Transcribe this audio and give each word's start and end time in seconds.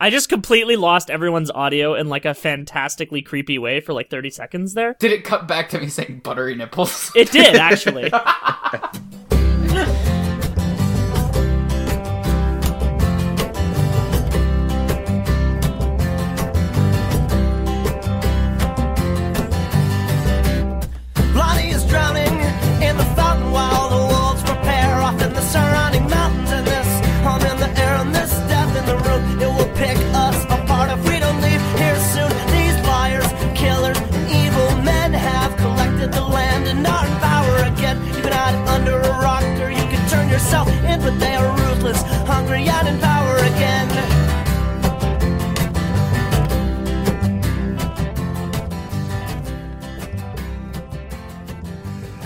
I 0.00 0.10
just 0.10 0.28
completely 0.28 0.76
lost 0.76 1.10
everyone's 1.10 1.50
audio 1.50 1.94
in 1.94 2.08
like 2.08 2.24
a 2.24 2.34
fantastically 2.34 3.22
creepy 3.22 3.58
way 3.58 3.80
for 3.80 3.92
like 3.92 4.10
30 4.10 4.30
seconds 4.30 4.74
there. 4.74 4.94
Did 4.98 5.12
it 5.12 5.24
cut 5.24 5.48
back 5.48 5.68
to 5.70 5.80
me 5.80 5.88
saying 5.88 6.20
buttery 6.22 6.54
nipples? 6.54 7.10
It 7.16 7.30
did 7.32 7.56
actually. 7.60 8.10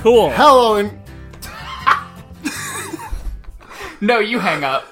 Cool. 0.03 0.31
Hello 0.31 0.77
and 0.77 0.99
no, 4.01 4.19
you 4.19 4.41
hang 4.41 4.65
up. 4.65 4.85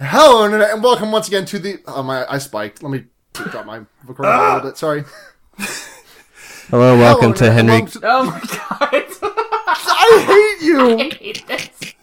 hello 0.00 0.44
internet, 0.46 0.70
and 0.70 0.82
welcome 0.82 1.12
once 1.12 1.28
again 1.28 1.44
to 1.46 1.58
the. 1.58 1.80
Oh 1.86 2.02
my! 2.02 2.24
I 2.32 2.38
spiked. 2.38 2.82
Let 2.82 2.90
me 2.90 3.04
drop 3.34 3.66
my 3.66 3.82
recording 4.06 4.32
a 4.34 4.54
little 4.54 4.60
bit. 4.70 4.78
Sorry. 4.78 5.04
Hello, 6.70 6.96
welcome 6.96 7.34
to 7.34 7.44
Hello, 7.44 7.56
Henry. 7.56 7.76
internet, 7.76 8.04
and 8.06 8.26
welcome 8.30 8.48
to- 8.48 8.56
Oh 8.56 8.78
my 8.80 8.88
god. 8.90 9.04
I 9.86 10.56
hate 10.58 10.66
you. 10.66 10.98
I 10.98 11.14
hate 11.14 11.46
this. 11.46 11.94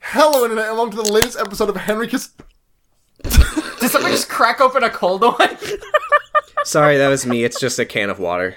Hello 0.00 0.42
internet, 0.44 0.66
and 0.68 0.76
welcome 0.76 0.96
to 0.96 1.02
the 1.04 1.12
latest 1.12 1.38
episode 1.38 1.68
of 1.68 1.76
Henry 1.76 2.08
Kiss. 2.08 2.30
Did 3.22 3.90
somebody 3.92 4.14
just 4.14 4.28
crack 4.28 4.60
open 4.60 4.82
a 4.82 4.90
cold 4.90 5.22
one? 5.22 5.56
Sorry, 6.64 6.96
that 6.98 7.08
was 7.08 7.24
me. 7.24 7.44
It's 7.44 7.60
just 7.60 7.78
a 7.78 7.84
can 7.84 8.10
of 8.10 8.18
water. 8.18 8.56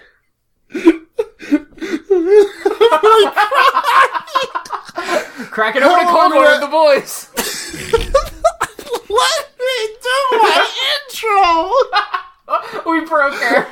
Crack 5.50 5.76
it 5.76 5.82
open 5.82 6.06
a 6.06 6.12
Hello, 6.12 6.52
with 6.52 6.62
the 6.62 6.68
boys. 6.68 7.30
Let 9.10 9.44
me 9.60 9.78
do 10.04 10.18
my 10.38 10.58
intro. 10.94 12.92
We 12.92 12.98
broke 13.06 13.34
her. 13.34 13.68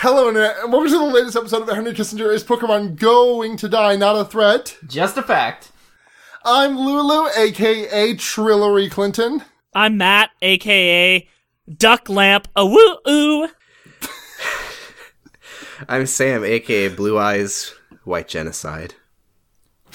Hello 0.00 0.28
internet, 0.28 0.56
and 0.62 0.72
welcome 0.72 0.90
to 0.90 0.98
the 0.98 1.04
latest 1.04 1.36
episode 1.36 1.62
of 1.62 1.74
Henry 1.74 1.92
Kissinger 1.92 2.32
is 2.32 2.44
Pokemon 2.44 2.96
going 2.96 3.58
to 3.58 3.68
die, 3.68 3.96
not 3.96 4.16
a 4.16 4.24
threat. 4.24 4.78
Just 4.86 5.18
a 5.18 5.22
fact. 5.22 5.70
I'm 6.44 6.78
Lulu, 6.78 7.28
aka 7.36 8.14
Trillery 8.14 8.90
Clinton. 8.90 9.42
I'm 9.74 9.98
Matt, 9.98 10.30
aka 10.40 11.28
Duck 11.72 12.08
Lamp. 12.08 12.48
A 12.56 12.66
woo 12.66 12.96
oo. 13.08 13.48
I'm 15.88 16.06
Sam, 16.06 16.44
aka 16.44 16.88
Blue 16.88 17.18
Eyes 17.18 17.74
White 18.04 18.28
Genocide. 18.28 18.94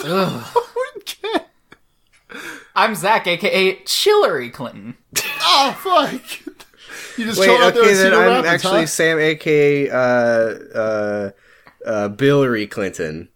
Okay. 0.01 1.45
I'm 2.75 2.95
Zach, 2.95 3.27
aka 3.27 3.75
Chillery 3.83 4.49
Clinton. 4.49 4.95
Oh 5.41 5.75
fuck! 5.79 6.13
You 7.17 7.25
just 7.25 7.39
Wait, 7.39 7.47
chilled 7.47 7.61
out 7.61 7.77
okay, 7.77 7.93
then 7.93 8.13
I'm 8.13 8.19
Rapids, 8.19 8.47
actually 8.47 8.79
huh? 8.81 8.85
Sam, 8.85 9.19
aka 9.19 9.89
uh, 9.89 9.95
uh, 9.95 11.31
uh, 11.85 12.07
Billary 12.09 12.67
Clinton. 12.67 13.29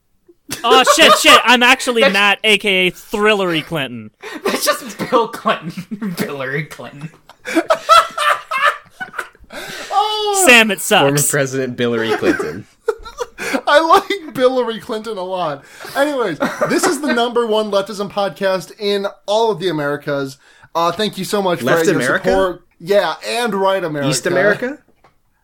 Oh 0.63 0.83
shit, 0.95 1.13
shit. 1.19 1.39
I'm 1.43 1.63
actually 1.63 2.01
Matt, 2.01 2.39
aka 2.43 2.91
Thrillery 2.91 3.65
Clinton. 3.65 4.11
That's 4.45 4.65
just 4.65 4.97
Bill 5.09 5.27
Clinton. 5.27 6.15
Billary 6.17 6.65
Clinton. 6.65 7.09
Sam, 10.45 10.71
it 10.71 10.81
sucks. 10.81 11.01
Former 11.01 11.17
sucks. 11.17 11.31
President 11.31 11.77
Billary 11.77 12.15
Clinton. 12.17 12.65
I 13.65 13.79
like 13.79 14.35
Hillary 14.35 14.79
Clinton 14.79 15.17
a 15.17 15.23
lot. 15.23 15.63
Anyways, 15.95 16.39
this 16.69 16.83
is 16.85 17.01
the 17.01 17.13
number 17.13 17.45
one 17.45 17.71
leftism 17.71 18.09
podcast 18.11 18.73
in 18.79 19.05
all 19.25 19.51
of 19.51 19.59
the 19.59 19.69
Americas. 19.69 20.37
Uh, 20.75 20.91
thank 20.91 21.17
you 21.17 21.23
so 21.25 21.41
much 21.41 21.61
Left 21.61 21.81
for 21.85 21.91
your 21.91 21.95
America? 22.01 22.29
support. 22.29 22.67
Yeah, 22.79 23.15
and 23.25 23.53
right 23.53 23.83
America. 23.83 24.09
East 24.09 24.25
America? 24.25 24.79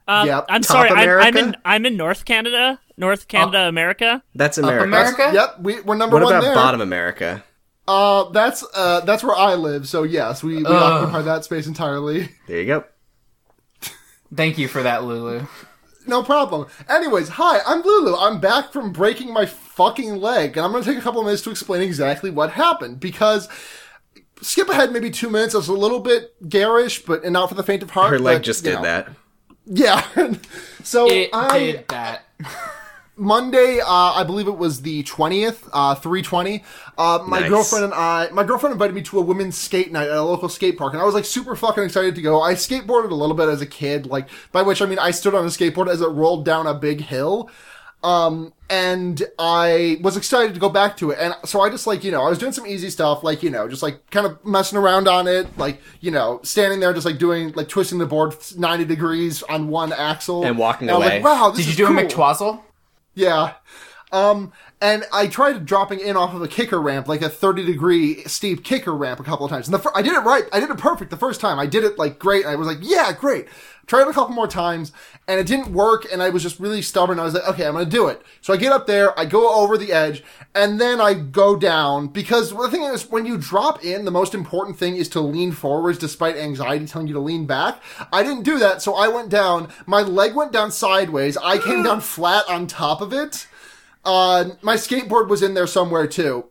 Um, 0.08 0.28
Yep. 0.28 0.46
I'm 0.50 0.62
Top 0.62 0.88
sorry. 0.88 0.90
I'm, 0.90 1.10
I'm 1.20 1.38
in. 1.38 1.56
I'm 1.64 1.86
in 1.86 1.96
North 1.96 2.26
Canada. 2.26 2.80
North 2.98 3.28
Canada, 3.28 3.60
America. 3.70 4.24
That's 4.36 4.58
America. 4.58 4.84
America? 4.84 5.32
Yep, 5.34 5.60
we, 5.62 5.80
we're 5.82 5.96
number 5.96 6.16
one. 6.16 6.24
What 6.24 6.34
one 6.34 6.36
about 6.36 6.42
there. 6.48 6.56
bottom 6.56 6.82
America? 6.82 7.44
Uh, 7.90 8.30
that's 8.30 8.64
uh, 8.76 9.00
that's 9.00 9.24
where 9.24 9.36
I 9.36 9.56
live. 9.56 9.88
So 9.88 10.04
yes, 10.04 10.44
we, 10.44 10.58
we 10.58 10.66
occupy 10.66 11.24
that 11.24 11.44
space 11.44 11.66
entirely. 11.66 12.30
There 12.48 12.60
you 12.60 12.66
go. 12.66 12.84
Thank 14.34 14.60
you 14.60 14.68
for 14.68 14.84
that, 14.84 15.04
Lulu. 15.04 15.48
No 16.06 16.22
problem. 16.22 16.68
Anyways, 16.88 17.30
hi, 17.30 17.62
I'm 17.66 17.82
Lulu. 17.82 18.16
I'm 18.16 18.40
back 18.40 18.72
from 18.72 18.92
breaking 18.92 19.34
my 19.34 19.48
fucking 19.48 20.18
leg, 20.18 20.56
and 20.56 20.66
I'm 20.66 20.72
going 20.72 20.84
to 20.84 20.90
take 20.90 21.00
a 21.00 21.02
couple 21.02 21.24
minutes 21.24 21.42
to 21.44 21.52
explain 21.52 21.82
exactly 21.82 22.30
what 22.30 22.52
happened 22.52 23.00
because. 23.00 23.50
Skip 24.42 24.70
ahead 24.70 24.94
maybe 24.94 25.12
two 25.12 25.30
minutes. 25.30 25.54
It 25.54 25.58
was 25.58 25.68
a 25.68 25.74
little 25.74 26.00
bit 26.00 26.34
garish, 26.48 27.04
but 27.04 27.26
and 27.26 27.34
not 27.34 27.50
for 27.50 27.56
the 27.56 27.64
faint 27.64 27.84
of 27.84 27.90
heart. 27.90 28.12
Her 28.12 28.20
leg 28.20 28.38
but, 28.38 28.44
just 28.44 28.64
did 28.64 28.76
know. 28.76 28.84
that. 28.84 29.10
Yeah. 29.66 30.06
so 30.84 31.12
It 31.12 31.30
I 31.34 31.60
did 31.60 31.88
that. 31.90 32.24
Monday, 33.20 33.80
uh, 33.82 33.86
I 33.88 34.24
believe 34.24 34.48
it 34.48 34.58
was 34.58 34.82
the 34.82 35.04
twentieth, 35.04 35.68
uh, 35.74 35.94
three 35.96 36.22
twenty. 36.22 36.64
Uh, 36.98 37.24
my 37.28 37.42
Nice. 37.42 37.50
girlfriend 37.50 37.86
and 37.86 37.94
I, 37.94 38.30
my 38.32 38.44
girlfriend 38.44 38.74
invited 38.74 38.96
me 38.96 39.02
to 39.04 39.20
a 39.20 39.22
women's 39.22 39.58
skate 39.58 39.92
night 39.92 40.08
at 40.08 40.16
a 40.16 40.24
local 40.24 40.50
skate 40.50 40.78
park, 40.78 40.94
and 40.94 41.02
I 41.02 41.06
was 41.06 41.14
like 41.14 41.26
super 41.26 41.56
fucking 41.56 41.84
excited 41.84 42.16
to 42.16 42.22
go. 42.22 42.42
I 42.42 42.54
skateboarded 42.54 43.12
a 43.12 43.16
little 43.16 43.36
bit 43.36 43.50
as 43.50 43.62
a 43.62 43.66
kid, 43.68 44.06
like 44.08 44.28
by 44.52 44.62
which 44.62 44.82
I 44.82 44.86
mean 44.86 45.00
I 45.00 45.12
stood 45.12 45.36
on 45.36 45.44
a 45.44 45.50
skateboard 45.50 45.90
as 45.90 46.02
it 46.02 46.08
rolled 46.10 46.46
down 46.46 46.66
a 46.66 46.74
big 46.74 47.02
hill. 47.02 47.50
Um, 48.02 48.54
and 48.70 49.22
I 49.38 49.98
was 50.02 50.16
excited 50.16 50.54
to 50.54 50.60
go 50.62 50.70
back 50.70 50.96
to 50.98 51.12
it. 51.12 51.18
And 51.20 51.36
so 51.44 51.60
I 51.60 51.70
just 51.70 51.86
like, 51.86 52.06
you 52.06 52.12
know, 52.12 52.22
I 52.22 52.30
was 52.30 52.38
doing 52.38 52.54
some 52.54 52.66
easy 52.66 52.90
stuff, 52.90 53.26
like, 53.26 53.44
you 53.44 53.50
know, 53.50 53.68
just 53.68 53.84
like 53.84 54.10
kind 54.10 54.26
of 54.26 54.38
messing 54.46 54.78
around 54.78 55.10
on 55.10 55.28
it, 55.28 55.58
like, 55.58 55.82
you 56.00 56.10
know, 56.10 56.40
standing 56.44 56.80
there, 56.80 56.94
just 56.94 57.06
like 57.06 57.18
doing, 57.18 57.52
like 57.54 57.68
twisting 57.68 57.98
the 57.98 58.06
board 58.06 58.36
90 58.58 58.86
degrees 58.86 59.44
on 59.44 59.68
one 59.68 59.92
axle. 59.92 60.46
And 60.46 60.58
walking 60.58 60.88
was 60.88 60.96
away. 60.96 61.22
like, 61.22 61.24
wow, 61.26 61.52
Did 61.52 61.66
you 61.68 61.74
do 61.74 61.86
a 61.86 61.88
cool. 61.88 61.96
McTwazzle? 61.98 62.62
Yeah. 63.20 63.56
Um, 64.14 64.54
and 64.82 65.04
I 65.12 65.28
tried 65.28 65.66
dropping 65.66 66.00
in 66.00 66.16
off 66.16 66.34
of 66.34 66.42
a 66.42 66.48
kicker 66.48 66.82
ramp, 66.82 67.08
like 67.08 67.22
a 67.22 67.30
30 67.30 67.66
degree 67.66 68.24
steep 68.24 68.64
kicker 68.64 68.96
ramp 68.96 69.20
a 69.20 69.24
couple 69.24 69.46
of 69.46 69.52
times. 69.52 69.68
And 69.68 69.74
the 69.74 69.80
fir- 69.80 69.92
I 69.94 70.02
did 70.02 70.14
it 70.14 70.22
right. 70.22 70.46
I 70.54 70.60
did 70.62 70.70
it 70.70 70.78
perfect 70.78 71.12
the 71.12 71.18
first 71.18 71.42
time. 71.42 71.60
I 71.60 71.66
did 71.66 71.84
it 71.84 71.98
like 71.98 72.18
great. 72.18 72.46
I 72.46 72.56
was 72.56 72.68
like, 72.68 72.78
yeah, 72.82 73.12
great. 73.12 73.48
Tried 73.88 74.04
it 74.04 74.08
a 74.08 74.14
couple 74.14 74.36
more 74.36 74.48
times 74.48 74.94
and 75.28 75.40
it 75.40 75.48
didn't 75.48 75.74
work. 75.74 76.06
And 76.14 76.22
I 76.24 76.30
was 76.30 76.44
just 76.44 76.62
really 76.62 76.82
stubborn. 76.82 77.20
I 77.20 77.24
was 77.24 77.34
like, 77.34 77.48
okay, 77.50 77.66
I'm 77.66 77.74
going 77.74 77.86
to 77.86 77.92
do 77.92 78.08
it. 78.08 78.22
So 78.40 78.54
I 78.54 78.58
get 78.58 78.72
up 78.72 78.88
there, 78.88 79.20
I 79.20 79.26
go 79.26 79.54
over 79.54 79.78
the 79.78 79.92
edge 79.92 80.24
and 80.56 80.80
then 80.80 81.02
I 81.02 81.14
go 81.14 81.58
down 81.58 82.08
because 82.08 82.52
the 82.52 82.70
thing 82.70 82.84
is 82.84 83.10
when 83.10 83.26
you 83.26 83.38
drop 83.38 83.84
in, 83.84 84.06
the 84.06 84.12
most 84.12 84.34
important 84.34 84.78
thing 84.78 84.96
is 84.96 85.10
to 85.10 85.20
lean 85.20 85.52
forwards 85.52 85.98
despite 85.98 86.38
anxiety 86.38 86.86
telling 86.86 87.08
you 87.08 87.16
to 87.16 87.20
lean 87.20 87.48
back. 87.48 87.82
I 88.14 88.24
didn't 88.24 88.44
do 88.44 88.60
that. 88.60 88.82
So 88.82 88.96
I 88.96 89.10
went 89.10 89.30
down. 89.30 89.74
My 89.86 90.02
leg 90.04 90.36
went 90.36 90.54
down 90.54 90.72
sideways. 90.72 91.36
I 91.36 91.58
came 91.58 91.80
mm. 91.80 91.86
down 91.86 92.00
flat 92.00 92.46
on 92.48 92.68
top 92.68 93.02
of 93.02 93.12
it. 93.12 93.48
Uh, 94.06 94.52
my 94.62 94.76
skateboard 94.76 95.28
was 95.30 95.42
in 95.44 95.54
there 95.54 95.68
somewhere 95.68 96.08
too. 96.08 96.46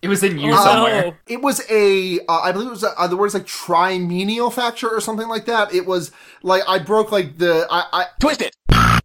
It 0.00 0.08
was 0.08 0.24
in 0.24 0.36
you 0.36 0.52
Oh, 0.52 0.64
somewhere. 0.64 1.16
It 1.28 1.40
was 1.42 1.62
a, 1.70 2.18
uh, 2.28 2.40
I 2.40 2.50
believe 2.50 2.66
it 2.66 2.70
was 2.70 2.82
uh, 2.84 3.06
the 3.06 3.16
word 3.16 3.26
is 3.26 3.34
like 3.34 3.46
trimenial 3.46 4.52
fracture 4.52 4.88
or 4.88 5.00
something 5.00 5.28
like 5.28 5.44
that. 5.46 5.72
It 5.72 5.86
was 5.86 6.10
like 6.42 6.62
I 6.66 6.80
broke 6.80 7.12
like 7.12 7.38
the, 7.38 7.68
I, 7.70 7.84
I 7.92 8.04
twisted. 8.18 8.50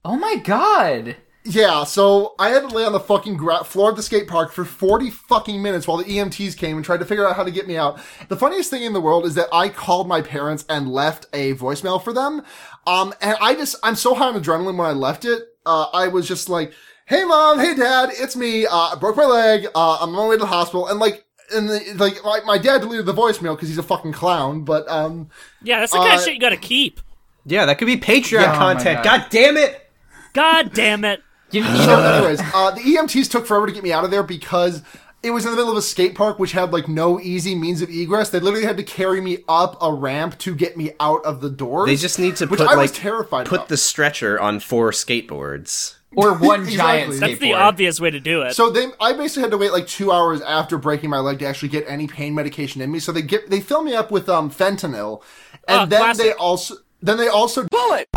Oh 0.04 0.18
my 0.18 0.38
god. 0.44 1.18
yeah. 1.44 1.84
So 1.84 2.34
I 2.40 2.50
had 2.50 2.68
to 2.68 2.76
lay 2.76 2.84
on 2.84 2.94
the 2.94 3.00
fucking 3.00 3.38
gra- 3.38 3.64
floor 3.64 3.92
of 3.92 3.96
the 3.96 4.02
skate 4.02 4.28
park 4.28 4.52
for 4.52 4.66
forty 4.66 5.12
fucking 5.12 5.62
minutes 5.62 5.88
while 5.88 5.98
the 5.98 6.04
EMTs 6.06 6.58
came 6.58 6.78
and 6.78 6.84
tried 6.86 7.00
to 7.02 7.06
figure 7.06 7.28
out 7.28 7.36
how 7.36 7.44
to 7.44 7.52
get 7.52 7.68
me 7.68 7.78
out. 7.78 8.00
The 8.30 8.36
funniest 8.38 8.72
thing 8.72 8.82
in 8.84 8.94
the 8.94 9.02
world 9.02 9.26
is 9.26 9.36
that 9.36 9.50
I 9.54 9.70
called 9.70 10.08
my 10.08 10.22
parents 10.24 10.66
and 10.68 10.92
left 10.92 11.28
a 11.32 11.54
voicemail 11.56 12.04
for 12.04 12.12
them. 12.12 12.42
Um, 12.88 13.14
and 13.22 13.38
I 13.40 13.54
just, 13.54 13.76
I'm 13.84 13.96
so 13.96 14.16
high 14.16 14.28
on 14.30 14.42
adrenaline 14.42 14.78
when 14.78 14.88
I 14.88 14.94
left 14.94 15.26
it. 15.26 15.44
Uh, 15.66 15.88
I 15.94 16.08
was 16.08 16.28
just 16.28 16.48
like, 16.50 16.72
hey 17.08 17.24
mom, 17.24 17.60
hey 17.60 17.74
dad, 17.76 18.10
it's 18.14 18.36
me. 18.36 18.66
Uh, 18.66 18.76
I 18.76 18.96
broke 19.00 19.18
my 19.18 19.26
leg. 19.26 19.66
Uh, 19.76 19.98
I'm 20.02 20.10
on 20.10 20.16
my 20.16 20.28
way 20.28 20.36
to 20.36 20.40
the 20.40 20.46
hospital. 20.46 20.88
And 20.88 21.00
like, 21.00 21.26
and 21.54 21.70
the, 21.70 21.94
like, 21.96 22.16
my, 22.24 22.42
my 22.46 22.58
dad 22.58 22.82
deleted 22.82 23.06
the 23.06 23.14
voicemail 23.14 23.56
because 23.56 23.70
he's 23.70 23.78
a 23.78 23.84
fucking 23.84 24.12
clown. 24.12 24.64
But, 24.66 24.88
um, 24.90 25.30
Yeah, 25.64 25.80
that's 25.80 25.94
the 25.94 26.00
kind 26.00 26.12
Uh, 26.12 26.16
of 26.16 26.22
shit 26.22 26.34
you 26.34 26.40
gotta 26.40 26.58
keep. 26.58 27.00
Yeah, 27.46 27.66
that 27.66 27.78
could 27.78 27.86
be 27.86 27.98
Patreon 27.98 28.42
Yeah, 28.42 28.54
oh 28.54 28.58
content. 28.58 29.04
God. 29.04 29.22
God 29.22 29.28
damn 29.30 29.58
it! 29.58 29.90
God 30.34 30.74
damn 30.74 31.06
it. 31.06 31.24
You, 31.52 31.64
you 31.64 31.78
So, 31.78 32.00
anyways, 32.02 32.42
uh, 32.54 32.72
the 32.72 32.82
EMTs 32.82 33.32
took 33.32 33.46
forever 33.48 33.66
to 33.68 33.72
get 33.72 33.82
me 33.84 33.94
out 33.94 34.04
of 34.04 34.12
there 34.12 34.22
because 34.24 34.84
it 35.24 35.32
was 35.32 35.46
in 35.46 35.52
the 35.52 35.56
middle 35.58 35.72
of 35.72 35.78
a 35.78 35.82
skate 35.82 36.14
park, 36.14 36.38
which 36.40 36.52
had 36.52 36.74
like 36.74 36.90
no 36.90 37.20
easy 37.22 37.56
means 37.56 37.82
of 37.82 37.90
egress. 37.90 38.30
They 38.30 38.42
literally 38.42 38.66
had 38.66 38.76
to 38.78 38.84
carry 38.84 39.22
me 39.22 39.40
up 39.48 39.78
a 39.82 39.92
ramp 39.94 40.38
to 40.40 40.54
get 40.54 40.76
me 40.76 40.92
out 41.00 41.24
of 41.24 41.40
the 41.40 41.50
doors. 41.50 41.88
They 41.88 41.96
just 41.96 42.20
need 42.20 42.36
to 42.36 42.48
which 42.48 42.60
put 42.60 42.68
I 42.68 42.74
like 42.74 42.78
was 42.78 42.92
terrified. 42.92 43.46
put 43.48 43.56
about. 43.60 43.70
the 43.70 43.78
stretcher 43.78 44.38
on 44.40 44.60
four 44.60 44.92
skateboards. 44.92 45.96
Or 46.16 46.34
one 46.38 46.62
Exactly. 46.62 46.76
giant 46.78 47.12
skateboard. 47.14 47.20
That's 47.20 47.40
the 47.40 47.54
obvious 47.54 48.00
way 48.00 48.12
to 48.12 48.20
do 48.20 48.42
it. 48.44 48.54
So 48.56 48.70
they, 48.70 48.88
I 49.00 49.14
basically 49.14 49.42
had 49.44 49.52
to 49.52 49.58
wait 49.58 49.72
like 49.74 49.88
two 49.88 50.12
hours 50.12 50.42
after 50.42 50.78
breaking 50.78 51.10
my 51.10 51.20
leg 51.20 51.40
to 51.40 51.46
actually 51.46 51.70
get 51.70 51.86
any 51.88 52.08
pain 52.08 52.34
medication 52.34 52.82
in 52.82 52.92
me. 52.92 53.00
So 53.00 53.12
they 53.12 53.22
get, 53.22 53.50
they 53.50 53.60
fill 53.60 53.84
me 53.84 53.94
up 53.96 54.10
with 54.12 54.30
um 54.30 54.50
fentanyl, 54.50 55.22
and 55.68 55.80
Ah, 55.82 55.86
then 55.86 56.00
classic. 56.02 56.24
they 56.26 56.32
also, 56.34 56.76
then 57.02 57.18
they 57.18 57.28
also 57.28 57.68
bullet, 57.70 58.08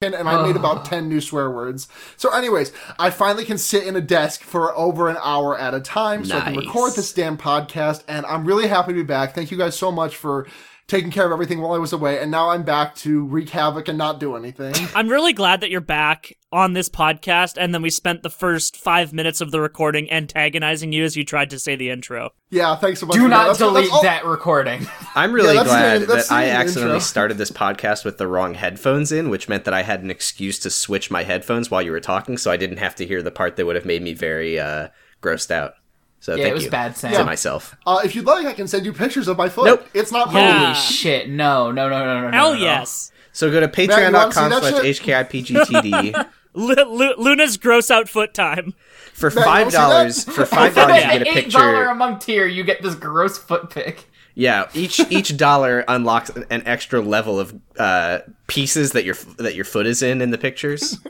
and, 0.00 0.14
and 0.14 0.28
I 0.28 0.46
made 0.46 0.54
about 0.54 0.84
ten 0.84 1.08
new 1.08 1.20
swear 1.20 1.50
words. 1.50 1.88
So, 2.16 2.30
anyways, 2.32 2.72
I 2.98 3.10
finally 3.10 3.44
can 3.44 3.58
sit 3.58 3.84
in 3.84 3.96
a 3.96 4.00
desk 4.00 4.42
for 4.42 4.76
over 4.78 5.08
an 5.08 5.16
hour 5.22 5.58
at 5.58 5.74
a 5.74 5.80
time, 5.80 6.24
so 6.24 6.36
I 6.38 6.42
can 6.42 6.56
record 6.56 6.92
this 6.94 7.12
damn 7.12 7.36
podcast. 7.36 8.04
And 8.06 8.24
I'm 8.26 8.44
really 8.44 8.68
happy 8.68 8.92
to 8.92 8.98
be 8.98 9.02
back. 9.02 9.34
Thank 9.34 9.50
you 9.50 9.58
guys 9.58 9.76
so 9.76 9.90
much 9.90 10.14
for 10.14 10.46
taking 10.88 11.10
care 11.10 11.26
of 11.26 11.32
everything 11.32 11.60
while 11.60 11.72
I 11.74 11.78
was 11.78 11.92
away, 11.92 12.18
and 12.18 12.30
now 12.30 12.50
I'm 12.50 12.62
back 12.64 12.94
to 12.96 13.24
wreak 13.26 13.50
havoc 13.50 13.88
and 13.88 13.96
not 13.98 14.18
do 14.18 14.34
anything. 14.34 14.74
I'm 14.94 15.08
really 15.08 15.32
glad 15.34 15.60
that 15.60 15.70
you're 15.70 15.80
back 15.80 16.32
on 16.50 16.72
this 16.72 16.88
podcast, 16.88 17.56
and 17.58 17.72
then 17.74 17.82
we 17.82 17.90
spent 17.90 18.22
the 18.22 18.30
first 18.30 18.76
five 18.76 19.12
minutes 19.12 19.40
of 19.42 19.50
the 19.50 19.60
recording 19.60 20.10
antagonizing 20.10 20.92
you 20.92 21.04
as 21.04 21.14
you 21.16 21.24
tried 21.24 21.50
to 21.50 21.58
say 21.58 21.76
the 21.76 21.90
intro. 21.90 22.30
yeah, 22.50 22.74
thanks 22.74 23.00
so 23.00 23.06
much. 23.06 23.14
Do 23.16 23.22
for 23.22 23.28
that. 23.28 23.36
not 23.36 23.38
That's- 23.42 23.58
that's 23.58 23.70
delete 23.72 23.92
all- 23.92 24.02
that 24.02 24.24
recording. 24.24 24.86
I'm 25.14 25.32
really 25.32 25.54
that's 25.54 25.68
glad 25.68 26.00
the- 26.02 26.06
that 26.06 26.32
I 26.32 26.46
the 26.46 26.50
accidentally 26.52 26.94
intro. 26.94 26.98
started 27.00 27.36
this 27.38 27.50
podcast 27.50 28.04
with 28.06 28.16
the 28.18 28.26
wrong 28.26 28.54
headphones 28.54 29.12
in, 29.12 29.28
which 29.28 29.48
meant 29.48 29.64
that 29.66 29.74
I 29.74 29.82
had 29.82 30.02
an 30.02 30.10
excuse 30.10 30.58
to 30.60 30.70
switch 30.70 31.10
my 31.10 31.22
headphones 31.22 31.70
while 31.70 31.82
you 31.82 31.92
were 31.92 32.00
talking, 32.00 32.38
so 32.38 32.50
I 32.50 32.56
didn't 32.56 32.78
have 32.78 32.94
to 32.96 33.06
hear 33.06 33.22
the 33.22 33.30
part 33.30 33.56
that 33.56 33.66
would 33.66 33.76
have 33.76 33.84
made 33.84 34.02
me 34.02 34.14
very 34.14 34.58
uh, 34.58 34.88
grossed 35.22 35.50
out. 35.50 35.74
So 36.20 36.34
Yeah, 36.34 36.42
thank 36.44 36.50
it 36.50 36.54
was 36.54 36.64
you 36.64 36.70
bad, 36.70 36.96
Sam. 36.96 37.12
to 37.12 37.24
myself. 37.24 37.76
Uh, 37.86 38.00
if 38.04 38.14
you'd 38.16 38.24
like, 38.26 38.44
I 38.46 38.52
can 38.52 38.66
send 38.66 38.84
you 38.84 38.92
pictures 38.92 39.28
of 39.28 39.36
my 39.36 39.48
foot. 39.48 39.66
Nope. 39.66 39.86
It's 39.94 40.10
not 40.12 40.32
Yeah. 40.32 40.50
holy 40.52 40.64
Holy 40.64 40.74
shit! 40.74 41.28
No, 41.30 41.70
no, 41.70 41.88
no, 41.88 42.04
no, 42.04 42.20
no, 42.22 42.30
no. 42.30 42.36
Hell 42.36 42.54
no. 42.54 42.60
yes. 42.60 43.12
So 43.32 43.50
go 43.50 43.60
to 43.60 43.66
you 43.66 43.88
wanna 43.88 44.02
see 44.32 44.40
patreon.com 44.40 44.50
that 44.50 44.62
slash 44.64 44.82
shit? 44.84 45.02
HKIPGTD. 45.02 46.26
Lu- 46.54 46.74
Lu- 46.74 47.14
Luna's 47.18 47.56
gross 47.56 47.88
out 47.90 48.08
foot 48.08 48.34
time. 48.34 48.74
For 49.12 49.30
five 49.30 49.46
wanna 49.46 49.70
see 49.70 49.76
that? 49.76 49.88
dollars, 49.88 50.24
for 50.24 50.44
five 50.56 50.74
dollars, 50.74 50.96
you 50.96 51.02
get 51.02 51.22
a 51.22 51.38
eight 51.38 51.50
dollar 51.52 51.72
picture. 51.76 51.84
a 51.90 51.94
month 51.94 52.26
tier, 52.26 52.46
you 52.46 52.64
get 52.64 52.82
this 52.82 52.94
gross 52.96 53.38
foot 53.38 53.70
pic. 53.70 54.06
Yeah, 54.34 54.68
each 54.74 55.00
each 55.10 55.36
dollar 55.36 55.84
unlocks 55.88 56.30
an 56.30 56.62
extra 56.66 57.00
level 57.00 57.38
of 57.40 57.54
uh, 57.78 58.20
pieces 58.48 58.92
that 58.92 59.04
your 59.04 59.16
that 59.38 59.54
your 59.54 59.64
foot 59.64 59.86
is 59.86 60.02
in 60.02 60.20
in 60.20 60.30
the 60.30 60.38
pictures. 60.38 60.98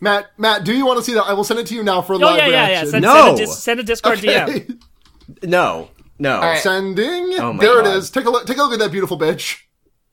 Matt, 0.00 0.30
Matt, 0.38 0.64
do 0.64 0.74
you 0.74 0.86
want 0.86 0.98
to 0.98 1.04
see 1.04 1.14
that? 1.14 1.24
I 1.24 1.34
will 1.34 1.44
send 1.44 1.60
it 1.60 1.66
to 1.66 1.74
you 1.74 1.82
now 1.82 2.00
for 2.02 2.14
Oh 2.14 2.18
live 2.18 2.36
yeah, 2.38 2.46
yeah, 2.46 2.50
yeah. 2.52 2.68
reaction. 2.68 2.90
Send, 2.90 3.02
No. 3.02 3.14
send, 3.26 3.34
a, 3.34 3.36
dis- 3.46 3.62
send 3.62 3.80
a 3.80 3.82
Discord 3.82 4.18
DM. 4.20 4.80
No, 5.44 5.88
no. 6.18 6.40
right. 6.40 6.58
Sending. 6.58 7.34
Oh 7.38 7.52
my 7.52 7.60
there 7.64 7.82
God. 7.82 7.86
it 7.86 7.96
is. 7.96 8.10
Take 8.10 8.24
a 8.24 8.30
look. 8.30 8.46
Take 8.46 8.58
a 8.58 8.62
look 8.62 8.72
at 8.72 8.78
that 8.80 8.90
beautiful 8.90 9.18
bitch. 9.18 9.58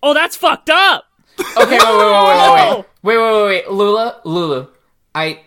Oh, 0.04 0.13
that's 0.13 0.36
fucked 0.36 0.69
up. 0.69 1.06
Okay, 1.39 1.78
wait, 1.78 1.80
wait, 1.80 1.81
wait, 1.81 2.24
wait, 2.24 2.86
wait, 3.04 3.18
wait, 3.18 3.18
wait, 3.18 3.18
wait, 3.18 3.45
wait, 3.66 3.72
Lula, 3.72 4.22
Lulu, 4.25 4.68
I, 5.13 5.42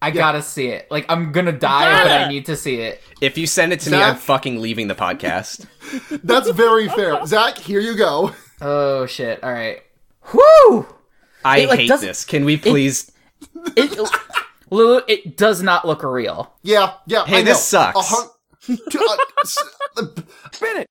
I 0.00 0.10
gotta 0.12 0.42
see 0.42 0.68
it. 0.68 0.88
Like, 0.90 1.06
I'm 1.08 1.32
gonna 1.32 1.52
die, 1.52 1.84
but 2.04 2.06
I 2.12 2.18
gotta. 2.20 2.28
need 2.32 2.46
to 2.46 2.56
see 2.56 2.76
it. 2.80 3.00
If 3.20 3.36
you 3.38 3.46
send 3.46 3.72
it 3.72 3.80
to 3.80 3.90
me, 3.90 3.96
Zach? 3.98 4.10
I'm 4.14 4.16
fucking 4.16 4.60
leaving 4.60 4.86
the 4.88 4.94
podcast. 4.94 5.66
That's 6.24 6.50
very 6.50 6.88
fair. 6.88 7.24
Zach, 7.26 7.58
here 7.58 7.80
you 7.80 7.96
go. 7.96 8.32
Oh 8.60 9.06
shit! 9.06 9.42
All 9.44 9.52
right, 9.52 9.82
Whoo! 10.32 10.86
I 11.44 11.58
It, 11.60 11.68
like, 11.68 11.78
hate 11.80 11.88
doesn't- 11.88 12.06
this. 12.06 12.24
Can 12.24 12.44
we 12.44 12.56
please? 12.56 13.08
It, 13.08 13.14
Lulu, 14.70 15.00
it 15.06 15.36
does 15.36 15.62
not 15.62 15.86
look 15.86 16.02
real. 16.02 16.52
Yeah, 16.62 16.94
yeah. 17.06 17.24
Hey, 17.24 17.36
I 17.36 17.38
know. 17.40 17.44
this 17.46 17.62
sucks. 17.62 17.98
A 17.98 18.02
hun- 18.02 18.28
to- 18.90 18.98
uh, 18.98 19.16
s- 19.44 19.64
uh, 19.96 20.84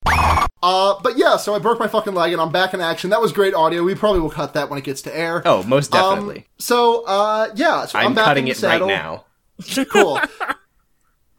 Uh, 0.64 0.96
but 1.04 1.18
yeah, 1.18 1.36
so 1.38 1.54
I 1.54 1.60
broke 1.60 1.78
my 1.80 1.88
fucking 1.88 2.14
leg 2.14 2.32
and 2.32 2.42
I'm 2.42 2.52
back 2.52 2.74
in 2.74 2.80
action. 2.82 3.10
That 3.10 3.20
was 3.22 3.34
great 3.34 3.54
audio. 3.54 3.84
We 3.84 3.94
probably 3.96 4.22
will 4.22 4.30
cut 4.30 4.54
that 4.54 4.70
when 4.70 4.80
it 4.80 4.86
gets 4.86 5.02
to 5.04 5.16
air. 5.16 5.42
Oh, 5.46 5.62
most 5.64 5.94
Um, 5.94 6.16
definitely. 6.16 6.48
so, 6.58 7.04
uh, 7.06 7.50
yeah. 7.56 7.86
So 7.86 8.00
I'm, 8.00 8.08
I'm 8.08 8.14
back 8.16 8.26
cutting 8.26 8.46
in 8.48 8.52
it 8.52 8.58
the 8.58 8.68
right 8.68 8.82
now. 8.86 9.26
Cool. 9.92 10.20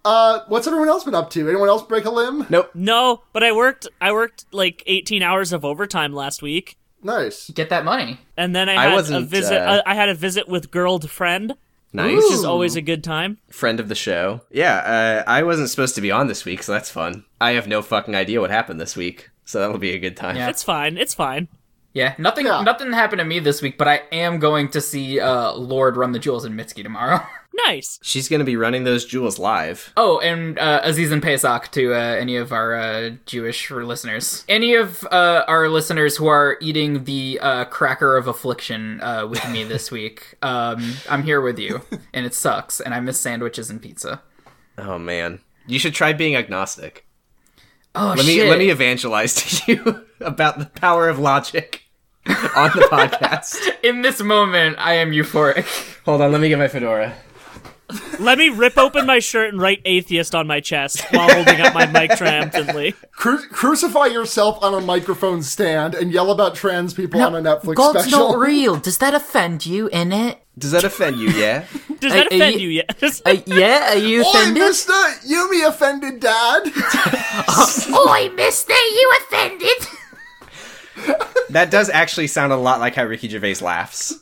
uh, 0.04 0.40
what's 0.48 0.66
everyone 0.66 0.88
else 0.88 1.04
been 1.04 1.14
up 1.14 1.30
to? 1.30 1.48
Anyone 1.48 1.68
else 1.68 1.82
break 1.82 2.04
a 2.04 2.10
limb? 2.10 2.46
Nope. 2.48 2.70
No, 2.74 3.22
but 3.32 3.42
I 3.42 3.52
worked. 3.52 3.88
I 4.00 4.12
worked 4.12 4.44
like 4.52 4.82
18 4.86 5.22
hours 5.22 5.52
of 5.52 5.64
overtime 5.64 6.12
last 6.12 6.42
week, 6.42 6.76
Nice. 7.06 7.48
Get 7.50 7.70
that 7.70 7.84
money. 7.84 8.18
and 8.36 8.54
then 8.54 8.68
I 8.68 8.74
I 8.76 8.82
had 8.84 8.92
a 8.92 8.94
wasn't, 8.96 9.28
visit. 9.30 9.60
uh, 9.62 9.82
I 9.86 9.94
had 9.94 10.08
a 10.08 10.14
visit 10.14 10.48
with 10.48 10.70
girled 10.70 11.08
friend, 11.10 11.54
Nice. 11.92 12.16
which 12.16 12.32
is 12.32 12.44
always 12.44 12.74
a 12.76 12.82
good 12.82 13.02
time. 13.04 13.38
Friend 13.48 13.78
of 13.80 13.88
the 13.88 13.94
show. 13.94 14.40
Yeah, 14.50 14.74
uh, 15.26 15.30
I 15.30 15.42
wasn't 15.44 15.70
supposed 15.70 15.94
to 15.94 16.00
be 16.00 16.10
on 16.10 16.26
this 16.26 16.44
week, 16.44 16.62
so 16.62 16.72
that's 16.72 16.90
fun. 16.90 17.24
I 17.40 17.52
have 17.52 17.66
no 17.68 17.80
fucking 17.80 18.14
idea 18.14 18.40
what 18.40 18.50
happened 18.50 18.80
this 18.80 18.96
week, 18.96 19.30
so 19.44 19.60
that'll 19.60 19.78
be 19.78 19.92
a 19.92 19.98
good 19.98 20.16
time. 20.16 20.36
Yeah. 20.36 20.48
It's 20.48 20.62
fine. 20.62 20.98
It's 20.98 21.14
fine. 21.14 21.48
Yeah, 21.94 22.14
nothing, 22.18 22.44
Yeah. 22.46 22.60
nothing 22.62 22.92
happened 22.92 23.20
to 23.20 23.24
me 23.24 23.38
this 23.38 23.62
week, 23.62 23.78
but 23.78 23.88
I 23.88 24.02
am 24.12 24.38
going 24.38 24.68
to 24.72 24.80
see 24.82 25.18
uh, 25.18 25.52
Lorde 25.54 25.96
run 25.96 26.12
the 26.12 26.18
jewels 26.18 26.44
in 26.44 26.52
Mitski 26.54 26.82
tomorrow. 26.82 27.20
Nice. 27.64 27.98
She's 28.02 28.28
gonna 28.28 28.44
be 28.44 28.56
running 28.56 28.84
those 28.84 29.04
jewels 29.04 29.38
live. 29.38 29.92
Oh, 29.96 30.18
and 30.20 30.58
uh, 30.58 30.80
a 30.82 30.90
zissen 30.92 31.22
Pesach 31.22 31.70
to 31.72 31.94
uh, 31.94 31.96
any 31.98 32.36
of 32.36 32.52
our 32.52 32.74
uh, 32.74 33.10
Jewish 33.24 33.70
listeners. 33.70 34.44
Any 34.48 34.74
of 34.74 35.04
uh, 35.10 35.44
our 35.48 35.68
listeners 35.68 36.16
who 36.16 36.26
are 36.26 36.58
eating 36.60 37.04
the 37.04 37.38
uh, 37.40 37.64
cracker 37.66 38.16
of 38.16 38.26
affliction 38.26 39.00
uh, 39.00 39.26
with 39.26 39.48
me 39.50 39.64
this 39.64 39.90
week, 39.90 40.36
um, 40.42 40.94
I'm 41.08 41.22
here 41.22 41.40
with 41.40 41.58
you, 41.58 41.82
and 42.12 42.26
it 42.26 42.34
sucks, 42.34 42.80
and 42.80 42.92
I 42.94 43.00
miss 43.00 43.18
sandwiches 43.20 43.70
and 43.70 43.80
pizza. 43.80 44.22
Oh 44.78 44.98
man, 44.98 45.40
you 45.66 45.78
should 45.78 45.94
try 45.94 46.12
being 46.12 46.36
agnostic. 46.36 47.06
Oh 47.94 48.14
Let 48.16 48.26
me 48.26 48.34
shit! 48.34 48.48
let 48.50 48.58
me 48.58 48.68
evangelize 48.70 49.34
to 49.34 49.72
you 49.72 50.04
about 50.20 50.58
the 50.58 50.66
power 50.66 51.08
of 51.08 51.18
logic 51.18 51.84
on 52.26 52.70
the 52.74 52.86
podcast. 52.92 53.56
In 53.82 54.02
this 54.02 54.20
moment, 54.20 54.76
I 54.78 54.94
am 54.94 55.12
euphoric. 55.12 55.64
Hold 56.04 56.20
on, 56.20 56.30
let 56.32 56.40
me 56.40 56.48
get 56.50 56.58
my 56.58 56.68
fedora. 56.68 57.14
Let 58.18 58.36
me 58.38 58.48
rip 58.48 58.76
open 58.78 59.06
my 59.06 59.20
shirt 59.20 59.50
and 59.52 59.60
write 59.62 59.80
atheist 59.84 60.34
on 60.34 60.46
my 60.48 60.58
chest 60.60 61.00
while 61.12 61.28
holding 61.32 61.60
up 61.60 61.72
my 61.72 61.86
mic 61.86 62.10
triumphantly. 62.16 62.92
Cru- 63.12 63.46
crucify 63.48 64.06
yourself 64.06 64.58
on 64.62 64.74
a 64.74 64.80
microphone 64.80 65.42
stand 65.42 65.94
and 65.94 66.10
yell 66.12 66.30
about 66.32 66.54
trans 66.56 66.94
people 66.94 67.22
on 67.22 67.34
a 67.36 67.40
Netflix 67.40 67.74
God's 67.76 68.02
special. 68.02 68.30
not 68.32 68.38
real. 68.38 68.76
Does 68.76 68.98
that 68.98 69.14
offend 69.14 69.66
you, 69.66 69.86
in 69.88 70.12
it? 70.12 70.38
Does 70.58 70.72
that 70.72 70.82
offend 70.84 71.16
you? 71.18 71.28
Yeah. 71.30 71.64
Does 72.00 72.12
that 72.12 72.26
Are- 72.26 72.34
are 72.34 72.36
offend 72.36 72.60
you- 72.60 72.68
you 72.70 72.82
yet? 72.88 73.02
Uh, 73.24 73.36
yeah, 73.46 73.92
are 73.92 73.98
you 73.98 74.20
Oi, 74.26 74.30
offended? 74.30 74.62
mister! 74.64 74.92
You 75.24 75.50
me 75.50 75.62
offended, 75.62 76.18
Dad? 76.20 76.62
Oi, 77.94 78.30
mister, 78.34 78.72
you 78.74 79.12
offended? 79.22 79.86
That 81.50 81.70
does 81.70 81.88
actually 81.90 82.26
sound 82.26 82.52
a 82.52 82.56
lot 82.56 82.80
like 82.80 82.94
how 82.94 83.04
Ricky 83.04 83.28
Gervais 83.28 83.56
laughs. 83.60 84.14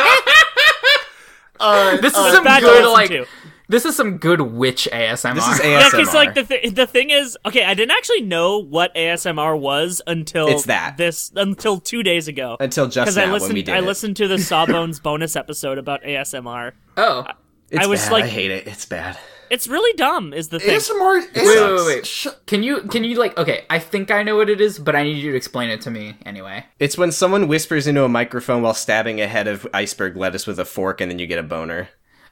Alright, 1.60 2.00
This 2.00 2.12
is 2.12 2.18
alright, 2.18 2.34
some 2.34 2.44
bad 2.44 2.60
to 2.60 2.66
good 2.66 2.92
like. 2.92 3.08
to. 3.10 3.26
This 3.68 3.84
is 3.84 3.94
some 3.94 4.16
good 4.16 4.40
witch 4.40 4.88
ASMR. 4.90 5.34
This 5.34 5.46
is 5.46 5.60
ASMR. 5.60 5.64
Yeah, 5.64 5.80
ASMR. 5.82 5.90
because 5.98 6.14
like 6.14 6.34
the 6.34 6.42
th- 6.44 6.74
the 6.74 6.86
thing 6.86 7.10
is, 7.10 7.36
okay, 7.46 7.64
I 7.64 7.74
didn't 7.74 7.92
actually 7.92 8.22
know 8.22 8.58
what 8.58 8.92
ASMR 8.96 9.56
was 9.58 10.02
until 10.06 10.48
It's 10.48 10.64
that. 10.64 10.96
this 10.96 11.30
until 11.36 11.78
two 11.78 12.02
days 12.02 12.26
ago. 12.28 12.56
Until 12.58 12.86
just 12.86 13.04
Because 13.04 13.16
now 13.16 13.22
I 13.22 13.26
when 13.26 13.32
we 13.34 13.38
listened, 13.40 13.66
did 13.66 13.74
I 13.74 13.78
it. 13.78 13.84
listened 13.84 14.16
to 14.16 14.26
the 14.28 14.38
Sawbones 14.50 14.98
bonus 15.00 15.36
episode 15.36 15.78
about 15.78 16.02
ASMR. 16.02 16.72
oh, 16.96 17.26
It's 17.70 17.84
I 17.84 17.88
was 17.88 18.00
bad. 18.02 18.12
like- 18.12 18.24
I 18.24 18.28
hate 18.28 18.50
it. 18.50 18.66
It's 18.66 18.86
bad. 18.86 19.18
It's 19.50 19.66
really 19.66 19.92
dumb, 19.96 20.32
is 20.32 20.48
the 20.48 20.60
thing. 20.60 20.78
ASMR. 20.78 21.20
wait, 21.20 21.34
wait, 21.34 21.74
wait, 21.74 21.86
wait. 21.86 22.06
Sh- 22.06 22.28
Can 22.46 22.62
you 22.62 22.82
can 22.82 23.02
you 23.04 23.18
like 23.18 23.36
okay? 23.36 23.64
I 23.68 23.78
think 23.80 24.10
I 24.10 24.22
know 24.22 24.36
what 24.36 24.48
it 24.48 24.60
is, 24.60 24.78
but 24.78 24.94
I 24.94 25.02
need 25.02 25.16
you 25.16 25.32
to 25.32 25.36
explain 25.36 25.70
it 25.70 25.80
to 25.82 25.90
me 25.90 26.16
anyway. 26.24 26.66
It's 26.78 26.96
when 26.96 27.10
someone 27.10 27.48
whispers 27.48 27.86
into 27.88 28.04
a 28.04 28.08
microphone 28.08 28.62
while 28.62 28.74
stabbing 28.74 29.20
a 29.20 29.26
head 29.26 29.48
of 29.48 29.66
iceberg 29.74 30.16
lettuce 30.16 30.46
with 30.46 30.58
a 30.60 30.64
fork, 30.64 31.00
and 31.00 31.10
then 31.10 31.18
you 31.18 31.26
get 31.26 31.38
a 31.38 31.42
boner. 31.42 31.88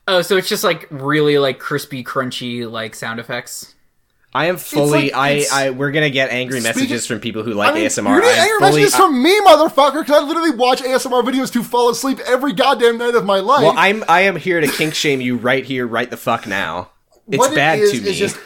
Oh, 0.07 0.23
so 0.23 0.37
it's 0.37 0.49
just 0.49 0.63
like 0.65 0.87
really 0.91 1.39
like 1.39 1.59
crispy, 1.59 2.03
crunchy 2.05 2.71
like 2.71 2.95
sound 2.95 3.19
effects. 3.21 3.75
I 4.35 4.45
am 4.47 4.57
fully. 4.59 5.11
like- 5.11 5.15
I. 5.15 5.31
it's- 5.31 5.53
I. 5.53 5.71
We're 5.71 5.91
gonna 5.91 6.11
get 6.11 6.31
angry 6.31 6.61
Speaking- 6.61 6.77
messages 6.83 7.07
from 7.07 7.19
people 7.19 7.43
who 7.43 7.53
like 7.55 7.71
I 7.71 7.75
mean, 7.75 7.87
ASMR. 7.87 8.11
You're 8.11 8.21
getting 8.21 8.37
am 8.39 8.43
angry 8.45 8.59
fully. 8.59 8.71
messages 8.83 8.95
from 8.97 9.23
me, 9.23 9.41
motherfucker, 9.41 10.01
because 10.05 10.23
I 10.23 10.25
literally 10.25 10.51
watch 10.51 10.83
ASMR 10.83 11.23
videos 11.25 11.51
to 11.55 11.63
fall 11.65 11.91
asleep 11.91 12.21
every 12.27 12.53
goddamn 12.53 12.99
night 12.99 13.15
of 13.15 13.25
my 13.25 13.41
life. 13.41 13.63
well, 13.63 13.75
I'm. 13.77 14.05
I 14.09 14.21
am 14.21 14.37
here 14.37 14.61
to 14.61 14.69
kink 14.69 14.95
shame 14.95 15.21
you 15.21 15.37
right 15.37 15.65
here, 15.65 15.87
right 15.87 16.09
the 16.11 16.17
fuck 16.19 16.47
now. 16.47 16.91
It's 17.28 17.38
what 17.38 17.54
bad 17.54 17.78
it 17.78 17.82
is, 17.82 17.92
to 17.92 18.00
me. 18.00 18.11
is 18.11 18.18
just 18.18 18.38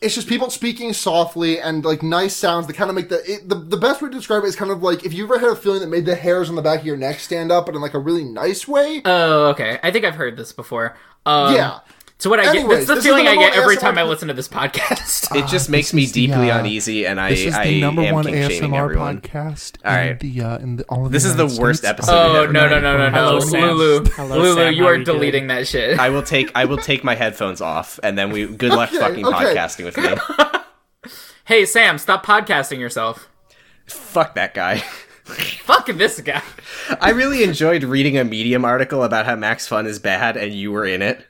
it's 0.00 0.14
just 0.14 0.28
people 0.28 0.50
speaking 0.50 0.92
softly 0.92 1.58
and 1.58 1.84
like 1.84 2.02
nice 2.02 2.36
sounds 2.36 2.66
that 2.66 2.74
kind 2.74 2.90
of 2.90 2.96
make 2.96 3.08
the 3.08 3.22
it, 3.30 3.48
the 3.48 3.54
the 3.54 3.76
best 3.76 4.02
way 4.02 4.08
to 4.08 4.14
describe 4.14 4.44
it 4.44 4.46
is 4.46 4.56
kind 4.56 4.70
of 4.70 4.82
like 4.82 5.04
if 5.04 5.12
you 5.12 5.24
ever 5.24 5.38
had 5.38 5.48
a 5.48 5.56
feeling 5.56 5.80
that 5.80 5.88
made 5.88 6.04
the 6.04 6.14
hairs 6.14 6.48
on 6.48 6.54
the 6.54 6.62
back 6.62 6.80
of 6.80 6.86
your 6.86 6.96
neck 6.96 7.18
stand 7.18 7.50
up, 7.50 7.66
but 7.66 7.74
in 7.74 7.80
like 7.80 7.94
a 7.94 7.98
really 7.98 8.24
nice 8.24 8.68
way. 8.68 9.02
Oh, 9.04 9.46
okay. 9.48 9.78
I 9.82 9.90
think 9.90 10.04
I've 10.04 10.14
heard 10.14 10.36
this 10.36 10.52
before. 10.52 10.96
Um, 11.24 11.54
yeah. 11.54 11.80
So 12.18 12.30
what 12.30 12.40
I 12.40 12.44
get 12.44 12.56
Anyways, 12.56 12.86
that's 12.86 13.00
the 13.00 13.08
feeling 13.10 13.26
the 13.26 13.32
I 13.32 13.36
get 13.36 13.54
every 13.56 13.76
ASMR 13.76 13.80
time 13.80 13.98
I 13.98 14.02
listen 14.04 14.28
to 14.28 14.34
this 14.34 14.48
podcast. 14.48 15.36
It 15.36 15.46
just 15.48 15.68
makes 15.68 15.92
me 15.92 16.04
is 16.04 16.12
the, 16.12 16.26
deeply 16.26 16.50
uh, 16.50 16.60
uneasy, 16.60 17.06
and 17.06 17.20
I 17.20 17.28
This 17.30 17.40
is 17.40 17.54
I 17.54 17.64
the 17.66 17.80
number 17.82 18.10
one 18.10 18.24
ASMR 18.24 18.74
everyone. 18.84 19.20
podcast. 19.20 19.76
All 19.84 19.94
in 19.98 20.18
the 20.18 20.42
uh, 20.42 20.58
in 20.58 20.76
the 20.76 20.84
all 20.84 21.04
of 21.06 21.12
This 21.12 21.24
the 21.24 21.28
is 21.30 21.36
the 21.36 21.42
United 21.44 21.60
worst 21.60 21.78
States. 21.80 21.90
episode 21.90 22.12
oh 22.14 22.42
ever 22.44 22.52
no 22.52 22.62
no 22.62 22.68
done. 22.80 22.82
no 22.82 22.96
no 22.96 23.10
Hello, 23.10 23.32
no, 23.34 23.40
Sam. 23.40 23.60
Lulu, 23.76 24.04
Hello, 24.12 24.36
Lulu, 24.38 24.54
Sam. 24.54 24.72
you 24.74 24.86
are 24.86 24.92
are 24.92 24.96
you 24.96 25.04
doing? 25.04 25.18
deleting 25.18 25.46
that 25.48 25.68
shit. 25.68 25.98
I 25.98 26.08
will 26.08 26.22
take 26.22 26.50
I 26.54 26.64
will 26.64 26.78
take 26.78 27.04
my 27.04 27.14
headphones 27.14 27.60
off, 27.60 28.00
and 28.02 28.16
then 28.16 28.30
we 28.30 28.46
good 28.46 28.72
luck 28.72 28.88
Okay, 28.88 28.98
fucking 28.98 29.26
okay. 29.26 29.36
podcasting 29.54 29.84
with 29.84 29.96
me. 29.98 30.14
Hey 31.44 31.64
Sam, 31.64 31.98
stop 31.98 32.26
podcasting 32.26 32.80
yourself. 32.80 33.28
Fuck 33.86 34.34
that 34.34 34.52
guy. 34.54 34.78
Fuck 35.26 35.86
this 35.86 36.20
guy. 36.20 36.42
I 37.00 37.10
really 37.10 37.44
enjoyed 37.44 37.84
reading 37.84 38.16
a 38.18 38.24
Medium 38.24 38.64
article 38.64 39.04
about 39.04 39.26
how 39.26 39.36
Max 39.36 39.68
Fun 39.68 39.86
is 39.86 39.98
bad, 40.00 40.36
and 40.36 40.52
you 40.54 40.72
were 40.72 40.84
in 40.86 41.02
it. 41.02 41.24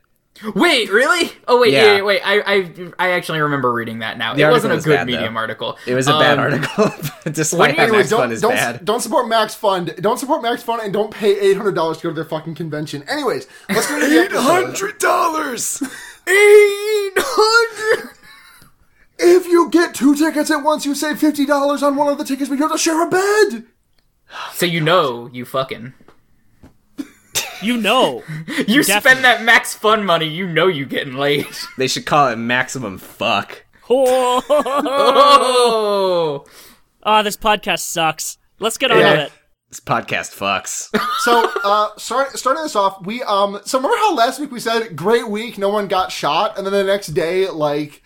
Wait, 0.55 0.91
really? 0.91 1.31
Oh 1.49 1.61
wait, 1.61 1.73
Yeah. 1.73 1.97
yeah. 1.97 2.03
wait. 2.03 2.21
I, 2.25 2.41
I 2.47 2.93
I 2.99 3.11
actually 3.13 3.41
remember 3.41 3.73
reading 3.73 4.01
that 4.01 4.19
now. 4.19 4.35
The 4.35 4.43
it 4.43 4.51
wasn't 4.51 4.73
a 4.73 4.77
was 4.77 4.85
good 4.85 4.97
bad, 4.97 5.09
though. 5.09 5.13
medium 5.13 5.37
article. 5.37 5.79
It 5.87 5.95
was 5.95 6.07
a 6.09 6.13
bad 6.19 6.39
Um, 6.39 6.45
article, 6.53 6.91
despite 7.33 7.77
how 7.77 7.89
Max 7.89 8.11
don't 8.11 8.33
is 8.33 8.41
don't, 8.41 8.53
bad. 8.53 8.85
don't 8.85 9.01
support 9.01 9.29
Max 9.29 9.55
Fun. 9.55 9.91
Don't 10.01 10.19
support 10.19 10.43
Max 10.43 10.63
Fun, 10.63 10.81
and 10.83 10.93
don't 10.93 11.11
pay 11.11 11.39
eight 11.39 11.57
hundred 11.57 11.75
dollars 11.75 11.99
to 11.99 12.03
go 12.05 12.09
to 12.11 12.15
their 12.15 12.25
fucking 12.25 12.55
convention. 12.55 13.03
Anyways, 13.09 13.47
let's 13.69 13.89
get 13.89 14.03
into 14.03 14.35
the 14.35 14.41
episode. 14.41 14.99
dollars. 14.99 15.83
Eight 16.29 17.13
hundred. 17.17 18.11
If 19.19 19.47
you 19.47 19.71
get 19.71 19.95
two 19.95 20.15
tickets 20.15 20.51
at 20.51 20.59
once, 20.63 20.85
you 20.85 20.95
save 20.95 21.19
fifty 21.19 21.47
dollars 21.47 21.83
on 21.83 21.97
one 21.97 22.09
of 22.13 22.19
the 22.19 22.25
tickets, 22.25 22.49
but 22.51 22.57
you 22.59 22.63
have 22.63 22.73
to 22.73 22.79
share 22.79 23.01
a 23.07 23.09
bed. 23.09 23.65
So 24.53 24.67
you 24.67 24.81
know 24.81 25.31
you 25.33 25.45
fucking 25.45 25.95
You 27.67 27.77
know. 27.77 28.23
you 28.67 28.83
Definitely. 28.83 28.83
spend 29.11 29.25
that 29.25 29.43
max 29.43 29.75
fun 29.75 30.05
money. 30.05 30.27
You 30.27 30.47
know 30.47 30.67
you 30.69 30.87
getting 30.87 31.15
laid. 31.15 31.47
They 31.79 31.89
should 31.89 32.07
call 32.07 32.29
it 32.29 32.37
maximum 32.37 32.99
fuck. 32.99 33.65
Oh, 33.91 34.43
Oh, 34.49 36.45
Ah, 37.03 37.23
this 37.23 37.37
podcast 37.37 37.81
sucks. 37.81 38.39
Let's 38.59 38.79
get 38.79 38.91
on 38.91 38.99
Yeah. 38.99 39.11
with 39.13 39.21
it. 39.27 39.33
This 39.71 39.81
podcast 39.81 40.35
fucks. 40.35 40.89
So, 41.21 41.51
uh, 41.65 41.89
start, 41.97 42.37
starting 42.39 42.63
this 42.63 42.75
off, 42.77 43.05
we 43.05 43.23
um. 43.25 43.61
So 43.65 43.79
remember 43.79 43.97
how 43.99 44.15
last 44.15 44.39
week 44.41 44.51
we 44.53 44.61
said 44.61 44.95
great 44.97 45.29
week, 45.29 45.59
no 45.59 45.69
one 45.69 45.89
got 45.89 46.11
shot, 46.13 46.57
and 46.57 46.65
then 46.67 46.73
the 46.73 46.85
next 46.85 47.09
day, 47.09 47.49
like, 47.49 48.03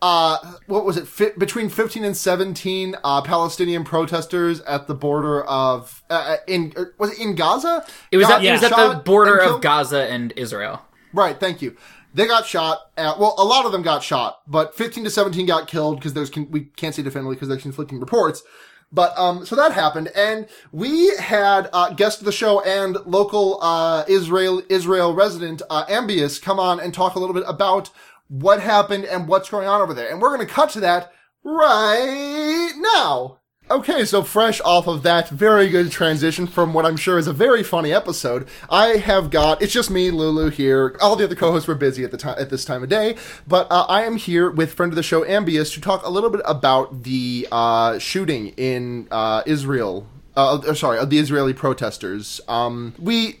uh, 0.00 0.38
what 0.66 0.84
was 0.84 0.96
it? 0.96 1.08
Fi- 1.08 1.32
between 1.36 1.68
fifteen 1.68 2.04
and 2.04 2.16
seventeen 2.16 2.94
uh, 3.02 3.20
Palestinian 3.22 3.84
protesters 3.84 4.60
at 4.60 4.86
the 4.86 4.94
border 4.94 5.42
of 5.44 6.02
uh, 6.08 6.36
in 6.46 6.72
uh, 6.76 6.84
was 6.98 7.12
it 7.12 7.18
in 7.18 7.34
Gaza? 7.34 7.84
it 8.12 8.16
was 8.16 8.26
Got 8.26 8.40
at, 8.40 8.44
it 8.44 8.52
was 8.52 8.62
at 8.62 8.70
the 8.76 9.00
border 9.00 9.38
of? 9.38 9.60
Gaza 9.60 10.04
and 10.08 10.32
Israel. 10.36 10.84
Right, 11.12 11.38
thank 11.40 11.62
you. 11.62 11.76
They 12.14 12.26
got 12.26 12.46
shot. 12.46 12.90
At, 12.96 13.18
well, 13.18 13.34
a 13.38 13.44
lot 13.44 13.66
of 13.66 13.72
them 13.72 13.82
got 13.82 14.02
shot, 14.02 14.40
but 14.46 14.76
15 14.76 15.04
to 15.04 15.10
17 15.10 15.46
got 15.46 15.66
killed 15.66 15.96
because 15.96 16.14
there's 16.14 16.30
con- 16.30 16.50
we 16.50 16.66
can't 16.76 16.94
say 16.94 17.02
definitively 17.02 17.34
because 17.36 17.48
there's 17.48 17.62
conflicting 17.62 17.98
reports. 17.98 18.42
But 18.90 19.18
um, 19.18 19.44
so 19.44 19.54
that 19.56 19.72
happened, 19.72 20.08
and 20.16 20.46
we 20.72 21.14
had 21.16 21.68
uh, 21.72 21.92
guest 21.92 22.20
of 22.20 22.24
the 22.24 22.32
show 22.32 22.62
and 22.62 22.96
local 23.04 23.58
uh, 23.60 24.04
Israel 24.08 24.62
Israel 24.68 25.12
resident 25.12 25.60
uh, 25.68 25.84
Ambius 25.86 26.40
come 26.40 26.58
on 26.58 26.80
and 26.80 26.94
talk 26.94 27.14
a 27.14 27.18
little 27.18 27.34
bit 27.34 27.44
about 27.46 27.90
what 28.28 28.60
happened 28.60 29.04
and 29.04 29.26
what's 29.28 29.50
going 29.50 29.66
on 29.66 29.80
over 29.80 29.94
there. 29.94 30.10
And 30.10 30.20
we're 30.20 30.34
going 30.34 30.46
to 30.46 30.52
cut 30.52 30.70
to 30.70 30.80
that 30.80 31.12
right 31.42 32.72
now. 32.76 33.38
Okay, 33.70 34.06
so 34.06 34.22
fresh 34.22 34.62
off 34.62 34.86
of 34.86 35.02
that 35.02 35.28
very 35.28 35.68
good 35.68 35.92
transition 35.92 36.46
from 36.46 36.72
what 36.72 36.86
I'm 36.86 36.96
sure 36.96 37.18
is 37.18 37.26
a 37.26 37.34
very 37.34 37.62
funny 37.62 37.92
episode, 37.92 38.48
I 38.70 38.96
have 38.96 39.28
got 39.28 39.60
it's 39.60 39.74
just 39.74 39.90
me, 39.90 40.10
Lulu 40.10 40.48
here. 40.48 40.96
All 41.02 41.16
the 41.16 41.24
other 41.24 41.34
co-hosts 41.34 41.68
were 41.68 41.74
busy 41.74 42.02
at 42.02 42.10
the 42.10 42.16
time 42.16 42.36
at 42.38 42.48
this 42.48 42.64
time 42.64 42.82
of 42.82 42.88
day, 42.88 43.16
but 43.46 43.70
uh, 43.70 43.84
I 43.86 44.04
am 44.04 44.16
here 44.16 44.50
with 44.50 44.72
friend 44.72 44.90
of 44.90 44.96
the 44.96 45.02
show 45.02 45.22
Ambius 45.22 45.74
to 45.74 45.82
talk 45.82 46.02
a 46.06 46.08
little 46.08 46.30
bit 46.30 46.40
about 46.46 47.02
the 47.02 47.46
uh, 47.52 47.98
shooting 47.98 48.54
in 48.56 49.06
uh, 49.10 49.42
Israel. 49.44 50.08
Uh, 50.34 50.54
uh, 50.66 50.72
sorry, 50.72 51.04
the 51.04 51.18
Israeli 51.18 51.52
protesters. 51.52 52.40
Um, 52.48 52.94
we 52.98 53.38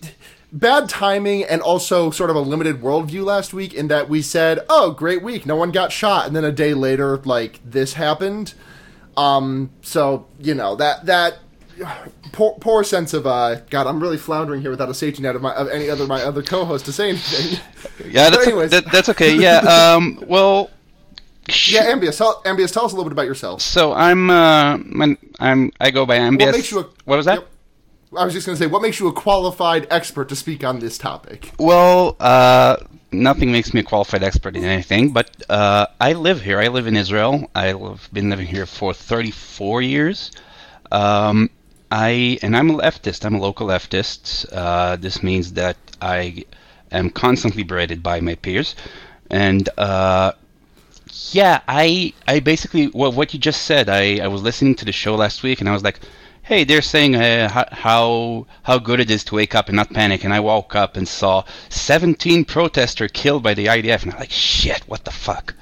bad 0.52 0.88
timing 0.88 1.44
and 1.44 1.60
also 1.60 2.10
sort 2.10 2.30
of 2.30 2.36
a 2.36 2.40
limited 2.40 2.80
worldview 2.80 3.24
last 3.24 3.52
week 3.52 3.74
in 3.74 3.88
that 3.88 4.08
we 4.08 4.22
said, 4.22 4.60
"Oh, 4.68 4.90
great 4.90 5.22
week, 5.22 5.46
no 5.46 5.56
one 5.56 5.70
got 5.70 5.92
shot," 5.92 6.26
and 6.26 6.34
then 6.34 6.44
a 6.44 6.52
day 6.52 6.74
later, 6.74 7.18
like 7.18 7.60
this 7.64 7.94
happened. 7.94 8.54
Um, 9.16 9.70
so 9.82 10.26
you 10.40 10.54
know 10.54 10.76
that 10.76 11.06
that 11.06 11.38
poor, 12.32 12.56
poor 12.60 12.84
sense 12.84 13.14
of 13.14 13.26
uh, 13.26 13.56
God, 13.70 13.86
I'm 13.86 14.00
really 14.00 14.16
floundering 14.16 14.60
here 14.60 14.70
without 14.70 14.88
a 14.88 14.94
safety 14.94 15.22
net 15.22 15.36
of 15.36 15.42
my 15.42 15.52
of 15.54 15.68
any 15.68 15.90
other 15.90 16.06
my 16.06 16.22
other 16.22 16.42
co-host 16.42 16.84
to 16.86 16.92
say 16.92 17.10
anything. 17.10 17.60
Yeah, 18.04 18.30
that's, 18.30 18.46
anyways. 18.46 18.70
that, 18.70 18.90
that's 18.92 19.08
okay. 19.10 19.34
Yeah. 19.34 19.58
Um. 19.58 20.22
Well. 20.26 20.70
yeah, 21.66 21.92
Ambius, 21.92 22.18
tell, 22.18 22.42
Ambius, 22.42 22.72
tell 22.72 22.84
us 22.84 22.92
a 22.92 22.94
little 22.94 23.04
bit 23.04 23.12
about 23.12 23.26
yourself. 23.26 23.62
So 23.62 23.92
I'm 23.92 24.30
uh 24.30 24.74
I'm, 24.74 25.18
I'm 25.40 25.72
I 25.80 25.90
go 25.90 26.04
by 26.06 26.18
Ambius. 26.18 26.46
What 26.46 26.54
makes 26.54 26.70
you 26.70 26.80
a, 26.80 26.82
what 27.06 27.16
was 27.16 27.26
that? 27.26 27.38
Yep. 27.38 27.48
I 28.16 28.24
was 28.24 28.32
just 28.32 28.46
going 28.46 28.56
to 28.56 28.62
say, 28.62 28.66
what 28.66 28.80
makes 28.80 29.00
you 29.00 29.08
a 29.08 29.12
qualified 29.12 29.86
expert 29.90 30.28
to 30.30 30.36
speak 30.36 30.64
on 30.64 30.78
this 30.78 30.96
topic? 30.96 31.52
Well, 31.58 32.16
uh, 32.18 32.76
nothing 33.12 33.52
makes 33.52 33.74
me 33.74 33.80
a 33.80 33.82
qualified 33.82 34.22
expert 34.22 34.56
in 34.56 34.64
anything, 34.64 35.12
but 35.12 35.30
uh, 35.50 35.86
I 36.00 36.14
live 36.14 36.40
here. 36.40 36.58
I 36.58 36.68
live 36.68 36.86
in 36.86 36.96
Israel. 36.96 37.50
I've 37.54 38.08
been 38.12 38.30
living 38.30 38.46
here 38.46 38.64
for 38.64 38.94
34 38.94 39.82
years. 39.82 40.30
Um, 40.90 41.50
I 41.90 42.38
and 42.42 42.56
I'm 42.56 42.70
a 42.70 42.74
leftist. 42.74 43.24
I'm 43.24 43.34
a 43.34 43.40
local 43.40 43.66
leftist. 43.66 44.46
Uh, 44.52 44.96
this 44.96 45.22
means 45.22 45.52
that 45.54 45.76
I 46.00 46.44
am 46.90 47.10
constantly 47.10 47.62
berated 47.62 48.02
by 48.02 48.20
my 48.20 48.34
peers, 48.34 48.74
and 49.30 49.68
uh, 49.78 50.32
yeah, 51.32 51.60
I 51.66 52.12
I 52.26 52.40
basically 52.40 52.88
well, 52.88 53.12
what 53.12 53.32
you 53.32 53.40
just 53.40 53.62
said. 53.62 53.88
I, 53.88 54.18
I 54.18 54.28
was 54.28 54.42
listening 54.42 54.74
to 54.76 54.84
the 54.84 54.92
show 54.92 55.14
last 55.14 55.42
week, 55.42 55.60
and 55.60 55.68
I 55.68 55.72
was 55.72 55.82
like, 55.82 56.00
hey, 56.48 56.64
they're 56.64 56.80
saying 56.80 57.14
uh, 57.14 57.66
how 57.72 58.46
how 58.62 58.78
good 58.78 59.00
it 59.00 59.10
is 59.10 59.22
to 59.24 59.34
wake 59.34 59.54
up 59.54 59.68
and 59.68 59.76
not 59.76 59.92
panic. 59.92 60.24
And 60.24 60.32
I 60.32 60.40
woke 60.40 60.74
up 60.74 60.96
and 60.96 61.06
saw 61.06 61.44
17 61.68 62.46
protesters 62.46 63.10
killed 63.12 63.42
by 63.42 63.52
the 63.52 63.66
IDF, 63.66 64.02
and 64.02 64.12
I'm 64.12 64.18
like, 64.18 64.30
shit, 64.30 64.80
what 64.88 65.04
the 65.04 65.10
fuck? 65.10 65.54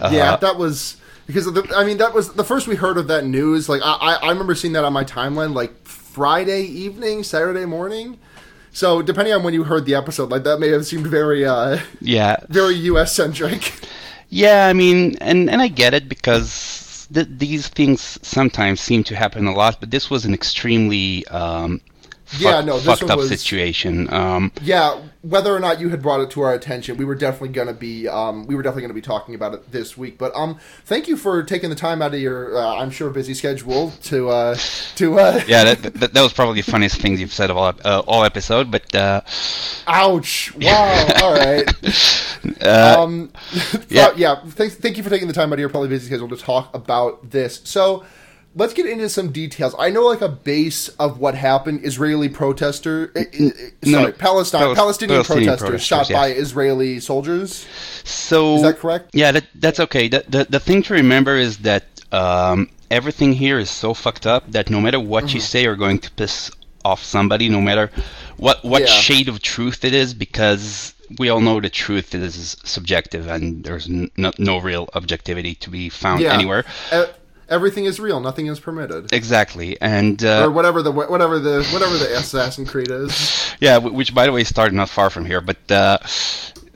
Uh, 0.00 0.10
yeah, 0.10 0.36
that 0.36 0.56
was 0.56 0.96
because 1.26 1.44
the, 1.52 1.70
I 1.76 1.84
mean 1.84 1.98
that 1.98 2.14
was 2.14 2.32
the 2.32 2.44
first 2.44 2.66
we 2.66 2.76
heard 2.76 2.96
of 2.96 3.08
that 3.08 3.26
news. 3.26 3.68
Like 3.68 3.82
I, 3.84 3.92
I 3.92 4.14
I 4.14 4.28
remember 4.30 4.54
seeing 4.54 4.72
that 4.72 4.84
on 4.84 4.92
my 4.92 5.04
timeline 5.04 5.54
like 5.54 5.86
Friday 5.86 6.62
evening, 6.62 7.22
Saturday 7.22 7.66
morning. 7.66 8.18
So 8.72 9.02
depending 9.02 9.34
on 9.34 9.42
when 9.42 9.52
you 9.52 9.64
heard 9.64 9.84
the 9.84 9.94
episode, 9.94 10.30
like 10.30 10.44
that 10.44 10.58
may 10.58 10.68
have 10.68 10.86
seemed 10.86 11.06
very 11.06 11.44
uh 11.44 11.78
yeah, 12.00 12.36
very 12.48 12.74
U.S. 12.74 13.12
centric. 13.12 13.74
yeah. 14.30 14.66
I 14.66 14.72
mean, 14.72 15.16
and 15.20 15.50
and 15.50 15.60
I 15.60 15.68
get 15.68 15.92
it 15.92 16.08
because 16.08 16.71
th- 17.12 17.28
these 17.30 17.68
things 17.68 18.18
sometimes 18.22 18.80
seem 18.80 19.04
to 19.04 19.16
happen 19.16 19.46
a 19.46 19.54
lot, 19.54 19.78
but 19.80 19.90
this 19.90 20.10
was 20.10 20.24
an 20.24 20.34
extremely 20.34 21.26
um, 21.28 21.80
Yeah, 22.38 22.52
fuck- 22.56 22.64
no, 22.64 22.74
this 22.76 22.84
fucked 22.84 23.02
one 23.02 23.10
up 23.12 23.18
was- 23.18 23.28
situation. 23.28 24.12
Um, 24.12 24.52
yeah, 24.62 25.00
whether 25.22 25.54
or 25.54 25.60
not 25.60 25.80
you 25.80 25.88
had 25.90 26.02
brought 26.02 26.20
it 26.20 26.30
to 26.30 26.40
our 26.40 26.52
attention, 26.54 26.96
we 26.96 27.04
were 27.04 27.14
definitely 27.14 27.50
gonna 27.50 27.72
be 27.72 28.08
um 28.08 28.46
we 28.46 28.54
were 28.54 28.62
definitely 28.62 28.82
gonna 28.82 28.94
be 28.94 29.00
talking 29.02 29.34
about 29.34 29.54
it 29.54 29.70
this 29.70 29.96
week. 29.96 30.18
But 30.18 30.34
um, 30.34 30.58
thank 30.84 31.08
you 31.08 31.16
for 31.16 31.42
taking 31.42 31.70
the 31.70 31.76
time 31.76 32.02
out 32.02 32.14
of 32.14 32.20
your 32.20 32.56
uh, 32.56 32.76
I'm 32.76 32.90
sure 32.90 33.10
busy 33.10 33.34
schedule 33.34 33.90
to 34.04 34.30
uh 34.30 34.56
to 34.96 35.18
uh 35.18 35.40
yeah, 35.46 35.74
that, 35.74 35.82
that, 35.94 36.14
that 36.14 36.22
was 36.22 36.32
probably 36.32 36.60
the 36.60 36.70
funniest 36.70 37.00
things 37.00 37.20
you've 37.20 37.32
said 37.32 37.50
of 37.50 37.56
all 37.56 37.72
uh, 37.84 38.02
all 38.06 38.24
episode, 38.24 38.70
but. 38.70 38.94
Uh, 38.94 39.20
ouch 39.86 40.54
wow 40.56 41.08
all 41.22 41.34
right. 41.34 41.68
uh, 42.62 42.96
um, 43.00 43.32
yeah. 43.88 44.08
yeah, 44.08 44.12
yeah. 44.16 44.40
Thank, 44.46 44.72
thank 44.74 44.96
you 44.96 45.02
for 45.02 45.10
taking 45.10 45.28
the 45.28 45.34
time 45.34 45.50
out 45.52 45.54
of 45.54 45.60
your 45.60 45.68
probably 45.68 45.88
busy 45.88 46.06
schedule 46.06 46.28
to 46.28 46.36
talk 46.36 46.74
about 46.74 47.30
this. 47.30 47.60
So, 47.64 48.04
let's 48.54 48.72
get 48.74 48.86
into 48.86 49.08
some 49.08 49.32
details. 49.32 49.74
I 49.78 49.90
know 49.90 50.02
like 50.04 50.20
a 50.20 50.28
base 50.28 50.88
of 50.90 51.18
what 51.18 51.34
happened. 51.34 51.84
Israeli 51.84 52.28
protester, 52.28 53.12
eh, 53.16 53.24
eh, 53.32 53.50
eh, 53.58 53.70
No, 53.84 54.00
sorry. 54.00 54.12
Palestine, 54.12 54.74
Palestinian, 54.74 55.16
Palestinian 55.24 55.56
protesters, 55.56 55.82
shot 55.82 56.06
protesters, 56.06 56.14
by. 56.14 56.40
Israeli 56.40 57.00
soldiers. 57.00 57.66
So 58.04 58.56
Is 58.56 58.62
that 58.62 58.78
correct? 58.78 59.10
Yeah, 59.14 59.32
that, 59.32 59.44
that's 59.54 59.80
okay. 59.80 60.08
The, 60.08 60.24
the 60.28 60.46
the 60.48 60.60
thing 60.60 60.82
to 60.84 60.94
remember 60.94 61.36
is 61.36 61.58
that 61.58 61.84
um, 62.12 62.68
everything 62.90 63.32
here 63.32 63.58
is 63.58 63.70
so 63.70 63.94
fucked 63.94 64.26
up 64.26 64.50
that 64.52 64.68
no 64.70 64.80
matter 64.80 65.00
what 65.00 65.24
Mm-hmm. 65.24 65.34
you 65.36 65.40
say, 65.40 65.62
you're 65.62 65.76
going 65.76 65.98
to 66.00 66.10
piss 66.12 66.50
off 66.84 67.02
somebody, 67.02 67.48
no 67.48 67.60
matter 67.60 67.90
what 68.36 68.62
what 68.64 68.82
Yeah. 68.82 68.88
shade 68.88 69.28
of 69.28 69.40
truth 69.40 69.84
it 69.84 69.94
is, 69.94 70.14
because 70.14 70.94
we 71.18 71.28
all 71.28 71.40
know 71.40 71.60
the 71.60 71.68
truth 71.70 72.14
is 72.14 72.56
subjective 72.64 73.26
and 73.28 73.64
there's 73.64 73.86
no, 74.16 74.32
no 74.38 74.58
real 74.58 74.88
objectivity 74.94 75.54
to 75.56 75.70
be 75.70 75.88
found 75.88 76.20
Yeah. 76.20 76.34
anywhere. 76.34 76.64
E- 76.92 77.04
everything 77.52 77.84
is 77.84 78.00
real. 78.00 78.20
Nothing 78.20 78.46
is 78.46 78.58
permitted. 78.58 79.12
Exactly, 79.12 79.80
and 79.80 80.22
or 80.24 80.28
uh, 80.28 80.50
whatever 80.50 80.82
the 80.82 80.90
whatever 80.90 81.38
the 81.38 81.64
whatever 81.72 81.96
the 81.96 82.16
Assassin 82.16 82.66
Creed 82.66 82.90
is. 82.90 83.54
yeah, 83.60 83.78
which 83.78 84.14
by 84.14 84.26
the 84.26 84.32
way 84.32 84.44
started 84.44 84.74
not 84.74 84.88
far 84.88 85.10
from 85.10 85.24
here, 85.24 85.40
but. 85.40 85.58
Uh, 85.70 85.98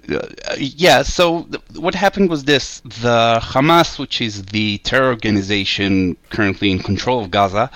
uh, 0.09 0.25
yeah, 0.57 1.03
so 1.03 1.43
th- 1.43 1.61
what 1.75 1.93
happened 1.93 2.31
was 2.31 2.45
this 2.45 2.79
the 2.79 3.41
Hamas, 3.43 3.99
which 3.99 4.21
is 4.21 4.45
the 4.45 4.79
terror 4.79 5.09
organization 5.09 6.17
currently 6.31 6.71
in 6.71 6.79
control 6.79 7.25
of 7.25 7.33
Gaza, 7.33 7.69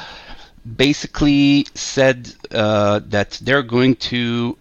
basically 0.76 1.66
said 1.74 2.32
uh, 2.52 3.00
that 3.06 3.40
they're 3.42 3.64
going 3.64 3.96
to 3.96 4.56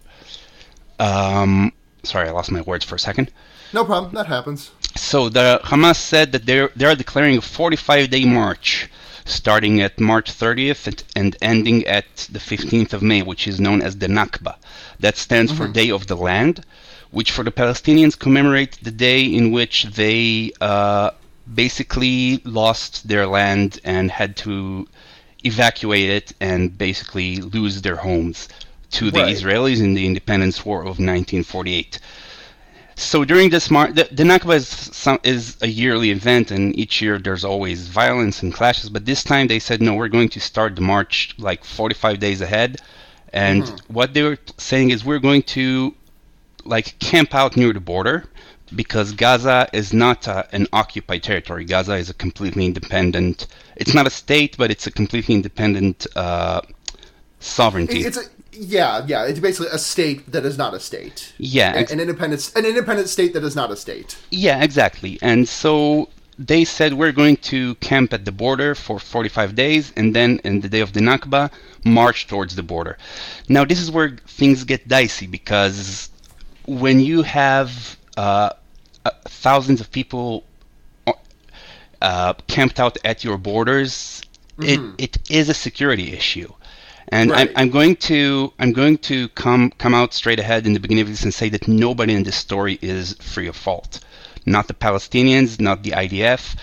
um, 0.98 1.72
sorry, 2.02 2.28
I 2.28 2.32
lost 2.32 2.50
my 2.50 2.60
words 2.62 2.84
for 2.84 2.94
a 2.94 2.98
second. 2.98 3.30
No 3.72 3.84
problem. 3.84 4.14
That 4.14 4.26
happens. 4.26 4.70
So 4.96 5.28
the 5.28 5.60
Hamas 5.64 5.96
said 5.96 6.32
that 6.32 6.46
they're 6.46 6.70
they 6.76 6.84
are 6.86 6.94
declaring 6.96 7.38
a 7.38 7.40
45 7.40 8.10
day 8.10 8.24
march, 8.24 8.88
starting 9.24 9.80
at 9.80 10.00
March 10.00 10.32
30th 10.32 10.86
and, 10.88 11.02
and 11.14 11.36
ending 11.40 11.86
at 11.86 12.28
the 12.32 12.38
15th 12.38 12.92
of 12.92 13.02
May, 13.02 13.22
which 13.22 13.46
is 13.46 13.60
known 13.60 13.82
as 13.82 13.96
the 13.98 14.08
Nakba. 14.08 14.56
That 14.98 15.16
stands 15.16 15.52
for 15.52 15.68
Day 15.68 15.90
of 15.90 16.06
the 16.08 16.16
Land, 16.16 16.64
which 17.10 17.30
for 17.30 17.44
the 17.44 17.52
Palestinians 17.52 18.18
commemorate 18.18 18.78
the 18.82 18.90
day 18.90 19.24
in 19.24 19.52
which 19.52 19.84
they 19.84 20.52
uh, 20.60 21.10
basically 21.54 22.40
lost 22.44 23.08
their 23.08 23.26
land 23.26 23.80
and 23.84 24.10
had 24.10 24.36
to 24.38 24.88
evacuate 25.44 26.10
it 26.10 26.32
and 26.40 26.76
basically 26.76 27.36
lose 27.36 27.82
their 27.82 27.96
homes 27.96 28.48
to 28.90 29.10
the 29.10 29.20
Right. 29.20 29.36
Israelis 29.36 29.80
in 29.80 29.94
the 29.94 30.04
Independence 30.06 30.64
War 30.64 30.80
of 30.80 30.98
1948. 30.98 31.98
So 33.00 33.24
during 33.24 33.48
this 33.48 33.70
march, 33.70 33.94
the, 33.94 34.08
the 34.12 34.24
Nakba 34.24 34.56
is, 34.56 34.68
some, 34.68 35.18
is 35.22 35.56
a 35.62 35.66
yearly 35.66 36.10
event, 36.10 36.50
and 36.50 36.78
each 36.78 37.00
year 37.00 37.18
there's 37.18 37.46
always 37.46 37.88
violence 37.88 38.42
and 38.42 38.52
clashes. 38.52 38.90
But 38.90 39.06
this 39.06 39.24
time 39.24 39.48
they 39.48 39.58
said, 39.58 39.80
no, 39.80 39.94
we're 39.94 40.08
going 40.08 40.28
to 40.28 40.40
start 40.40 40.76
the 40.76 40.82
march 40.82 41.34
like 41.38 41.64
45 41.64 42.20
days 42.20 42.42
ahead. 42.42 42.82
And 43.32 43.66
what 43.88 44.12
they 44.12 44.22
were 44.22 44.38
saying 44.58 44.90
is, 44.90 45.02
we're 45.02 45.18
going 45.18 45.42
to 45.54 45.94
like 46.64 46.98
camp 46.98 47.34
out 47.34 47.56
near 47.56 47.72
the 47.72 47.80
border 47.80 48.24
because 48.76 49.12
Gaza 49.12 49.66
is 49.72 49.94
not 49.94 50.28
uh, 50.28 50.44
an 50.52 50.66
occupied 50.72 51.22
territory. 51.22 51.64
Gaza 51.64 51.94
is 51.94 52.10
a 52.10 52.14
completely 52.14 52.66
independent. 52.66 53.46
It's 53.76 53.94
not 53.94 54.06
a 54.06 54.10
state, 54.10 54.56
but 54.58 54.70
it's 54.70 54.86
a 54.86 54.90
completely 54.90 55.34
independent 55.34 56.06
uh, 56.14 56.60
sovereignty. 57.38 58.00
It's 58.00 58.18
a 58.18 58.24
yeah, 58.60 59.04
yeah. 59.06 59.24
It's 59.24 59.40
basically 59.40 59.68
a 59.72 59.78
state 59.78 60.30
that 60.30 60.44
is 60.44 60.58
not 60.58 60.74
a 60.74 60.80
state. 60.80 61.32
Yeah, 61.38 61.72
ex- 61.74 61.90
an 61.90 61.98
independent 61.98 62.52
an 62.54 62.66
independent 62.66 63.08
state 63.08 63.32
that 63.32 63.42
is 63.42 63.56
not 63.56 63.70
a 63.70 63.76
state. 63.76 64.18
Yeah, 64.30 64.62
exactly. 64.62 65.18
And 65.22 65.48
so 65.48 66.10
they 66.38 66.64
said 66.64 66.94
we're 66.94 67.12
going 67.12 67.36
to 67.36 67.74
camp 67.76 68.12
at 68.12 68.26
the 68.26 68.32
border 68.32 68.74
for 68.74 68.98
45 68.98 69.54
days 69.54 69.92
and 69.96 70.14
then 70.14 70.40
in 70.44 70.60
the 70.60 70.68
day 70.68 70.80
of 70.80 70.92
the 70.92 71.00
Nakba 71.00 71.50
march 71.84 72.26
towards 72.26 72.54
the 72.54 72.62
border. 72.62 72.98
Now 73.48 73.64
this 73.64 73.80
is 73.80 73.90
where 73.90 74.10
things 74.26 74.64
get 74.64 74.86
dicey 74.86 75.26
because 75.26 76.10
when 76.66 77.00
you 77.00 77.22
have 77.22 77.96
uh, 78.18 78.50
uh, 79.06 79.10
thousands 79.24 79.80
of 79.80 79.90
people 79.90 80.44
uh, 82.02 82.34
camped 82.46 82.78
out 82.78 82.98
at 83.04 83.24
your 83.24 83.38
borders, 83.38 84.22
it, 84.58 84.80
it 84.98 85.30
is 85.30 85.48
a 85.48 85.54
security 85.54 86.12
issue. 86.12 86.52
And 87.10 87.30
Right. 87.30 87.48
I'm, 87.50 87.54
I'm 87.56 87.70
going 87.70 87.96
to 88.10 88.52
I'm 88.58 88.72
going 88.72 88.98
to 88.98 89.28
come 89.30 89.70
come 89.78 89.94
out 89.94 90.14
straight 90.14 90.38
ahead 90.38 90.66
in 90.66 90.72
the 90.74 90.80
beginning 90.80 91.02
of 91.02 91.08
this 91.08 91.24
and 91.24 91.34
say 91.34 91.48
that 91.50 91.66
nobody 91.68 92.14
in 92.14 92.22
this 92.22 92.36
story 92.36 92.78
is 92.82 93.14
free 93.20 93.48
of 93.48 93.56
fault. 93.56 94.00
Not 94.46 94.68
the 94.68 94.74
Palestinians, 94.74 95.60
not 95.60 95.82
the 95.82 95.90
IDF. 95.90 96.56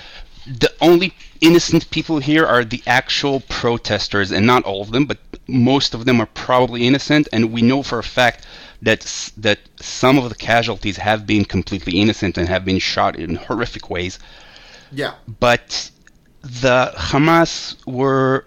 The 0.48 0.72
only 0.80 1.14
innocent 1.42 1.90
people 1.92 2.20
here 2.20 2.46
are 2.46 2.64
the 2.64 2.82
actual 2.88 3.42
protesters, 3.42 4.32
and 4.32 4.46
not 4.48 4.64
all 4.64 4.82
of 4.82 4.92
them, 4.92 5.06
but 5.06 5.18
most 5.48 5.94
of 5.94 6.06
them 6.06 6.22
are 6.22 6.26
probably 6.28 6.88
innocent. 6.88 7.28
And 7.34 7.52
we 7.52 7.62
know 7.62 7.84
for 7.84 8.00
a 8.00 8.04
fact 8.04 8.46
that 8.82 9.02
that 9.38 9.60
some 9.82 10.18
of 10.18 10.30
the 10.30 10.36
casualties 10.36 10.98
have 10.98 11.28
been 11.28 11.44
completely 11.46 12.00
innocent 12.00 12.38
and 12.38 12.48
have 12.48 12.64
been 12.64 12.80
shot 12.80 13.16
in 13.18 13.36
horrific 13.36 13.90
ways 13.90 14.20
Yeah. 14.92 15.14
but 15.40 15.92
the 16.42 16.94
Hamas 16.96 17.76
were 17.88 18.46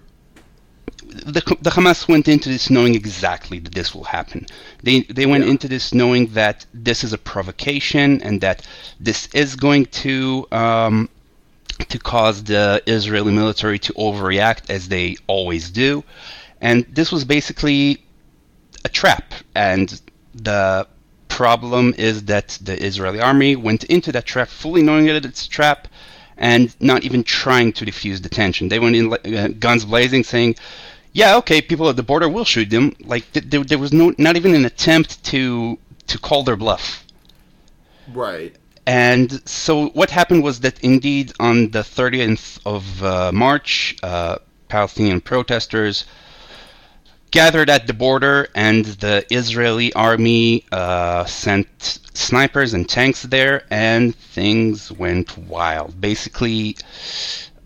the, 1.10 1.56
the 1.60 1.70
Hamas 1.70 2.08
went 2.08 2.28
into 2.28 2.48
this 2.48 2.70
knowing 2.70 2.94
exactly 2.94 3.58
that 3.58 3.74
this 3.74 3.94
will 3.94 4.04
happen. 4.04 4.46
They 4.82 5.00
they 5.02 5.26
went 5.26 5.44
into 5.44 5.68
this 5.68 5.92
knowing 5.92 6.28
that 6.28 6.66
this 6.72 7.04
is 7.04 7.12
a 7.12 7.18
provocation 7.18 8.22
and 8.22 8.40
that 8.40 8.66
this 8.98 9.28
is 9.34 9.56
going 9.56 9.86
to 9.86 10.46
um, 10.52 11.08
to 11.88 11.98
cause 11.98 12.44
the 12.44 12.82
Israeli 12.86 13.32
military 13.32 13.78
to 13.80 13.92
overreact 13.94 14.70
as 14.70 14.88
they 14.88 15.16
always 15.26 15.70
do, 15.70 16.04
and 16.60 16.86
this 16.90 17.10
was 17.10 17.24
basically 17.24 18.04
a 18.84 18.88
trap. 18.88 19.34
And 19.54 20.00
the 20.34 20.86
problem 21.28 21.94
is 21.98 22.24
that 22.24 22.58
the 22.62 22.80
Israeli 22.84 23.20
army 23.20 23.56
went 23.56 23.84
into 23.84 24.12
that 24.12 24.26
trap 24.26 24.48
fully 24.48 24.82
knowing 24.82 25.06
that 25.06 25.24
it's 25.24 25.46
a 25.46 25.50
trap 25.50 25.88
and 26.40 26.74
not 26.80 27.04
even 27.04 27.22
trying 27.22 27.72
to 27.74 27.84
defuse 27.84 28.22
the 28.22 28.28
tension. 28.28 28.68
They 28.68 28.78
went 28.78 28.96
in 28.96 29.12
uh, 29.12 29.48
guns 29.58 29.84
blazing, 29.84 30.24
saying, 30.24 30.56
"Yeah, 31.12 31.36
okay, 31.36 31.60
people 31.60 31.88
at 31.88 31.96
the 31.96 32.02
border 32.02 32.28
will 32.28 32.44
shoot 32.44 32.70
them." 32.70 32.94
Like 33.04 33.30
th- 33.32 33.46
there, 33.48 33.64
there 33.64 33.78
was 33.78 33.92
no, 33.92 34.14
not 34.18 34.36
even 34.36 34.54
an 34.54 34.64
attempt 34.64 35.22
to 35.24 35.78
to 36.08 36.18
call 36.18 36.42
their 36.42 36.56
bluff. 36.56 37.04
Right. 38.12 38.54
And 38.86 39.46
so 39.48 39.88
what 39.90 40.10
happened 40.10 40.42
was 40.42 40.60
that 40.60 40.80
indeed 40.80 41.32
on 41.38 41.70
the 41.70 41.80
30th 41.80 42.58
of 42.66 43.04
uh, 43.04 43.30
March, 43.32 43.96
uh, 44.02 44.38
Palestinian 44.68 45.20
protesters 45.20 46.06
gathered 47.30 47.70
at 47.70 47.86
the 47.86 47.92
border, 47.92 48.48
and 48.54 48.84
the 48.84 49.24
Israeli 49.30 49.92
army 49.92 50.64
uh, 50.72 51.24
sent 51.26 52.00
snipers 52.14 52.74
and 52.74 52.88
tanks 52.88 53.22
there, 53.22 53.64
and 53.70 54.14
things 54.16 54.90
went 54.90 55.38
wild. 55.38 56.00
Basically, 56.00 56.76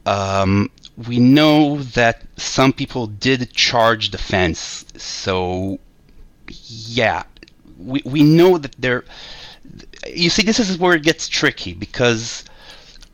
um, 0.04 0.70
we 0.96 1.18
know 1.18 1.78
that 1.78 2.22
some 2.36 2.72
people 2.72 3.06
did 3.06 3.52
charge 3.52 4.10
the 4.10 4.18
fence, 4.18 4.84
so 4.96 5.78
yeah, 6.48 7.24
we 7.78 8.02
we 8.04 8.22
know 8.22 8.58
that 8.58 8.74
there. 8.78 9.04
You 10.06 10.30
see, 10.30 10.42
this 10.42 10.60
is 10.60 10.78
where 10.78 10.94
it 10.94 11.02
gets 11.02 11.28
tricky 11.28 11.72
because, 11.72 12.44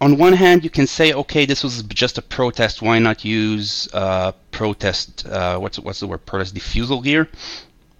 on 0.00 0.18
one 0.18 0.32
hand, 0.34 0.64
you 0.64 0.70
can 0.70 0.86
say, 0.86 1.12
okay, 1.12 1.46
this 1.46 1.62
was 1.62 1.82
just 1.84 2.18
a 2.18 2.22
protest. 2.22 2.82
Why 2.82 2.98
not 2.98 3.24
use 3.24 3.88
uh, 3.94 4.32
protest? 4.50 5.26
Uh, 5.26 5.58
what's 5.58 5.78
what's 5.78 6.00
the 6.00 6.06
word? 6.06 6.26
Protest 6.26 6.54
diffusal 6.54 7.00
gear. 7.00 7.28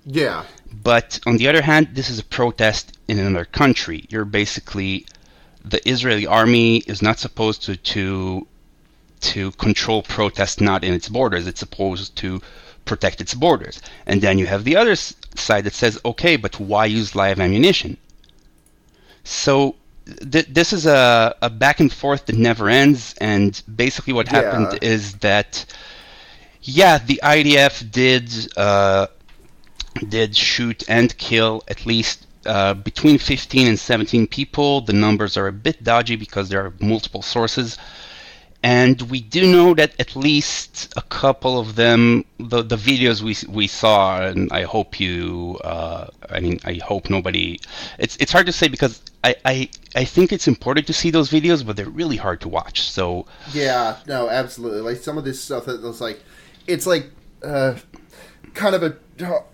Yeah. 0.05 0.45
But 0.83 1.21
on 1.27 1.37
the 1.37 1.49
other 1.49 1.63
hand, 1.63 1.91
this 1.95 2.11
is 2.11 2.19
a 2.19 2.25
protest 2.25 2.99
in 3.09 3.19
another 3.19 3.45
country. 3.45 4.07
You're 4.09 4.25
basically 4.25 5.07
the 5.65 5.87
Israeli 5.89 6.27
army 6.27 6.79
is 6.79 7.03
not 7.03 7.19
supposed 7.19 7.63
to 7.65 7.77
to 7.77 8.47
to 9.21 9.51
control 9.53 10.03
protests 10.03 10.61
not 10.61 10.85
in 10.85 10.95
its 10.95 11.09
borders. 11.09 11.47
It's 11.47 11.61
supposed 11.61 12.17
to 12.17 12.41
protect 12.85 13.21
its 13.21 13.35
borders. 13.35 13.81
And 14.07 14.21
then 14.23 14.39
you 14.39 14.47
have 14.47 14.65
the 14.65 14.77
other 14.77 14.97
side 14.97 15.65
that 15.65 15.75
says, 15.75 15.99
okay, 16.05 16.37
but 16.37 16.59
why 16.59 16.87
use 16.87 17.15
live 17.15 17.39
ammunition? 17.41 17.97
So 19.25 19.77
th- 20.31 20.47
this 20.49 20.73
is 20.73 20.87
a, 20.87 21.35
a 21.43 21.51
back 21.51 21.81
and 21.81 21.93
forth 21.93 22.27
that 22.27 22.37
never 22.37 22.69
ends. 22.69 23.15
And 23.21 23.61
basically, 23.75 24.13
what 24.13 24.29
happened 24.29 24.79
Yeah. 24.83 24.89
is 24.95 25.15
that, 25.19 25.65
yeah, 26.63 26.99
the 26.99 27.21
IDF 27.23 27.91
did 27.91 28.31
uh, 28.57 29.07
did 30.09 30.37
shoot 30.37 30.85
and 30.89 31.17
kill 31.19 31.63
at 31.69 31.85
least 31.85 32.27
uh, 32.47 32.75
between 32.75 33.19
15 33.19 33.67
and 33.67 33.79
17 33.79 34.27
people. 34.27 34.81
The 34.81 34.93
numbers 34.93 35.37
are 35.37 35.47
a 35.49 35.53
bit 35.53 35.85
dodgy 35.85 36.17
because 36.17 36.49
there 36.49 36.65
are 36.65 36.73
multiple 36.81 37.23
sources. 37.23 37.77
And 38.63 39.01
we 39.03 39.21
do 39.21 39.51
know 39.51 39.73
that 39.75 39.99
at 39.99 40.15
least 40.15 40.93
a 40.95 41.03
couple 41.03 41.59
of 41.59 41.77
them, 41.77 42.27
the 42.39 42.63
the 42.63 42.77
videos 42.77 43.23
we 43.23 43.35
we 43.51 43.67
saw, 43.67 44.23
and 44.23 44.53
I 44.53 44.65
hope 44.65 45.01
you, 45.01 45.59
uh, 45.65 46.09
I 46.29 46.41
mean, 46.41 46.61
I 46.65 46.75
hope 46.75 47.09
nobody. 47.09 47.59
It's 47.99 48.17
it's 48.17 48.33
hard 48.33 48.45
to 48.47 48.53
say 48.53 48.69
because 48.69 49.01
I, 49.25 49.35
I 49.47 49.71
I 49.95 50.05
think 50.05 50.31
it's 50.31 50.47
important 50.47 50.87
to 50.89 50.93
see 50.93 51.11
those 51.11 51.31
videos, 51.31 51.65
but 51.65 51.77
they're 51.77 51.89
really 51.89 52.17
hard 52.17 52.43
to 52.43 52.49
watch. 52.49 52.83
So 52.83 53.27
Yeah, 53.53 53.97
no, 54.07 54.29
absolutely. 54.29 54.83
Like 54.83 54.99
some 54.99 55.17
of 55.17 55.25
this 55.25 55.43
stuff 55.43 55.65
that 55.65 55.81
was 55.81 56.03
like, 56.03 56.23
it's 56.67 56.87
like 56.87 57.11
uh, 57.43 57.77
kind 58.53 58.75
of 58.75 58.83
a 58.83 58.97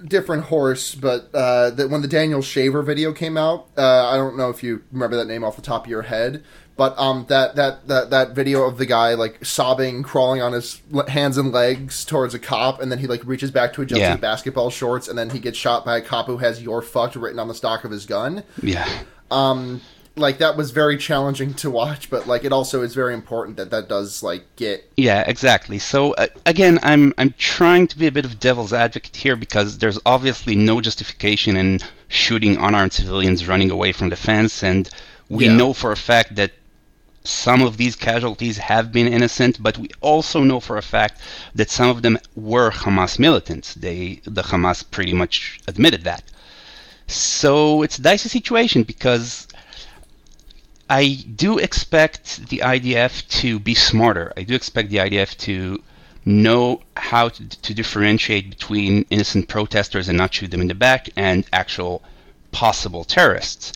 different 0.04 0.44
horse. 0.44 0.94
But 0.94 1.30
uh, 1.32 1.70
that 1.70 1.90
when 1.90 2.02
the 2.02 2.08
Daniel 2.08 2.42
Shaver 2.42 2.82
video 2.82 3.12
came 3.12 3.36
out, 3.36 3.68
uh, 3.76 4.08
I 4.08 4.16
don't 4.16 4.36
know 4.36 4.50
if 4.50 4.62
you 4.62 4.82
remember 4.92 5.16
that 5.16 5.26
name 5.26 5.44
off 5.44 5.56
the 5.56 5.62
top 5.62 5.84
of 5.84 5.90
your 5.90 6.02
head, 6.02 6.42
but 6.76 6.98
um, 6.98 7.24
that 7.28 7.56
that 7.56 7.86
that 7.88 8.10
that 8.10 8.30
video 8.32 8.64
of 8.64 8.76
the 8.78 8.86
guy 8.86 9.14
like 9.14 9.44
sobbing, 9.44 10.02
crawling 10.02 10.42
on 10.42 10.52
his 10.52 10.80
hands 11.08 11.38
and 11.38 11.52
legs 11.52 12.04
towards 12.04 12.34
a 12.34 12.38
cop, 12.38 12.80
and 12.80 12.90
then 12.92 12.98
he 12.98 13.06
like 13.06 13.24
reaches 13.24 13.50
back 13.50 13.72
to 13.74 13.82
adjust 13.82 14.00
Yeah. 14.00 14.12
his 14.12 14.20
basketball 14.20 14.70
shorts, 14.70 15.08
and 15.08 15.18
then 15.18 15.30
he 15.30 15.38
gets 15.38 15.56
shot 15.58 15.84
by 15.84 15.96
a 15.96 16.00
cop 16.02 16.26
who 16.26 16.36
has 16.38 16.62
"You're 16.62 16.82
fucked" 16.82 17.16
written 17.16 17.38
on 17.38 17.48
the 17.48 17.54
stock 17.54 17.84
of 17.84 17.90
his 17.90 18.04
gun 18.06 18.42
yeah, 18.62 18.86
Um, 19.30 19.80
like 20.18 20.38
that 20.38 20.56
was 20.56 20.70
very 20.70 20.96
challenging 20.96 21.52
to 21.52 21.70
watch 21.70 22.08
but 22.08 22.26
like 22.26 22.42
it 22.44 22.50
also 22.52 22.80
is 22.82 22.94
very 22.94 23.12
important 23.12 23.56
that 23.58 23.70
that 23.70 23.86
does 23.88 24.22
like 24.22 24.44
get 24.56 24.90
Yeah, 24.96 25.22
exactly. 25.26 25.78
So 25.78 26.12
uh, 26.14 26.26
again, 26.46 26.78
I'm 26.82 27.12
I'm 27.18 27.34
trying 27.38 27.86
to 27.88 27.98
be 27.98 28.06
a 28.06 28.12
bit 28.12 28.24
of 28.24 28.38
devil's 28.40 28.72
advocate 28.72 29.16
here 29.16 29.36
because 29.36 29.78
there's 29.78 29.98
obviously 30.06 30.54
no 30.56 30.80
justification 30.80 31.56
in 31.56 31.80
shooting 32.08 32.56
unarmed 32.56 32.92
civilians 32.92 33.46
running 33.48 33.70
away 33.70 33.92
from 33.92 34.08
the 34.10 34.16
fence, 34.16 34.62
and 34.62 34.88
we 35.28 35.46
Yeah. 35.46 35.56
know 35.56 35.72
for 35.72 35.90
a 35.92 35.96
fact 35.96 36.36
that 36.36 36.52
some 37.26 37.62
of 37.62 37.76
these 37.76 37.96
casualties 37.96 38.58
have 38.58 38.92
been 38.92 39.06
innocent, 39.06 39.62
but 39.62 39.78
we 39.78 39.88
also 40.00 40.42
know 40.42 40.60
for 40.60 40.76
a 40.76 40.82
fact 40.82 41.20
that 41.54 41.70
some 41.70 41.88
of 41.90 42.02
them 42.02 42.18
were 42.34 42.70
Hamas 42.70 43.18
militants. 43.18 43.74
They 43.74 44.20
the 44.24 44.42
Hamas 44.42 44.84
pretty 44.90 45.12
much 45.12 45.60
admitted 45.66 46.04
that. 46.04 46.22
So 47.06 47.82
it's 47.82 47.98
a 47.98 48.02
dicey 48.02 48.28
situation 48.28 48.82
because 48.82 49.46
I 50.88 51.24
do 51.34 51.58
expect 51.58 52.48
the 52.48 52.58
IDF 52.58 53.26
to 53.40 53.58
be 53.58 53.74
smarter. 53.74 54.32
I 54.36 54.42
do 54.42 54.54
expect 54.54 54.90
the 54.90 54.98
IDF 54.98 55.36
to 55.38 55.82
know 56.24 56.82
how 56.96 57.28
to, 57.28 57.48
to 57.48 57.74
differentiate 57.74 58.50
between 58.50 59.06
innocent 59.10 59.48
protesters 59.48 60.08
and 60.08 60.18
not 60.18 60.34
shoot 60.34 60.50
them 60.50 60.60
in 60.60 60.68
the 60.68 60.74
back 60.74 61.08
and 61.16 61.46
actual 61.52 62.02
possible 62.50 63.04
terrorists. 63.04 63.72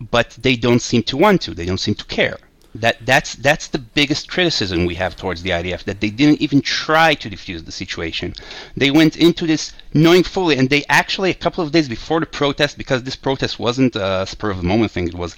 But 0.00 0.36
they 0.40 0.56
don't 0.56 0.80
seem 0.80 1.02
to 1.04 1.16
want 1.16 1.42
to. 1.42 1.54
They 1.54 1.66
don't 1.66 1.80
seem 1.80 1.94
to 1.96 2.04
care. 2.04 2.38
That 2.80 3.04
that's 3.04 3.34
that's 3.34 3.68
the 3.68 3.78
biggest 3.78 4.30
criticism 4.30 4.86
we 4.86 4.94
have 4.96 5.16
towards 5.16 5.42
the 5.42 5.50
IDF 5.50 5.84
that 5.84 6.00
they 6.00 6.10
didn't 6.10 6.40
even 6.40 6.60
try 6.60 7.14
to 7.14 7.30
defuse 7.30 7.64
the 7.64 7.72
situation. 7.72 8.34
They 8.76 8.90
went 8.90 9.16
into 9.16 9.46
this 9.46 9.72
knowing 9.94 10.22
fully, 10.22 10.56
and 10.56 10.70
they 10.70 10.84
actually 10.88 11.30
a 11.30 11.34
couple 11.44 11.64
of 11.64 11.72
days 11.72 11.88
before 11.88 12.20
the 12.20 12.26
protest, 12.26 12.78
because 12.78 13.02
this 13.02 13.16
protest 13.16 13.58
wasn't 13.58 13.96
a 13.96 14.26
spur 14.26 14.50
of 14.50 14.58
the 14.58 14.62
moment 14.72 14.92
thing, 14.92 15.08
it 15.08 15.14
was 15.14 15.34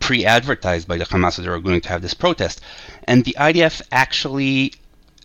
pre-advertised 0.00 0.88
by 0.88 0.96
the 0.96 1.04
Hamas 1.04 1.36
that 1.36 1.42
they 1.42 1.48
were 1.48 1.60
going 1.60 1.80
to 1.80 1.88
have 1.88 2.02
this 2.02 2.14
protest, 2.14 2.60
and 3.04 3.24
the 3.24 3.36
IDF 3.38 3.80
actually 3.92 4.74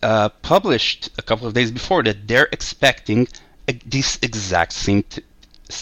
uh, 0.02 0.28
published 0.42 1.10
a 1.18 1.22
couple 1.22 1.46
of 1.46 1.54
days 1.54 1.70
before 1.70 2.02
that 2.04 2.28
they're 2.28 2.48
expecting 2.52 3.26
uh, 3.68 3.72
this 3.84 4.18
exact 4.22 4.72
same 4.72 5.02
to, 5.10 5.22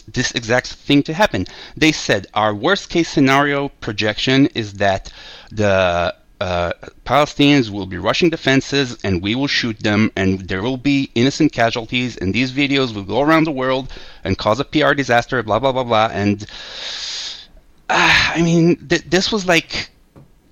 this 0.09 0.33
exact 0.33 0.69
thing 0.69 1.03
to 1.05 1.15
happen. 1.15 1.47
They 1.77 1.93
said 1.93 2.27
our 2.35 2.55
worst 2.55 2.89
case 2.89 3.09
scenario 3.09 3.69
projection 3.69 4.47
is 4.55 4.75
that 4.75 5.13
the 5.51 6.15
uh, 6.41 6.73
Palestinians 7.05 7.71
will 7.71 7.87
be 7.87 7.97
rushing 7.97 8.31
the 8.31 8.37
fences 8.37 8.99
and 9.03 9.23
we 9.23 9.35
will 9.35 9.47
shoot 9.47 9.79
them 9.81 10.13
and 10.17 10.41
there 10.49 10.63
will 10.63 10.77
be 10.77 11.11
innocent 11.15 11.53
casualties 11.53 12.17
and 12.17 12.35
these 12.35 12.53
videos 12.53 12.95
will 12.95 13.05
go 13.05 13.23
around 13.23 13.45
the 13.45 13.53
world 13.53 13.91
and 14.25 14.37
cause 14.37 14.61
a 14.61 14.65
PR 14.65 14.93
disaster, 14.93 15.43
blah 15.43 15.59
blah 15.59 15.73
blah 15.73 15.85
blah. 15.85 16.11
And 16.13 16.45
uh, 17.89 18.33
I 18.35 18.43
mean, 18.43 18.89
th- 18.89 19.05
this 19.05 19.33
was 19.33 19.47
like 19.47 19.91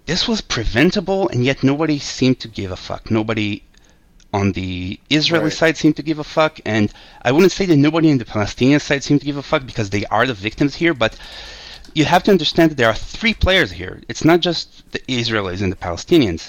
this 0.07 0.29
was 0.29 0.41
preventable, 0.43 1.29
and 1.31 1.45
yet 1.45 1.63
nobody 1.63 1.99
seemed 1.99 2.39
to 2.41 2.49
give 2.49 2.71
a 2.71 2.77
fuck. 2.77 3.11
Nobody 3.11 3.63
on 4.39 4.47
the 4.59 4.99
Israeli 5.19 5.51
Right. 5.51 5.61
side 5.61 5.77
seem 5.77 5.95
to 5.95 6.03
give 6.09 6.19
a 6.19 6.29
fuck, 6.39 6.55
and 6.75 6.87
I 7.27 7.31
wouldn't 7.33 7.53
say 7.59 7.67
that 7.67 7.77
nobody 7.87 8.09
on 8.11 8.19
the 8.19 8.33
Palestinian 8.37 8.81
side 8.81 9.03
seem 9.05 9.19
to 9.21 9.27
give 9.31 9.39
a 9.45 9.49
fuck 9.51 9.63
because 9.71 9.89
they 9.91 10.05
are 10.17 10.27
the 10.27 10.35
victims 10.49 10.73
here, 10.83 10.95
but 11.05 11.13
you 11.99 12.05
have 12.15 12.25
to 12.25 12.33
understand 12.37 12.67
that 12.71 12.79
there 12.81 12.91
are 12.93 13.01
three 13.19 13.35
players 13.45 13.71
here. 13.81 13.95
It's 14.11 14.25
not 14.31 14.41
just 14.49 14.67
the 14.95 15.03
Israelis 15.21 15.63
and 15.65 15.71
the 15.75 15.83
Palestinians. 15.89 16.43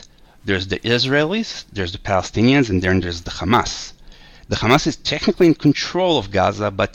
There's 0.48 0.68
the 0.74 0.80
Israelis, 0.96 1.50
there's 1.76 1.94
the 1.98 2.04
Palestinians, 2.12 2.66
and 2.72 2.78
then 2.82 2.96
there's 3.02 3.22
the 3.22 3.36
Hamas. 3.40 3.74
The 4.52 4.58
Hamas 4.64 4.88
is 4.92 4.96
technically 5.14 5.48
in 5.52 5.56
control 5.68 6.14
of 6.18 6.32
Gaza, 6.38 6.70
but 6.72 6.94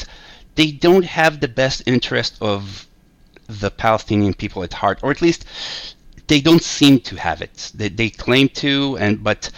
they 0.57 0.71
don't 0.87 1.09
have 1.21 1.35
the 1.39 1.53
best 1.63 1.79
interest 1.95 2.33
of 2.53 2.87
the 3.63 3.71
Palestinian 3.85 4.35
people 4.43 4.61
at 4.67 4.73
heart, 4.83 4.99
or 5.05 5.11
at 5.11 5.23
least 5.27 5.45
they 6.31 6.41
don't 6.49 6.63
seem 6.79 6.95
to 7.11 7.15
have 7.17 7.41
it. 7.49 7.57
They, 7.79 7.89
they 8.01 8.11
claim 8.25 8.49
to, 8.63 8.73
and 9.05 9.15
but 9.29 9.51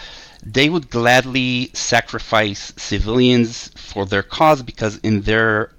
they 0.42 0.68
would 0.68 0.90
gladly 0.90 1.70
sacrifice 1.72 2.72
civilians 2.76 3.68
for 3.76 4.04
their 4.06 4.22
cause 4.22 4.62
because 4.62 4.98
in 4.98 5.22
their 5.22 5.70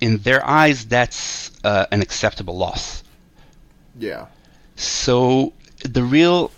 in 0.00 0.18
their 0.18 0.44
eyes 0.44 0.84
that's 0.86 1.52
uh, 1.64 1.86
an 1.92 2.02
acceptable 2.02 2.56
loss. 2.56 3.04
Yeah. 3.98 4.26
So 4.76 5.52
the 5.84 6.02
real 6.02 6.50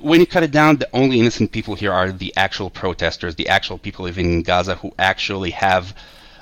when 0.00 0.20
you 0.20 0.26
cut 0.26 0.42
it 0.42 0.50
down, 0.50 0.76
the 0.76 0.88
only 0.92 1.18
innocent 1.20 1.52
people 1.52 1.74
here 1.74 1.92
are 1.92 2.12
the 2.12 2.32
actual 2.36 2.70
protesters, 2.70 3.34
the 3.34 3.48
actual 3.48 3.78
people 3.78 4.04
living 4.04 4.32
in 4.32 4.42
Gaza 4.42 4.76
who 4.76 4.92
actually 4.98 5.50
have 5.50 5.94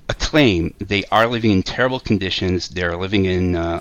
a 0.08 0.14
claim. 0.14 0.74
They 0.78 1.04
are 1.10 1.26
living 1.26 1.52
in 1.52 1.62
terrible 1.62 2.00
conditions. 2.00 2.68
They're 2.68 2.96
living 2.96 3.24
in 3.24 3.56
uh, 3.56 3.80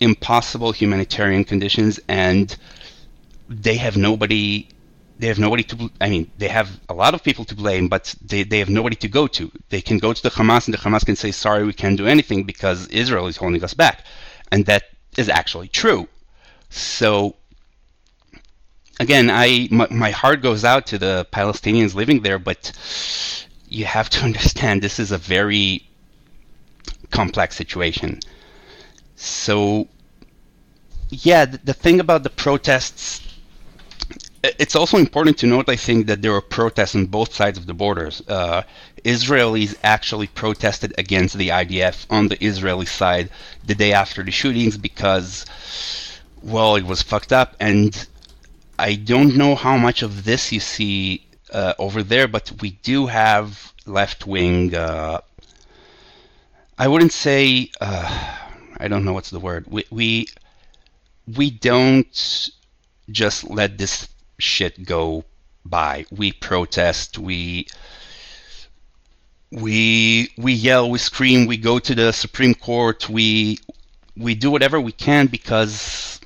impossible 0.00 0.72
humanitarian 0.72 1.44
conditions, 1.44 1.98
and 2.08 2.54
they 3.48 3.76
have 3.76 3.96
nobody. 3.96 4.68
They 5.18 5.26
have 5.26 5.38
nobody 5.38 5.64
to. 5.64 5.90
I 6.00 6.08
mean, 6.10 6.30
they 6.38 6.48
have 6.48 6.80
a 6.88 6.94
lot 6.94 7.12
of 7.12 7.24
people 7.24 7.44
to 7.46 7.54
blame, 7.54 7.88
but 7.88 8.14
they, 8.22 8.44
they 8.44 8.60
have 8.60 8.68
nobody 8.68 8.94
to 8.96 9.08
go 9.08 9.26
to. 9.26 9.50
They 9.68 9.80
can 9.80 9.98
go 9.98 10.12
to 10.12 10.22
the 10.22 10.30
Hamas, 10.30 10.66
and 10.66 10.74
the 10.74 10.78
Hamas 10.78 11.04
can 11.04 11.16
say, 11.16 11.32
"Sorry, 11.32 11.64
we 11.64 11.72
can't 11.72 11.96
do 11.96 12.06
anything 12.06 12.44
because 12.44 12.86
Israel 12.88 13.26
is 13.26 13.36
holding 13.36 13.64
us 13.64 13.74
back," 13.74 14.04
and 14.52 14.64
that 14.66 14.84
is 15.16 15.28
actually 15.28 15.68
true. 15.68 16.06
So 16.70 17.34
again, 19.00 19.28
I 19.30 19.68
my, 19.70 19.88
my 19.90 20.10
heart 20.10 20.42
goes 20.42 20.64
out 20.64 20.86
to 20.86 20.98
the 20.98 21.26
Palestinians 21.32 21.94
living 21.94 22.22
there, 22.22 22.38
but 22.38 22.72
you 23.68 23.84
have 23.86 24.08
to 24.10 24.24
understand 24.28 24.82
this 24.82 24.98
is 24.98 25.10
a 25.10 25.18
very 25.18 25.88
complex 27.10 27.56
situation. 27.56 28.20
So 29.16 29.88
yeah, 31.10 31.44
the, 31.44 31.58
the 31.58 31.74
thing 31.74 32.00
about 32.00 32.22
the 32.22 32.30
protests 32.30 33.27
it's 34.42 34.76
also 34.76 34.96
important 34.98 35.38
to 35.38 35.46
note, 35.46 35.68
I 35.68 35.76
think, 35.76 36.06
that 36.06 36.22
there 36.22 36.32
were 36.32 36.40
protests 36.40 36.94
on 36.94 37.06
both 37.06 37.34
sides 37.34 37.58
of 37.58 37.66
the 37.66 37.74
borders. 37.74 38.22
Uh, 38.28 38.62
Israelis 39.04 39.74
actually 39.82 40.28
protested 40.28 40.94
against 40.98 41.36
the 41.36 41.48
IDF 41.48 42.06
on 42.10 42.28
the 42.28 42.42
Israeli 42.44 42.86
side 42.86 43.30
the 43.66 43.74
day 43.74 43.92
after 43.92 44.22
the 44.22 44.30
shootings 44.30 44.76
because, 44.78 45.44
well, 46.42 46.76
it 46.76 46.84
was 46.84 47.02
fucked 47.02 47.32
up. 47.32 47.56
And 47.58 48.06
I 48.78 48.94
don't 48.94 49.36
know 49.36 49.54
how 49.56 49.76
much 49.76 50.02
of 50.02 50.24
this 50.24 50.52
you 50.52 50.60
see 50.60 51.26
uh, 51.52 51.74
over 51.78 52.02
there, 52.02 52.28
but 52.28 52.52
we 52.60 52.70
do 52.70 53.06
have 53.06 53.72
left 53.86 54.26
wing. 54.26 54.74
Uh, 54.74 55.20
I 56.78 56.86
wouldn't 56.86 57.12
say. 57.12 57.70
Uh, 57.80 58.36
I 58.80 58.86
don't 58.86 59.04
know 59.04 59.12
what's 59.12 59.30
the 59.30 59.40
word. 59.40 59.66
We 59.66 59.84
we 59.90 60.26
we 61.36 61.50
don't 61.50 62.50
just 63.10 63.50
let 63.50 63.78
this 63.78 64.08
shit 64.38 64.84
go 64.84 65.24
by. 65.64 66.06
We 66.10 66.32
protest. 66.32 67.18
We 67.18 67.66
we 69.50 70.30
we 70.36 70.52
yell. 70.52 70.90
We 70.90 70.98
scream. 70.98 71.46
We 71.46 71.56
go 71.56 71.78
to 71.78 71.94
the 71.94 72.12
Supreme 72.12 72.54
Court. 72.54 73.08
We 73.08 73.58
we 74.16 74.34
do 74.34 74.50
whatever 74.50 74.80
we 74.80 74.92
can 74.92 75.26
because 75.26 76.20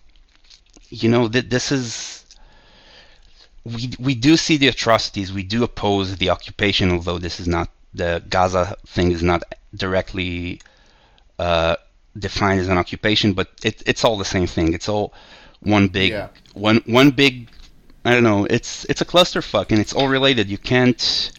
you 0.90 1.08
know 1.08 1.28
that 1.28 1.50
this 1.50 1.72
is 1.72 2.24
we 3.64 3.92
we 3.98 4.14
do 4.14 4.36
see 4.36 4.56
the 4.56 4.68
atrocities. 4.68 5.32
We 5.32 5.42
do 5.42 5.62
oppose 5.64 6.16
the 6.16 6.30
occupation, 6.30 6.90
although 6.90 7.18
this 7.18 7.40
is 7.40 7.46
not 7.48 7.68
the 7.94 8.22
Gaza 8.28 8.76
thing 8.86 9.12
is 9.12 9.22
not 9.22 9.42
directly 9.74 10.60
uh, 11.38 11.76
defined 12.18 12.60
as 12.60 12.68
an 12.68 12.78
occupation, 12.78 13.32
but 13.34 13.48
it, 13.64 13.82
it's 13.86 14.04
all 14.04 14.16
the 14.16 14.24
same 14.24 14.46
thing. 14.46 14.72
It's 14.74 14.88
all 14.88 15.12
one 15.60 15.88
big 15.88 16.10
Yeah. 16.10 16.28
one 16.54 16.82
one 16.86 17.10
big. 17.10 17.48
I 18.04 18.12
don't 18.12 18.24
know. 18.24 18.46
It's 18.46 18.84
it's 18.86 19.00
a 19.00 19.04
clusterfuck, 19.04 19.70
and 19.70 19.80
it's 19.80 19.92
all 19.92 20.08
related. 20.08 20.48
You 20.48 20.58
can't 20.58 21.30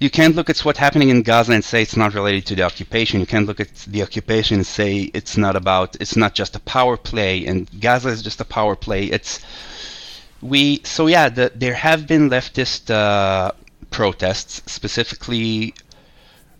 you 0.00 0.08
can't 0.08 0.34
look 0.34 0.48
at 0.48 0.58
what's 0.60 0.78
happening 0.78 1.10
in 1.10 1.22
Gaza 1.22 1.52
and 1.52 1.62
say 1.62 1.82
it's 1.82 1.96
not 1.96 2.14
related 2.14 2.46
to 2.46 2.54
the 2.54 2.62
occupation. 2.62 3.20
You 3.20 3.26
can't 3.26 3.46
look 3.46 3.60
at 3.60 3.74
the 3.86 4.02
occupation 4.02 4.56
and 4.56 4.66
say 4.66 5.10
it's 5.12 5.36
not 5.36 5.56
about 5.56 5.94
it's 6.00 6.16
not 6.16 6.34
just 6.34 6.56
a 6.56 6.60
power 6.60 6.96
play 6.96 7.44
and 7.46 7.68
Gaza 7.80 8.08
is 8.08 8.22
just 8.22 8.40
a 8.40 8.46
power 8.46 8.74
play. 8.74 9.04
It's 9.04 9.40
we 10.40 10.80
so 10.84 11.06
yeah, 11.06 11.28
the, 11.28 11.52
there 11.54 11.74
have 11.74 12.06
been 12.06 12.30
leftist 12.30 12.90
uh, 12.90 13.52
protests 13.90 14.62
specifically 14.72 15.74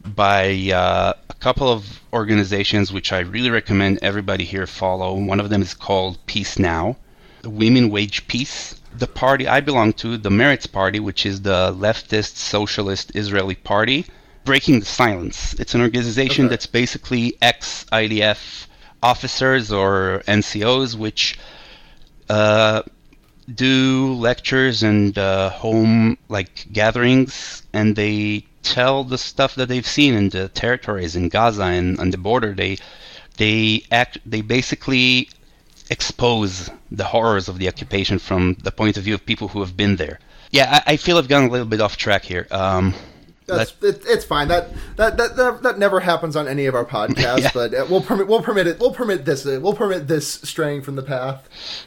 by 0.04 0.70
uh, 0.74 1.14
a 1.30 1.34
couple 1.34 1.70
of 1.70 2.00
organizations 2.12 2.92
which 2.92 3.10
I 3.10 3.20
really 3.20 3.50
recommend 3.50 4.00
everybody 4.02 4.44
here 4.44 4.66
follow. 4.66 5.14
One 5.14 5.40
of 5.40 5.48
them 5.48 5.62
is 5.62 5.72
called 5.72 6.18
Peace 6.26 6.58
Now, 6.58 6.96
Women 7.44 7.90
Wage 7.90 8.26
Peace. 8.28 8.74
The 8.96 9.06
party 9.06 9.46
I 9.46 9.60
belong 9.60 9.92
to, 9.94 10.16
the 10.16 10.30
Meretz 10.30 10.70
Party, 10.70 11.00
which 11.00 11.24
is 11.24 11.42
the 11.42 11.72
leftist 11.76 12.36
socialist 12.36 13.12
Israeli 13.14 13.54
party, 13.54 14.06
breaking 14.44 14.80
the 14.80 14.86
silence. 14.86 15.54
It's 15.54 15.74
an 15.74 15.80
organization 15.80 16.46
Okay. 16.46 16.50
that's 16.50 16.66
basically 16.66 17.36
ex 17.40 17.84
IDF 17.92 18.66
officers 19.02 19.70
or 19.72 20.22
NCOs, 20.26 20.96
which 20.96 21.38
uh, 22.28 22.82
do 23.52 24.14
lectures 24.14 24.82
and 24.82 25.16
uh, 25.18 25.50
home 25.50 26.18
like 26.28 26.66
gatherings, 26.72 27.62
and 27.72 27.96
they 27.96 28.44
tell 28.62 29.04
the 29.04 29.18
stuff 29.18 29.54
that 29.54 29.68
they've 29.68 29.86
seen 29.86 30.14
in 30.14 30.28
the 30.28 30.48
territories 30.48 31.16
in 31.16 31.28
Gaza 31.28 31.62
and 31.64 31.98
on 31.98 32.10
the 32.10 32.18
border. 32.18 32.54
They 32.54 32.78
they 33.36 33.84
act 33.90 34.18
they 34.26 34.42
basically 34.42 35.28
expose 35.90 36.70
the 36.90 37.04
horrors 37.04 37.48
of 37.48 37.58
the 37.58 37.68
occupation 37.68 38.18
from 38.18 38.54
the 38.62 38.70
point 38.72 38.96
of 38.96 39.02
view 39.04 39.14
of 39.14 39.24
people 39.26 39.48
who 39.48 39.60
have 39.60 39.76
been 39.76 39.96
there. 39.96 40.18
Yeah, 40.50 40.80
I, 40.86 40.92
I 40.92 40.96
feel 40.96 41.18
I've 41.18 41.28
gone 41.28 41.44
a 41.44 41.48
little 41.48 41.66
bit 41.66 41.80
off 41.80 41.96
track 41.96 42.24
here. 42.24 42.46
Um, 42.50 42.94
That's 43.46 43.74
it, 43.82 44.02
it's 44.06 44.24
fine. 44.24 44.48
That, 44.48 44.70
that 44.96 45.16
that 45.16 45.36
that 45.36 45.62
that 45.62 45.78
never 45.78 46.00
happens 46.00 46.36
on 46.36 46.46
any 46.48 46.66
of 46.66 46.74
our 46.74 46.84
podcasts, 46.96 47.40
Yeah. 47.42 47.50
but 47.52 47.74
uh, 47.74 47.86
we'll 47.90 48.00
permit 48.02 48.26
we'll 48.28 48.42
permit 48.42 48.66
it. 48.66 48.78
We'll 48.80 48.92
permit 48.92 49.24
this. 49.24 49.44
Uh, 49.46 49.58
we'll 49.62 49.74
permit 49.74 50.06
this 50.08 50.26
straying 50.42 50.82
from 50.82 50.96
the 50.96 51.02
path. 51.02 51.46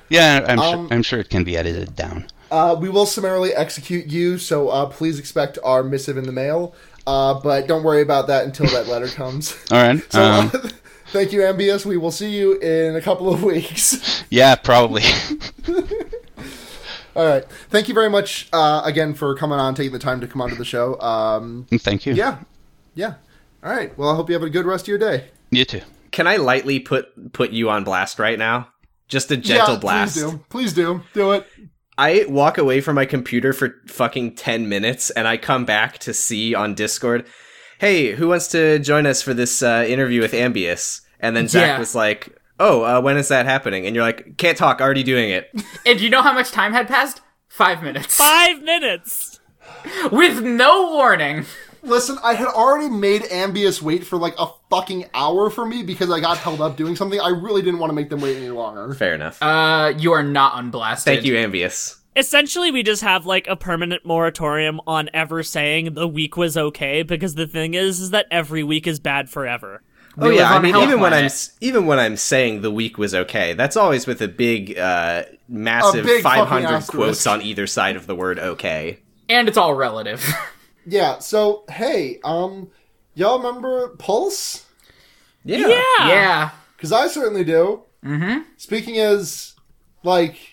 yeah, 0.10 0.46
I'm 0.48 0.60
Um, 0.60 0.88
sure 0.88 0.88
I'm 0.98 1.04
sure 1.04 1.20
it 1.20 1.30
can 1.30 1.44
be 1.44 1.58
edited 1.58 1.96
down. 1.96 2.28
Uh, 2.52 2.76
we 2.80 2.88
will 2.90 3.06
summarily 3.08 3.52
execute 3.54 4.06
you, 4.08 4.38
so 4.38 4.70
uh, 4.70 4.86
please 4.86 5.18
expect 5.20 5.58
our 5.64 5.82
missive 5.84 6.18
in 6.18 6.26
the 6.26 6.32
mail. 6.32 6.76
Uh, 7.08 7.34
but 7.34 7.68
don't 7.68 7.84
worry 7.84 8.02
about 8.02 8.28
that 8.28 8.46
until 8.46 8.68
that 8.68 8.88
letter 8.88 9.08
comes. 9.08 9.58
All 9.72 9.82
right. 9.82 10.02
So, 10.12 10.22
um, 10.24 10.52
thank 11.14 11.32
you, 11.32 11.40
Ambius. 11.42 11.86
We 11.86 11.96
will 11.96 12.12
see 12.12 12.30
you 12.32 12.56
in 12.60 12.96
a 12.96 13.02
couple 13.02 13.32
of 13.34 13.44
weeks. 13.52 14.24
yeah, 14.30 14.56
probably. 14.56 15.04
All 17.16 17.26
right. 17.26 17.46
Thank 17.70 17.88
you 17.88 17.94
very 17.94 18.10
much 18.10 18.50
uh, 18.52 18.82
again 18.84 19.14
for 19.14 19.36
coming 19.36 19.60
on, 19.60 19.76
taking 19.76 19.94
the 19.94 20.00
time 20.00 20.20
to 20.22 20.28
come 20.28 20.42
onto 20.42 20.56
the 20.56 20.66
show. 20.66 21.00
Um, 21.00 21.68
Thank 21.72 22.06
you. 22.06 22.14
yeah, 22.14 22.40
yeah. 22.96 23.16
All 23.64 23.72
right. 23.72 23.96
Well, 23.98 24.10
I 24.10 24.16
hope 24.16 24.30
you 24.30 24.34
have 24.34 24.44
a 24.44 24.50
good 24.50 24.66
rest 24.66 24.86
of 24.86 24.88
your 24.90 24.98
day. 24.98 25.30
You 25.52 25.64
too. 25.64 25.82
Can 26.12 26.28
I 26.28 26.38
lightly 26.38 26.80
put 26.80 27.32
put 27.32 27.52
you 27.52 27.70
on 27.70 27.84
blast 27.84 28.20
right 28.20 28.38
now? 28.38 28.70
Just 29.08 29.32
a 29.32 29.38
gentle 29.38 29.76
yeah, 29.76 29.80
blast. 29.80 30.16
Please 30.16 30.32
do. 30.32 30.44
Please 30.50 30.74
do. 30.74 31.02
Do 31.14 31.32
it. 31.34 31.48
I 31.98 32.26
walk 32.28 32.58
away 32.58 32.82
from 32.82 32.96
my 32.96 33.06
computer 33.06 33.54
for 33.54 33.76
fucking 33.88 34.36
10 34.36 34.68
minutes 34.68 35.12
and 35.12 35.28
I 35.28 35.38
come 35.38 35.64
back 35.66 36.00
to 36.00 36.14
see 36.14 36.56
on 36.56 36.74
Discord, 36.74 37.28
hey, 37.78 38.14
who 38.14 38.30
wants 38.30 38.48
to 38.50 38.80
join 38.80 39.06
us 39.06 39.22
for 39.22 39.36
this 39.36 39.62
uh, 39.62 39.86
interview 39.88 40.20
with 40.22 40.32
Ambius? 40.32 41.02
And 41.24 41.36
then 41.36 41.48
Zach 41.48 41.66
Yeah. 41.68 41.80
was 41.80 41.96
like, 41.96 42.38
oh, 42.60 42.84
uh, 42.84 43.02
when 43.02 43.18
is 43.18 43.30
that 43.30 43.46
happening? 43.48 43.88
And 43.88 43.96
you're 43.96 44.04
like, 44.06 44.38
can't 44.38 44.58
talk, 44.58 44.80
already 44.82 45.02
doing 45.04 45.32
it. 45.32 45.50
And 45.86 45.98
do 45.98 46.04
you 46.04 46.10
know 46.12 46.22
how 46.22 46.34
much 46.34 46.52
time 46.52 46.72
had 46.74 46.88
passed? 46.88 47.22
Five 47.48 47.82
minutes. 47.82 48.16
Five 48.16 48.62
minutes. 48.62 49.40
With 50.12 50.42
no 50.44 50.92
warning. 50.94 51.46
Listen, 51.82 52.18
I 52.24 52.34
had 52.36 52.48
already 52.48 52.90
made 52.90 53.24
Ambius 53.24 53.82
wait 53.82 54.06
for 54.06 54.18
like 54.18 54.34
a 54.40 54.48
fucking 54.70 55.06
hour 55.14 55.50
for 55.50 55.66
me 55.66 55.84
because 55.84 56.10
I 56.10 56.20
got 56.22 56.38
held 56.38 56.62
up 56.62 56.78
doing 56.78 56.96
something. 56.96 57.20
I 57.20 57.30
really 57.30 57.62
didn't 57.62 57.80
want 57.80 57.90
to 57.90 57.96
make 57.96 58.10
them 58.10 58.22
wait 58.22 58.38
any 58.38 58.50
longer. 58.50 58.94
Fair 58.94 59.14
enough. 59.14 59.42
Uh, 59.42 59.94
you 59.98 60.14
are 60.14 60.24
not 60.24 60.54
unblasted. 60.54 61.04
Thank 61.04 61.26
you, 61.26 61.34
Ambius. 61.34 61.98
Essentially, 62.16 62.72
we 62.72 62.84
just 62.84 63.02
have 63.02 63.26
like 63.26 63.48
a 63.48 63.56
permanent 63.58 64.06
moratorium 64.06 64.80
on 64.88 65.10
ever 65.14 65.44
saying 65.44 65.96
the 65.96 66.08
week 66.08 66.38
was 66.38 66.56
okay 66.56 67.04
because 67.04 67.36
the 67.36 67.48
thing 67.48 67.74
is, 67.74 68.00
is 68.00 68.12
that 68.12 68.28
every 68.32 68.64
week 68.64 68.88
is 68.88 69.00
bad 69.02 69.30
forever. 69.30 69.82
Oh 70.18 70.30
yeah, 70.30 70.54
I 70.54 70.60
mean 70.60 70.74
Hell 70.74 70.84
even 70.84 71.00
when 71.00 71.14
I'm 71.14 71.30
even 71.62 71.86
when 71.86 72.00
I'm 72.00 72.18
saying 72.18 72.62
the 72.62 72.72
week 72.72 72.98
was 72.98 73.16
okay, 73.16 73.54
that's 73.54 73.76
always 73.76 74.06
with 74.06 74.22
a 74.22 74.28
big 74.28 74.78
uh 74.78 75.24
massive 75.48 76.06
A 76.06 76.08
big 76.08 76.24
500 76.24 76.66
asterisk. 76.68 76.92
quotes 76.92 77.28
on 77.28 77.42
either 77.42 77.66
side 77.68 77.96
of 77.96 78.06
the 78.06 78.16
word 78.16 78.38
okay. 78.40 79.00
And 79.30 79.48
it's 79.48 79.58
all 79.58 79.74
relative. 79.74 80.24
Yeah. 80.86 81.20
So 81.20 81.64
hey, 81.70 82.20
um, 82.26 82.70
y'all 83.16 83.38
remember 83.38 83.96
Pulse? 83.96 84.66
Yeah. 85.46 85.68
Yeah. 85.68 86.08
yeah. 86.08 86.50
Because 86.76 86.92
I 86.92 87.08
certainly 87.08 87.46
do. 87.46 87.84
Mm-hmm. 88.04 88.42
Speaking 88.58 88.98
as, 88.98 89.54
like, 90.04 90.53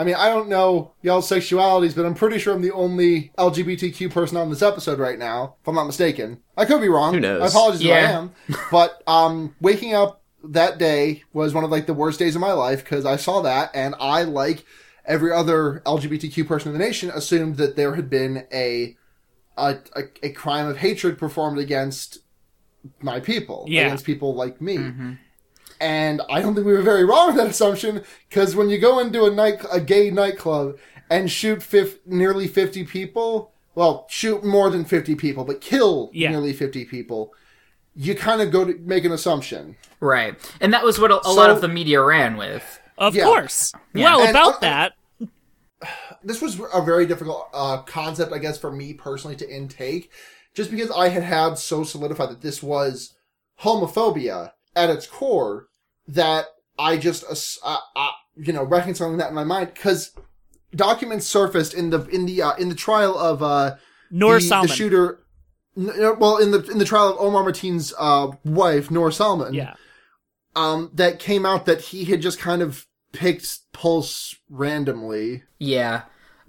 I 0.00 0.04
mean, 0.04 0.14
I 0.14 0.28
don't 0.28 0.48
know 0.48 0.92
y'all's 1.02 1.28
sexualities, 1.28 1.94
but 1.94 2.06
I'm 2.06 2.14
pretty 2.14 2.38
sure 2.38 2.54
I'm 2.54 2.62
the 2.62 2.72
only 2.72 3.32
LGBTQ 3.36 4.10
person 4.10 4.38
on 4.38 4.48
this 4.48 4.62
episode 4.62 4.98
right 4.98 5.18
now, 5.18 5.56
if 5.60 5.68
I'm 5.68 5.74
not 5.74 5.84
mistaken. 5.84 6.40
I 6.56 6.64
could 6.64 6.80
be 6.80 6.88
wrong. 6.88 7.12
Who 7.12 7.20
knows? 7.20 7.42
I 7.42 7.46
apologize 7.48 7.82
if 7.82 7.90
I 7.90 7.98
am. 8.12 8.32
But 8.70 9.02
um, 9.06 9.54
waking 9.60 9.92
up 9.94 10.22
that 10.42 10.78
day 10.78 11.22
was 11.34 11.52
one 11.52 11.64
of 11.64 11.70
like 11.70 11.84
the 11.86 11.92
worst 11.92 12.18
days 12.18 12.34
of 12.34 12.40
my 12.40 12.52
life 12.52 12.82
because 12.82 13.04
I 13.04 13.16
saw 13.16 13.42
that, 13.42 13.72
and 13.74 13.94
I, 14.00 14.22
like 14.22 14.64
every 15.04 15.32
other 15.32 15.82
LGBTQ 15.84 16.46
person 16.48 16.72
in 16.72 16.78
the 16.78 16.84
nation, 16.84 17.10
assumed 17.10 17.56
that 17.58 17.76
there 17.76 17.94
had 17.94 18.08
been 18.08 18.46
a 18.52 18.96
a, 19.58 19.76
a, 19.94 20.02
a 20.22 20.30
crime 20.30 20.66
of 20.66 20.78
hatred 20.78 21.18
performed 21.18 21.58
against 21.58 22.20
my 23.02 23.20
people, 23.20 23.66
Yeah. 23.68 23.82
against 23.82 24.06
people 24.06 24.34
like 24.34 24.62
me. 24.62 24.78
And 25.80 26.20
I 26.30 26.42
don't 26.42 26.54
think 26.54 26.66
we 26.66 26.74
were 26.74 26.82
very 26.82 27.04
wrong 27.04 27.28
with 27.28 27.36
that 27.36 27.46
assumption 27.46 28.02
because 28.28 28.54
when 28.54 28.68
you 28.68 28.78
go 28.78 28.98
into 28.98 29.24
a 29.24 29.30
night, 29.30 29.64
a 29.72 29.80
gay 29.80 30.10
nightclub 30.10 30.76
and 31.08 31.30
shoot 31.30 31.62
fif- 31.62 32.04
nearly 32.06 32.46
50 32.46 32.84
people, 32.84 33.52
well, 33.74 34.06
shoot 34.10 34.44
more 34.44 34.68
than 34.68 34.84
50 34.84 35.14
people, 35.14 35.44
but 35.44 35.60
kill 35.62 36.10
Yeah. 36.12 36.30
nearly 36.30 36.52
50 36.52 36.84
people, 36.84 37.32
you 37.94 38.14
kind 38.14 38.42
of 38.42 38.50
go 38.52 38.64
to 38.64 38.78
make 38.80 39.04
an 39.06 39.12
assumption. 39.12 39.76
Right. 40.00 40.36
And 40.60 40.72
that 40.74 40.84
was 40.84 40.98
what 41.00 41.10
a, 41.10 41.20
a 41.20 41.24
So- 41.24 41.32
lot 41.34 41.50
of 41.50 41.60
the 41.62 41.68
media 41.68 42.02
ran 42.02 42.36
with. 42.36 42.78
Of 42.98 43.14
Yeah. 43.16 43.24
course. 43.24 43.72
Well, 43.94 44.20
And- 44.20 44.30
about 44.30 44.56
uh, 44.56 44.60
that, 44.60 44.92
this 46.22 46.42
was 46.42 46.60
a 46.74 46.82
very 46.82 47.06
difficult 47.06 47.48
uh, 47.54 47.78
concept, 47.82 48.32
I 48.32 48.38
guess, 48.38 48.58
for 48.58 48.70
me 48.70 48.92
personally 48.92 49.36
to 49.36 49.48
intake, 49.50 50.10
just 50.54 50.70
because 50.70 50.90
I 50.90 51.08
had 51.08 51.22
had 51.22 51.58
so 51.58 51.84
solidified 51.84 52.28
that 52.28 52.42
this 52.42 52.62
was 52.62 53.14
homophobia 53.62 54.52
at 54.76 54.90
its 54.90 55.06
core 55.06 55.68
that 56.14 56.46
I 56.78 56.96
just, 56.96 57.24
uh, 57.28 57.34
uh, 57.74 57.78
uh, 57.96 58.10
you 58.36 58.52
know, 58.52 58.62
reconciling 58.64 59.18
that 59.18 59.28
in 59.28 59.34
my 59.34 59.44
mind 59.44 59.72
because 59.74 60.12
documents 60.74 61.26
surfaced 61.26 61.74
in 61.74 61.90
the 61.90 62.04
in 62.06 62.26
the 62.26 62.42
uh, 62.42 62.54
in 62.56 62.68
the 62.68 62.74
trial 62.74 63.18
of 63.18 63.42
uh, 63.42 63.76
Noor 64.10 64.34
the, 64.36 64.40
Salman. 64.40 64.68
the 64.68 64.74
shooter. 64.74 65.20
n- 65.76 65.90
n- 65.90 66.18
Well, 66.18 66.38
in 66.38 66.50
the 66.50 66.62
in 66.70 66.78
the 66.78 66.84
trial 66.84 67.10
of 67.10 67.16
Omar 67.18 67.44
Mateen's 67.44 67.92
uh, 67.98 68.28
wife, 68.44 68.90
Noor 68.90 69.10
Salman, 69.10 69.54
yeah. 69.54 69.74
um, 70.56 70.90
that 70.94 71.18
came 71.18 71.44
out 71.44 71.66
that 71.66 71.80
he 71.80 72.04
had 72.06 72.22
just 72.22 72.38
kind 72.38 72.62
of 72.62 72.86
picked 73.12 73.58
Pulse 73.72 74.36
randomly 74.48 75.42
Yeah. 75.58 76.02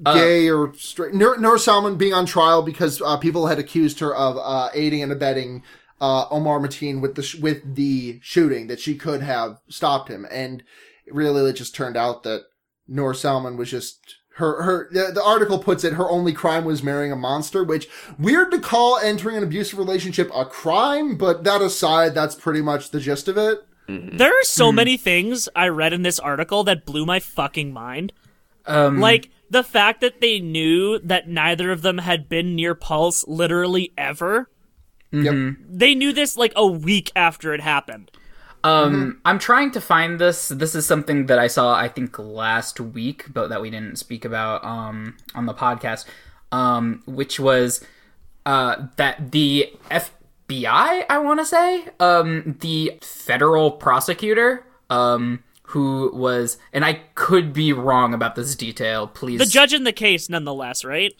gay 0.03 0.49
or 0.49 0.73
straight. 0.75 1.13
Noor, 1.13 1.37
Noor 1.39 1.57
Salman 1.57 1.95
being 1.95 2.13
on 2.13 2.25
trial 2.25 2.61
because 2.61 3.01
uh, 3.01 3.17
people 3.17 3.47
had 3.47 3.57
accused 3.59 3.99
her 3.99 4.15
of 4.15 4.37
uh, 4.37 4.69
aiding 4.73 5.01
and 5.03 5.11
abetting 5.11 5.63
uh, 6.01 6.25
Omar 6.29 6.59
Mateen 6.59 6.99
with 6.99 7.15
the 7.15 7.23
sh- 7.23 7.35
with 7.35 7.75
the 7.75 8.19
shooting 8.21 8.67
that 8.67 8.79
she 8.81 8.95
could 8.95 9.21
have 9.21 9.59
stopped 9.69 10.09
him, 10.09 10.25
and 10.29 10.63
really 11.09 11.49
it 11.49 11.53
just 11.53 11.75
turned 11.75 11.95
out 11.95 12.23
that 12.23 12.41
Noor 12.87 13.13
Salman 13.13 13.55
was 13.55 13.69
just 13.69 14.17
her 14.35 14.63
her. 14.63 14.89
The, 14.91 15.11
the 15.13 15.23
article 15.23 15.59
puts 15.59 15.83
it 15.83 15.93
her 15.93 16.09
only 16.09 16.33
crime 16.33 16.65
was 16.65 16.81
marrying 16.81 17.11
a 17.11 17.15
monster, 17.15 17.63
which 17.63 17.87
weird 18.17 18.51
to 18.51 18.59
call 18.59 18.97
entering 18.97 19.37
an 19.37 19.43
abusive 19.43 19.77
relationship 19.77 20.31
a 20.35 20.43
crime, 20.43 21.15
but 21.17 21.43
that 21.43 21.61
aside, 21.61 22.15
that's 22.15 22.35
pretty 22.35 22.61
much 22.61 22.89
the 22.89 22.99
gist 22.99 23.27
of 23.27 23.37
it. 23.37 23.59
There 23.87 24.29
are 24.31 24.43
so 24.43 24.71
many 24.71 24.95
things 24.95 25.49
I 25.53 25.67
read 25.67 25.91
in 25.91 26.01
this 26.03 26.17
article 26.17 26.63
that 26.63 26.85
blew 26.85 27.05
my 27.05 27.19
fucking 27.19 27.73
mind. 27.73 28.13
Um, 28.65 29.01
Like 29.01 29.29
the 29.49 29.63
fact 29.63 29.99
that 29.99 30.21
they 30.21 30.39
knew 30.39 30.97
that 30.99 31.27
neither 31.27 31.71
of 31.71 31.81
them 31.81 31.97
had 31.97 32.29
been 32.29 32.55
near 32.55 32.73
Pulse 32.73 33.27
literally 33.27 33.91
ever. 33.97 34.49
Yep. 35.11 35.55
They 35.69 35.95
knew 35.95 36.13
this 36.13 36.37
like 36.37 36.53
a 36.55 36.65
week 36.65 37.11
after 37.15 37.53
it 37.53 37.61
happened. 37.61 38.11
Um, 38.63 39.19
I'm 39.25 39.39
trying 39.39 39.71
to 39.71 39.81
find 39.81 40.19
this. 40.19 40.49
This 40.49 40.75
is 40.75 40.85
something 40.85 41.25
that 41.25 41.39
I 41.39 41.47
saw, 41.47 41.73
I 41.73 41.87
think, 41.87 42.17
last 42.19 42.79
week, 42.79 43.25
but 43.33 43.49
that 43.49 43.61
we 43.61 43.69
didn't 43.69 43.97
speak 43.97 44.23
about 44.23 44.63
um, 44.63 45.17
on 45.33 45.47
the 45.47 45.53
podcast, 45.53 46.05
um, 46.51 47.01
which 47.05 47.39
was 47.39 47.83
uh, 48.45 48.87
that 48.97 49.31
the 49.31 49.73
FBI, 49.89 51.05
I 51.09 51.17
want 51.17 51.39
to 51.39 51.45
say, 51.45 51.87
um, 51.99 52.57
the 52.59 52.99
federal 53.01 53.71
prosecutor, 53.71 54.63
um, 54.91 55.43
who 55.71 56.11
was, 56.13 56.57
and 56.73 56.85
I 56.85 57.01
could 57.15 57.51
be 57.53 57.73
wrong 57.73 58.13
about 58.13 58.35
this 58.35 58.55
detail. 58.55 59.07
Please, 59.07 59.39
The 59.39 59.45
judge 59.45 59.73
in 59.73 59.83
the 59.83 59.91
case, 59.91 60.29
nonetheless, 60.29 60.83
right? 60.85 61.13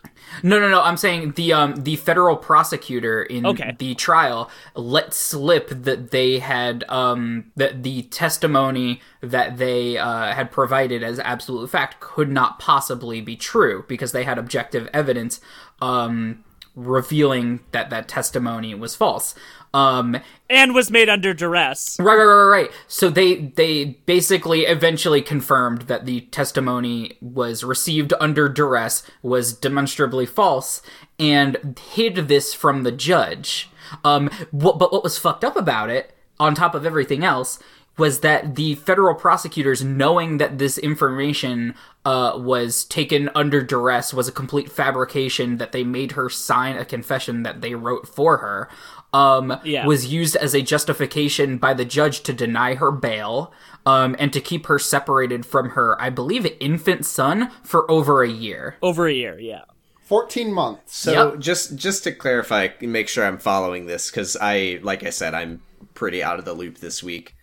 no, 0.43 0.59
no, 0.59 0.69
no. 0.69 0.81
I'm 0.81 0.97
saying 0.97 1.33
the 1.35 1.51
um 1.53 1.75
the 1.83 1.95
federal 1.95 2.35
prosecutor 2.37 3.23
in 3.23 3.45
Okay. 3.45 3.75
the 3.79 3.95
trial 3.95 4.49
let 4.75 5.13
slip 5.13 5.69
that 5.69 6.11
they 6.11 6.39
had 6.39 6.83
um 6.89 7.51
that 7.55 7.83
the 7.83 8.03
testimony 8.03 9.01
that 9.21 9.57
they 9.57 9.97
uh, 9.97 10.33
had 10.33 10.51
provided 10.51 11.01
as 11.03 11.19
absolute 11.19 11.69
fact 11.69 11.99
could 11.99 12.29
not 12.29 12.59
possibly 12.59 13.21
be 13.21 13.35
true 13.35 13.83
because 13.87 14.11
they 14.11 14.23
had 14.23 14.37
objective 14.37 14.87
evidence 14.93 15.41
um 15.81 16.43
revealing 16.75 17.59
that 17.71 17.89
that 17.89 18.07
testimony 18.07 18.73
was 18.73 18.95
false. 18.95 19.35
Um 19.73 20.17
And 20.49 20.73
was 20.75 20.91
made 20.91 21.07
under 21.09 21.33
duress. 21.33 21.97
Right, 21.99 22.15
right, 22.15 22.23
right, 22.23 22.61
right. 22.61 22.71
So 22.87 23.09
they 23.09 23.35
they 23.35 23.85
basically 24.05 24.61
eventually 24.61 25.21
confirmed 25.21 25.83
that 25.83 26.05
the 26.05 26.21
testimony 26.21 27.17
was 27.21 27.63
received 27.63 28.13
under 28.19 28.49
duress, 28.49 29.03
was 29.21 29.53
demonstrably 29.53 30.25
false, 30.25 30.81
and 31.19 31.79
hid 31.93 32.27
this 32.27 32.53
from 32.53 32.83
the 32.83 32.91
judge. 32.91 33.69
Um, 34.03 34.29
what, 34.51 34.79
but 34.79 34.91
what 34.91 35.03
was 35.03 35.17
fucked 35.17 35.43
up 35.43 35.55
about 35.55 35.89
it, 35.89 36.15
on 36.41 36.55
top 36.55 36.73
of 36.75 36.85
everything 36.85 37.23
else, 37.23 37.59
was 37.97 38.21
that 38.21 38.55
the 38.55 38.73
federal 38.75 39.13
prosecutors, 39.13 39.83
knowing 39.83 40.37
that 40.37 40.57
this 40.57 40.77
information 40.77 41.75
uh, 42.05 42.33
was 42.35 42.83
taken 42.85 43.29
under 43.35 43.61
duress, 43.61 44.13
was 44.13 44.27
a 44.27 44.31
complete 44.31 44.71
fabrication, 44.71 45.57
that 45.57 45.71
they 45.71 45.83
made 45.83 46.13
her 46.13 46.29
sign 46.29 46.77
a 46.77 46.85
confession 46.85 47.43
that 47.43 47.61
they 47.61 47.75
wrote 47.75 48.07
for 48.07 48.37
her, 48.37 48.69
um, 49.13 49.59
Yeah. 49.63 49.85
was 49.85 50.07
used 50.07 50.35
as 50.37 50.53
a 50.55 50.61
justification 50.61 51.57
by 51.57 51.73
the 51.73 51.85
judge 51.85 52.21
to 52.21 52.33
deny 52.33 52.75
her 52.75 52.91
bail 52.91 53.51
um, 53.85 54.15
and 54.17 54.31
to 54.33 54.39
keep 54.41 54.65
her 54.67 54.79
separated 54.79 55.45
from 55.45 55.71
her, 55.71 56.01
I 56.01 56.09
believe, 56.09 56.47
infant 56.59 57.05
son 57.05 57.51
for 57.61 57.89
over 57.91 58.23
a 58.23 58.29
year. 58.29 58.77
Over 58.81 59.07
a 59.07 59.13
year, 59.13 59.37
yeah. 59.39 59.63
14 60.05 60.51
months. 60.53 60.95
So 60.97 61.11
Yep. 61.33 61.39
just 61.39 61.75
just 61.75 62.03
to 62.05 62.11
clarify, 62.11 62.69
make 62.81 63.07
sure 63.09 63.25
I'm 63.25 63.37
following 63.37 63.85
this 63.85 64.09
because 64.09 64.37
I, 64.41 64.79
like 64.81 65.03
I 65.03 65.09
said, 65.09 65.33
I'm 65.33 65.61
pretty 65.93 66.23
out 66.23 66.39
of 66.39 66.45
the 66.45 66.53
loop 66.53 66.77
this 66.79 67.01
week. 67.01 67.35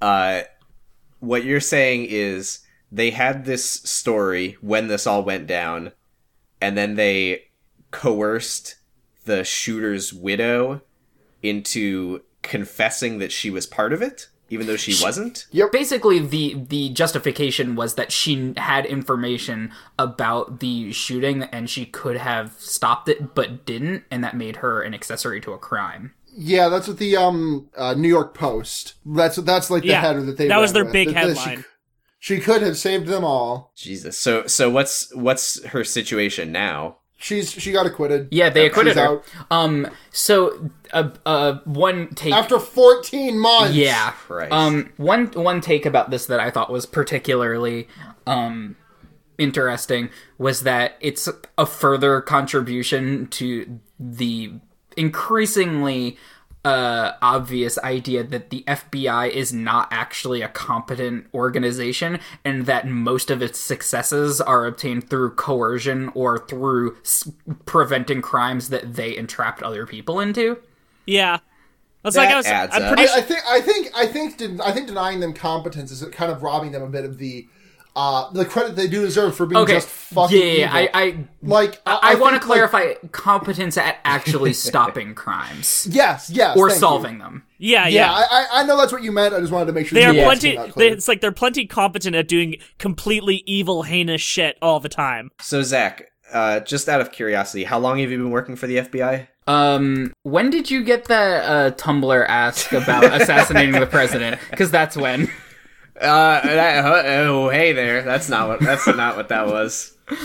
Uh, 0.00 0.42
what 1.20 1.44
you're 1.44 1.60
saying 1.60 2.06
is 2.08 2.60
they 2.90 3.10
had 3.10 3.44
this 3.44 3.64
story 3.64 4.56
when 4.60 4.88
this 4.88 5.06
all 5.06 5.22
went 5.22 5.46
down, 5.46 5.92
and 6.60 6.76
then 6.76 6.94
they 6.96 7.44
coerced 7.90 8.76
the 9.24 9.44
shooter's 9.44 10.12
widow 10.12 10.82
into 11.42 12.22
confessing 12.42 13.18
that 13.18 13.32
she 13.32 13.50
was 13.50 13.66
part 13.66 13.92
of 13.92 14.02
it, 14.02 14.28
even 14.48 14.66
though 14.66 14.76
she 14.76 15.02
wasn't. 15.02 15.46
Basically, 15.72 16.18
the 16.18 16.54
the 16.68 16.88
justification 16.90 17.76
was 17.76 17.94
that 17.94 18.10
she 18.10 18.54
had 18.56 18.86
information 18.86 19.72
about 19.98 20.60
the 20.60 20.92
shooting 20.92 21.44
and 21.44 21.68
she 21.68 21.86
could 21.86 22.16
have 22.16 22.52
stopped 22.58 23.08
it, 23.08 23.34
but 23.34 23.64
didn't, 23.64 24.04
and 24.10 24.24
that 24.24 24.36
made 24.36 24.56
her 24.56 24.82
an 24.82 24.94
accessory 24.94 25.40
to 25.42 25.52
a 25.52 25.58
crime. 25.58 26.14
Yeah, 26.42 26.68
that's 26.70 26.88
what 26.88 26.96
the 26.98 27.16
um 27.16 27.68
uh, 27.76 27.92
New 27.94 28.08
York 28.08 28.34
Post. 28.34 28.94
That's 29.04 29.36
that's 29.36 29.70
like 29.70 29.82
the 29.82 29.88
Yeah, 29.90 30.00
header 30.00 30.22
that 30.22 30.38
they. 30.38 30.48
that 30.48 30.58
was 30.58 30.72
their 30.72 30.84
with, 30.84 30.92
big 30.94 31.08
that- 31.08 31.14
that 31.14 31.36
headline. 31.36 31.64
She, 32.18 32.36
she 32.36 32.40
could 32.40 32.62
have 32.62 32.76
saved 32.78 33.06
them 33.06 33.24
all. 33.24 33.72
Jesus. 33.76 34.16
So 34.18 34.46
so 34.46 34.70
what's 34.70 35.14
what's 35.14 35.62
her 35.66 35.84
situation 35.84 36.50
now? 36.50 36.96
She's 37.18 37.50
she 37.52 37.72
got 37.72 37.84
acquitted. 37.84 38.28
Yeah, 38.30 38.48
they 38.48 38.64
acquitted 38.66 38.94
She's 38.94 39.00
her. 39.02 39.18
out. 39.18 39.24
Um, 39.50 39.88
so 40.10 40.70
uh, 40.94 41.10
uh, 41.26 41.58
one 41.64 42.08
take 42.14 42.32
After 42.32 42.58
14 42.58 43.38
months. 43.38 43.74
Yeah. 43.74 44.14
right. 44.30 44.50
Um 44.50 44.92
one 44.96 45.26
one 45.32 45.60
take 45.60 45.84
about 45.84 46.10
this 46.10 46.24
that 46.26 46.40
I 46.40 46.50
thought 46.50 46.72
was 46.72 46.86
particularly 46.86 47.88
um 48.26 48.76
interesting 49.36 50.10
was 50.38 50.62
that 50.62 50.96
it's 51.00 51.28
a 51.58 51.66
further 51.66 52.20
contribution 52.22 53.26
to 53.28 53.80
the 53.98 54.52
increasingly 55.00 56.16
uh 56.62 57.12
obvious 57.22 57.78
idea 57.78 58.22
that 58.22 58.50
the 58.50 58.62
FBI 58.66 59.30
is 59.30 59.50
not 59.50 59.88
actually 59.90 60.42
a 60.42 60.48
competent 60.48 61.26
organization 61.32 62.20
and 62.44 62.66
that 62.66 62.86
most 62.86 63.30
of 63.30 63.40
its 63.40 63.58
successes 63.58 64.42
are 64.42 64.66
obtained 64.66 65.08
through 65.08 65.30
coercion 65.30 66.10
or 66.14 66.38
through 66.38 66.98
s- 67.00 67.30
preventing 67.64 68.20
crimes 68.20 68.68
that 68.68 68.94
they 68.94 69.16
entrapped 69.16 69.62
other 69.62 69.86
people 69.86 70.20
into. 70.20 70.58
Yeah. 71.06 71.38
That's 72.02 72.16
like 72.16 72.28
I 72.28 72.36
was. 72.36 72.46
adds 72.46 72.74
I'm 72.76 72.82
up. 72.82 72.94
pretty 72.94 73.10
I, 73.10 73.16
I 73.16 73.20
think 73.22 73.40
I 73.48 73.60
think 73.62 73.88
I 73.96 74.06
think 74.06 74.36
den- 74.36 74.60
I 74.60 74.72
think 74.72 74.86
denying 74.86 75.20
them 75.20 75.32
competence 75.32 75.90
is 75.90 76.04
kind 76.12 76.30
of 76.30 76.42
robbing 76.42 76.72
them 76.72 76.82
a 76.82 76.88
bit 76.88 77.06
of 77.06 77.16
the 77.16 77.46
uh 77.96 78.30
the 78.32 78.44
credit 78.44 78.76
they 78.76 78.86
do 78.88 79.02
deserve 79.02 79.34
for 79.34 79.46
being 79.46 79.60
Okay. 79.62 79.74
just 79.74 79.88
fucking 79.88 80.38
yeah, 80.38 80.44
yeah, 80.54 80.82
evil. 80.82 80.90
I, 80.94 81.02
I 81.02 81.24
like 81.42 81.80
I, 81.86 81.98
I 82.02 82.14
want 82.16 82.34
to 82.34 82.40
think, 82.40 82.50
like- 82.50 82.70
clarify 82.70 82.94
competence 83.12 83.76
at 83.76 83.98
actually 84.04 84.52
stopping 84.52 85.14
crimes 85.24 85.86
yes, 85.90 86.30
yes, 86.30 86.56
or 86.56 86.68
thank 86.68 86.76
you. 86.76 86.80
solving 86.80 87.18
them. 87.18 87.44
yeah, 87.58 87.86
Yeah, 87.88 88.06
yeah. 88.06 88.12
I, 88.12 88.22
I 88.30 88.46
I 88.60 88.62
know 88.64 88.76
that's 88.76 88.92
what 88.92 89.02
you 89.02 89.12
meant. 89.12 89.34
I 89.34 89.40
just 89.40 89.52
wanted 89.52 89.66
to 89.66 89.72
make 89.72 89.86
sure 89.88 89.96
They 89.98 90.06
are 90.06 90.12
plenty. 90.24 90.56
They, 90.76 90.88
it's 90.90 91.08
like 91.08 91.20
they're 91.20 91.32
plenty 91.32 91.66
competent 91.66 92.14
at 92.16 92.28
doing 92.28 92.56
completely 92.78 93.42
evil, 93.46 93.82
heinous 93.82 94.20
shit 94.20 94.56
all 94.62 94.80
the 94.80 94.88
time. 94.88 95.30
So 95.40 95.62
Zach, 95.62 96.10
uh, 96.32 96.60
just 96.60 96.88
out 96.88 97.00
of 97.00 97.10
curiosity, 97.12 97.64
how 97.64 97.78
long 97.78 97.98
have 97.98 98.10
you 98.10 98.18
been 98.18 98.30
working 98.30 98.54
for 98.56 98.66
the 98.66 98.76
FBI? 98.78 99.26
Um, 99.46 100.12
when 100.22 100.50
did 100.50 100.70
you 100.70 100.84
get 100.84 101.06
that 101.06 101.44
uh, 101.44 101.70
Tumblr 101.72 102.24
ask 102.28 102.72
about 102.72 103.04
assassinating 103.20 103.80
the 103.80 103.86
president? 103.86 104.40
Because 104.50 104.70
that's 104.70 104.96
when. 104.96 105.28
Uh, 106.00 106.40
that, 106.42 106.84
uh, 106.84 107.02
oh, 107.06 107.48
hey 107.50 107.72
there. 107.72 108.02
That's 108.02 108.28
not 108.28 108.48
what. 108.48 108.60
That's 108.60 108.86
not 108.86 109.16
what 109.16 109.28
that 109.28 109.46
was. 109.46 109.96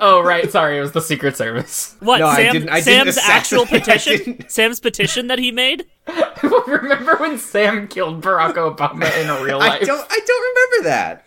Oh, 0.00 0.22
right. 0.22 0.50
Sorry, 0.50 0.78
it 0.78 0.80
was 0.80 0.92
the 0.92 1.00
Secret 1.02 1.36
Service. 1.36 1.94
What 2.00 2.18
No, 2.20 2.26
I 2.26 2.50
didn't- 2.50 2.70
I 2.70 2.80
didn't 2.80 3.12
Sam's 3.12 3.18
actual 3.28 3.66
petition? 3.66 4.48
Sam's 4.48 4.80
petition 4.80 5.26
that 5.26 5.38
he 5.38 5.52
made? 5.52 5.84
Remember 6.66 7.16
when 7.16 7.36
Sam 7.36 7.86
killed 7.86 8.22
Barack 8.22 8.54
Obama 8.54 9.14
in 9.22 9.28
a 9.28 9.42
real 9.44 9.58
life? 9.58 9.82
I 9.82 9.84
don't. 9.84 10.06
I 10.10 10.20
don't 10.26 10.54
remember 10.54 10.88
that. 10.88 11.25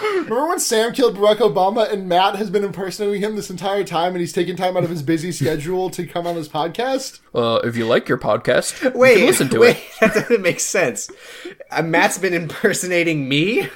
Remember 0.00 0.48
when 0.48 0.58
Sam 0.58 0.92
killed 0.92 1.16
Barack 1.16 1.36
Obama 1.38 1.90
and 1.92 2.08
Matt 2.08 2.36
has 2.36 2.50
been 2.50 2.64
impersonating 2.64 3.20
him 3.22 3.36
this 3.36 3.50
entire 3.50 3.84
time 3.84 4.12
and 4.12 4.20
he's 4.20 4.32
taking 4.32 4.56
time 4.56 4.76
out 4.76 4.84
of 4.84 4.90
his 4.90 5.02
busy 5.02 5.32
schedule 5.32 5.90
to 5.90 6.06
come 6.06 6.26
on 6.26 6.36
his 6.36 6.48
podcast? 6.48 7.20
Uh, 7.34 7.60
if 7.64 7.76
you 7.76 7.86
like 7.86 8.08
your 8.08 8.18
podcast, 8.18 8.94
Wait, 8.94 9.12
you 9.12 9.16
can 9.18 9.26
listen 9.26 9.48
to 9.50 9.58
wait. 9.60 9.76
it. 9.76 9.82
That 10.00 10.14
doesn't 10.14 10.42
make 10.42 10.60
sense. 10.60 11.10
Uh, 11.70 11.82
Matt's 11.82 12.18
been 12.18 12.34
impersonating 12.34 13.28
me 13.28 13.68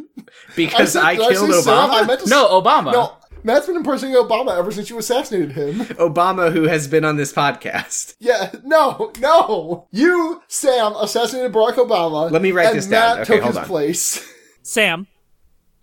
because 0.56 0.92
said- 0.92 1.02
I, 1.04 1.16
did 1.16 1.30
killed 1.30 1.50
say 1.52 1.60
Sam? 1.62 1.88
Obama. 1.90 2.02
I 2.02 2.06
meant 2.06 2.20
to 2.20 2.28
No, 2.28 2.60
Obama. 2.60 2.92
No, 2.92 3.16
Matt's 3.44 3.66
been 3.66 3.76
impersonating 3.76 4.22
Obama 4.22 4.56
ever 4.56 4.70
since 4.70 4.88
you 4.90 4.98
assassinated 4.98 5.52
him. 5.52 5.80
Obama, 5.96 6.52
who 6.52 6.64
has 6.64 6.86
been 6.86 7.04
on 7.04 7.16
this 7.16 7.32
podcast. 7.32 8.14
Yeah, 8.20 8.52
no, 8.64 9.12
no. 9.18 9.88
You, 9.90 10.42
Sam, 10.48 10.92
assassinated 10.96 11.52
Barack 11.52 11.74
Obama. 11.74 12.30
Let 12.30 12.42
me 12.42 12.52
write 12.52 12.66
and 12.68 12.76
this 12.78 12.86
down. 12.86 13.18
Matt 13.18 13.28
Okay, 13.30 13.34
took 13.34 13.42
hold 13.42 13.54
his 13.54 13.58
on. 13.62 13.64
place. 13.66 14.28
Sam, 14.62 15.08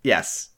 Yes, 0.02 0.50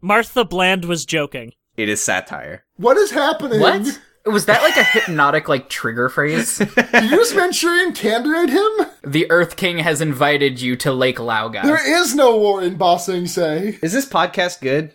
Martha 0.00 0.44
Bland 0.44 0.84
was 0.84 1.04
joking. 1.04 1.52
it 1.76 1.88
is 1.88 2.00
satire. 2.00 2.64
What 2.76 2.96
is 2.96 3.10
happening? 3.10 3.60
What? 3.60 4.00
Was 4.26 4.44
that 4.46 4.60
like 4.62 4.76
a 4.76 4.84
hypnotic 4.84 5.48
like 5.48 5.68
trigger 5.70 6.08
phrase? 6.10 6.58
Did 6.58 6.68
you 6.76 7.10
just 7.16 7.34
Manchurian 7.34 7.92
candidate 7.94 8.50
him? 8.50 8.86
the 9.02 9.30
Earth 9.30 9.56
King 9.56 9.78
has 9.78 10.00
invited 10.02 10.60
you 10.60 10.76
to 10.76 10.92
Lake 10.92 11.16
Laogai. 11.16 11.62
There 11.62 12.00
is 12.02 12.14
no 12.14 12.36
war 12.36 12.62
in 12.62 12.76
Ba 12.76 12.98
Sing 12.98 13.26
Se. 13.26 13.78
Is 13.80 13.92
this 13.94 14.06
podcast 14.06 14.60
good? 14.60 14.94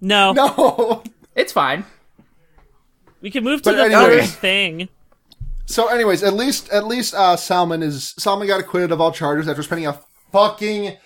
No, 0.00 0.32
No. 0.32 1.02
It's 1.34 1.52
fine. 1.52 1.84
we 3.22 3.30
can 3.30 3.42
move 3.44 3.62
to 3.62 3.70
But 3.70 3.76
the 3.76 3.84
anyway- 3.96 4.20
third 4.20 4.28
thing. 4.28 4.88
So, 5.64 5.86
anyways, 5.86 6.22
at 6.22 6.34
least 6.34 6.68
at 6.70 6.86
least 6.86 7.14
uh, 7.14 7.36
Salman 7.36 7.82
is 7.82 8.14
Salman 8.18 8.48
got 8.48 8.60
acquitted 8.60 8.90
of 8.92 9.00
all 9.00 9.12
charges 9.12 9.48
after 9.48 9.62
spending 9.62 9.86
a 9.86 9.98
fucking 10.32 10.96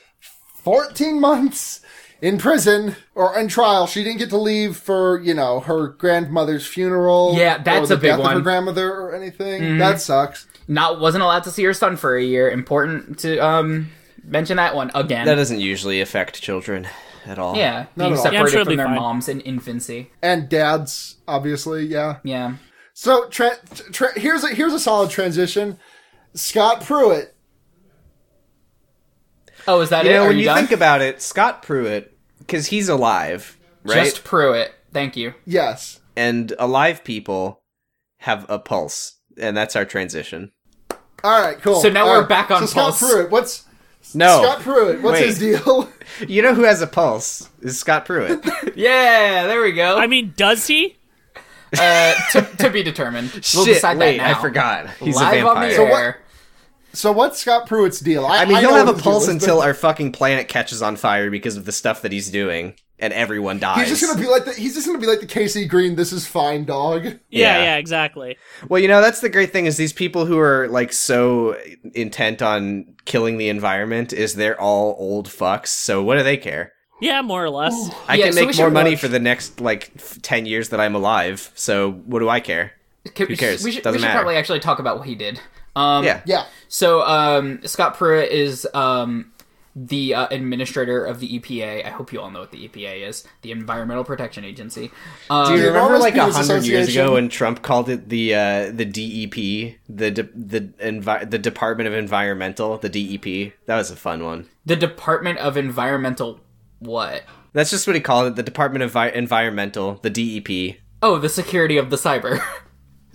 fourteen 0.65 1.21
months 1.21 1.81
in 2.23 2.39
prison 2.39 2.97
or 3.15 3.39
in 3.39 3.49
trial. 3.49 3.87
She 3.87 4.03
didn't 4.05 4.19
get 4.19 4.31
to 4.31 4.39
leave 4.39 4.77
for 4.77 5.21
you 5.21 5.35
know 5.35 5.61
her 5.61 5.89
grandmother's 5.89 6.67
funeral. 6.67 7.35
Yeah, 7.37 7.59
that's 7.63 7.85
or 7.85 7.87
the 7.89 7.95
a 7.95 7.97
big 7.99 8.17
death 8.17 8.21
Of 8.27 8.33
her 8.33 8.41
grandmother 8.41 8.93
or 8.93 9.15
anything. 9.15 9.79
That 9.79 10.01
sucks. 10.01 10.47
Not 10.69 11.01
wasn't 11.01 11.23
allowed 11.25 11.45
to 11.45 11.51
see 11.51 11.63
her 11.65 11.75
son 11.75 11.97
for 11.97 12.17
a 12.17 12.23
year. 12.23 12.51
Important 12.51 13.19
to 13.21 13.39
um 13.39 13.91
mention 14.25 14.57
that 14.57 14.75
one 14.75 14.91
again. 14.95 15.27
That 15.27 15.37
doesn't 15.37 15.61
usually 15.61 16.01
affect 16.01 16.43
children 16.43 16.89
at 17.27 17.39
all. 17.39 17.57
yeah, 17.57 17.87
Not 17.97 18.05
being 18.07 18.13
at 18.13 18.17
all. 18.19 18.23
separated 18.25 18.45
Yeah, 18.47 18.51
sure 18.53 18.65
from 18.65 18.71
be 18.73 18.77
their 18.77 18.87
fine. 18.87 18.95
moms 18.97 19.29
in 19.29 19.41
infancy. 19.41 20.11
And 20.23 20.49
dads, 20.49 21.17
obviously, 21.29 21.85
yeah. 21.87 22.17
Yeah. 22.25 22.55
So 22.95 23.29
tra- 23.29 23.59
tra- 23.93 24.19
here's 24.19 24.43
a 24.43 24.49
here's 24.55 24.73
a 24.73 24.81
solid 24.81 25.11
transition. 25.11 25.79
Scott 26.35 26.83
Pruitt. 26.85 27.35
Oh, 29.69 29.81
is 29.81 29.91
that 29.91 30.05
You 30.05 30.11
it? 30.11 30.15
know, 30.15 30.23
Are 30.25 30.29
when 30.29 30.39
you, 30.39 30.49
you 30.49 30.55
think 30.55 30.71
about 30.73 31.01
it, 31.03 31.21
Scott 31.23 31.63
Pruitt, 31.63 32.17
because 32.39 32.67
he's 32.69 32.89
alive, 32.89 33.59
right? 33.85 34.05
Just 34.05 34.25
Pruitt. 34.25 34.73
Thank 34.93 35.17
you. 35.17 35.35
Yes. 35.45 36.01
And 36.17 36.53
alive 36.59 37.05
people 37.05 37.63
have 38.21 38.47
a 38.49 38.59
pulse, 38.59 39.17
and 39.39 39.57
that's 39.57 39.77
our 39.77 39.85
transition. 39.85 40.53
All 41.25 41.41
right, 41.43 41.61
cool. 41.61 41.81
So 41.81 41.89
now 41.91 42.03
All 42.07 42.13
we're 42.15 42.21
right. 42.21 42.29
back 42.29 42.51
on 42.51 42.61
so 42.63 42.67
Scott 42.67 42.97
Pruitt. 42.99 43.31
What's 43.31 43.65
No, 44.15 44.43
Scott 44.43 44.61
Pruitt? 44.61 45.03
What's 45.03 45.21
Wait. 45.21 45.27
his 45.27 45.39
deal? 45.39 45.91
you 46.29 46.41
know 46.43 46.55
who 46.55 46.63
has 46.63 46.81
a 46.83 46.87
pulse 46.87 47.49
is 47.61 47.79
Scott 47.79 48.05
Pruitt. 48.07 48.45
Yeah, 48.77 49.47
there 49.47 49.63
we 49.63 49.73
go. 49.73 49.97
I 49.99 50.07
mean, 50.07 50.35
does 50.37 50.67
he? 50.67 50.97
uh, 51.79 52.15
to, 52.33 52.43
to 52.59 52.71
be 52.71 52.83
determined. 52.83 53.31
We'll 53.33 53.65
Shit, 53.65 53.75
decide 53.75 53.97
wait, 53.99 54.19
that 54.19 54.31
now. 54.33 54.39
I 54.39 54.41
forgot. 54.43 54.91
He's 55.01 55.17
Live 55.17 55.33
a 55.33 55.37
vampire. 55.37 55.57
on 55.63 55.69
the 55.69 55.75
So 55.75 55.85
what- 55.85 55.93
air. 55.99 56.21
So 56.97 57.13
what's 57.13 57.39
Scott 57.39 57.67
Pruitt's 57.67 58.01
deal? 58.01 58.25
I, 58.27 58.39
I 58.43 58.45
mean, 58.47 58.59
he'll 58.59 58.75
have 58.75 58.89
a 58.89 58.95
pulse 58.95 59.29
until 59.29 59.59
but 59.59 59.67
our 59.67 59.75
fucking 59.75 60.13
planet 60.13 60.49
catches 60.49 60.83
on 60.83 60.97
fire 60.97 61.31
because 61.31 61.57
of 61.57 61.65
the 61.65 61.73
stuff 61.73 62.03
that 62.03 62.11
he's 62.13 62.31
doing, 62.31 62.75
and 62.99 63.13
everyone 63.13 63.59
dies. 63.59 63.89
He's 63.89 64.01
just 64.01 64.11
gonna 64.11 64.21
be 64.25 64.29
like 64.31 64.45
the, 64.47 64.53
he's 64.55 64.75
just 64.75 64.87
gonna 64.87 64.99
be 64.99 65.07
like 65.07 65.21
the 65.21 65.27
KC 65.27 65.69
Green. 65.69 65.97
This 65.97 66.13
is 66.13 66.27
fine, 66.27 66.65
dog. 66.65 67.05
Yeah, 67.05 67.13
Yeah. 67.29 67.63
yeah, 67.63 67.77
exactly. 67.77 68.37
Well, 68.69 68.81
you 68.81 68.89
know, 68.89 69.01
that's 69.03 69.21
the 69.21 69.29
great 69.29 69.53
thing 69.53 69.67
is 69.67 69.77
these 69.77 69.93
people 69.93 70.25
who 70.27 70.39
are 70.39 70.69
like 70.69 70.93
so 70.93 71.57
intent 71.95 72.41
on 72.43 72.95
killing 73.05 73.37
the 73.39 73.49
environment 73.51 74.13
is 74.13 74.35
they're 74.35 74.61
all 74.61 74.97
old 74.99 75.29
fucks. 75.29 75.69
So 75.69 76.03
what 76.03 76.17
do 76.17 76.23
they 76.25 76.37
care? 76.39 76.73
Yeah, 77.01 77.21
more 77.21 77.45
or 77.45 77.51
less. 77.51 77.75
I 78.09 78.15
Yeah, 78.15 78.25
can 78.25 78.33
so 78.33 78.41
make 78.41 78.55
should 78.55 78.63
more 78.63 78.71
money 78.71 78.93
watch- 78.93 79.01
for 79.01 79.09
the 79.09 79.21
next 79.21 79.61
like 79.61 79.91
f- 79.97 80.19
10 80.23 80.47
years 80.47 80.71
that 80.71 80.81
I'm 80.81 80.95
alive. 80.95 81.51
So 81.55 81.93
what 81.93 82.21
do 82.21 82.29
I 82.31 82.41
care? 82.41 82.73
Who 83.19 83.37
cares? 83.37 83.63
We 83.63 83.73
should, 83.73 83.83
Doesn't 83.83 83.99
we 83.99 84.03
should 84.03 84.07
matter. 84.09 84.19
probably 84.21 84.37
actually 84.37 84.61
talk 84.61 84.79
about 84.79 84.99
what 84.99 85.07
he 85.07 85.15
did. 85.15 85.39
Um, 85.77 86.05
Yeah. 86.05 86.23
Yeah. 86.27 86.47
So 86.69 87.03
um, 87.03 87.61
Scott 87.65 87.97
Pruitt 87.97 88.33
is 88.33 88.67
um, 88.75 89.31
the 89.77 90.15
uh, 90.15 90.27
administrator 90.31 91.05
of 91.05 91.21
the 91.21 91.39
EPA. 91.39 91.85
I 91.87 91.91
hope 91.91 92.13
you 92.13 92.21
all 92.21 92.31
know 92.31 92.41
what 92.41 92.51
the 92.51 92.67
EPA 92.67 93.07
is, 93.09 93.25
the 93.43 93.53
Environmental 93.53 94.03
Protection 94.05 94.43
Agency. 94.45 94.91
Um, 95.31 95.53
Do 95.55 95.61
you 95.61 95.67
remember 95.69 95.99
like 95.99 96.17
a 96.17 96.33
hundred 96.33 96.65
years 96.65 96.89
ago 96.89 97.13
when 97.13 97.29
Trump 97.29 97.63
called 97.63 97.89
it 97.91 98.09
the 98.09 98.35
uh, 98.35 98.71
the 98.73 98.85
DEP, 98.87 99.77
the 99.89 100.11
de- 100.11 100.23
the 100.35 100.61
envi- 100.83 101.31
the 101.31 101.39
Department 101.39 101.87
of 101.89 101.95
Environmental, 101.95 102.79
the 102.79 102.89
DEP? 102.89 103.53
That 103.67 103.77
was 103.77 103.91
a 103.91 103.97
fun 103.97 104.25
one. 104.25 104.49
the 104.65 104.77
Department 104.77 105.39
of 105.41 105.57
Environmental 105.59 106.41
what? 106.79 107.23
That's 107.53 107.71
just 107.71 107.87
what 107.87 107.97
he 107.97 108.03
called 108.03 108.27
it, 108.29 108.37
the 108.37 108.43
Department 108.43 108.83
of 108.83 108.91
Vi- 108.93 109.11
Environmental, 109.11 110.01
the 110.03 110.11
DEP. 110.11 110.77
Oh, 111.03 111.19
the 111.19 111.29
security 111.29 111.77
of 111.77 111.91
the 111.91 111.97
cyber. 111.97 112.41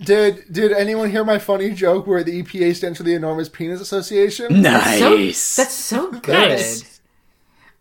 Did 0.04 0.44
did 0.52 0.72
anyone 0.72 1.10
hear 1.10 1.24
my 1.24 1.38
funny 1.38 1.70
joke 1.70 2.06
where 2.06 2.22
the 2.24 2.42
EPA 2.42 2.74
stands 2.76 2.98
for 2.98 3.04
the 3.04 3.14
Enormous 3.14 3.48
Penis 3.48 3.80
Association? 3.80 4.62
Nice. 4.62 5.38
So, 5.38 5.62
that's 5.62 5.74
so 5.74 6.10
good. 6.12 6.28
Nice. 6.50 7.00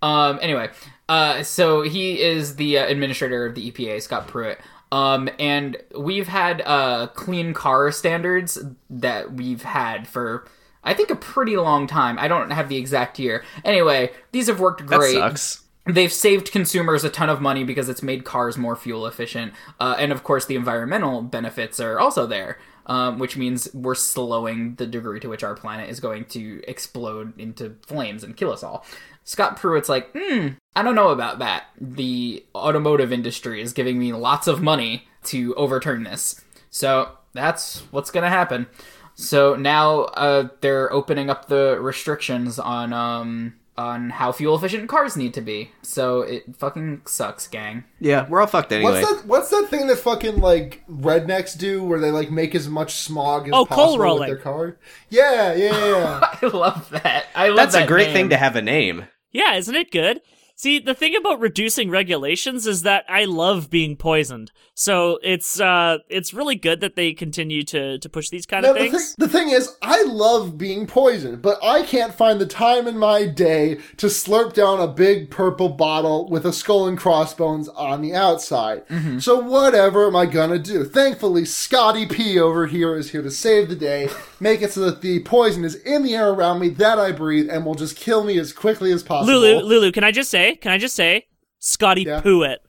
Um. 0.01 0.39
Anyway, 0.41 0.69
uh, 1.09 1.43
so 1.43 1.81
he 1.81 2.21
is 2.21 2.55
the 2.55 2.77
uh, 2.79 2.85
administrator 2.87 3.45
of 3.45 3.55
the 3.55 3.71
EPA, 3.71 4.01
Scott 4.01 4.27
Pruitt. 4.27 4.59
Um, 4.91 5.29
and 5.39 5.77
we've 5.97 6.27
had 6.27 6.61
uh, 6.65 7.07
clean 7.07 7.53
car 7.53 7.91
standards 7.91 8.57
that 8.89 9.31
we've 9.33 9.63
had 9.63 10.05
for 10.07 10.45
I 10.83 10.93
think 10.93 11.09
a 11.11 11.15
pretty 11.15 11.55
long 11.57 11.87
time. 11.87 12.17
I 12.19 12.27
don't 12.27 12.51
have 12.51 12.67
the 12.67 12.77
exact 12.77 13.19
year. 13.19 13.43
Anyway, 13.63 14.11
these 14.31 14.47
have 14.47 14.59
worked 14.59 14.85
That 14.87 14.99
great. 14.99 15.13
sucks. 15.15 15.61
They've 15.85 16.13
saved 16.13 16.51
consumers 16.51 17.03
a 17.03 17.09
ton 17.09 17.29
of 17.29 17.41
money 17.41 17.63
because 17.63 17.89
it's 17.89 18.03
made 18.03 18.23
cars 18.23 18.57
more 18.57 18.75
fuel 18.75 19.07
efficient, 19.07 19.53
uh, 19.79 19.95
and 19.97 20.11
of 20.11 20.23
course 20.23 20.45
the 20.45 20.55
environmental 20.55 21.21
benefits 21.21 21.79
are 21.79 21.99
also 21.99 22.27
there. 22.27 22.57
Um, 22.87 23.19
which 23.19 23.37
means 23.37 23.71
we're 23.75 23.93
slowing 23.93 24.73
the 24.75 24.87
degree 24.87 25.19
to 25.19 25.29
which 25.29 25.43
our 25.43 25.53
planet 25.53 25.91
is 25.91 25.99
going 25.99 26.25
to 26.25 26.63
explode 26.67 27.39
into 27.39 27.77
flames 27.85 28.23
and 28.23 28.35
kill 28.35 28.51
us 28.51 28.63
all. 28.63 28.83
Scott 29.23 29.55
Pruitt's 29.55 29.87
like, 29.87 30.09
hmm, 30.17 30.47
I 30.75 30.81
don't 30.81 30.95
know 30.95 31.09
about 31.09 31.39
that. 31.39 31.65
The 31.79 32.43
automotive 32.55 33.13
industry 33.13 33.61
is 33.61 33.71
giving 33.71 33.99
me 33.99 34.13
lots 34.13 34.47
of 34.47 34.63
money 34.63 35.07
to 35.25 35.53
overturn 35.55 36.03
this. 36.03 36.43
So 36.71 37.11
that's 37.33 37.81
what's 37.91 38.11
going 38.11 38.23
to 38.23 38.29
happen. 38.29 38.67
So 39.13 39.55
now 39.55 40.01
uh, 40.01 40.49
they're 40.61 40.91
opening 40.91 41.29
up 41.29 41.47
the 41.47 41.77
restrictions 41.79 42.57
on 42.57 42.93
um, 42.93 43.53
on 43.77 44.09
how 44.09 44.31
fuel 44.31 44.55
efficient 44.55 44.87
cars 44.89 45.15
need 45.15 45.33
to 45.33 45.41
be. 45.41 45.71
So 45.81 46.21
it 46.21 46.43
fucking 46.57 47.01
sucks, 47.05 47.47
gang. 47.47 47.85
Yeah, 47.99 48.27
we're 48.29 48.41
all 48.41 48.47
fucked 48.47 48.71
anyway. 48.71 49.01
What's 49.01 49.09
that? 49.21 49.27
What's 49.27 49.49
that 49.49 49.67
thing 49.69 49.87
that 49.87 49.97
fucking 49.97 50.39
like 50.39 50.83
rednecks 50.89 51.57
do, 51.57 51.83
where 51.83 51.99
they 51.99 52.11
like 52.11 52.29
make 52.31 52.53
as 52.53 52.67
much 52.67 52.95
smog 52.95 53.47
as 53.47 53.53
Oh, 53.53 53.65
coal 53.65 53.77
possible 53.85 53.99
rolling. 54.03 54.19
with 54.29 54.29
their 54.29 54.37
car? 54.43 54.77
Yeah, 55.09 55.53
yeah, 55.53 55.85
yeah. 55.85 56.19
I 56.41 56.45
love 56.47 56.89
that. 56.91 57.25
I 57.35 57.47
love 57.47 57.57
that. 57.57 57.71
That's 57.71 57.75
a 57.75 57.87
great 57.87 58.07
name. 58.07 58.13
thing 58.13 58.29
to 58.29 58.37
have 58.37 58.55
a 58.55 58.61
name. 58.61 59.05
Yeah, 59.31 59.55
isn't 59.55 59.75
it 59.75 59.91
good? 59.91 60.21
See, 60.61 60.77
the 60.77 60.93
thing 60.93 61.15
about 61.15 61.39
reducing 61.39 61.89
regulations 61.89 62.67
is 62.67 62.83
that 62.83 63.03
I 63.09 63.25
love 63.25 63.71
being 63.71 63.95
poisoned. 63.95 64.51
So 64.75 65.17
it's 65.23 65.59
uh 65.59 65.97
it's 66.07 66.35
really 66.35 66.53
good 66.53 66.81
that 66.81 66.95
they 66.95 67.13
continue 67.13 67.63
to 67.63 67.97
to 67.97 68.09
push 68.09 68.29
these 68.29 68.45
kind 68.45 68.61
No, 68.61 68.73
of 68.73 68.77
the, 68.77 68.89
things. 68.91 69.15
the 69.15 69.27
thing 69.27 69.49
is, 69.49 69.75
I 69.81 70.03
love 70.03 70.59
being 70.59 70.85
poisoned, 70.85 71.41
but 71.41 71.57
I 71.63 71.81
can't 71.81 72.13
find 72.13 72.39
the 72.39 72.45
time 72.45 72.87
in 72.87 72.99
my 72.99 73.25
day 73.25 73.79
to 73.97 74.05
slurp 74.05 74.53
down 74.53 74.79
a 74.79 74.85
big 74.85 75.31
purple 75.31 75.69
bottle 75.69 76.29
with 76.29 76.45
a 76.45 76.53
skull 76.53 76.87
and 76.87 76.95
crossbones 76.95 77.67
on 77.69 78.03
the 78.03 78.13
outside. 78.13 78.87
Mm-hmm. 78.87 79.17
So 79.17 79.39
whatever 79.39 80.05
am 80.05 80.15
I 80.15 80.27
gonna 80.27 80.59
do? 80.59 80.83
Thankfully, 80.83 81.43
Scotty 81.43 82.05
P 82.05 82.39
over 82.39 82.67
here 82.67 82.95
is 82.95 83.09
here 83.09 83.23
to 83.23 83.31
save 83.31 83.67
the 83.67 83.75
day, 83.75 84.09
make 84.39 84.61
it 84.61 84.73
so 84.73 84.81
that 84.81 85.01
the 85.01 85.21
poison 85.21 85.63
is 85.65 85.73
in 85.73 86.03
the 86.03 86.13
air 86.13 86.29
around 86.29 86.59
me 86.59 86.69
that 86.69 86.99
I 86.99 87.11
breathe 87.11 87.49
and 87.49 87.65
will 87.65 87.73
just 87.73 87.95
kill 87.95 88.23
me 88.23 88.37
as 88.37 88.53
quickly 88.53 88.91
as 88.91 89.01
possible. 89.01 89.39
Lulu, 89.39 89.63
Lulu, 89.63 89.91
can 89.91 90.03
I 90.03 90.11
just 90.11 90.29
say? 90.29 90.50
Can 90.55 90.71
I 90.71 90.77
just 90.77 90.95
say? 90.95 91.27
Scotty 91.59 92.03
Yeah. 92.03 92.21
Pruitt. 92.21 92.59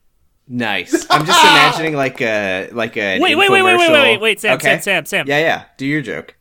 Nice. 0.49 1.07
I'm 1.11 1.25
just 1.25 1.43
imagining 1.43 1.95
like 1.95 2.21
a 2.21 2.69
like 2.73 2.97
a 2.97 3.19
Wait, 3.21 3.37
wait, 3.37 3.51
wait, 3.51 3.63
wait, 3.63 3.77
wait, 3.77 3.91
wait, 3.91 3.91
wait, 3.93 4.21
wait, 4.21 4.41
Sam, 4.41 4.55
okay. 4.57 4.73
Sam, 4.75 4.81
Sam, 4.83 5.07
Sam. 5.07 5.27
Yeah, 5.27 5.39
yeah. 5.39 5.65
Do 5.79 5.87
your 5.87 6.03
joke. 6.03 6.37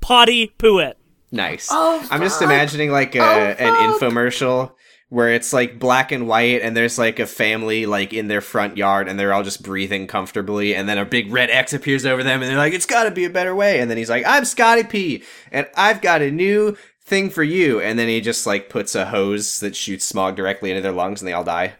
Potty 0.00 0.46
Pruitt. 0.46 0.96
Nice. 1.32 1.68
Oh, 1.70 2.06
I'm 2.10 2.22
just 2.22 2.42
imagining 2.42 2.90
like 2.90 3.14
a, 3.14 3.20
Oh, 3.20 3.24
an 3.58 3.92
infomercial 3.92 4.72
where 5.10 5.28
it's 5.32 5.52
like 5.52 5.78
black 5.78 6.12
and 6.12 6.26
white 6.28 6.62
and 6.62 6.76
there's 6.76 6.96
like 6.96 7.18
a 7.18 7.26
family 7.26 7.84
like 7.84 8.12
in 8.12 8.28
their 8.28 8.40
front 8.40 8.76
yard 8.76 9.08
and 9.08 9.18
they're 9.18 9.32
all 9.32 9.42
just 9.42 9.60
breathing 9.62 10.06
comfortably 10.06 10.72
and 10.74 10.88
then 10.88 10.98
a 10.98 11.04
big 11.04 11.32
red 11.32 11.50
X 11.50 11.72
appears 11.72 12.06
over 12.06 12.22
them 12.22 12.40
and 12.42 12.50
they're 12.50 12.56
like, 12.56 12.72
it's 12.72 12.86
gotta 12.86 13.10
be 13.10 13.24
a 13.24 13.30
better 13.30 13.54
way. 13.54 13.80
And 13.80 13.90
then 13.90 13.98
he's 13.98 14.08
like, 14.08 14.24
I'm 14.24 14.44
Scotty 14.44 14.84
P 14.84 15.22
and 15.50 15.66
I've 15.76 16.00
got 16.00 16.22
a 16.22 16.30
new 16.30 16.76
thing 17.10 17.28
for 17.28 17.42
you. 17.42 17.80
And 17.80 17.98
then 17.98 18.08
he 18.08 18.22
just 18.22 18.46
like 18.46 18.70
puts 18.70 18.94
a 18.94 19.04
hose 19.04 19.60
that 19.60 19.76
shoots 19.76 20.06
smog 20.06 20.36
directly 20.36 20.70
into 20.70 20.80
their 20.80 20.92
lungs 20.92 21.20
and 21.20 21.28
they 21.28 21.34
all 21.34 21.44
die. 21.44 21.74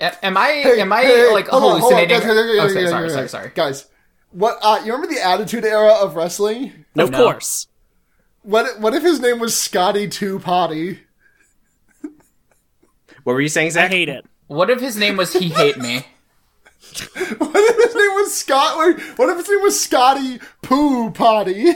A- 0.00 0.26
Am 0.26 0.36
I 0.36 0.48
Hey, 0.48 0.80
am 0.80 0.92
I 0.92 1.02
hey, 1.02 1.16
hey, 1.28 1.32
like 1.32 1.46
hold 1.46 1.62
on, 1.62 1.80
hold 1.80 1.92
on, 1.92 1.98
hallucinating? 2.08 2.26
guys, 2.26 2.60
oh, 2.60 2.68
sorry, 2.74 2.88
sorry, 2.88 3.10
sorry, 3.10 3.28
sorry. 3.28 3.52
Guys, 3.54 3.86
what? 4.32 4.58
Uh, 4.60 4.80
you 4.84 4.92
remember 4.92 5.14
the 5.14 5.24
Attitude 5.24 5.64
Era 5.64 5.92
of 5.92 6.16
wrestling? 6.16 6.84
Of 6.98 7.10
No. 7.12 7.18
course. 7.18 7.68
What? 8.42 8.80
What 8.80 8.92
if 8.94 9.04
his 9.04 9.20
name 9.20 9.38
was 9.38 9.56
Scotty 9.56 10.08
Two 10.08 10.40
Potty? 10.40 10.98
What 13.22 13.32
were 13.34 13.40
you 13.40 13.48
saying, 13.48 13.68
I 13.68 13.70
Zach? 13.70 13.90
hate 13.90 14.08
it. 14.08 14.26
What 14.48 14.68
if 14.70 14.80
his 14.80 14.96
name 14.96 15.16
was 15.16 15.32
He 15.32 15.48
Hate 15.48 15.78
Me? 15.78 16.04
What 17.38 17.50
if 17.54 17.76
his 17.86 17.94
name 17.94 18.10
was 18.14 18.34
Scott? 18.36 18.76
What 19.16 19.30
if 19.30 19.38
his 19.38 19.48
name 19.48 19.62
was 19.62 19.80
Scotty 19.82 20.38
Poo 20.62 21.10
Potty? 21.10 21.72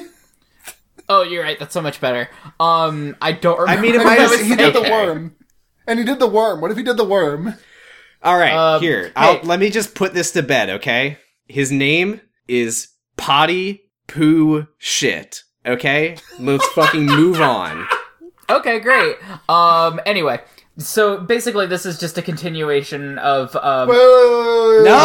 Oh, 1.09 1.23
you're 1.23 1.43
right. 1.43 1.59
That's 1.59 1.73
so 1.73 1.81
much 1.83 2.01
better. 2.01 2.29
Um, 2.61 3.17
I 3.23 3.33
don't 3.33 3.59
remember. 3.59 3.79
I 3.79 3.83
mean, 3.83 3.95
it 3.95 4.05
might 4.05 4.19
I 4.19 4.23
have- 4.23 4.31
was 4.31 4.41
he 4.41 4.55
did 4.55 4.75
the 4.75 4.83
worm, 4.83 5.35
and 5.87 5.99
he 5.99 6.05
did 6.05 6.19
the 6.19 6.27
worm. 6.29 6.61
What 6.61 6.71
if 6.71 6.77
he 6.77 6.83
did 6.83 6.97
the 6.97 7.05
worm? 7.05 7.55
All 8.23 8.37
right, 8.37 8.53
Um, 8.53 8.81
here. 8.83 9.13
I'll, 9.17 9.35
hey. 9.39 9.41
let 9.45 9.61
me 9.61 9.71
just 9.71 9.95
put 9.95 10.13
this 10.13 10.33
to 10.33 10.43
bed, 10.43 10.69
okay? 10.71 11.19
His 11.47 11.71
name 11.73 12.21
is 12.49 12.89
Potty 13.17 13.91
Poo 14.09 14.67
Shit. 14.77 15.45
Okay, 15.65 16.17
let's 16.39 16.67
fucking 16.75 17.07
move 17.07 17.41
on. 17.41 17.87
Okay, 18.51 18.81
great. 18.81 19.17
Um, 19.49 20.01
anyway, 20.05 20.41
so 20.79 21.19
basically, 21.19 21.67
this 21.67 21.87
is 21.87 21.99
just 21.99 22.19
a 22.19 22.23
continuation 22.23 23.19
of 23.19 23.55
um. 23.57 23.89
Wait, 23.89 23.97
wait, 23.97 24.05
wait, 24.07 24.31
wait, 24.31 24.79
wait, 24.79 24.85
No, 24.85 24.99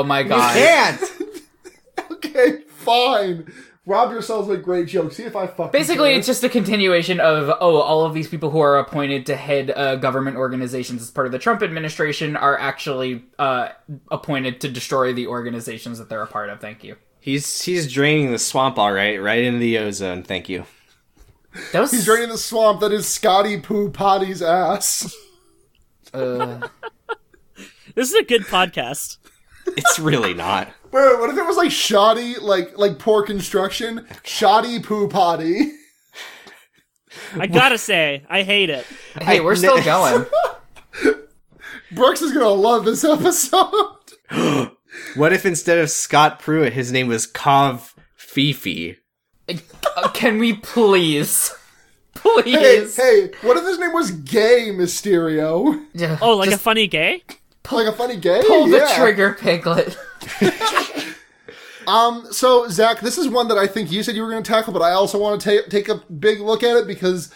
Oh 0.00 0.04
my 0.06 0.22
god. 0.22 0.54
can't. 0.54 1.12
Okay, 2.12 2.60
fine. 2.68 3.50
Rob 3.86 4.12
yourselves 4.12 4.46
with 4.46 4.62
great 4.62 4.88
jokes. 4.88 5.16
See 5.16 5.24
if 5.24 5.34
I 5.34 5.46
fuck. 5.46 5.72
Basically, 5.72 6.10
can. 6.10 6.18
it's 6.18 6.26
just 6.26 6.44
a 6.44 6.48
continuation 6.48 7.18
of 7.18 7.48
oh, 7.60 7.76
all 7.80 8.04
of 8.04 8.12
these 8.12 8.28
people 8.28 8.50
who 8.50 8.60
are 8.60 8.78
appointed 8.78 9.26
to 9.26 9.36
head 9.36 9.70
uh, 9.74 9.96
government 9.96 10.36
organizations 10.36 11.02
as 11.02 11.10
part 11.10 11.26
of 11.26 11.32
the 11.32 11.38
Trump 11.38 11.62
administration 11.62 12.36
are 12.36 12.58
actually 12.58 13.24
uh, 13.38 13.70
appointed 14.10 14.60
to 14.60 14.68
destroy 14.68 15.12
the 15.12 15.26
organizations 15.26 15.98
that 15.98 16.08
they're 16.08 16.22
a 16.22 16.26
part 16.26 16.50
of. 16.50 16.60
Thank 16.60 16.84
you. 16.84 16.96
He's 17.20 17.62
he's 17.62 17.90
draining 17.90 18.30
the 18.30 18.38
swamp, 18.38 18.78
all 18.78 18.92
right, 18.92 19.20
right 19.20 19.42
into 19.42 19.58
the 19.58 19.78
ozone. 19.78 20.22
Thank 20.22 20.48
you. 20.48 20.64
That 21.72 21.80
was 21.80 21.90
he's 21.90 22.04
draining 22.04 22.28
the 22.28 22.38
swamp 22.38 22.80
that 22.80 22.92
is 22.92 23.08
Scotty 23.08 23.60
Poo 23.60 23.90
Potty's 23.90 24.40
ass. 24.42 25.14
uh, 26.14 26.68
This 27.94 28.08
is 28.10 28.14
a 28.14 28.22
good 28.22 28.42
podcast. 28.42 29.16
It's 29.66 29.98
really 29.98 30.32
not. 30.32 30.68
Wait, 30.92 31.02
wait, 31.06 31.18
what 31.20 31.30
if 31.30 31.36
it 31.38 31.46
was 31.46 31.56
like 31.56 31.70
shoddy, 31.70 32.36
like 32.40 32.76
like 32.78 32.98
poor 32.98 33.22
construction, 33.24 34.06
shoddy 34.24 34.80
Poo 34.80 35.08
Potty? 35.08 35.72
I 37.36 37.46
gotta 37.46 37.78
say, 37.78 38.24
I 38.28 38.42
hate 38.42 38.70
it. 38.70 38.86
hey, 39.20 39.40
we're 39.40 39.56
still 39.56 39.82
going. 39.82 40.26
Brooks 41.92 42.22
is 42.22 42.32
gonna 42.32 42.48
love 42.48 42.84
this 42.84 43.04
episode. 43.04 43.96
What 45.14 45.32
if 45.32 45.46
instead 45.46 45.78
of 45.78 45.88
Scott 45.88 46.40
Pruitt, 46.40 46.72
his 46.72 46.90
name 46.90 47.06
was 47.06 47.24
Kov 47.24 47.94
Fifi? 48.16 48.96
Uh, 49.48 50.08
can 50.12 50.38
we 50.38 50.52
please, 50.54 51.52
Hey, 52.24 52.42
please? 52.42 52.96
hey, 52.96 53.30
what 53.42 53.56
if 53.56 53.64
his 53.64 53.78
name 53.78 53.92
was 53.92 54.10
Gay 54.10 54.70
Mysterio? 54.72 55.80
Yeah, 55.94 56.18
Oh, 56.20 56.36
like 56.36 56.50
just 56.50 56.60
a 56.60 56.62
funny 56.62 56.88
gay? 56.88 57.22
Like 57.70 57.86
a 57.86 57.92
funny 57.92 58.16
gay? 58.16 58.42
pull 58.46 58.66
the 58.66 58.90
trigger, 58.96 59.34
Piglet. 59.34 59.96
Um, 61.86 62.28
so 62.30 62.68
Zach, 62.68 63.00
this 63.00 63.18
is 63.18 63.26
one 63.26 63.48
that 63.48 63.58
I 63.58 63.66
think 63.66 63.90
you 63.90 64.02
said 64.04 64.14
you 64.14 64.22
were 64.22 64.30
going 64.30 64.42
to 64.42 64.48
tackle, 64.48 64.72
but 64.72 64.82
I 64.82 64.92
also 64.92 65.18
want 65.18 65.40
to 65.40 65.62
ta- 65.62 65.68
take 65.68 65.88
a 65.88 65.96
big 66.12 66.38
look 66.38 66.62
at 66.62 66.76
it 66.76 66.86
because, 66.86 67.32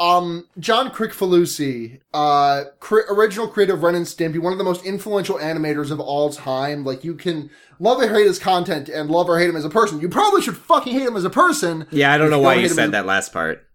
um, 0.00 0.46
John 0.58 0.90
Kricfalusi, 0.90 2.00
uh, 2.14 2.64
cri- 2.80 3.02
original 3.10 3.48
creator 3.48 3.74
of 3.74 3.82
Ren 3.82 3.94
and 3.96 4.06
Stimpy, 4.06 4.38
one 4.38 4.52
of 4.52 4.58
the 4.58 4.64
most 4.64 4.86
influential 4.86 5.36
animators 5.36 5.90
of 5.90 6.00
all 6.00 6.30
time. 6.32 6.84
Like, 6.84 7.04
you 7.04 7.14
can 7.14 7.50
love 7.80 7.98
or 8.00 8.08
hate 8.08 8.24
his 8.26 8.38
content 8.38 8.88
and 8.88 9.10
love 9.10 9.28
or 9.28 9.38
hate 9.38 9.50
him 9.50 9.56
as 9.56 9.64
a 9.64 9.70
person. 9.70 10.00
You 10.00 10.08
probably 10.08 10.40
should 10.40 10.56
fucking 10.56 10.92
hate 10.94 11.06
him 11.06 11.16
as 11.16 11.24
a 11.24 11.30
person. 11.30 11.86
Yeah, 11.90 12.12
I 12.14 12.18
don't 12.18 12.30
know 12.30 12.38
why 12.38 12.54
you 12.54 12.60
hate 12.60 12.66
him 12.66 12.70
as 12.70 12.76
said 12.76 12.88
a- 12.90 12.92
that 12.92 13.06
last 13.06 13.32
part. 13.32 13.66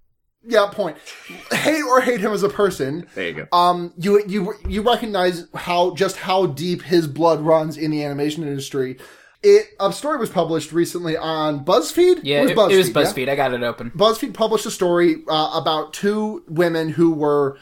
Yeah, 0.45 0.67
point. 0.71 0.97
hate 1.51 1.83
or 1.83 2.01
hate 2.01 2.21
him 2.21 2.31
as 2.31 2.43
a 2.43 2.49
person. 2.49 3.07
There 3.15 3.27
you 3.27 3.33
go. 3.33 3.57
um, 3.57 3.93
you 3.97 4.23
you 4.27 4.53
you 4.67 4.81
recognize 4.81 5.47
how 5.53 5.93
just 5.95 6.17
how 6.17 6.45
deep 6.45 6.83
his 6.83 7.07
blood 7.07 7.41
runs 7.41 7.77
in 7.77 7.91
the 7.91 8.03
animation 8.03 8.43
industry. 8.43 8.97
It 9.43 9.67
a 9.79 9.91
story 9.93 10.17
was 10.17 10.29
published 10.29 10.71
recently 10.71 11.15
on 11.17 11.63
BuzzFeed. 11.63 12.21
Yeah, 12.23 12.43
it, 12.43 12.51
it 12.51 12.57
was 12.57 12.89
BuzzFeed. 12.89 13.27
yeah? 13.27 13.33
I 13.33 13.35
got 13.35 13.53
it 13.53 13.63
open. 13.63 13.91
BuzzFeed 13.91 14.33
published 14.33 14.65
a 14.65 14.71
story 14.71 15.17
uh, 15.27 15.51
about 15.53 15.93
two 15.93 16.43
women 16.47 16.89
who 16.89 17.11
were 17.11 17.57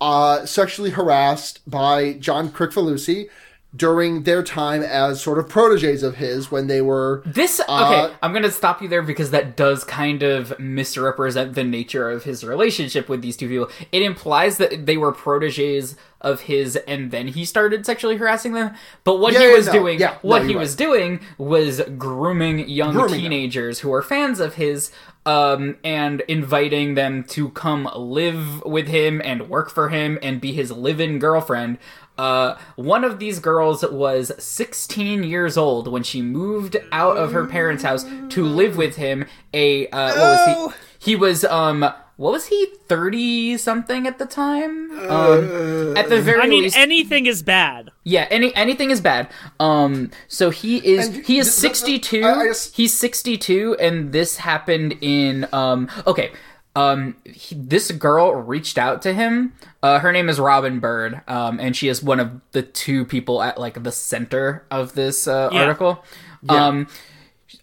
uh, 0.00 0.44
sexually 0.44 0.90
harassed 0.90 1.60
by 1.70 2.14
John 2.14 2.50
Kricfalusi 2.50 3.28
during 3.76 4.22
their 4.22 4.42
time 4.42 4.82
as 4.82 5.20
sort 5.20 5.38
of 5.38 5.48
proteges 5.48 6.02
of 6.02 6.16
his 6.16 6.50
when 6.50 6.66
they 6.68 6.80
were 6.80 7.22
This 7.26 7.60
okay, 7.60 7.70
Uh, 7.72 8.10
I'm 8.22 8.32
gonna 8.32 8.50
stop 8.50 8.80
you 8.80 8.88
there 8.88 9.02
because 9.02 9.30
that 9.30 9.56
does 9.56 9.84
kind 9.84 10.22
of 10.22 10.58
misrepresent 10.60 11.54
the 11.54 11.64
nature 11.64 12.10
of 12.10 12.24
his 12.24 12.44
relationship 12.44 13.08
with 13.08 13.22
these 13.22 13.36
two 13.36 13.48
people. 13.48 13.68
It 13.90 14.02
implies 14.02 14.58
that 14.58 14.86
they 14.86 14.96
were 14.96 15.12
proteges 15.12 15.96
of 16.24 16.40
his 16.42 16.74
and 16.88 17.10
then 17.12 17.28
he 17.28 17.44
started 17.44 17.86
sexually 17.86 18.16
harassing 18.16 18.52
them. 18.54 18.74
But 19.04 19.20
what 19.20 19.32
Yeah, 19.34 19.40
he 19.40 19.46
yeah, 19.50 19.54
was 19.54 19.66
no. 19.66 19.72
doing, 19.72 20.00
Yeah, 20.00 20.16
what 20.22 20.38
you're 20.42 20.48
he 20.48 20.54
right. 20.56 20.60
was 20.62 20.74
doing 20.74 21.20
was 21.38 21.80
grooming 21.96 22.68
young 22.68 22.92
Grooming 22.94 23.10
them. 23.12 23.20
teenagers 23.20 23.80
who 23.80 23.90
were 23.90 24.02
fans 24.02 24.40
of 24.40 24.54
his 24.54 24.90
um, 25.26 25.76
and 25.84 26.20
inviting 26.28 26.94
them 26.96 27.24
to 27.24 27.48
come 27.50 27.88
live 27.96 28.62
with 28.64 28.88
him 28.88 29.22
and 29.24 29.48
work 29.48 29.70
for 29.70 29.88
him 29.88 30.18
and 30.22 30.40
be 30.40 30.52
his 30.52 30.70
live-in 30.72 31.18
girlfriend. 31.18 31.78
Uh, 32.18 32.56
one 32.76 33.02
of 33.04 33.18
these 33.18 33.38
girls 33.40 33.82
was 33.90 34.30
16 34.38 35.24
years 35.24 35.56
old 35.56 35.88
when 35.88 36.02
she 36.02 36.20
moved 36.22 36.76
out 36.92 37.16
of 37.16 37.32
her 37.32 37.44
parents' 37.46 37.82
house 37.82 38.04
to 38.28 38.44
live 38.44 38.76
with 38.76 38.96
him. 38.96 39.24
A 39.52 39.88
uh, 39.88 40.08
what 40.08 40.18
was 40.18 40.74
he? 41.00 41.10
He 41.10 41.16
was 41.16 41.44
um, 41.44 41.84
what 42.16 42.32
was 42.32 42.46
he? 42.46 42.66
30 42.88 43.56
something 43.58 44.06
at 44.06 44.18
the 44.18 44.26
time. 44.26 44.90
Um, 45.10 45.96
at 45.96 46.08
the 46.08 46.20
very 46.20 46.40
I 46.42 46.46
mean, 46.46 46.64
least, 46.64 46.76
anything 46.76 47.26
is 47.26 47.42
bad. 47.42 47.90
yeah, 48.04 48.26
any 48.30 48.54
anything 48.54 48.90
is 48.90 49.00
bad. 49.00 49.28
Um, 49.60 50.10
so 50.28 50.50
he 50.50 50.76
is 50.78 51.06
And 51.08 51.26
he 51.26 51.38
is 51.38 51.46
th- 51.46 51.60
th- 51.60 51.76
sixty 51.76 51.98
two. 51.98 52.24
I- 52.24 52.40
I 52.42 52.46
just- 52.48 52.76
He's 52.76 52.92
sixty 52.96 53.36
two, 53.36 53.76
and 53.80 54.12
this 54.12 54.36
happened 54.38 54.94
in 55.00 55.46
um. 55.52 55.88
Okay, 56.06 56.30
um, 56.76 57.16
he, 57.24 57.54
this 57.54 57.90
girl 57.90 58.32
reached 58.32 58.78
out 58.78 59.02
to 59.02 59.12
him. 59.12 59.52
Uh, 59.82 59.98
her 60.00 60.12
name 60.12 60.28
is 60.28 60.38
Robyn 60.40 60.80
Byrd. 60.80 61.20
Um, 61.28 61.58
and 61.60 61.76
she 61.76 61.88
is 61.88 62.02
one 62.02 62.20
of 62.20 62.30
the 62.52 62.62
two 62.62 63.04
people 63.04 63.42
at 63.42 63.58
like 63.58 63.82
the 63.82 63.92
center 63.92 64.64
of 64.70 64.94
this 64.94 65.26
uh, 65.28 65.50
Yeah. 65.52 65.62
article. 65.62 66.04
Um, 66.48 66.86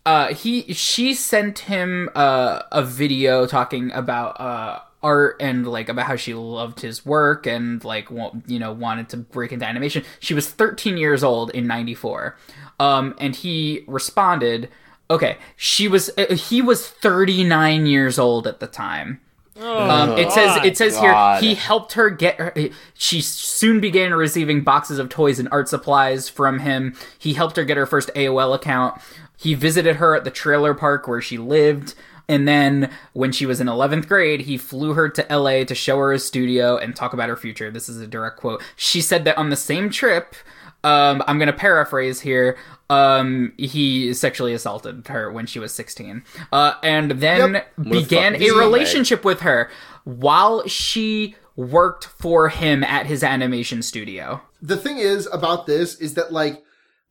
uh, 0.06 0.34
he 0.34 0.74
she 0.74 1.14
sent 1.14 1.60
him 1.60 2.10
uh, 2.16 2.64
a 2.72 2.84
video 2.84 3.45
talking 3.45 3.91
about 3.91 4.39
uh, 4.39 4.80
art 5.04 5.38
and 5.39 5.68
like 5.68 5.89
about 5.89 6.08
how 6.08 6.16
she 6.16 6.34
loved 6.34 6.82
his 6.82 7.06
work 7.06 7.45
and 7.45 7.84
like 7.84 8.10
you 8.47 8.60
know 8.60 8.72
wanted 8.72 9.10
to 9.10 9.18
break 9.18 9.52
into 9.52 9.66
animation. 9.66 10.04
She 10.20 10.34
was 10.34 10.49
13 10.49 10.97
years 10.97 11.24
old 11.24 11.52
in 11.52 11.68
'94, 11.68 12.36
um, 12.80 13.14
and 13.20 13.36
he 13.36 13.84
responded, 13.88 14.70
"Okay, 15.10 15.38
she 15.56 15.88
was 15.88 16.10
uh, 16.18 16.34
he 16.34 16.62
was 16.62 16.88
39 16.88 17.86
years 17.86 18.18
old 18.18 18.47
at 18.47 18.60
the 18.60 18.68
time." 18.68 19.22
Um, 19.60 20.18
it 20.18 20.32
says 20.32 20.58
it 20.64 20.78
says 20.78 20.95
God. 20.95 21.41
here 21.41 21.49
he 21.49 21.56
helped 21.56 21.93
her 21.93 22.10
get 22.10 22.36
her. 22.38 22.54
She 22.95 23.22
soon 23.22 23.80
began 23.80 24.14
receiving 24.14 24.64
boxes 24.64 24.97
of 24.97 25.10
toys 25.10 25.38
and 25.38 25.47
art 25.52 25.70
supplies 25.70 26.30
from 26.30 26.60
him. 26.60 26.95
He 27.20 27.34
helped 27.34 27.58
her 27.58 27.64
get 27.64 27.78
her 27.78 27.86
first 27.86 28.10
AOL 28.16 28.56
account. 28.56 28.99
He 29.41 29.53
visited 29.55 29.95
her 29.95 30.15
at 30.15 30.23
the 30.23 30.31
trailer 30.31 30.73
park 30.73 31.07
where 31.07 31.21
she 31.21 31.37
lived. 31.37 31.95
And 32.29 32.47
then 32.47 32.91
when 33.13 33.31
she 33.31 33.45
was 33.45 33.59
in 33.59 33.67
11th 33.67 34.07
grade, 34.07 34.41
he 34.41 34.57
flew 34.57 34.93
her 34.93 35.09
to 35.09 35.25
LA 35.35 35.63
to 35.65 35.73
show 35.75 35.97
her 35.97 36.11
his 36.13 36.23
studio 36.25 36.77
and 36.77 36.95
talk 36.95 37.13
about 37.13 37.27
her 37.29 37.35
future. 37.35 37.71
This 37.71 37.89
is 37.89 37.99
a 37.99 38.07
direct 38.07 38.37
quote. 38.37 38.61
She 38.75 39.01
said 39.01 39.25
that 39.25 39.37
on 39.37 39.49
the 39.49 39.55
same 39.55 39.89
trip, 39.89 40.35
um, 40.83 41.23
I'm 41.27 41.37
going 41.39 41.47
to 41.47 41.53
paraphrase 41.53 42.21
here. 42.21 42.57
Um, 42.89 43.53
he 43.57 44.13
sexually 44.13 44.53
assaulted 44.53 45.07
her 45.07 45.31
when 45.31 45.45
she 45.47 45.59
was 45.59 45.73
16. 45.73 46.23
Uh, 46.51 46.73
and 46.83 47.11
then 47.11 47.53
Yep. 47.53 47.73
began 47.89 48.35
a 48.35 48.51
relationship 48.51 49.25
with 49.25 49.41
her 49.41 49.69
while 50.03 50.65
she 50.67 51.35
worked 51.55 52.05
for 52.05 52.49
him 52.49 52.83
at 52.83 53.07
his 53.07 53.23
animation 53.23 53.81
studio. 53.81 54.41
the 54.61 54.77
thing 54.77 54.99
is 54.99 55.27
about 55.33 55.65
this 55.65 55.95
is 55.95 56.13
that 56.13 56.31
like 56.31 56.63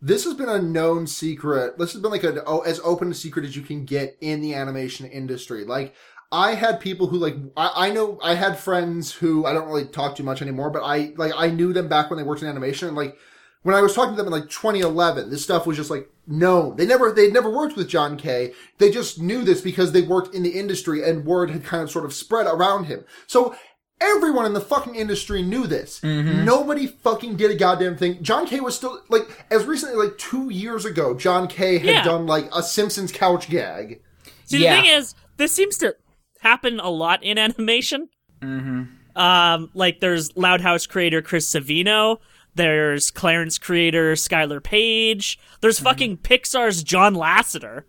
this 0.03 0.25
has 0.25 0.35
been 0.35 0.49
a 0.49 0.61
known 0.61 1.07
secret. 1.07 1.79
This 1.79 1.93
has 1.93 2.01
been 2.01 2.11
like 2.11 2.25
an 2.25 2.41
oh, 2.47 2.61
as 2.61 2.81
open 2.81 3.11
a 3.11 3.15
secret 3.15 3.45
as 3.45 3.57
you 3.57 3.63
can 3.63 3.85
get 3.85 4.17
in 4.21 4.41
the 4.41 4.55
animation 4.55 5.07
industry. 5.07 5.65
Like 5.65 5.95
I 6.33 6.55
had 6.55 6.81
people 6.81 7.09
who 7.09 7.19
like 7.19 7.37
I, 7.57 7.89
I 7.89 7.91
know 7.91 8.19
I 8.23 8.35
had 8.35 8.59
friends 8.59 9.13
who 9.13 9.45
I 9.45 9.53
don't 9.53 9.67
really 9.67 9.87
talk 9.87 10.17
too 10.17 10.23
much 10.23 10.41
anymore, 10.41 10.71
but 10.71 10.83
I 10.83 11.13
like 11.17 11.33
I 11.37 11.49
knew 11.49 11.73
them 11.73 11.89
back 11.89 12.09
when 12.09 12.17
they 12.17 12.23
worked 12.23 12.43
in 12.43 12.49
animation. 12.49 12.89
And 12.89 12.97
like 12.97 13.17
when 13.63 13.75
I 13.75 13.83
was 13.83 13.95
talking 13.95 14.13
to 14.13 14.17
them 14.17 14.33
in 14.33 14.41
like 14.41 14.49
2011, 14.49 15.29
this 15.29 15.45
stuff 15.45 15.67
was 15.67 15.77
just 15.77 15.91
like 15.91 16.09
known. 16.27 16.77
They 16.77 16.87
never 16.87 17.13
they'd 17.13 17.33
never 17.33 17.51
worked 17.51 17.77
with 17.77 17.89
John 17.89 18.17
Kay. 18.17 18.55
They 18.79 18.91
just 18.91 19.21
knew 19.21 19.45
this 19.45 19.61
because 19.61 19.93
they 19.93 20.03
worked 20.03 20.35
in 20.35 20.43
the 20.43 20.59
industry 20.59 21.03
and 21.03 21.27
word 21.27 21.51
had 21.51 21.65
kind 21.65 21.83
of 21.83 21.91
sort 21.91 22.07
of 22.07 22.15
spread 22.15 22.47
around 22.47 22.85
him. 22.85 23.05
So 23.27 23.55
Everyone 24.01 24.47
in 24.47 24.55
the 24.55 24.61
fucking 24.61 24.95
industry 24.95 25.43
knew 25.43 25.67
this. 25.67 26.03
Nobody 26.03 26.87
fucking 26.87 27.37
did 27.37 27.51
a 27.51 27.55
goddamn 27.55 27.97
thing. 27.97 28.23
John 28.23 28.47
Kay 28.47 28.61
was 28.61 28.75
still 28.75 29.01
like 29.09 29.45
as 29.51 29.67
recently 29.67 29.97
like 29.97 30.17
two 30.17 30.49
years 30.51 30.85
ago. 30.85 31.15
John 31.15 31.47
Kay 31.49 31.79
had 31.79 31.87
Yeah. 31.87 32.05
done 32.05 32.27
like 32.27 32.49
a 32.55 32.63
Simpsons 32.63 33.13
couch 33.13 33.51
gag. 33.51 34.01
See, 34.47 34.63
Yeah. 34.63 34.77
the 34.77 34.83
thing 34.83 34.91
is, 34.91 35.15
this 35.37 35.53
seems 35.53 35.77
to 35.79 35.97
happen 36.41 36.81
a 36.81 36.89
lot 36.91 37.23
in 37.23 37.37
animation. 37.39 38.09
Mm-hmm. 38.41 39.19
Um, 39.21 39.71
like 39.75 40.01
there's 40.01 40.35
Loud 40.37 40.61
House 40.63 40.87
creator 40.87 41.21
Chris 41.21 41.53
Savino. 41.53 42.19
There's 42.55 43.11
Clarence 43.11 43.59
creator 43.59 44.15
Skyler 44.15 44.63
Page. 44.63 45.39
There's 45.61 45.77
Mm-hmm. 45.77 45.85
fucking 45.85 46.17
Pixar's 46.19 46.83
John 46.83 47.15
Lasseter. 47.15 47.83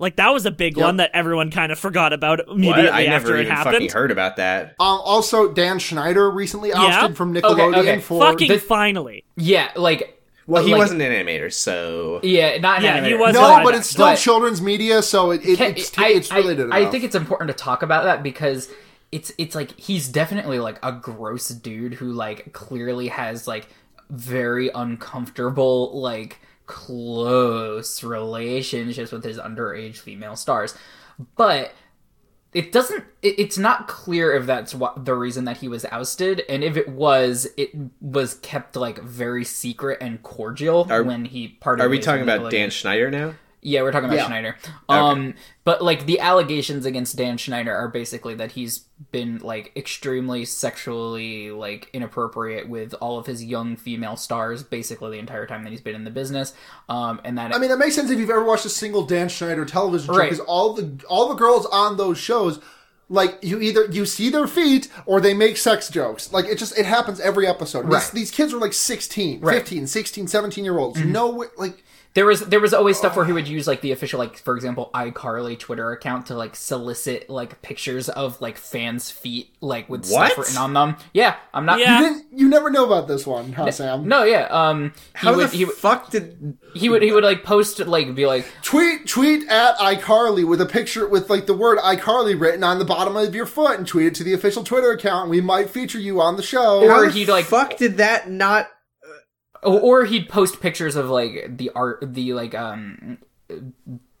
Like 0.00 0.16
that 0.16 0.32
was 0.32 0.46
a 0.46 0.50
big 0.50 0.76
Yep. 0.76 0.84
one 0.84 0.96
that 0.96 1.10
everyone 1.14 1.50
kind 1.50 1.70
of 1.70 1.78
forgot 1.78 2.12
about 2.12 2.38
What? 2.48 2.56
immediately 2.56 2.88
I 2.90 3.02
after 3.04 3.28
never 3.28 3.36
it 3.36 3.40
even 3.42 3.52
happened. 3.54 3.74
fucking 3.74 3.90
heard 3.90 4.10
about 4.10 4.36
that. 4.36 4.74
Um, 4.80 5.00
also, 5.04 5.52
Dan 5.52 5.78
Schneider 5.78 6.30
recently 6.30 6.72
ousted 6.72 7.10
Yeah. 7.10 7.14
from 7.14 7.34
Nickelodeon 7.34 7.76
okay. 7.76 8.00
for 8.00 8.20
Fucking 8.22 8.48
The- 8.48 8.58
finally. 8.58 9.24
Yeah, 9.36 9.68
like 9.76 10.16
Well, 10.46 10.64
he 10.64 10.72
like- 10.72 10.78
wasn't 10.80 11.02
an 11.02 11.12
animator, 11.12 11.52
so 11.52 12.18
Yeah, 12.22 12.56
not 12.58 12.78
an 12.78 12.84
Yeah, 12.84 13.04
he 13.04 13.14
was 13.14 13.34
no, 13.34 13.40
But- 13.42 13.62
but 13.64 13.74
it's 13.74 13.90
still 13.90 14.06
but- 14.06 14.16
children's 14.18 14.60
media, 14.62 15.02
so 15.02 15.30
it, 15.32 15.44
it 15.46 15.58
Can- 15.58 15.72
it's 15.72 15.92
I, 15.98 16.08
it's 16.08 16.32
related. 16.32 16.70
I, 16.72 16.78
enough. 16.80 16.90
think 16.92 17.04
it's 17.04 17.14
important 17.14 17.48
to 17.48 17.54
talk 17.54 17.82
about 17.82 18.04
that 18.04 18.22
because 18.22 18.68
it's 19.12 19.32
it's 19.38 19.54
like 19.54 19.78
he's 19.78 20.08
definitely 20.08 20.58
like 20.60 20.78
a 20.82 20.92
gross 20.92 21.48
dude 21.48 21.94
who 21.94 22.10
like 22.12 22.52
clearly 22.52 23.08
has 23.08 23.46
like 23.46 23.68
very 24.08 24.70
uncomfortable 24.74 26.00
like 26.00 26.40
close 26.70 28.04
relationships 28.04 29.10
with 29.10 29.24
his 29.24 29.38
underage 29.38 29.96
female 29.96 30.36
stars. 30.36 30.74
But 31.36 31.74
it 32.52 32.72
doesn't 32.72 33.04
it, 33.22 33.38
it's 33.38 33.58
not 33.58 33.88
clear 33.88 34.32
if 34.32 34.46
that's 34.46 34.74
what 34.74 35.04
the 35.04 35.14
reason 35.14 35.44
that 35.46 35.56
he 35.58 35.68
was 35.68 35.84
ousted. 35.86 36.42
And 36.48 36.62
if 36.62 36.76
it 36.76 36.88
was 36.88 37.48
it 37.56 37.70
was 38.00 38.34
kept 38.34 38.76
like 38.76 39.02
very 39.02 39.44
secret 39.44 39.98
and 40.00 40.22
cordial 40.22 40.86
Are- 40.88 41.02
when 41.02 41.24
he 41.24 41.48
parted 41.48 41.82
are 41.82 41.88
we 41.88 41.98
talking 41.98 42.22
about 42.22 42.50
Dan 42.50 42.70
Schneider 42.70 43.10
now? 43.10 43.34
Yeah, 43.62 43.82
we're 43.82 43.92
talking 43.92 44.06
about 44.08 44.16
Yeah. 44.16 44.26
Schneider. 44.26 44.56
Um, 44.88 45.34
but 45.64 45.82
like 45.82 46.06
the 46.06 46.18
allegations 46.20 46.86
against 46.86 47.16
Dan 47.16 47.36
Schneider 47.36 47.74
are 47.74 47.88
basically 47.88 48.34
that 48.36 48.52
he's 48.52 48.84
been 49.12 49.38
like 49.38 49.72
extremely 49.76 50.44
sexually 50.84 51.50
like 51.50 51.88
inappropriate 51.92 52.68
with 52.68 52.94
all 53.00 53.18
of 53.18 53.26
his 53.26 53.44
young 53.44 53.76
female 53.76 54.16
stars 54.16 54.62
basically 54.62 55.10
the 55.12 55.18
entire 55.18 55.46
time 55.46 55.62
that 55.64 55.70
he's 55.70 55.80
been 55.80 55.94
in 55.94 56.04
the 56.04 56.10
business. 56.10 56.54
Um, 56.88 57.20
and 57.24 57.36
that 57.38 57.54
I 57.54 57.58
mean, 57.58 57.68
that 57.70 57.78
makes 57.78 57.94
sense 57.94 58.10
if 58.10 58.18
you've 58.18 58.30
ever 58.30 58.44
watched 58.44 58.64
a 58.64 58.70
single 58.70 59.04
Dan 59.04 59.28
Schneider 59.28 59.64
television 59.64 60.06
show, 60.06 60.18
Right. 60.18 60.30
because 60.30 60.44
all 60.46 60.72
the 60.72 61.04
all 61.08 61.28
the 61.28 61.34
girls 61.34 61.66
on 61.66 61.96
those 61.96 62.18
shows, 62.18 62.60
like 63.08 63.38
you 63.42 63.60
either 63.60 63.86
you 63.86 64.06
see 64.06 64.30
their 64.30 64.46
feet 64.46 64.88
or 65.04 65.20
they 65.20 65.34
make 65.34 65.56
sex 65.56 65.88
jokes. 65.90 66.32
Like 66.32 66.46
it 66.46 66.56
just 66.58 66.78
it 66.78 66.86
happens 66.86 67.20
every 67.20 67.46
episode. 67.46 67.82
These, 67.84 67.92
Right. 67.92 68.10
these 68.14 68.30
kids 68.30 68.54
are 68.54 68.58
like 68.58 68.72
16, 68.72 69.40
Right. 69.40 69.56
15, 69.58 69.86
16, 69.86 70.28
17 70.28 70.64
year 70.64 70.78
olds. 70.78 71.00
No, 71.04 71.28
way- 71.30 71.46
like 71.58 71.84
there 72.14 72.26
was 72.26 72.40
there 72.46 72.58
was 72.58 72.74
always 72.74 72.98
stuff 72.98 73.14
where 73.14 73.24
he 73.24 73.32
would 73.32 73.46
use 73.46 73.68
like 73.68 73.82
the 73.82 73.92
official 73.92 74.18
like 74.18 74.36
for 74.38 74.56
example 74.56 74.90
iCarly 74.94 75.56
Twitter 75.58 75.92
account 75.92 76.26
to 76.26 76.34
like 76.34 76.56
solicit 76.56 77.30
like 77.30 77.62
pictures 77.62 78.08
of 78.08 78.40
like 78.40 78.58
fans' 78.58 79.10
feet 79.12 79.54
like 79.60 79.88
with 79.88 80.08
What? 80.10 80.32
stuff 80.32 80.38
written 80.38 80.56
on 80.56 80.72
them. 80.74 80.96
Yeah, 81.12 81.36
I'm 81.54 81.64
not. 81.64 81.78
Yeah. 81.78 82.00
you 82.00 82.08
didn't 82.08 82.26
you 82.38 82.48
never 82.48 82.68
know 82.70 82.84
about 82.84 83.06
this 83.06 83.26
one, 83.26 83.52
huh, 83.52 83.70
Sam? 83.70 84.08
No, 84.08 84.24
yeah. 84.24 84.46
Um, 84.50 84.92
he 84.94 85.26
How 85.26 85.36
would 85.36 85.50
the 85.50 85.56
he 85.56 85.64
would 85.66 85.74
fuck 85.76 86.10
did? 86.10 86.58
he 86.74 86.88
would 86.88 87.02
he 87.02 87.12
would 87.12 87.22
like 87.24 87.44
post 87.44 87.78
like 87.86 88.12
be 88.14 88.26
like 88.26 88.44
Tweet 88.62 89.06
tweet 89.06 89.48
at 89.48 89.76
iCarly 89.78 90.44
with 90.46 90.60
a 90.60 90.66
picture 90.66 91.06
with 91.08 91.30
like 91.30 91.46
the 91.46 91.54
word 91.54 91.78
iCarly 91.78 92.38
written 92.40 92.64
on 92.64 92.78
the 92.80 92.84
bottom 92.84 93.16
of 93.16 93.34
your 93.34 93.46
foot 93.46 93.78
and 93.78 93.86
tweet 93.86 94.06
it 94.06 94.14
to 94.16 94.24
the 94.24 94.32
official 94.32 94.64
Twitter 94.64 94.90
account. 94.90 95.30
We 95.30 95.40
might 95.40 95.70
feature 95.70 95.98
you 96.00 96.20
on 96.20 96.36
the 96.36 96.42
show. 96.42 96.82
Or 96.82 96.88
How 97.06 97.08
he'd, 97.08 97.28
like- 97.28 97.44
fuck 97.44 97.76
did 97.76 97.98
that 97.98 98.28
not? 98.30 98.68
Or, 99.62 99.80
or 99.80 100.04
he'd 100.04 100.28
post 100.28 100.60
pictures 100.60 100.96
of 100.96 101.08
like 101.10 101.56
the 101.56 101.70
art 101.74 101.98
the 102.02 102.32
like 102.34 102.54
um 102.54 103.18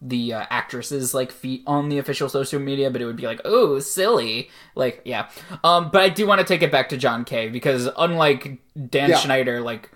the 0.02 0.32
uh, 0.32 0.46
actresses 0.50 1.12
like 1.12 1.30
feet 1.30 1.62
on 1.66 1.88
the 1.90 1.98
official 1.98 2.28
social 2.28 2.58
media 2.58 2.90
but 2.90 3.02
it 3.02 3.04
would 3.04 3.16
be 3.16 3.26
like 3.26 3.40
oh 3.44 3.78
silly 3.78 4.48
like 4.74 5.02
yeah 5.04 5.28
um 5.62 5.90
but 5.92 6.00
i 6.00 6.08
do 6.08 6.26
want 6.26 6.40
to 6.40 6.46
take 6.46 6.62
it 6.62 6.72
back 6.72 6.88
to 6.88 6.96
john 6.96 7.24
kay 7.24 7.48
because 7.48 7.88
unlike 7.98 8.58
dan 8.88 9.10
Yeah. 9.10 9.16
schneider 9.18 9.60
like 9.60 9.90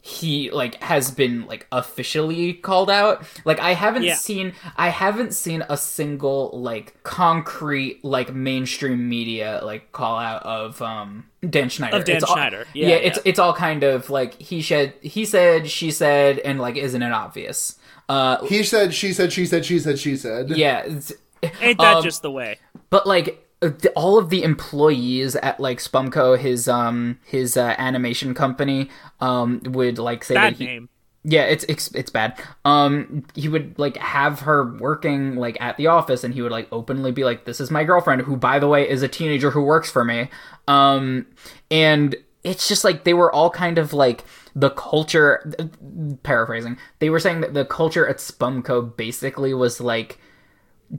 he 0.00 0.50
like 0.50 0.82
has 0.82 1.10
been 1.12 1.46
like 1.46 1.66
officially 1.70 2.54
called 2.54 2.90
out 2.90 3.24
like 3.44 3.60
i 3.60 3.74
haven't 3.74 4.02
Yeah. 4.04 4.14
seen 4.14 4.54
i 4.76 4.88
haven't 4.88 5.32
seen 5.34 5.62
a 5.68 5.76
single 5.76 6.50
like 6.54 7.00
concrete 7.02 8.02
like 8.04 8.34
mainstream 8.34 9.08
media 9.08 9.60
like 9.62 9.92
call 9.92 10.18
out 10.18 10.42
of 10.44 10.80
um 10.82 11.26
dan 11.48 11.68
schneider 11.68 11.96
Of 11.96 12.04
Dan 12.04 12.16
It's 12.16 12.24
all- 12.24 12.36
Schneider. 12.36 12.66
Yeah, 12.74 12.88
yeah, 12.88 12.94
it's 12.96 13.16
yeah. 13.18 13.22
it's 13.30 13.38
all 13.38 13.52
kind 13.54 13.82
of 13.82 14.10
like 14.10 14.40
he 14.40 14.62
said 14.62 14.94
he 15.00 15.24
said 15.24 15.68
she 15.68 15.90
said 15.90 16.38
and 16.40 16.60
like 16.60 16.76
isn't 16.76 17.02
it 17.02 17.12
obvious 17.12 17.78
uh 18.08 18.44
He 18.46 18.62
said, 18.62 18.92
she 18.94 19.12
said, 19.12 19.32
she 19.32 19.46
said, 19.46 19.64
she 19.64 19.78
said, 19.78 19.98
she 19.98 20.16
said. 20.16 20.50
yeah 20.50 20.80
it's- 20.84 21.12
Ain't 21.60 21.78
that 21.80 21.96
Um, 21.96 22.02
just 22.04 22.22
the 22.22 22.30
way? 22.30 22.58
but 22.90 23.06
like 23.06 23.44
uh, 23.62 23.70
all 23.96 24.18
of 24.18 24.28
the 24.28 24.42
employees 24.42 25.34
at 25.36 25.58
like 25.60 25.78
Spumco, 25.78 26.38
his 26.38 26.68
um 26.68 27.18
his 27.24 27.56
uh, 27.56 27.74
animation 27.78 28.34
company, 28.34 28.90
um 29.20 29.60
would 29.64 29.98
like 29.98 30.22
say 30.24 30.34
Bad 30.34 30.54
that 30.54 30.58
he, 30.58 30.66
name. 30.66 30.88
Yeah, 31.24 31.42
it's, 31.42 31.64
it's 31.64 31.88
it's 31.94 32.10
bad. 32.10 32.40
Um, 32.64 33.24
he 33.34 33.48
would 33.48 33.78
like 33.78 33.96
have 33.96 34.40
her 34.40 34.76
working 34.78 35.36
like 35.36 35.56
at 35.60 35.76
the 35.76 35.86
office, 35.86 36.24
and 36.24 36.34
he 36.34 36.42
would 36.42 36.50
like 36.50 36.68
openly 36.72 37.12
be 37.12 37.24
like, 37.24 37.44
"This 37.44 37.60
is 37.60 37.70
my 37.70 37.84
girlfriend, 37.84 38.22
who 38.22 38.36
by 38.36 38.58
the 38.58 38.66
way 38.66 38.88
is 38.88 39.02
a 39.02 39.08
teenager 39.08 39.50
who 39.50 39.62
works 39.62 39.90
for 39.90 40.04
me." 40.04 40.28
Um, 40.66 41.26
and 41.70 42.16
it's 42.42 42.66
just 42.66 42.82
like 42.82 43.04
they 43.04 43.14
were 43.14 43.32
all 43.32 43.50
kind 43.50 43.78
of 43.78 43.92
like 43.92 44.24
the 44.56 44.70
culture. 44.70 45.52
Paraphrasing, 46.24 46.76
they 46.98 47.08
were 47.08 47.20
saying 47.20 47.40
that 47.42 47.54
the 47.54 47.64
culture 47.64 48.06
at 48.06 48.16
Spumco 48.18 48.96
basically 48.96 49.54
was 49.54 49.80
like 49.80 50.18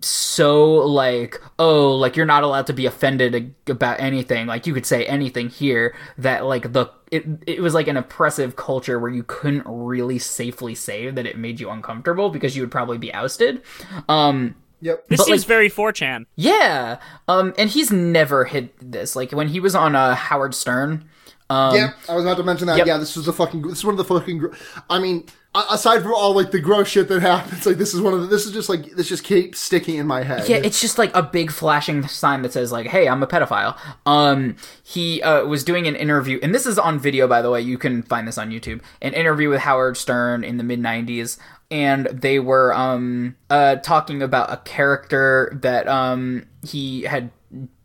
so 0.01 0.73
like 0.87 1.39
oh 1.59 1.91
like 1.95 2.15
you're 2.15 2.25
not 2.25 2.43
allowed 2.43 2.65
to 2.67 2.73
be 2.73 2.85
offended 2.85 3.53
about 3.67 3.99
anything 3.99 4.47
like 4.47 4.65
you 4.65 4.73
could 4.73 4.85
say 4.85 5.05
anything 5.05 5.49
here 5.49 5.95
that 6.17 6.45
like 6.45 6.73
the 6.73 6.87
it, 7.11 7.23
it 7.45 7.61
was 7.61 7.75
like 7.75 7.87
an 7.87 7.95
oppressive 7.95 8.55
culture 8.55 8.99
where 8.99 9.11
you 9.11 9.23
couldn't 9.23 9.63
really 9.67 10.17
safely 10.17 10.73
say 10.73 11.11
that 11.11 11.27
it 11.27 11.37
made 11.37 11.59
you 11.59 11.69
uncomfortable 11.69 12.29
because 12.31 12.55
you 12.55 12.63
would 12.63 12.71
probably 12.71 12.97
be 12.97 13.13
ousted 13.13 13.61
um 14.09 14.55
Yep. 14.81 15.07
This 15.07 15.17
But, 15.19 15.25
seems 15.27 15.41
like- 15.43 15.47
very 15.47 15.69
4chan. 15.69 16.25
yeah 16.35 16.97
um 17.29 17.53
and 17.57 17.69
he's 17.69 17.91
never 17.91 18.45
hit 18.45 18.73
this 18.81 19.15
like 19.15 19.31
when 19.31 19.47
he 19.47 19.59
was 19.61 19.75
on 19.75 19.95
uh 19.95 20.13
howard 20.15 20.53
stern 20.55 21.05
um 21.49 21.75
yeah, 21.75 21.91
I 22.09 22.15
was 22.15 22.23
about 22.25 22.37
to 22.37 22.43
mention 22.43 22.67
that. 22.67 22.77
Yep. 22.77 22.87
Yeah, 22.87 22.97
this 22.97 23.15
was 23.17 23.27
a 23.27 23.33
fucking. 23.33 23.61
This 23.63 23.79
is 23.79 23.85
one 23.85 23.93
of 23.93 23.97
the 23.97 24.05
fucking. 24.05 24.43
I 24.89 24.97
mean, 24.97 25.25
a- 25.27 25.31
aside 25.55 26.01
from 26.01 26.13
all 26.13 26.33
like 26.33 26.51
the 26.51 26.59
gross 26.59 26.87
shit 26.87 27.07
that 27.09 27.21
happens, 27.21 27.65
like 27.65 27.77
this 27.77 27.93
is 27.93 28.01
one 28.01 28.13
of 28.13 28.21
the. 28.21 28.27
This 28.27 28.45
is 28.45 28.51
just 28.51 28.69
like 28.69 28.91
this 28.91 29.07
just 29.07 29.23
keeps 29.23 29.59
sticking 29.59 29.97
in 29.97 30.07
my 30.07 30.23
head. 30.23 30.47
Yeah, 30.49 30.57
it's 30.57 30.81
just 30.81 30.97
like 30.97 31.15
a 31.15 31.21
big 31.21 31.51
flashing 31.51 32.07
sign 32.07 32.41
that 32.41 32.53
says 32.53 32.71
like, 32.71 32.87
"Hey, 32.87 33.07
I'm 33.07 33.21
a 33.21 33.27
pedophile." 33.27 33.77
Um, 34.05 34.55
he 34.83 35.21
uh, 35.21 35.45
was 35.45 35.63
doing 35.63 35.87
an 35.87 35.95
interview, 35.95 36.39
and 36.41 36.53
this 36.53 36.65
is 36.65 36.79
on 36.79 36.99
video, 36.99 37.27
by 37.27 37.41
the 37.41 37.49
way. 37.49 37.61
You 37.61 37.77
can 37.77 38.01
find 38.03 38.27
this 38.27 38.37
on 38.37 38.49
YouTube. 38.49 38.81
An 39.01 39.13
interview 39.13 39.49
with 39.49 39.61
Howard 39.61 39.97
Stern 39.97 40.43
in 40.43 40.57
the 40.57 40.63
mid 40.63 40.79
'90s, 40.79 41.37
and 41.69 42.07
they 42.07 42.39
were 42.39 42.73
um 42.73 43.35
uh 43.49 43.75
talking 43.77 44.21
about 44.21 44.51
a 44.51 44.57
character 44.57 45.57
that 45.61 45.87
um 45.87 46.47
he 46.65 47.03
had 47.03 47.29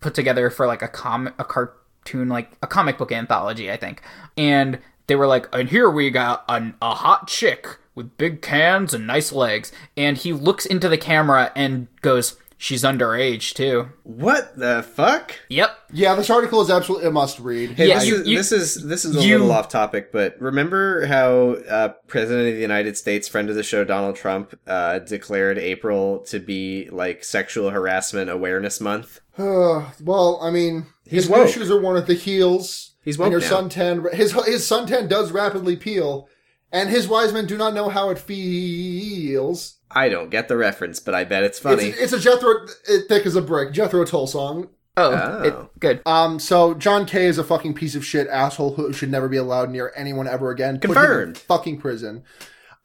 put 0.01 0.15
together 0.15 0.49
for 0.51 0.67
like 0.67 0.83
a 0.83 0.89
comic, 0.89 1.35
a 1.39 1.45
cartoon, 1.45 2.29
like 2.29 2.53
a 2.63 2.67
comic 2.67 2.97
book 2.99 3.13
anthology, 3.13 3.71
I 3.71 3.77
think. 3.77 4.03
And 4.37 4.79
they 5.09 5.17
were 5.17 5.27
like, 5.27 5.49
and 5.53 5.69
here 5.69 5.91
we 5.91 6.11
got 6.11 6.45
an, 6.49 6.75
a 6.81 6.95
hot 6.95 7.27
chick 7.27 7.67
with 7.95 8.17
big 8.17 8.41
cans 8.41 8.95
and 8.95 9.07
nice 9.07 9.33
legs. 9.33 9.73
And 9.97 10.17
he 10.17 10.33
looks 10.33 10.65
into 10.65 10.89
the 10.89 10.97
camera 10.99 11.51
and 11.57 11.89
goes, 12.01 12.37
she's 12.57 12.83
underage 12.85 13.55
too. 13.55 13.89
What 14.05 14.57
the 14.57 14.83
fuck? 14.85 15.35
Yep. 15.49 15.77
yeah. 15.93 16.15
This 16.15 16.31
article 16.31 16.61
is 16.61 16.71
absolutely 16.71 17.09
a 17.09 17.11
must 17.11 17.39
read. 17.41 17.71
Hey, 17.71 17.89
Yeah, 17.89 17.95
this, 17.99 18.07
you- 18.07 18.15
is, 18.17 18.29
you- 18.29 18.37
this 18.39 18.53
is 18.53 18.75
this 18.85 19.05
is 19.05 19.17
a 19.17 19.23
you- 19.25 19.39
little 19.39 19.53
off 19.53 19.69
topic, 19.69 20.13
but 20.13 20.41
remember 20.41 21.07
how 21.07 21.57
uh, 21.69 21.89
President 22.07 22.49
of 22.49 22.55
the 22.55 22.61
United 22.61 22.97
States, 22.97 23.27
friend 23.29 23.49
of 23.51 23.57
the 23.57 23.63
show 23.65 23.85
Donald 23.85 24.15
Trump, 24.17 24.59
uh, 24.67 24.99
declared 25.01 25.59
April 25.59 26.19
to 26.27 26.39
be 26.39 26.89
like 26.93 27.25
Sexual 27.25 27.71
Harassment 27.71 28.31
Awareness 28.31 28.81
Month? 28.81 29.21
well, 29.39 30.39
I 30.43 30.51
mean, 30.51 30.87
He's 31.05 31.23
his 31.25 31.29
woke. 31.31 31.47
new 31.47 31.53
shoes 31.53 31.71
are 31.71 31.81
worn 31.81 31.97
at 31.97 32.07
the 32.07 32.15
heels. 32.15 32.93
He's 33.09 33.17
and 33.19 33.25
woke 33.25 33.31
your 33.33 33.41
now. 33.41 33.63
suntan. 33.63 34.13
His 34.13 34.33
his 34.33 34.63
suntan 34.69 35.09
does 35.09 35.33
rapidly 35.33 35.77
peel, 35.77 36.29
and 36.71 36.91
his 36.91 37.09
wise 37.09 37.33
men 37.33 37.47
do 37.47 37.57
not 37.57 37.73
know 37.73 37.89
how 37.89 38.11
it 38.11 38.19
feels. 38.19 39.77
I 39.91 40.11
don't 40.11 40.29
get 40.31 40.49
the 40.49 40.57
reference, 40.59 41.01
but 41.01 41.15
I 41.15 41.25
bet 41.25 41.43
it's 41.43 41.59
funny. 41.59 41.85
It's, 41.87 41.99
it's 41.99 42.13
a 42.13 42.21
Jethro 42.21 42.67
it, 42.89 43.09
thick 43.09 43.25
as 43.25 43.35
a 43.37 43.41
brick 43.41 43.73
Jethro 43.73 44.05
Tull 44.05 44.27
song. 44.27 44.69
Oh, 44.99 45.13
Oh. 45.15 45.43
It, 45.43 45.81
good. 45.81 46.03
Um, 46.05 46.39
so 46.39 46.75
John 46.75 47.07
Kay 47.07 47.27
is 47.27 47.39
a 47.39 47.45
fucking 47.45 47.75
piece 47.75 47.95
of 47.95 48.05
shit 48.05 48.27
asshole 48.29 48.75
who 48.75 48.93
should 48.93 49.11
never 49.11 49.29
be 49.29 49.37
allowed 49.39 49.71
near 49.71 49.93
anyone 49.97 50.27
ever 50.29 50.51
again. 50.51 50.79
Put 50.81 50.91
him 50.91 50.91
in 50.91 50.95
Confirmed. 50.97 51.39
fucking 51.39 51.79
prison. 51.81 52.25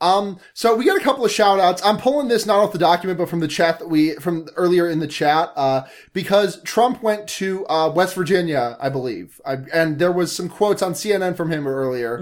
Um, 0.03 0.37
so 0.53 0.75
we 0.75 0.83
got 0.83 0.99
a 0.99 1.03
couple 1.03 1.23
of 1.23 1.31
shout 1.31 1.61
outs. 1.61 1.81
I'm 1.85 1.97
pulling 1.97 2.27
this 2.27 2.45
not 2.45 2.59
off 2.59 2.73
the 2.73 2.77
document, 2.77 3.17
but 3.17 3.29
from 3.29 3.39
the 3.39 3.47
chat 3.47 3.79
that 3.79 3.87
we, 3.87 4.15
from 4.15 4.47
earlier 4.57 4.89
in 4.89 4.99
the 4.99 5.07
chat, 5.07 5.53
uh, 5.55 5.85
because 6.11 6.61
Trump 6.63 7.01
went 7.01 7.25
to, 7.29 7.65
uh, 7.67 7.89
West 7.89 8.13
Virginia, 8.13 8.75
I 8.81 8.89
believe. 8.89 9.39
I, 9.45 9.59
and 9.73 9.99
there 9.99 10.11
was 10.11 10.35
some 10.35 10.49
quotes 10.49 10.81
on 10.81 10.93
CNN 10.93 11.37
from 11.37 11.49
him 11.51 11.65
earlier. 11.65 12.19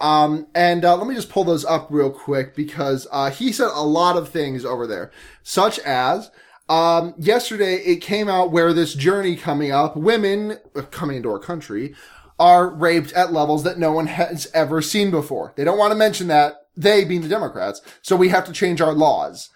Um, 0.00 0.46
and, 0.54 0.84
uh, 0.84 0.96
let 0.96 1.08
me 1.08 1.16
just 1.16 1.30
pull 1.30 1.42
those 1.42 1.64
up 1.64 1.88
real 1.90 2.10
quick 2.10 2.54
because, 2.54 3.08
uh, 3.10 3.30
he 3.30 3.50
said 3.50 3.70
a 3.74 3.82
lot 3.82 4.16
of 4.16 4.28
things 4.28 4.64
over 4.64 4.86
there, 4.86 5.10
such 5.42 5.80
as, 5.80 6.30
um, 6.68 7.14
yesterday 7.18 7.78
it 7.78 7.96
came 7.96 8.28
out 8.28 8.52
where 8.52 8.72
this 8.72 8.94
journey 8.94 9.34
coming 9.34 9.72
up, 9.72 9.96
women 9.96 10.58
uh, 10.76 10.82
coming 10.82 11.16
into 11.16 11.30
our 11.30 11.40
country 11.40 11.92
are 12.38 12.68
raped 12.68 13.12
at 13.12 13.32
levels 13.32 13.64
that 13.64 13.78
no 13.78 13.92
one 13.92 14.06
has 14.06 14.48
ever 14.54 14.80
seen 14.80 15.10
before. 15.10 15.52
They 15.56 15.64
don't 15.64 15.76
want 15.76 15.90
to 15.90 15.98
mention 15.98 16.28
that, 16.28 16.68
they 16.80 17.04
being 17.04 17.20
the 17.22 17.28
Democrats, 17.28 17.80
so 18.02 18.16
we 18.16 18.28
have 18.30 18.44
to 18.46 18.52
change 18.52 18.80
our 18.80 18.92
laws. 18.92 19.48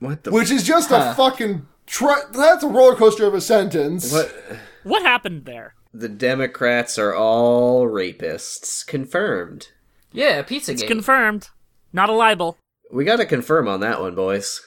what 0.00 0.24
the 0.24 0.30
Which 0.30 0.50
is 0.50 0.62
just 0.64 0.90
a 0.90 1.14
fucking, 1.16 1.66
tr- 1.86 2.30
that's 2.32 2.62
a 2.64 2.68
roller 2.68 2.96
coaster 2.96 3.26
of 3.26 3.34
a 3.34 3.40
sentence. 3.40 4.12
what? 4.12 4.34
What 4.82 5.02
happened 5.02 5.44
there? 5.44 5.74
The 5.92 6.08
Democrats 6.08 6.98
are 6.98 7.14
all 7.14 7.86
rapists. 7.86 8.84
Confirmed. 8.86 9.68
Yeah, 10.12 10.42
Pizza 10.42 10.74
Gate. 10.74 10.86
Confirmed. 10.88 11.48
Not 11.92 12.08
a 12.08 12.12
libel. 12.12 12.58
We 12.92 13.04
got 13.04 13.16
to 13.16 13.26
confirm 13.26 13.66
on 13.68 13.80
that 13.80 14.00
one, 14.00 14.14
boys. 14.14 14.60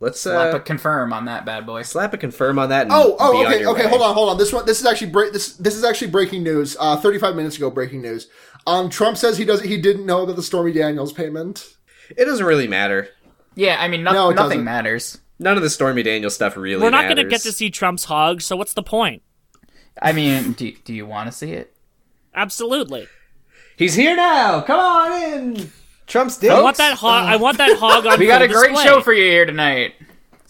Let's 0.00 0.22
Slap 0.22 0.54
uh, 0.54 0.56
a 0.56 0.60
confirm 0.60 1.12
on 1.12 1.26
that 1.26 1.44
bad 1.44 1.66
boy. 1.66 1.82
slap 1.82 2.14
a 2.14 2.16
confirm 2.16 2.58
on 2.58 2.70
that. 2.70 2.84
And 2.84 2.92
Oh, 2.92 3.16
oh, 3.20 3.32
be 3.32 3.38
on 3.44 3.46
okay, 3.52 3.60
your 3.60 3.70
okay. 3.72 3.82
way. 3.84 3.88
Hold 3.90 4.00
on, 4.00 4.14
hold 4.14 4.30
on. 4.30 4.38
This 4.38 4.50
one, 4.50 4.64
this 4.64 4.80
is 4.80 4.86
actually 4.86 5.10
break. 5.10 5.34
This 5.34 5.56
this 5.56 5.76
is 5.76 5.84
actually 5.84 6.10
breaking 6.10 6.42
news. 6.42 6.74
Uh, 6.80 6.96
35 6.96 7.36
minutes 7.36 7.58
ago, 7.58 7.70
breaking 7.70 8.00
news. 8.00 8.26
Um, 8.66 8.90
Trump 8.90 9.16
says 9.16 9.38
he 9.38 9.44
doesn't. 9.44 9.66
He 9.66 9.80
didn't 9.80 10.06
know 10.06 10.22
about 10.22 10.36
the 10.36 10.42
Stormy 10.42 10.72
Daniels 10.72 11.12
payment. 11.12 11.76
It 12.16 12.24
doesn't 12.24 12.44
really 12.44 12.68
matter. 12.68 13.08
Yeah, 13.54 13.76
I 13.80 13.88
mean, 13.88 14.02
no, 14.02 14.12
No, 14.12 14.30
nothing 14.30 14.36
doesn't. 14.36 14.64
matters. 14.64 15.18
None 15.38 15.56
of 15.56 15.62
the 15.62 15.70
Stormy 15.70 16.02
Daniels 16.02 16.34
stuff 16.34 16.56
really. 16.56 16.82
We're 16.82 16.90
not 16.90 17.04
going 17.04 17.16
going 17.16 17.26
to 17.26 17.30
get 17.30 17.40
to 17.42 17.52
see 17.52 17.70
Trump's 17.70 18.04
hog, 18.04 18.42
so 18.42 18.56
what's 18.56 18.74
the 18.74 18.82
point? 18.82 19.22
I 20.00 20.12
mean, 20.12 20.52
do, 20.52 20.72
do 20.84 20.92
you 20.94 21.06
want 21.06 21.30
to 21.30 21.32
see 21.36 21.52
it? 21.52 21.74
Absolutely. 22.34 23.08
He's 23.76 23.94
here 23.94 24.14
now. 24.14 24.60
Come 24.60 24.78
on 24.78 25.22
in. 25.32 25.70
Trump's 26.06 26.36
dick. 26.36 26.50
I 26.50 26.60
want 26.60 26.76
that 26.76 26.98
hog. 26.98 27.26
I 27.26 27.36
want 27.36 27.58
that 27.58 27.78
hog 27.78 28.06
on. 28.06 28.18
We 28.18 28.26
got 28.26 28.42
a 28.42 28.48
great 28.48 28.70
display. 28.72 28.84
show 28.84 29.00
for 29.00 29.12
you 29.12 29.24
here 29.24 29.46
tonight. 29.46 29.94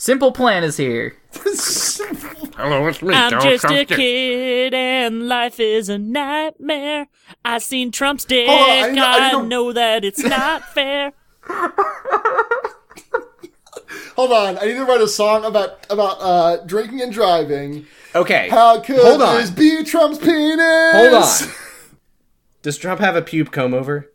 Simple 0.00 0.32
Plan 0.32 0.64
is 0.64 0.78
here. 0.78 1.14
Hello, 1.34 2.86
it's 2.86 3.02
me, 3.02 3.14
I'm 3.14 3.28
Donald 3.32 3.42
just 3.50 3.60
Trump. 3.60 3.76
a 3.76 3.84
kid 3.84 4.72
and 4.72 5.28
life 5.28 5.60
is 5.60 5.90
a 5.90 5.98
nightmare. 5.98 7.06
I 7.44 7.58
seen 7.58 7.92
Trump's 7.92 8.24
dick. 8.24 8.48
on, 8.48 8.54
I 8.58 8.88
need 8.88 8.94
to- 8.96 9.00
I 9.02 9.18
I 9.18 9.32
need 9.32 9.38
to- 9.42 9.46
know 9.46 9.72
that 9.74 10.02
it's 10.06 10.22
not 10.24 10.64
fair. 10.74 11.12
Hold 14.16 14.32
on, 14.32 14.56
I 14.58 14.64
need 14.64 14.76
to 14.76 14.86
write 14.86 15.02
a 15.02 15.08
song 15.08 15.44
about 15.44 15.84
about 15.90 16.16
uh, 16.20 16.56
drinking 16.64 17.02
and 17.02 17.12
driving. 17.12 17.86
Okay. 18.14 18.48
How 18.48 18.80
could 18.80 19.00
Hold 19.00 19.20
on. 19.20 19.36
this 19.36 19.50
be 19.50 19.84
Trump's 19.84 20.16
penis? 20.16 20.94
Hold 20.94 21.12
on. 21.14 21.54
Does 22.62 22.78
Trump 22.78 23.00
have 23.02 23.16
a 23.16 23.22
pube 23.22 23.52
comb 23.52 23.74
over? 23.74 24.10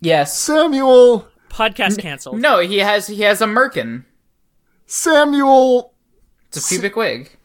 Yes. 0.00 0.36
Samuel, 0.36 1.28
Podcast 1.50 1.98
canceled. 1.98 2.40
No, 2.40 2.60
he 2.60 2.78
has 2.78 3.08
he 3.08 3.22
has 3.22 3.42
a 3.42 3.46
merkin. 3.46 4.04
Samuel. 4.86 5.92
It's 6.48 6.64
a 6.64 6.68
pubic 6.68 6.96
wig. 6.96 7.36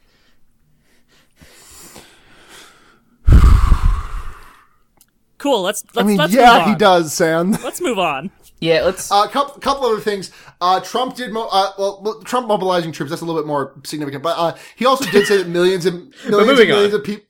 Cool. 5.38 5.62
Let's. 5.62 5.84
let's 5.94 5.98
I 5.98 6.04
mean, 6.04 6.18
let's 6.18 6.34
move 6.34 6.42
yeah, 6.42 6.52
on. 6.52 6.70
he 6.70 6.76
does, 6.76 7.14
Sam. 7.14 7.52
Let's 7.52 7.82
move 7.82 8.00
on. 8.00 8.32
Yeah, 8.60 8.82
let's. 8.82 9.12
A 9.12 9.16
uh, 9.16 9.28
couple, 9.28 9.60
couple 9.60 9.86
other 9.86 10.00
things. 10.00 10.32
Uh, 10.62 10.80
Trump 10.80 11.16
did, 11.16 11.32
mo- 11.32 11.50
uh, 11.52 11.72
well, 11.78 12.02
well, 12.04 12.22
Trump 12.22 12.48
mobilizing 12.48 12.92
troops, 12.92 13.10
that's 13.10 13.22
a 13.22 13.26
little 13.26 13.40
bit 13.40 13.48
more 13.48 13.74
significant, 13.84 14.24
but, 14.24 14.38
uh, 14.38 14.56
he 14.76 14.86
also 14.86 15.06
did 15.12 15.28
say 15.28 15.38
that 15.38 15.48
millions 15.48 15.86
and 15.86 16.14
millions 16.30 16.60
and 16.60 16.70
millions 16.70 16.94
on. 16.94 17.00
of 17.00 17.06
people, 17.06 17.25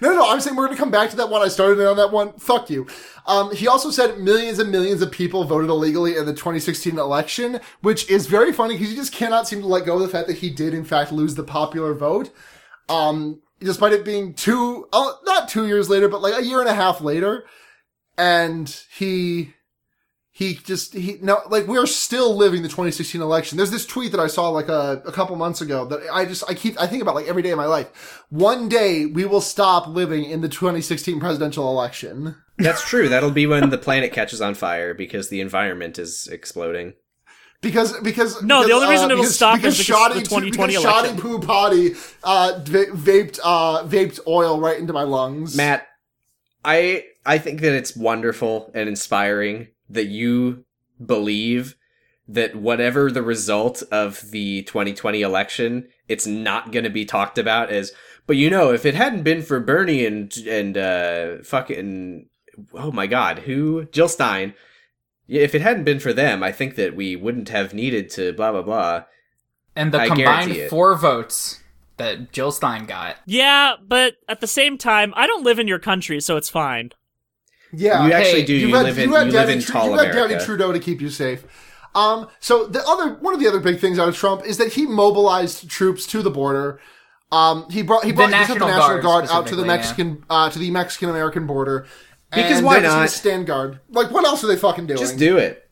no, 0.00 0.10
no, 0.10 0.16
no, 0.16 0.30
I'm 0.30 0.40
saying 0.40 0.56
we're 0.56 0.66
gonna 0.66 0.78
come 0.78 0.90
back 0.90 1.10
to 1.10 1.16
that 1.16 1.30
one. 1.30 1.42
I 1.42 1.48
started 1.48 1.86
on 1.86 1.96
that 1.96 2.12
one. 2.12 2.32
Fuck 2.34 2.70
you. 2.70 2.86
Um, 3.26 3.54
he 3.54 3.68
also 3.68 3.90
said 3.90 4.18
millions 4.18 4.58
and 4.58 4.70
millions 4.70 5.02
of 5.02 5.10
people 5.10 5.44
voted 5.44 5.70
illegally 5.70 6.16
in 6.16 6.26
the 6.26 6.32
2016 6.32 6.98
election, 6.98 7.60
which 7.82 8.08
is 8.10 8.26
very 8.26 8.52
funny 8.52 8.74
because 8.74 8.90
he 8.90 8.96
just 8.96 9.12
cannot 9.12 9.46
seem 9.46 9.60
to 9.60 9.66
let 9.66 9.86
go 9.86 9.96
of 9.96 10.02
the 10.02 10.08
fact 10.08 10.26
that 10.28 10.38
he 10.38 10.50
did 10.50 10.74
in 10.74 10.84
fact 10.84 11.12
lose 11.12 11.34
the 11.34 11.44
popular 11.44 11.94
vote. 11.94 12.30
Um, 12.88 13.40
despite 13.60 13.92
it 13.92 14.04
being 14.04 14.34
two, 14.34 14.88
uh, 14.92 15.12
not 15.24 15.48
two 15.48 15.66
years 15.66 15.88
later, 15.88 16.08
but 16.08 16.22
like 16.22 16.38
a 16.38 16.44
year 16.44 16.60
and 16.60 16.68
a 16.68 16.74
half 16.74 17.00
later. 17.00 17.44
And 18.18 18.68
he, 18.96 19.54
he 20.40 20.54
just 20.54 20.94
he 20.94 21.18
no 21.20 21.40
like 21.50 21.66
we're 21.66 21.86
still 21.86 22.34
living 22.34 22.62
the 22.62 22.68
2016 22.68 23.20
election 23.20 23.58
there's 23.58 23.70
this 23.70 23.84
tweet 23.84 24.10
that 24.10 24.18
i 24.20 24.26
saw 24.26 24.48
like 24.48 24.68
a, 24.68 25.02
a 25.04 25.12
couple 25.12 25.36
months 25.36 25.60
ago 25.60 25.84
that 25.84 26.00
i 26.12 26.24
just 26.24 26.42
i 26.48 26.54
keep 26.54 26.80
i 26.80 26.86
think 26.86 27.02
about 27.02 27.14
like 27.14 27.26
every 27.26 27.42
day 27.42 27.50
of 27.50 27.58
my 27.58 27.66
life 27.66 28.24
one 28.30 28.68
day 28.68 29.04
we 29.04 29.24
will 29.26 29.42
stop 29.42 29.86
living 29.86 30.24
in 30.24 30.40
the 30.40 30.48
2016 30.48 31.20
presidential 31.20 31.68
election 31.68 32.34
That's 32.58 32.86
true. 32.86 33.08
That'll 33.08 33.30
be 33.30 33.46
when 33.46 33.70
the 33.70 33.78
planet 33.78 34.12
catches 34.12 34.40
on 34.42 34.54
fire 34.54 34.92
because 34.92 35.30
the 35.30 35.40
environment 35.40 35.98
is 35.98 36.26
exploding. 36.28 36.92
Because 37.62 37.98
because 38.00 38.42
No, 38.42 38.66
the 38.66 38.72
only 38.74 38.88
reason 38.88 39.06
uh, 39.10 39.12
it'll 39.14 39.22
because, 39.22 39.34
stop 39.34 39.56
because 39.56 39.80
is 39.80 39.86
because 39.86 40.16
of 40.16 40.24
the 40.24 40.30
Shoddy- 40.30 40.46
2020 40.50 40.72
because 40.72 40.84
election. 40.84 41.16
Shoddy 41.16 41.22
Poo 41.22 41.38
Potty 41.40 41.94
uh, 42.22 42.60
va- 42.64 42.92
vaped 42.92 43.38
uh, 43.42 43.84
vaped 43.84 44.20
oil 44.26 44.60
right 44.60 44.78
into 44.78 44.92
my 44.92 45.04
lungs. 45.04 45.56
Matt, 45.56 45.86
I 46.62 47.04
I 47.24 47.38
think 47.38 47.60
that 47.62 47.74
it's 47.74 47.96
wonderful 47.96 48.70
and 48.74 48.88
inspiring 48.90 49.68
that 49.90 50.06
you 50.06 50.64
believe 51.04 51.76
that 52.28 52.54
whatever 52.54 53.10
the 53.10 53.22
result 53.22 53.82
of 53.90 54.30
the 54.30 54.62
2020 54.62 55.20
election, 55.20 55.88
it's 56.08 56.26
not 56.26 56.70
going 56.70 56.84
to 56.84 56.90
be 56.90 57.04
talked 57.04 57.38
about 57.38 57.70
as. 57.70 57.92
But 58.26 58.36
you 58.36 58.48
know, 58.48 58.72
if 58.72 58.86
it 58.86 58.94
hadn't 58.94 59.24
been 59.24 59.42
for 59.42 59.58
Bernie 59.58 60.06
and 60.06 60.34
and 60.46 60.78
uh, 60.78 61.42
fucking 61.42 62.26
oh 62.74 62.92
my 62.92 63.06
god, 63.06 63.40
who 63.40 63.86
Jill 63.86 64.08
Stein, 64.08 64.54
if 65.26 65.54
it 65.54 65.62
hadn't 65.62 65.84
been 65.84 65.98
for 65.98 66.12
them, 66.12 66.42
I 66.42 66.52
think 66.52 66.76
that 66.76 66.94
we 66.94 67.16
wouldn't 67.16 67.48
have 67.48 67.74
needed 67.74 68.08
to 68.10 68.32
blah 68.32 68.52
blah 68.52 68.62
blah. 68.62 69.04
And 69.74 69.92
the 69.92 70.00
I 70.00 70.08
combined 70.08 70.68
four 70.68 70.94
votes 70.96 71.60
that 71.96 72.32
Jill 72.32 72.52
Stein 72.52 72.86
got. 72.86 73.16
Yeah, 73.26 73.74
but 73.86 74.16
at 74.28 74.40
the 74.40 74.46
same 74.46 74.78
time, 74.78 75.12
I 75.16 75.26
don't 75.26 75.44
live 75.44 75.58
in 75.58 75.68
your 75.68 75.78
country, 75.78 76.20
so 76.20 76.36
it's 76.36 76.48
fine. 76.48 76.92
Yeah, 77.72 78.06
You 78.06 78.12
actually 78.12 78.40
hey, 78.40 78.46
do. 78.46 78.54
You, 78.54 78.74
had, 78.74 78.86
live 78.86 78.98
in 78.98 79.10
had 79.10 79.26
you 79.26 79.32
live 79.32 79.48
in 79.48 79.60
Tru- 79.60 79.72
tall 79.72 79.84
you 79.86 79.92
had 79.92 80.10
America. 80.10 80.34
Daddy 80.34 80.44
Trudeau 80.44 80.72
to 80.72 80.78
keep 80.80 81.00
you 81.00 81.10
safe. 81.10 81.44
Um, 81.94 82.28
so 82.38 82.66
the 82.66 82.82
other 82.86 83.14
one 83.14 83.34
of 83.34 83.40
the 83.40 83.48
other 83.48 83.60
big 83.60 83.78
things 83.80 83.98
out 83.98 84.08
of 84.08 84.16
Trump 84.16 84.44
is 84.44 84.58
that 84.58 84.72
he 84.72 84.86
mobilized 84.86 85.68
troops 85.68 86.06
to 86.08 86.22
the 86.22 86.30
border. 86.30 86.80
Um, 87.32 87.68
he 87.70 87.82
brought 87.82 88.04
he 88.04 88.10
The 88.10 88.16
brought 88.16 88.30
he 88.34 88.44
sent 88.44 88.58
the 88.58 88.66
National 88.66 88.68
National 88.68 89.02
Guard, 89.02 89.02
Guard 89.02 89.24
out 89.24 89.46
to 89.48 89.56
the 89.56 89.62
specifically, 89.62 89.66
yeah. 89.68 89.76
Mexican 89.76 90.24
uh, 90.30 90.50
to 90.50 90.58
the 90.58 90.70
Mexican 90.70 91.08
American 91.10 91.46
border. 91.46 91.86
Because 92.32 92.58
and 92.58 92.66
why 92.66 92.74
they're 92.74 92.82
just 92.82 92.92
gonna 92.92 93.00
not? 93.02 93.10
stand 93.10 93.46
guard? 93.46 93.80
Like 93.88 94.10
what 94.10 94.24
else 94.24 94.44
are 94.44 94.46
they 94.46 94.56
fucking 94.56 94.86
doing? 94.86 94.98
Just 94.98 95.18
do 95.18 95.36
it. 95.36 95.68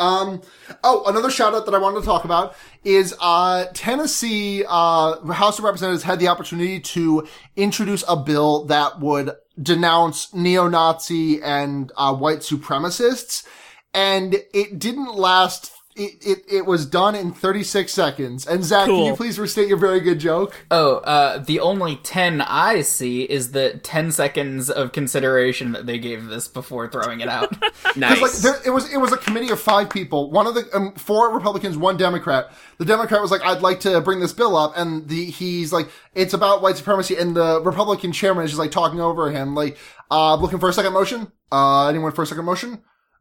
Um, 0.00 0.40
oh, 0.82 1.04
another 1.06 1.30
shout 1.30 1.54
out 1.54 1.66
that 1.66 1.74
I 1.74 1.78
wanted 1.78 2.00
to 2.00 2.06
talk 2.06 2.24
about 2.24 2.56
is 2.84 3.14
uh, 3.20 3.66
Tennessee 3.74 4.64
uh, 4.66 5.20
House 5.32 5.58
of 5.58 5.64
Representatives 5.64 6.02
had 6.04 6.18
the 6.18 6.28
opportunity 6.28 6.80
to 6.80 7.28
introduce 7.54 8.02
a 8.08 8.16
bill 8.16 8.64
that 8.64 8.98
would 8.98 9.32
denounce 9.60 10.32
neo-Nazi 10.34 11.42
and 11.42 11.92
uh, 11.96 12.14
white 12.14 12.38
supremacists, 12.40 13.46
and 13.92 14.36
it 14.54 14.78
didn't 14.78 15.14
last. 15.14 15.72
It, 16.00 16.26
it, 16.26 16.38
it 16.50 16.66
was 16.66 16.86
done 16.86 17.14
in 17.14 17.30
36 17.30 17.92
seconds. 17.92 18.46
And 18.46 18.64
Zach, 18.64 18.86
can 18.86 19.04
you 19.04 19.14
please 19.14 19.38
restate 19.38 19.68
your 19.68 19.76
very 19.76 20.00
good 20.00 20.18
joke? 20.18 20.64
Oh, 20.70 20.96
uh, 20.96 21.36
the 21.38 21.60
only 21.60 21.96
10 21.96 22.40
I 22.40 22.80
see 22.80 23.24
is 23.24 23.52
the 23.52 23.78
10 23.82 24.10
seconds 24.10 24.70
of 24.70 24.92
consideration 24.92 25.72
that 25.72 25.84
they 25.84 25.98
gave 25.98 26.24
this 26.24 26.48
before 26.48 26.88
throwing 26.88 27.20
it 27.20 27.28
out. 27.28 27.54
Nice. 27.96 28.20
Like 28.20 28.32
there, 28.32 28.54
it 28.64 28.70
was, 28.70 28.92
it 28.92 28.98
was 28.98 29.12
a 29.12 29.16
committee 29.16 29.50
of 29.50 29.60
five 29.60 29.90
people. 29.90 30.30
One 30.30 30.46
of 30.46 30.54
the 30.54 30.68
um, 30.72 30.92
four 30.94 31.34
Republicans, 31.34 31.76
one 31.76 31.96
Democrat. 31.96 32.52
The 32.78 32.84
Democrat 32.84 33.20
was 33.20 33.32
like, 33.32 33.42
"I'd 33.42 33.62
like 33.62 33.80
to 33.80 34.00
bring 34.00 34.20
this 34.20 34.32
bill 34.32 34.56
up," 34.56 34.74
and 34.76 35.08
the 35.08 35.24
he's 35.24 35.72
like, 35.72 35.88
"It's 36.14 36.32
about 36.32 36.62
white 36.62 36.76
supremacy." 36.76 37.16
And 37.16 37.34
the 37.34 37.60
Republican 37.60 38.12
chairman 38.12 38.44
is 38.44 38.52
just 38.52 38.60
like 38.60 38.70
talking 38.70 39.00
over 39.00 39.30
him, 39.32 39.56
like, 39.56 39.76
uh, 40.08 40.36
"Looking 40.36 40.60
for 40.60 40.68
a 40.68 40.72
second 40.72 40.92
motion? 40.92 41.32
Uh, 41.50 41.88
anyone 41.88 42.12
for 42.12 42.22
a 42.22 42.26
second 42.26 42.44
motion? 42.44 42.80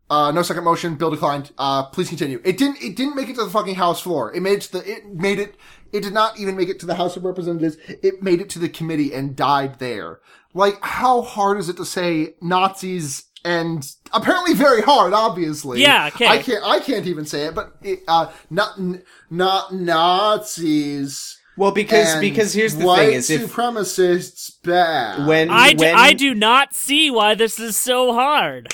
Uh, 0.10 0.32
no 0.32 0.41
second 0.41 0.64
motion. 0.64 0.95
Bill 0.95 1.12
declined. 1.12 1.51
Uh, 1.57 1.84
please 1.84 2.10
continue." 2.10 2.41
It 2.43 2.57
didn't. 2.57 2.82
It 2.82 2.95
didn't 2.95 3.16
make 3.16 3.30
it 3.30 3.36
to 3.36 3.43
the 3.43 3.49
fucking 3.49 3.76
House 3.76 4.01
floor. 4.01 4.34
It 4.34 4.41
made 4.41 4.53
it 4.53 4.62
to 4.62 4.72
the. 4.74 4.91
It 4.91 5.05
made 5.07 5.39
it. 5.39 5.55
It 5.91 6.01
did 6.01 6.14
not 6.14 6.39
even 6.39 6.55
make 6.55 6.70
it 6.70 6.80
to 6.82 6.86
the 6.86 6.95
House 6.95 7.18
of 7.18 7.24
Representatives. 7.24 7.78
It 7.88 8.22
made 8.22 8.41
it 8.41 8.49
to 8.51 8.60
the 8.60 8.70
committee 8.70 9.14
and 9.14 9.36
died 9.36 9.80
there. 9.80 10.20
Like, 10.53 10.80
how 10.82 11.22
hard 11.22 11.57
is 11.57 11.70
it 11.70 11.78
to 11.78 11.86
say 11.86 12.36
Nazis? 12.41 13.26
And 13.45 13.89
apparently 14.12 14.53
very 14.53 14.82
hard, 14.82 15.14
obviously. 15.14 15.82
Yeah, 15.82 16.07
okay. 16.07 16.28
I 16.28 16.39
can't. 16.39 16.64
I 16.66 16.80
can't 16.80 17.07
even 17.07 17.26
say 17.26 17.45
it, 17.45 17.55
but 17.55 17.76
it, 17.82 18.01
uh, 18.07 18.32
not 18.49 18.80
not 19.30 19.74
Nazis. 19.74 21.39
Well, 21.60 21.72
because 21.72 22.14
and 22.14 22.22
because 22.22 22.53
here's 22.53 22.78
the 22.78 22.86
white 22.86 23.07
thing: 23.07 23.16
is 23.16 23.30
if 23.30 23.53
supremacists 23.53 24.64
bad. 24.64 25.28
when 25.28 25.49
I 25.49 25.74
do, 25.74 25.84
when, 25.84 25.95
I 25.95 26.14
do 26.14 26.34
not 26.34 26.74
see 26.74 27.12
why 27.12 27.36
this 27.36 27.60
is 27.60 27.76
so 27.76 28.14
hard. 28.14 28.74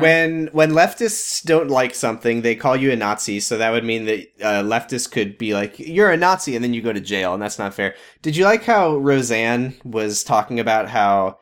When 0.00 0.46
when 0.52 0.70
leftists 0.70 1.42
don't 1.44 1.68
like 1.68 1.94
something, 1.94 2.40
they 2.40 2.56
call 2.56 2.76
you 2.76 2.92
a 2.92 2.96
Nazi. 2.96 3.40
So 3.40 3.58
that 3.58 3.72
would 3.72 3.84
mean 3.84 4.06
that 4.06 4.20
uh, 4.40 4.62
leftists 4.62 5.10
could 5.10 5.36
be 5.36 5.52
like, 5.52 5.78
"You're 5.78 6.10
a 6.10 6.16
Nazi," 6.16 6.56
and 6.56 6.64
then 6.64 6.72
you 6.72 6.80
go 6.80 6.94
to 6.94 7.00
jail, 7.00 7.34
and 7.34 7.42
that's 7.42 7.58
not 7.58 7.74
fair. 7.74 7.94
Did 8.22 8.34
you 8.34 8.46
like 8.46 8.64
how 8.64 8.96
Roseanne 8.96 9.74
was 9.84 10.24
talking 10.24 10.60
about 10.60 10.88
how? 10.88 11.38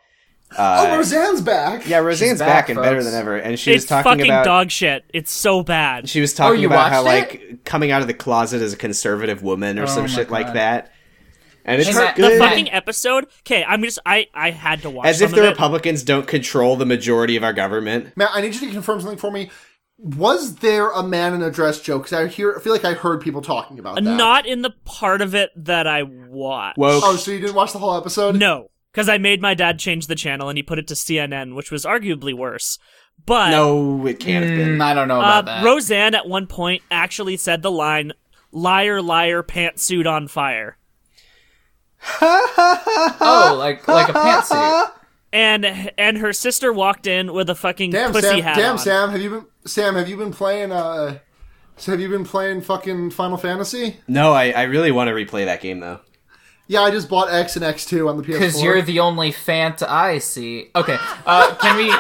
Uh, 0.57 0.89
oh, 0.91 0.97
Roseanne's 0.97 1.41
back. 1.41 1.87
yeah, 1.89 1.99
Roseanne's 1.99 2.33
She's 2.33 2.39
back, 2.41 2.67
back, 2.67 2.69
and 2.71 2.81
better 2.81 3.03
than 3.05 3.15
ever. 3.15 3.37
And 3.37 3.59
she 3.59 3.73
was 3.73 3.85
talking 3.85 4.11
fucking 4.11 4.27
about 4.27 4.45
dog 4.45 4.71
shit. 4.71 5.05
It's 5.15 5.31
so 5.31 5.63
bad. 5.63 6.09
she 6.09 6.21
was 6.21 6.35
talking 6.35 6.61
you 6.61 6.67
about 6.67 6.91
how 6.91 7.05
watched 7.05 7.35
like 7.35 7.65
coming 7.65 7.91
out 7.93 8.01
of 8.03 8.09
the 8.09 8.15
closet 8.15 8.61
as 8.61 8.73
a 8.73 8.77
conservative 8.77 9.43
woman 9.43 9.79
or 9.79 9.87
some 9.87 10.03
my 10.03 10.09
shit 10.09 10.31
like 10.31 10.55
that. 10.55 10.93
And 11.65 11.81
it's 11.81 11.91
Hey, 11.91 11.95
not 11.95 12.17
the 12.17 12.23
good. 12.23 12.39
fucking 12.41 12.71
episode. 12.73 13.27
Okay, 13.47 13.63
I'm 13.63 13.83
just 13.83 13.99
I 14.05 14.27
I 14.35 14.51
had 14.51 14.83
to 14.83 14.91
watch 14.91 15.07
as 15.07 15.19
some 15.19 15.27
if 15.27 15.35
the 15.35 15.41
of 15.43 15.45
it. 15.47 15.51
Republicans 15.51 16.03
don't 16.03 16.27
control 16.27 16.75
the 16.77 16.87
majority 16.87 17.37
of 17.37 17.45
our 17.45 17.53
government. 17.53 18.17
Matt, 18.17 18.31
I 18.33 18.41
need 18.41 18.55
you 18.55 18.61
to 18.61 18.73
confirm 18.73 19.01
something 19.01 19.19
for 19.19 19.31
me. 19.31 19.51
Was 19.99 20.57
there 20.57 20.89
a 20.91 21.03
man 21.03 21.35
in 21.35 21.43
a 21.43 21.51
dress 21.51 21.79
joke? 21.81 22.05
Because 22.05 22.19
I 22.19 22.27
hear, 22.27 22.57
I 22.57 22.61
feel 22.61 22.73
like 22.73 22.87
I 22.87 22.95
heard 22.95 23.21
people 23.21 23.43
talking 23.43 23.79
about 23.79 23.97
that. 23.97 24.01
Not 24.01 24.47
in 24.47 24.63
the 24.63 24.71
part 24.87 25.21
of 25.21 25.35
it 25.35 25.51
that 25.57 25.87
I 25.87 26.05
watched. 26.05 26.79
Woke. 26.79 27.03
Oh, 27.05 27.17
so 27.17 27.31
you 27.31 27.39
didn't 27.39 27.55
watch 27.55 27.75
the 27.75 27.79
whole 27.79 27.95
episode? 27.95 28.37
No, 28.37 28.70
because 28.93 29.09
I 29.09 29.19
made 29.19 29.41
my 29.41 29.55
dad 29.55 29.79
change 29.79 30.07
the 30.07 30.15
channel 30.15 30.49
and 30.49 30.59
he 30.59 30.63
put 30.63 30.79
it 30.79 30.89
to 30.89 30.95
CNN, 30.95 31.55
which 31.55 31.71
was 31.71 31.85
arguably 31.85 32.35
worse. 32.35 32.79
But 33.27 33.51
no, 33.51 34.07
it 34.07 34.19
can't 34.19 34.45
have 34.45 34.57
been. 34.57 34.79
Mm, 34.79 34.83
I 34.83 34.95
don't 34.95 35.09
know 35.09 35.17
uh, 35.17 35.21
about 35.21 35.45
that. 35.47 35.65
Roseanne 35.65 36.15
at 36.15 36.29
one 36.29 36.47
point 36.47 36.83
actually 36.91 37.37
said 37.37 37.63
the 37.63 37.71
line 37.71 38.13
"Liar, 38.51 39.03
liar, 39.03 39.43
pantsuit 39.43 40.11
on 40.11 40.27
fire," 40.27 40.79
oh, 42.23 43.57
like 43.59 43.87
like 43.87 44.09
a 44.09 44.13
pantsuit. 44.13 44.93
and 45.33 45.93
and 45.99 46.19
her 46.19 46.33
sister 46.33 46.73
walked 46.73 47.07
in 47.07 47.35
with 47.35 47.51
a 47.51 47.55
fucking 47.55 47.91
Damn, 47.91 48.13
pussy 48.13 48.29
Sam. 48.29 48.41
hat 48.41 48.57
Damn, 48.57 48.73
on. 48.73 48.79
Sam. 48.79 49.11
Have 49.11 49.21
you 49.21 49.31
been 49.31 49.47
Sam? 49.67 49.95
Have 49.97 50.09
you 50.09 50.17
been 50.17 50.33
playing? 50.33 50.73
Uh, 50.73 51.19
so 51.77 51.93
have 51.93 52.01
you 52.01 52.09
been 52.09 52.25
playing 52.25 52.63
fucking 52.63 53.11
Final 53.11 53.37
Fantasy? 53.37 53.99
No, 54.09 54.33
I, 54.33 54.51
I 54.51 54.63
really 54.63 54.91
want 54.93 55.09
to 55.09 55.15
replay 55.15 55.45
that 55.45 55.61
game 55.61 55.81
though. 55.81 56.01
Yeah, 56.71 56.83
I 56.83 56.93
just 56.93 57.09
bought 57.09 57.33
X 57.33 57.57
and 57.57 57.65
X 57.65 57.85
two 57.85 58.09
on 58.09 58.17
the 58.17 58.23
PS4. 58.23 58.27
Because 58.27 58.63
you're 58.63 58.81
the 58.81 59.01
only 59.01 59.33
fant 59.33 59.83
I 59.83 60.19
see. 60.19 60.71
Okay, 60.77 60.97
uh, 61.27 61.53
can 61.57 61.77
we? 61.77 61.93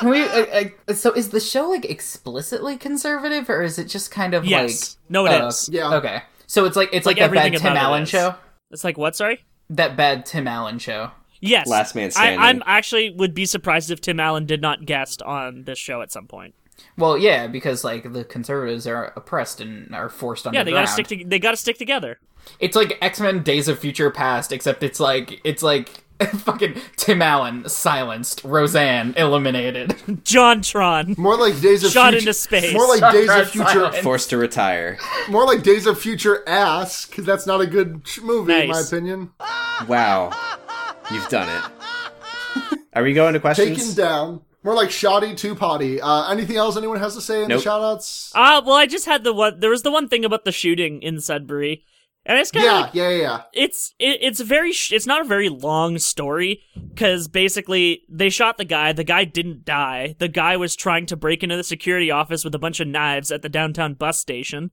Can 0.00 0.10
we? 0.10 0.22
Uh, 0.24 0.70
uh, 0.88 0.94
so, 0.94 1.12
is 1.12 1.28
the 1.28 1.38
show 1.38 1.68
like 1.68 1.84
explicitly 1.84 2.76
conservative, 2.76 3.48
or 3.48 3.62
is 3.62 3.78
it 3.78 3.84
just 3.84 4.10
kind 4.10 4.34
of 4.34 4.44
Yes. 4.44 4.96
like? 4.96 5.10
No, 5.10 5.26
it 5.26 5.40
uh, 5.40 5.46
is. 5.46 5.68
Yeah. 5.72 5.94
Okay, 5.94 6.22
so 6.48 6.64
it's 6.64 6.74
like 6.74 6.88
it's 6.92 7.06
like, 7.06 7.20
Like 7.20 7.30
that 7.30 7.34
bad 7.36 7.52
Tim 7.52 7.70
about 7.70 7.76
it 7.76 7.84
Allen 7.84 8.04
show. 8.04 8.34
It's 8.72 8.82
like 8.82 8.98
what? 8.98 9.14
Sorry. 9.14 9.44
That 9.70 9.96
bad 9.96 10.26
Tim 10.26 10.48
Allen 10.48 10.80
show. 10.80 11.12
Yes. 11.40 11.68
Last 11.68 11.94
Man 11.94 12.06
I, 12.06 12.08
Standing. 12.08 12.40
I'm 12.40 12.62
actually 12.66 13.10
would 13.10 13.32
be 13.32 13.46
surprised 13.46 13.92
if 13.92 14.00
Tim 14.00 14.18
Allen 14.18 14.44
did 14.44 14.60
not 14.60 14.86
guest 14.86 15.22
on 15.22 15.62
this 15.62 15.78
show 15.78 16.02
at 16.02 16.10
some 16.10 16.26
point. 16.26 16.56
Well, 16.96 17.16
yeah, 17.16 17.46
because 17.46 17.84
like 17.84 18.12
the 18.12 18.24
conservatives 18.24 18.86
are 18.86 19.12
oppressed 19.16 19.60
and 19.60 19.94
are 19.94 20.08
forced 20.08 20.46
on. 20.46 20.54
Yeah, 20.54 20.60
underground. 20.60 20.86
they 20.86 20.90
gotta 20.90 21.04
stick. 21.06 21.18
To, 21.20 21.24
they 21.28 21.38
gotta 21.38 21.56
stick 21.56 21.78
together. 21.78 22.18
It's 22.60 22.76
like 22.76 22.98
X 23.00 23.20
Men: 23.20 23.42
Days 23.42 23.68
of 23.68 23.78
Future 23.78 24.10
Past, 24.10 24.52
except 24.52 24.82
it's 24.82 24.98
like 25.00 25.40
it's 25.44 25.62
like 25.62 25.88
fucking 26.38 26.74
Tim 26.96 27.22
Allen 27.22 27.68
silenced, 27.68 28.42
Roseanne 28.42 29.14
eliminated. 29.16 29.94
John 30.24 30.62
Tron. 30.62 31.14
more 31.18 31.36
like 31.36 31.60
Days 31.60 31.84
of 31.84 31.92
Shot 31.92 32.10
Future. 32.12 32.18
into 32.18 32.34
space. 32.34 32.72
More 32.72 32.88
like 32.88 33.00
Shot 33.00 33.12
Days 33.12 33.28
right 33.28 33.42
of 33.42 33.50
Future. 33.50 33.66
silent. 33.68 33.96
Forced 33.96 34.30
to 34.30 34.36
retire. 34.38 34.98
More 35.28 35.44
like 35.46 35.62
Days 35.62 35.86
of 35.86 36.00
Future 36.00 36.42
ass, 36.48 37.06
because 37.06 37.24
that's 37.24 37.46
not 37.46 37.60
a 37.60 37.66
good 37.66 38.02
sh- 38.04 38.20
movie 38.20 38.52
in 38.52 38.68
my 38.68 38.80
opinion. 38.80 39.30
Wow, 39.86 40.30
you've 41.12 41.28
done 41.28 41.48
it. 41.48 42.78
Are 42.94 43.02
we 43.02 43.12
going 43.12 43.34
to 43.34 43.40
questions? 43.40 43.78
Taken 43.78 43.94
down. 43.94 44.40
More 44.64 44.74
like 44.74 44.90
shoddy 44.90 45.34
two 45.34 45.54
potty. 45.54 46.00
Uh, 46.00 46.30
anything 46.30 46.56
else 46.56 46.76
anyone 46.76 46.98
has 46.98 47.14
to 47.14 47.20
say 47.20 47.42
in 47.42 47.48
Nope. 47.48 47.62
the 47.62 47.70
shoutouts? 47.70 48.32
Uh 48.34 48.60
well, 48.64 48.74
I 48.76 48.86
just 48.86 49.06
had 49.06 49.24
the 49.24 49.32
one. 49.32 49.60
There 49.60 49.70
was 49.70 49.82
the 49.82 49.90
one 49.90 50.08
thing 50.08 50.24
about 50.24 50.44
the 50.44 50.52
shooting 50.52 51.00
in 51.00 51.20
Sudbury, 51.20 51.84
and 52.26 52.38
it's 52.38 52.50
kind 52.50 52.66
of 52.66 52.72
Yeah, 52.72 52.80
like, 52.80 52.94
yeah, 52.94 53.08
yeah, 53.10 53.16
yeah. 53.20 53.42
it's 53.54 53.94
it, 53.98 54.18
it's 54.20 54.40
a 54.40 54.44
very 54.44 54.72
sh- 54.72 54.92
it's 54.92 55.06
not 55.06 55.20
a 55.20 55.28
very 55.28 55.48
long 55.48 55.98
story 55.98 56.62
because 56.92 57.28
basically 57.28 58.02
they 58.10 58.30
shot 58.30 58.58
the 58.58 58.64
guy. 58.64 58.92
The 58.92 59.04
guy 59.04 59.24
didn't 59.24 59.64
die. 59.64 60.16
The 60.18 60.28
guy 60.28 60.56
was 60.56 60.74
trying 60.74 61.06
to 61.06 61.16
break 61.16 61.42
into 61.44 61.56
the 61.56 61.64
security 61.64 62.10
office 62.10 62.44
with 62.44 62.54
a 62.54 62.58
bunch 62.58 62.80
of 62.80 62.88
knives 62.88 63.30
at 63.30 63.42
the 63.42 63.48
downtown 63.48 63.94
bus 63.94 64.18
station. 64.18 64.70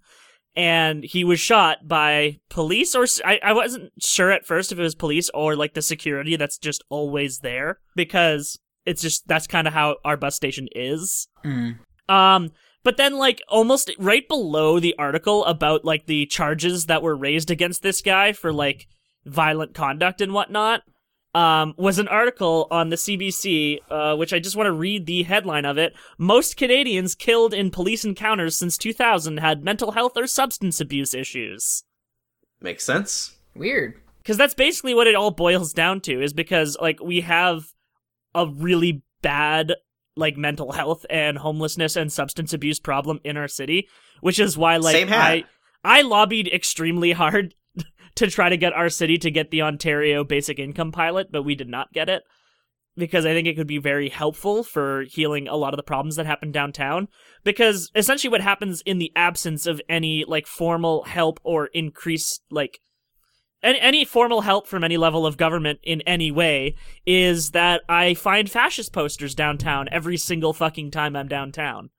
And 0.57 1.03
he 1.03 1.25
was 1.25 1.39
shot 1.41 1.85
by 1.85 2.39
police, 2.49 2.95
or 2.95 3.05
I, 3.25 3.39
I 3.43 3.51
wasn't 3.51 3.91
sure 4.01 4.31
at 4.31 4.45
first 4.45 4.71
if 4.71 4.79
it 4.79 4.81
was 4.81 4.95
police 4.95 5.29
or 5.33 5.53
like 5.55 5.73
the 5.73 5.81
security 5.81 6.37
that's 6.37 6.57
just 6.57 6.81
always 6.89 7.39
there 7.39 7.79
because 7.93 8.57
it's 8.85 9.01
just 9.01 9.27
that's 9.27 9.47
kind 9.47 9.67
of 9.67 9.73
how 9.73 9.97
our 10.05 10.17
bus 10.17 10.35
station 10.35 10.67
is. 10.73 11.27
Um, 12.07 12.51
but 12.83 12.97
then 12.97 13.17
like 13.17 13.41
almost 13.49 13.91
right 13.97 14.27
below 14.27 14.79
the 14.79 14.95
article 14.99 15.43
about 15.45 15.83
like 15.83 16.05
the 16.05 16.25
charges 16.27 16.85
that 16.85 17.01
were 17.01 17.15
raised 17.15 17.49
against 17.49 17.81
this 17.81 18.01
guy 18.01 18.31
for 18.31 18.53
like 18.53 18.87
violent 19.25 19.73
conduct 19.73 20.21
and 20.21 20.33
whatnot, 20.33 20.83
um, 21.35 21.73
was 21.77 21.99
an 21.99 22.07
article 22.07 22.65
on 22.71 22.89
the 22.89 22.95
CBC, 22.95 23.79
uh, 23.91 24.15
which 24.15 24.31
I 24.31 24.39
just 24.39 24.55
want 24.55 24.67
to 24.67 24.71
read 24.71 25.05
the 25.05 25.23
headline 25.23 25.65
of 25.65 25.77
it. 25.77 25.93
Most 26.17 26.55
Canadians 26.55 27.13
killed 27.13 27.53
in 27.53 27.71
police 27.71 28.05
encounters 28.05 28.55
since 28.57 28.77
2000 28.77 29.39
had 29.39 29.61
mental 29.61 29.91
health 29.91 30.13
or 30.15 30.27
substance 30.27 30.79
abuse 30.79 31.13
issues. 31.13 31.83
Makes 32.61 32.85
sense. 32.85 33.35
Weird. 33.53 33.95
Because 34.19 34.37
that's 34.37 34.53
basically 34.53 34.93
what 34.95 35.07
it 35.07 35.15
all 35.15 35.29
boils 35.29 35.73
down 35.73 35.99
to, 36.01 36.21
is 36.21 36.31
because, 36.31 36.77
like, 36.79 37.03
we 37.03 37.21
have 37.21 37.65
a 38.35 38.47
really 38.47 39.03
bad, 39.21 39.73
like, 40.15 40.37
mental 40.37 40.73
health 40.73 41.05
and 41.09 41.37
homelessness 41.37 41.95
and 41.95 42.11
substance 42.11 42.53
abuse 42.53 42.79
problem 42.79 43.19
in 43.23 43.37
our 43.37 43.47
city, 43.47 43.87
which 44.21 44.39
is 44.39 44.57
why, 44.57 44.77
like. 44.77 44.93
I, 45.83 45.99
I 45.99 46.01
lobbied 46.01 46.47
extremely 46.47 47.11
hard 47.11 47.55
to 48.15 48.27
try 48.27 48.49
to 48.49 48.57
get 48.57 48.73
our 48.73 48.89
city 48.89 49.17
to 49.19 49.31
get 49.31 49.51
the 49.51 49.61
Ontario 49.61 50.23
basic 50.23 50.59
income 50.59 50.91
pilot, 50.91 51.31
but 51.31 51.43
we 51.43 51.55
did 51.55 51.69
not 51.69 51.93
get 51.93 52.09
it 52.09 52.23
because 52.97 53.25
I 53.25 53.33
think 53.33 53.47
it 53.47 53.55
could 53.55 53.67
be 53.67 53.77
very 53.77 54.09
helpful 54.09 54.63
for 54.63 55.03
healing 55.03 55.47
a 55.47 55.55
lot 55.55 55.73
of 55.73 55.77
the 55.77 55.83
problems 55.83 56.15
that 56.15 56.25
happen 56.25 56.51
downtown. 56.51 57.07
Because 57.43 57.91
essentially, 57.95 58.31
what 58.31 58.41
happens 58.41 58.81
in 58.85 58.99
the 58.99 59.11
absence 59.15 59.65
of 59.65 59.81
any 59.89 60.25
like 60.27 60.47
formal 60.47 61.03
help 61.03 61.39
or 61.43 61.67
increase 61.67 62.39
like 62.49 62.79
any, 63.63 63.79
any 63.79 64.05
formal 64.05 64.41
help 64.41 64.67
from 64.67 64.83
any 64.83 64.97
level 64.97 65.25
of 65.25 65.37
government 65.37 65.79
in 65.83 66.01
any 66.01 66.31
way 66.31 66.75
is 67.05 67.51
that 67.51 67.81
I 67.89 68.13
find 68.13 68.49
fascist 68.49 68.93
posters 68.93 69.35
downtown 69.35 69.87
every 69.91 70.17
single 70.17 70.53
fucking 70.53 70.91
time 70.91 71.15
I'm 71.15 71.27
downtown. 71.27 71.89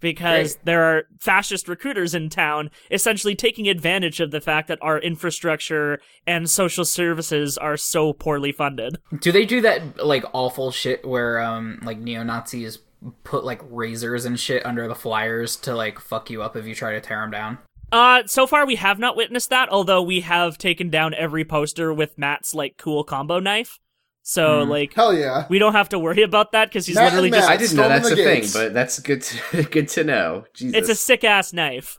Because 0.00 0.54
Great. 0.54 0.64
there 0.64 0.84
are 0.84 1.02
fascist 1.18 1.66
recruiters 1.66 2.14
in 2.14 2.28
town 2.28 2.70
essentially 2.88 3.34
taking 3.34 3.68
advantage 3.68 4.20
of 4.20 4.30
the 4.30 4.40
fact 4.40 4.68
that 4.68 4.78
our 4.80 5.00
infrastructure 5.00 6.00
and 6.24 6.48
social 6.48 6.84
services 6.84 7.58
are 7.58 7.76
so 7.76 8.12
poorly 8.12 8.52
funded. 8.52 8.98
Do 9.20 9.32
they 9.32 9.44
do 9.44 9.60
that 9.62 10.04
like 10.04 10.24
awful 10.32 10.70
shit 10.70 11.04
where 11.04 11.40
um 11.40 11.80
like 11.82 11.98
neo 11.98 12.22
Nazis 12.22 12.78
put 13.24 13.44
like 13.44 13.60
razors 13.68 14.24
and 14.24 14.38
shit 14.38 14.64
under 14.64 14.86
the 14.86 14.94
flyers 14.94 15.56
to 15.56 15.74
like 15.74 15.98
fuck 15.98 16.30
you 16.30 16.42
up 16.42 16.54
if 16.54 16.64
you 16.64 16.76
try 16.76 16.92
to 16.92 17.00
tear 17.00 17.20
them 17.20 17.32
down? 17.32 17.58
Uh, 17.90 18.22
so 18.26 18.46
far 18.46 18.66
we 18.66 18.76
have 18.76 18.98
not 18.98 19.16
witnessed 19.16 19.50
that, 19.50 19.68
although 19.70 20.02
we 20.02 20.20
have 20.20 20.58
taken 20.58 20.90
down 20.90 21.14
every 21.14 21.44
poster 21.44 21.92
with 21.92 22.18
Matt's 22.18 22.54
like 22.54 22.76
cool 22.76 23.04
combo 23.04 23.40
knife. 23.40 23.78
So 24.22 24.62
like 24.62 24.92
Hell 24.92 25.14
yeah. 25.14 25.46
we 25.48 25.58
don't 25.58 25.72
have 25.72 25.88
to 25.88 25.98
worry 25.98 26.22
about 26.22 26.52
that 26.52 26.68
because 26.68 26.84
he's 26.84 26.96
Matt 26.96 27.14
literally 27.14 27.30
just 27.30 27.48
I 27.48 27.56
didn't 27.56 27.76
know 27.76 27.88
that's 27.88 28.10
a 28.10 28.14
the 28.14 28.24
thing, 28.24 28.44
but 28.52 28.74
that's 28.74 28.98
good. 28.98 29.22
To, 29.22 29.62
good 29.70 29.88
to 29.88 30.04
know. 30.04 30.44
Jesus. 30.52 30.76
it's 30.76 30.88
a 30.90 30.94
sick 30.94 31.24
ass 31.24 31.52
knife. 31.54 31.98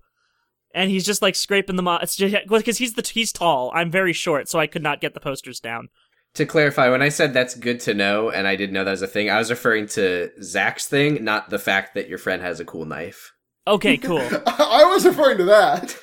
And 0.76 0.92
he's 0.92 1.04
just 1.04 1.24
like 1.24 1.34
scraping 1.34 1.76
them 1.76 1.88
off. 1.88 2.04
It's 2.04 2.16
just 2.16 2.36
because 2.48 2.78
he's 2.78 2.94
the 2.94 3.02
he's 3.02 3.34
tall. 3.34 3.72
I'm 3.74 3.90
very 3.90 4.14
short, 4.14 4.48
so 4.48 4.60
I 4.60 4.68
could 4.68 4.84
not 4.84 5.02
get 5.02 5.16
the 5.16 5.20
posters 5.20 5.60
down. 5.60 5.90
to 6.36 6.46
clarify, 6.46 6.90
when 6.90 7.02
I 7.02 7.10
said 7.10 7.34
that's 7.34 7.56
good 7.56 7.80
to 7.82 7.96
know, 7.96 8.30
and 8.30 8.48
I 8.48 8.56
didn't 8.56 8.74
know 8.74 8.84
that 8.84 8.92
was 8.92 9.02
a 9.02 9.08
thing, 9.08 9.32
I 9.32 9.40
was 9.40 9.50
referring 9.50 9.88
to 9.88 10.30
Zach's 10.44 10.86
thing, 10.88 11.24
not 11.24 11.50
the 11.50 11.58
fact 11.58 11.96
that 11.96 12.08
your 12.08 12.20
friend 12.20 12.44
has 12.44 12.60
a 12.60 12.66
cool 12.66 12.86
knife. 12.86 13.34
Okay, 13.68 13.98
cool. 14.10 14.22
I 14.48 14.84
was 14.86 15.06
referring 15.06 15.38
to 15.40 15.46
that. 15.46 15.96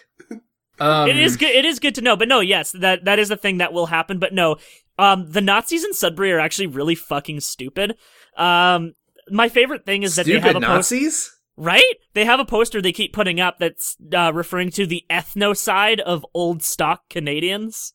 Um, 0.79 1.09
it 1.09 1.19
is 1.19 1.37
good. 1.37 1.51
It 1.51 1.65
is 1.65 1.79
good 1.79 1.95
to 1.95 2.03
know. 2.03 2.17
But 2.17 2.29
no, 2.29 2.41
yes, 2.41 2.73
that 2.73 3.05
that 3.07 3.19
is 3.19 3.31
a 3.31 3.37
thing 3.37 3.59
that 3.59 3.73
will 3.73 3.87
happen. 3.87 4.19
But 4.19 4.33
no, 4.35 4.57
um, 4.99 5.31
the 5.31 5.41
Nazis 5.41 5.85
in 5.85 5.93
Sudbury 5.95 6.33
are 6.33 6.39
actually 6.39 6.67
really 6.67 6.95
fucking 6.95 7.41
stupid. 7.41 7.97
Um, 8.37 8.95
my 9.31 9.49
favorite 9.49 9.87
thing 9.87 10.03
is 10.03 10.17
that 10.17 10.27
they 10.27 10.33
have 10.33 10.43
Stupid 10.43 10.57
a 10.63 10.67
post- 10.67 10.93
Nazis. 10.93 11.37
right? 11.57 11.95
They 12.15 12.25
have 12.27 12.41
a 12.41 12.45
poster 12.45 12.83
they 12.83 12.93
keep 12.93 13.13
putting 13.15 13.41
up 13.41 13.59
that's 13.59 13.97
uh, 14.15 14.33
referring 14.35 14.71
to 14.73 14.87
the 14.87 15.05
ethnocide 15.11 16.01
of 16.01 16.25
old 16.35 16.63
stock 16.63 17.09
Canadians. 17.09 17.93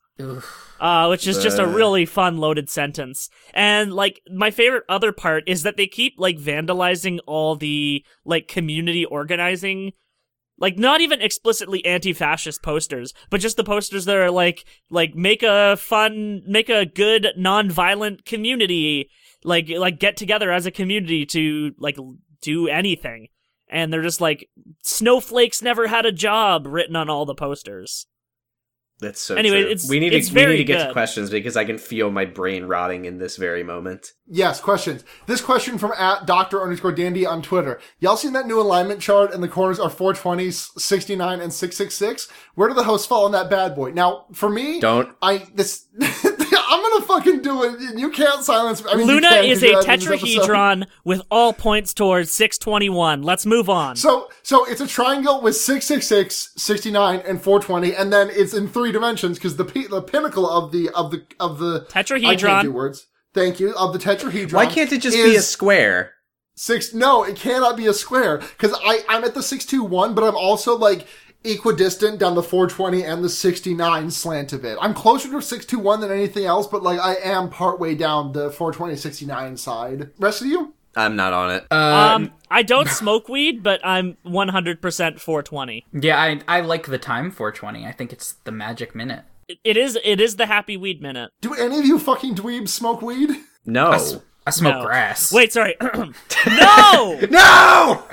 Uh, 0.80 1.08
which 1.08 1.28
is 1.28 1.44
just 1.44 1.60
a 1.60 1.68
really 1.68 2.08
fun 2.08 2.40
loaded 2.40 2.68
sentence. 2.68 3.30
And 3.54 3.94
like 3.94 4.20
my 4.34 4.50
favorite 4.50 4.84
other 4.90 5.12
part 5.12 5.44
is 5.46 5.62
that 5.62 5.78
they 5.78 5.86
keep 5.86 6.16
like 6.18 6.38
vandalizing 6.38 7.20
all 7.28 7.56
the 7.56 8.04
like 8.26 8.48
community 8.48 9.06
organizing 9.06 9.94
like 10.62 10.78
not 10.78 11.02
even 11.02 11.22
explicitly 11.22 11.84
anti-fascist 11.86 12.62
posters, 12.62 13.14
but 13.32 13.42
just 13.42 13.58
the 13.58 13.64
posters 13.64 14.06
that 14.06 14.16
are 14.16 14.30
like 14.30 14.64
like 14.92 15.16
make 15.16 15.42
a 15.42 15.76
fun 15.76 16.44
make 16.48 16.70
a 16.70 16.86
good 16.86 17.30
non-violent 17.36 18.26
community 18.26 19.10
like 19.44 19.68
like 19.70 20.00
get 20.00 20.16
together 20.16 20.52
as 20.52 20.68
a 20.68 20.72
community 20.72 21.26
to 21.26 21.74
like 21.80 21.98
do 22.42 22.68
anything. 22.68 23.28
And 23.68 23.92
they're 23.92 24.04
just 24.04 24.22
like 24.22 24.50
snowflakes 24.84 25.64
never 25.64 25.88
had 25.88 26.06
a 26.06 26.12
job 26.12 26.68
written 26.68 26.96
on 26.96 27.10
all 27.10 27.26
the 27.26 27.34
posters. 27.34 28.06
That's 29.02 29.20
so. 29.20 29.36
Anyway, 29.36 29.64
true. 29.64 29.72
it's- 29.72 29.90
we 29.90 30.00
need 30.00 30.14
it's 30.14 30.30
to 30.30 30.36
we 30.36 30.46
need 30.46 30.58
to 30.58 30.64
get 30.64 30.78
good. 30.78 30.88
to 30.88 30.94
questions 30.94 31.30
because 31.30 31.58
I 31.58 31.66
can 31.66 31.78
feel 31.80 32.12
my 32.12 32.24
brain 32.26 32.66
rotting 32.66 33.06
in 33.06 33.18
this 33.18 33.36
very 33.36 33.64
moment. 33.64 34.14
Yes, 34.28 34.62
questions. 34.62 35.04
This 35.26 35.42
question 35.42 35.78
from 35.78 35.92
at 35.98 36.26
Dr. 36.26 36.62
underscore 36.62 36.92
Dandy 36.94 37.26
on 37.26 37.42
Twitter. 37.42 37.82
Y'all 38.00 38.16
seen 38.16 38.34
that 38.34 38.46
new 38.48 38.62
alignment 38.62 39.02
chart 39.02 39.34
and 39.34 39.44
the 39.44 39.48
corners 39.50 39.80
are 39.80 39.90
420, 39.90 40.52
69, 40.52 41.42
and 41.42 41.52
666? 41.52 42.30
Where 42.56 42.70
do 42.70 42.76
the 42.76 42.84
hosts 42.84 43.08
fall 43.08 43.26
on 43.26 43.32
that 43.34 43.50
bad 43.50 43.76
boy? 43.76 43.92
Now, 43.92 44.26
for 44.34 44.50
me, 44.50 44.80
Don't. 44.80 45.10
I, 45.22 45.48
this, 45.54 45.88
I'm 46.72 46.82
gonna 46.82 47.06
fucking 47.06 47.42
do 47.42 47.64
it. 47.64 47.98
You 48.00 48.10
can't 48.12 48.44
silence 48.44 48.84
me. 48.84 48.90
I 48.92 48.96
mean, 48.96 49.08
Luna 49.08 49.30
can, 49.30 49.44
is 49.46 49.60
'cause 49.60 49.64
a 49.64 49.68
you're 49.72 49.78
editing 49.90 50.10
this 50.10 50.22
episode. 50.38 50.48
tetrahedron 50.48 50.88
with 51.04 51.22
all 51.30 51.52
points 51.54 51.94
towards 51.94 52.32
621. 52.32 53.22
Let's 53.24 53.46
move 53.46 53.70
on. 53.70 53.96
So, 53.98 54.30
so 54.42 54.64
it's 54.66 54.80
a 54.82 54.88
triangle 54.88 55.42
with 55.42 55.56
666, 55.58 56.54
69, 56.56 57.22
and 57.28 57.42
420, 57.42 57.94
and 57.96 58.12
then 58.14 58.30
it's 58.32 58.54
in 58.54 58.68
three 58.70 58.92
dimensions 58.92 59.38
because 59.38 59.58
the 59.58 59.66
p- 59.66 59.88
the 59.88 60.02
pinnacle 60.02 60.50
of 60.50 60.72
the 60.72 60.90
of 60.92 61.12
the 61.12 61.24
of 61.40 61.60
the 61.60 61.86
I 61.94 62.02
can't 62.04 62.08
Tetrahedron. 62.08 62.62
do 62.64 62.72
words. 62.72 63.08
Thank 63.34 63.60
you. 63.60 63.74
Of 63.76 63.94
the 63.94 64.00
tetrahedron. 64.00 64.54
Why 64.54 64.66
can't 64.66 64.92
it 64.92 65.02
just 65.02 65.16
be 65.18 65.36
a 65.36 65.42
square? 65.42 66.14
six? 66.56 66.94
No, 66.94 67.24
it 67.24 67.36
cannot 67.36 67.76
be 67.78 67.88
a 67.88 67.94
square 67.94 68.38
because 68.38 68.74
I 68.86 69.04
I'm 69.10 69.24
at 69.24 69.34
the 69.34 69.44
six 69.44 69.66
two 69.66 69.84
one, 69.84 70.14
but 70.14 70.24
I'm 70.24 70.36
also 70.36 70.78
like 70.78 71.08
equidistant 71.44 72.20
down 72.20 72.36
the 72.36 72.44
420 72.44 73.04
and 73.04 73.24
the 73.24 73.30
69 73.30 74.12
slant 74.12 74.54
of 74.54 74.64
it. 74.66 74.78
I'm 74.82 74.94
closer 74.94 75.30
to 75.32 75.42
621 75.42 76.02
than 76.02 76.12
anything 76.12 76.46
else, 76.46 76.68
but 76.68 76.84
like 76.84 77.00
I 77.00 77.16
am 77.16 77.50
partway 77.50 77.96
down 77.96 78.32
the 78.34 78.52
420 78.52 78.96
69 78.96 79.58
side. 79.58 80.10
Rest 80.20 80.42
of 80.42 80.48
you? 80.48 80.74
I'm 80.96 81.16
not 81.16 81.32
on 81.34 81.52
it. 81.52 81.66
Uh, 81.72 82.12
um, 82.16 82.32
I 82.52 82.64
don't 82.64 82.90
smoke 82.90 83.30
weed, 83.30 83.64
but 83.64 83.80
I'm 83.84 84.18
100% 84.26 85.20
420. 85.20 85.86
yeah, 85.94 86.20
I 86.22 86.42
I 86.48 86.62
like 86.62 86.88
the 86.88 86.98
time 86.98 87.32
420. 87.32 87.86
I 87.86 87.92
think 87.94 88.12
it's 88.12 88.34
the 88.44 88.52
magic 88.52 88.94
minute. 88.94 89.24
It- 89.48 89.60
It 89.64 89.78
is 89.78 89.98
it 90.04 90.20
is 90.22 90.36
the 90.36 90.46
happy 90.48 90.78
weed 90.78 91.02
minute. 91.02 91.32
Do 91.42 91.54
any 91.54 91.80
of 91.80 91.86
you 91.86 91.98
fucking 92.00 92.36
dweebs 92.36 92.70
smoke 92.70 93.02
weed? 93.02 93.30
no. 93.66 93.92
I 94.48 94.50
smoke 94.50 94.78
No. 94.80 94.86
grass. 94.86 95.32
Wait, 95.32 95.54
sorry. 95.54 95.76
no! 96.48 97.20
no. 97.30 98.04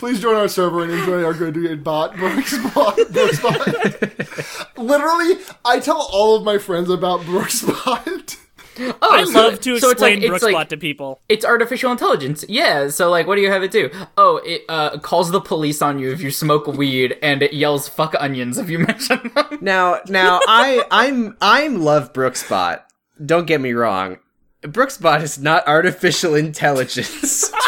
Please 0.00 0.18
join 0.18 0.34
our 0.34 0.48
server 0.48 0.82
and 0.82 0.90
enjoy 0.90 1.22
our 1.22 1.34
good, 1.34 1.52
good 1.52 1.84
bot, 1.84 2.16
Brooks 2.16 2.56
bot. 2.74 2.96
Brooks 3.12 3.40
bot. 3.40 4.78
Literally, 4.78 5.34
I 5.62 5.78
tell 5.78 6.08
all 6.10 6.36
of 6.36 6.42
my 6.42 6.56
friends 6.56 6.88
about 6.88 7.22
Brooks 7.26 7.62
bot. 7.62 8.36
Oh, 8.78 8.96
I 9.02 9.24
so- 9.24 9.30
love 9.32 9.60
to 9.60 9.78
so 9.78 9.90
it's 9.90 10.00
like- 10.00 10.14
explain 10.14 10.34
it's 10.34 10.42
Brooksbot 10.42 10.52
like- 10.54 10.68
to 10.70 10.78
people. 10.78 11.20
It's 11.28 11.44
artificial 11.44 11.92
intelligence. 11.92 12.46
Yeah, 12.48 12.88
so 12.88 13.10
like 13.10 13.26
what 13.26 13.36
do 13.36 13.42
you 13.42 13.50
have 13.50 13.62
it 13.62 13.72
do? 13.72 13.90
Oh, 14.16 14.38
it 14.38 14.62
uh, 14.70 14.98
calls 15.00 15.30
the 15.32 15.40
police 15.40 15.82
on 15.82 15.98
you 15.98 16.10
if 16.12 16.22
you 16.22 16.30
smoke 16.30 16.66
weed 16.66 17.18
and 17.22 17.42
it 17.42 17.52
yells 17.52 17.86
fuck 17.86 18.14
onions 18.18 18.56
if 18.56 18.70
you 18.70 18.78
mention 18.86 19.30
them. 19.34 19.58
Now, 19.60 20.00
now, 20.08 20.40
I, 20.48 20.82
I'm, 20.90 21.36
I'm 21.42 21.82
love 21.82 22.14
Brooksbot. 22.14 22.80
Don't 23.22 23.46
get 23.46 23.60
me 23.60 23.74
wrong. 23.74 24.16
Brooksbot 24.62 25.20
is 25.22 25.38
not 25.38 25.68
artificial 25.68 26.34
intelligence. 26.34 27.52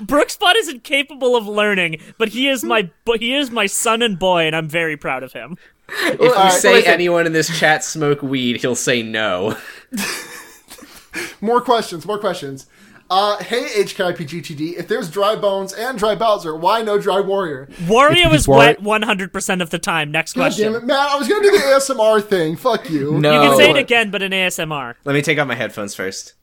Brooksbot 0.00 0.54
is 0.56 0.68
incapable 0.68 1.36
of 1.36 1.46
learning, 1.46 2.00
but 2.18 2.28
he 2.30 2.48
is 2.48 2.64
my 2.64 2.90
but 3.04 3.20
he 3.20 3.34
is 3.34 3.50
my 3.50 3.66
son 3.66 4.02
and 4.02 4.18
boy, 4.18 4.44
and 4.46 4.56
I'm 4.56 4.68
very 4.68 4.96
proud 4.96 5.22
of 5.22 5.32
him. 5.32 5.56
if 5.88 6.20
you 6.20 6.28
Alright, 6.30 6.52
say 6.52 6.74
listen. 6.74 6.92
anyone 6.92 7.26
in 7.26 7.32
this 7.32 7.58
chat 7.58 7.84
smoke 7.84 8.22
weed, 8.22 8.60
he'll 8.60 8.74
say 8.76 9.02
no. 9.02 9.56
More 11.40 11.60
questions, 11.60 12.06
more 12.06 12.18
questions. 12.18 12.66
Uh, 13.10 13.42
hey 13.42 13.64
HKIPGTD, 13.82 14.78
if 14.78 14.86
there's 14.86 15.10
dry 15.10 15.34
bones 15.34 15.72
and 15.72 15.98
dry 15.98 16.14
Bowser, 16.14 16.54
why 16.54 16.80
no 16.82 16.96
dry 16.96 17.18
warrior? 17.18 17.68
Wario 17.86 18.32
is 18.32 18.46
wet 18.46 18.78
100% 18.80 19.62
of 19.62 19.70
the 19.70 19.80
time. 19.80 20.12
Next 20.12 20.34
God 20.34 20.42
question. 20.42 20.72
damn 20.72 20.82
it, 20.82 20.86
Matt, 20.86 21.10
I 21.10 21.16
was 21.16 21.26
gonna 21.26 21.42
do 21.42 21.50
the 21.50 21.58
ASMR 21.58 22.22
thing. 22.22 22.54
Fuck 22.54 22.88
you. 22.88 23.18
No. 23.18 23.42
You 23.42 23.48
can 23.48 23.58
say 23.58 23.70
it 23.70 23.76
again, 23.76 24.12
but 24.12 24.22
in 24.22 24.30
ASMR. 24.30 24.94
Let 25.04 25.14
me 25.14 25.22
take 25.22 25.38
off 25.40 25.48
my 25.48 25.56
headphones 25.56 25.94
first. 25.94 26.34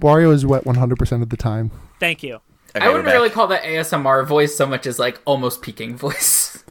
Wario 0.00 0.32
is 0.32 0.46
wet 0.46 0.64
100% 0.64 1.22
of 1.22 1.28
the 1.28 1.36
time. 1.36 1.70
Thank 2.00 2.22
you. 2.22 2.40
Okay, 2.78 2.86
I 2.86 2.88
wouldn't 2.88 3.06
really 3.06 3.30
call 3.30 3.46
that 3.48 3.62
ASMR 3.62 4.26
voice 4.26 4.56
so 4.56 4.66
much 4.66 4.86
as 4.86 4.98
like 4.98 5.20
almost 5.24 5.62
peaking 5.62 5.96
voice. 5.98 6.64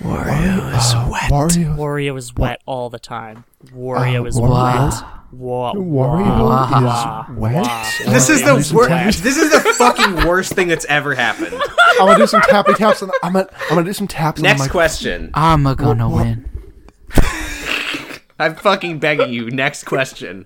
Wario. 0.00 0.76
Is 0.76 0.92
uh, 0.94 1.08
wet. 1.10 1.30
Wario 1.78 2.18
is 2.18 2.34
wet 2.34 2.60
all 2.66 2.90
the 2.90 2.98
time. 2.98 3.44
Wario 3.66 4.26
is 4.26 4.36
Wario- 4.36 4.90
wet. 4.90 5.04
Wa- 5.32 5.74
Wario 5.74 7.30
is 7.30 7.36
wet. 7.38 7.64
This 8.12 8.28
is 8.28 8.42
the 8.42 8.54
worst. 8.76 9.22
This 9.22 9.36
is 9.36 9.50
the 9.50 9.60
fucking 9.74 10.26
worst 10.28 10.52
thing 10.52 10.68
that's 10.68 10.84
ever 10.86 11.14
happened. 11.14 11.54
I'm 12.00 12.06
gonna 12.06 12.18
do 12.18 12.26
some 12.26 12.40
tappy 12.42 12.74
taps 12.74 13.02
on. 13.02 13.08
The, 13.08 13.18
I'm 13.22 13.32
gonna. 13.32 13.48
I'm 13.62 13.68
gonna 13.76 13.84
do 13.84 13.92
some 13.92 14.06
taps 14.08 14.40
on 14.40 14.44
Next 14.44 14.64
the 14.64 14.68
question. 14.70 15.30
I'm 15.34 15.62
gonna 15.74 16.08
Wha- 16.08 16.22
win. 16.22 16.48
I'm 18.38 18.56
fucking 18.56 18.98
begging 18.98 19.32
you. 19.32 19.50
Next 19.50 19.84
question. 19.84 20.44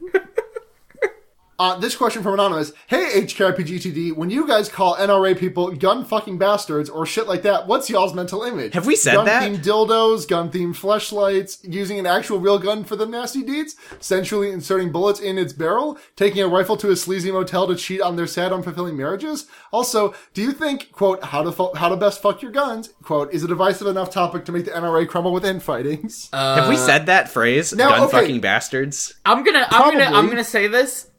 Uh, 1.61 1.77
this 1.77 1.97
question 1.97 2.23
from 2.23 2.35
Anonymous. 2.35 2.73
Hey, 2.87 3.21
HKRPGTD, 3.23 4.15
when 4.15 4.31
you 4.31 4.47
guys 4.47 4.69
call 4.69 4.95
NRA 4.95 5.37
people 5.37 5.73
gun 5.73 6.05
fucking 6.05 6.39
bastards 6.39 6.89
or 6.89 7.05
shit 7.05 7.27
like 7.27 7.43
that, 7.43 7.67
what's 7.67 7.91
y'all's 7.91 8.15
mental 8.15 8.45
image? 8.45 8.75
Have 8.75 8.87
we 8.87 8.95
said 8.95 9.15
gun 9.15 9.25
that? 9.25 9.43
themed 9.43 9.65
dildos, 9.65 10.29
gun 10.29 10.53
themed 10.53 10.77
fleshlights, 10.77 11.59
using 11.63 11.99
an 11.99 12.07
actual 12.07 12.39
real 12.39 12.61
gun 12.61 12.85
for 12.85 12.95
the 12.95 13.07
nasty 13.07 13.43
deeds, 13.43 13.75
sensually 13.99 14.53
inserting 14.53 14.93
bullets 14.93 15.19
in 15.19 15.37
its 15.37 15.53
barrel, 15.53 15.99
taking 16.15 16.41
a 16.43 16.47
rifle 16.47 16.77
to 16.77 16.93
a 16.93 16.97
sleazy 16.97 17.33
motel 17.33 17.67
to 17.67 17.75
cheat 17.75 18.01
on 18.01 18.15
their 18.15 18.29
sad, 18.29 18.53
unfulfilling 18.53 18.95
marriages? 18.95 19.47
Also, 19.73 20.15
do 20.35 20.43
you 20.43 20.53
think, 20.53 20.93
quote, 20.93 21.25
how 21.25 21.43
to, 21.43 21.51
fu- 21.51 21.75
how 21.75 21.89
to 21.89 21.97
best 21.97 22.23
fuck 22.23 22.41
your 22.41 22.53
guns, 22.53 22.91
quote, 23.03 23.35
is 23.35 23.43
a 23.43 23.49
divisive 23.49 23.89
enough 23.89 24.11
topic 24.11 24.45
to 24.45 24.53
make 24.53 24.65
the 24.65 24.71
NRA 24.71 25.09
crumble 25.09 25.33
with 25.33 25.43
infightings? 25.43 26.29
Have 26.33 26.69
we 26.69 26.77
said 26.77 27.07
that 27.07 27.29
phrase? 27.29 27.73
now, 27.75 27.89
Gun 27.89 28.03
okay. 28.03 28.21
fucking 28.21 28.41
bastards. 28.41 29.15
I'm 29.27 29.43
gonna, 29.43 29.67
I'm 29.71 29.93
gonna, 29.93 30.05
I'm 30.17 30.29
gonna 30.29 30.45
say 30.45 30.69
this. 30.69 31.11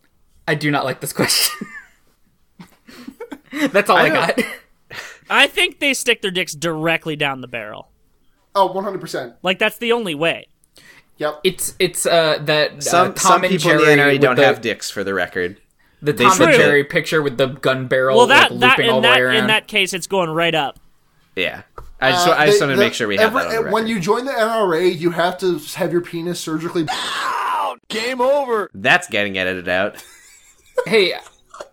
I 0.49 0.55
do 0.55 0.71
not 0.71 0.83
like 0.83 0.99
this 0.99 1.13
question. 1.13 1.67
That's 3.71 3.87
all 3.87 3.97
I, 3.97 4.09
don't- 4.09 4.37
got. 4.37 4.45
I 5.29 5.45
think 5.45 5.79
they 5.79 5.93
stick 5.93 6.23
their 6.23 6.31
dicks 6.31 6.53
directly 6.55 7.15
down 7.15 7.41
the 7.41 7.47
barrel. 7.47 7.89
oh, 8.55 8.67
100%. 8.69 9.35
Like 9.43 9.59
that's 9.59 9.77
the 9.77 9.91
only 9.91 10.15
way. 10.15 10.47
Yep. 11.17 11.41
It's 11.43 11.75
it's 11.77 12.05
uh 12.07 12.39
that 12.45 12.71
uh, 12.71 12.81
Some 12.81 13.13
Tom 13.13 13.17
some 13.17 13.43
and 13.43 13.51
people 13.51 13.71
in 13.71 13.77
the 13.77 13.83
NRA 13.85 14.19
don't 14.19 14.37
the, 14.37 14.45
have 14.45 14.61
dicks, 14.61 14.89
for 14.89 15.03
the 15.03 15.13
record. 15.13 15.59
the 16.01 16.13
They 16.13 16.23
Tom 16.23 16.41
and 16.41 16.51
should. 16.53 16.59
Jerry 16.59 16.83
picture 16.83 17.21
with 17.21 17.37
the 17.37 17.45
gun 17.47 17.87
barrel 17.87 18.17
Well, 18.17 18.27
that 18.27 18.49
like, 18.51 18.59
that 18.61 18.77
looping 18.79 18.89
all 18.89 18.97
in 18.97 19.03
the 19.03 19.07
way 19.09 19.13
that 19.15 19.21
around. 19.21 19.35
in 19.35 19.47
that 19.47 19.67
case, 19.67 19.93
it's 19.93 20.07
going 20.07 20.29
right 20.31 20.55
up. 20.55 20.79
Yeah. 21.35 21.61
I 22.01 22.11
just, 22.11 22.27
I 22.27 22.31
Uh, 22.31 22.45
just 22.47 22.59
they- 22.59 22.65
want 22.65 22.71
to 22.71 22.75
the- 22.77 22.83
make 22.83 22.93
sure 22.95 23.07
we 23.07 23.17
have 23.17 23.35
every- 23.35 23.51
that 23.51 23.57
on 23.59 23.65
the. 23.65 23.71
When 23.71 23.85
you 23.85 23.99
join 23.99 24.25
the 24.25 24.31
NRA, 24.31 24.97
you 24.97 25.11
have 25.11 25.37
to 25.39 25.59
have 25.75 25.91
your 25.91 26.01
penis 26.01 26.39
surgically. 26.39 26.87
Game 27.89 28.21
over. 28.21 28.69
That's 28.73 29.07
getting 29.09 29.37
edited 29.37 29.67
out. 29.67 30.03
Hey, 30.85 31.13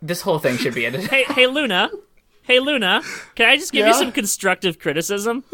this 0.03 0.21
whole 0.21 0.39
thing 0.39 0.57
should 0.57 0.75
be 0.75 0.87
edited. 0.87 1.09
Hey, 1.11 1.25
hey, 1.25 1.47
Luna. 1.47 1.91
Hey, 2.43 2.61
Luna. 2.61 3.03
Can 3.35 3.49
I 3.49 3.57
just 3.57 3.73
give 3.73 3.87
you 3.87 3.95
some 3.95 4.13
constructive 4.13 4.79
criticism? 4.79 5.45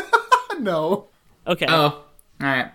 no. 0.58 1.08
Okay. 1.46 1.66
Oh, 1.68 1.82
all 1.82 2.04
right. 2.40 2.70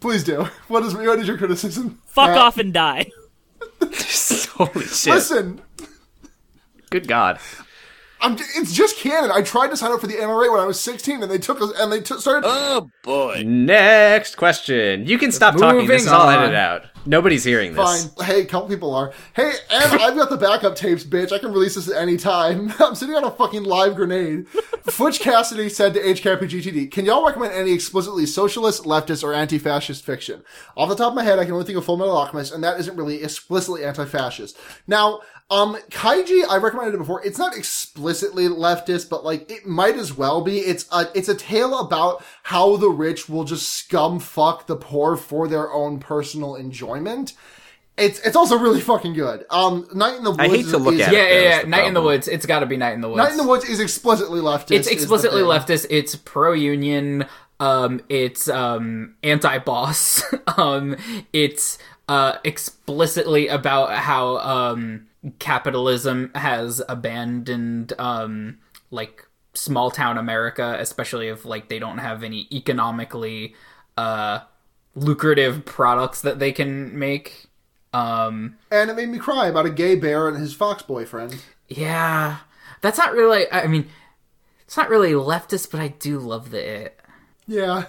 Please 0.00 0.24
do. 0.24 0.44
What 0.68 0.82
is 0.84 0.94
what 0.94 1.18
is 1.18 1.26
your 1.28 1.36
criticism? 1.38 2.00
Fuck 2.06 2.30
Uh, 2.30 2.40
off 2.40 2.58
and 2.58 2.72
die. 2.72 3.10
Holy 3.80 4.84
shit. 4.86 5.14
Listen, 5.14 5.60
Good 6.90 7.06
God. 7.08 7.38
I'm, 8.22 8.34
it's 8.34 8.74
just 8.74 8.98
canon. 8.98 9.30
I 9.32 9.40
tried 9.40 9.68
to 9.68 9.76
sign 9.78 9.92
up 9.92 10.00
for 10.00 10.06
the 10.06 10.14
NRA 10.14 10.50
when 10.52 10.60
I 10.60 10.66
was 10.66 10.78
16, 10.78 11.22
and 11.22 11.30
they 11.32 11.38
took 11.38 11.62
us 11.62 11.72
and 11.78 11.90
they 11.90 12.00
took 12.02 12.20
started. 12.20 12.46
Oh 12.46 12.90
boy! 13.02 13.42
Next 13.46 14.34
question. 14.36 15.06
You 15.06 15.16
can 15.16 15.32
stop 15.32 15.56
talking. 15.56 15.86
This 15.86 16.02
is 16.02 16.08
all 16.08 16.28
on. 16.28 16.34
edited 16.34 16.54
out. 16.54 16.82
Nobody's 17.06 17.44
hearing 17.44 17.74
this. 17.74 18.06
Fine. 18.06 18.26
Hey, 18.26 18.42
a 18.42 18.44
couple 18.44 18.68
people 18.68 18.94
are. 18.94 19.12
Hey, 19.34 19.52
and 19.70 20.00
I've 20.00 20.16
got 20.16 20.28
the 20.28 20.36
backup 20.36 20.76
tapes, 20.76 21.04
bitch. 21.04 21.32
I 21.32 21.38
can 21.38 21.52
release 21.52 21.74
this 21.74 21.88
at 21.88 21.96
any 21.96 22.16
time. 22.16 22.72
I'm 22.78 22.94
sitting 22.94 23.14
on 23.14 23.24
a 23.24 23.30
fucking 23.30 23.64
live 23.64 23.96
grenade. 23.96 24.46
Futch 24.84 25.20
Cassidy 25.20 25.68
said 25.68 25.94
to 25.94 26.00
HKIPGTD, 26.00 26.90
can 26.90 27.06
y'all 27.06 27.26
recommend 27.26 27.54
any 27.54 27.72
explicitly 27.72 28.26
socialist, 28.26 28.84
leftist, 28.84 29.24
or 29.24 29.32
anti-fascist 29.32 30.04
fiction? 30.04 30.42
Off 30.76 30.88
the 30.88 30.94
top 30.94 31.12
of 31.12 31.14
my 31.14 31.24
head, 31.24 31.38
I 31.38 31.44
can 31.44 31.54
only 31.54 31.64
think 31.64 31.78
of 31.78 31.84
Full 31.84 31.96
Metal 31.96 32.16
Alchemist, 32.16 32.52
and 32.52 32.62
that 32.64 32.78
isn't 32.80 32.96
really 32.96 33.22
explicitly 33.22 33.84
anti-fascist. 33.84 34.56
Now, 34.86 35.20
um, 35.50 35.76
Kaiji, 35.90 36.44
I 36.48 36.58
recommended 36.58 36.94
it 36.94 36.98
before. 36.98 37.24
It's 37.24 37.38
not 37.38 37.56
explicitly 37.56 38.46
leftist, 38.46 39.08
but 39.10 39.24
like 39.24 39.50
it 39.50 39.66
might 39.66 39.96
as 39.96 40.16
well 40.16 40.42
be. 40.42 40.58
It's 40.60 40.86
a 40.92 41.08
it's 41.14 41.28
a 41.28 41.34
tale 41.34 41.80
about 41.80 42.24
how 42.44 42.76
the 42.76 42.88
rich 42.88 43.28
will 43.28 43.44
just 43.44 43.68
scum 43.68 44.20
fuck 44.20 44.68
the 44.68 44.76
poor 44.76 45.16
for 45.16 45.48
their 45.48 45.72
own 45.72 45.98
personal 45.98 46.54
enjoyment. 46.54 47.32
It's 47.96 48.20
it's 48.20 48.36
also 48.36 48.58
really 48.58 48.80
fucking 48.80 49.12
good. 49.14 49.44
Um, 49.50 49.88
Night 49.92 50.16
in 50.18 50.24
the 50.24 50.30
Woods. 50.30 50.40
I 50.40 50.48
hate 50.48 50.66
to 50.68 50.78
look 50.78 50.94
is, 50.94 51.00
at 51.00 51.12
Yeah, 51.12 51.18
it. 51.18 51.22
yeah, 51.22 51.40
That's 51.40 51.56
yeah. 51.56 51.62
the 51.62 51.68
Night 51.68 51.86
in 51.86 51.94
the. 51.94 52.02
Woods. 52.02 52.28
It's 52.28 52.46
got 52.46 52.60
to 52.60 52.66
be 52.66 52.76
Night 52.76 52.94
in 52.94 53.00
the 53.00 53.08
Woods. 53.08 53.18
Night 53.18 53.32
in 53.32 53.36
the 53.36 53.46
Woods 53.46 53.64
is 53.68 53.80
explicitly 53.80 54.40
leftist. 54.40 54.70
It's 54.70 54.88
explicitly 54.88 55.42
leftist. 55.42 55.86
It's 55.90 56.14
pro-union. 56.14 57.26
Um, 57.58 58.00
it's 58.08 58.48
um 58.48 59.16
anti-boss. 59.24 60.22
um, 60.56 60.96
it's 61.32 61.76
uh 62.08 62.38
explicitly 62.44 63.48
about 63.48 63.92
how 63.92 64.38
um 64.38 65.08
capitalism 65.38 66.30
has 66.34 66.82
abandoned 66.88 67.92
um 67.98 68.58
like 68.90 69.26
small 69.54 69.90
town 69.90 70.16
America, 70.18 70.76
especially 70.78 71.28
if 71.28 71.44
like 71.44 71.68
they 71.68 71.78
don't 71.78 71.98
have 71.98 72.22
any 72.22 72.48
economically 72.52 73.54
uh 73.96 74.40
lucrative 74.94 75.64
products 75.64 76.20
that 76.22 76.38
they 76.38 76.52
can 76.52 76.98
make. 76.98 77.46
Um, 77.92 78.56
And 78.70 78.88
it 78.90 78.94
made 78.96 79.08
me 79.08 79.18
cry 79.18 79.48
about 79.48 79.66
a 79.66 79.70
gay 79.70 79.96
bear 79.96 80.28
and 80.28 80.36
his 80.38 80.54
fox 80.54 80.82
boyfriend. 80.82 81.42
yeah, 81.68 82.38
that's 82.80 82.98
not 82.98 83.12
really. 83.12 83.50
I 83.52 83.66
mean, 83.66 83.88
it's 84.64 84.76
not 84.76 84.88
really 84.88 85.12
leftist, 85.12 85.70
but 85.70 85.80
I 85.80 85.88
do 85.88 86.18
love 86.18 86.50
the 86.50 86.64
it. 86.84 87.00
Yeah. 87.46 87.86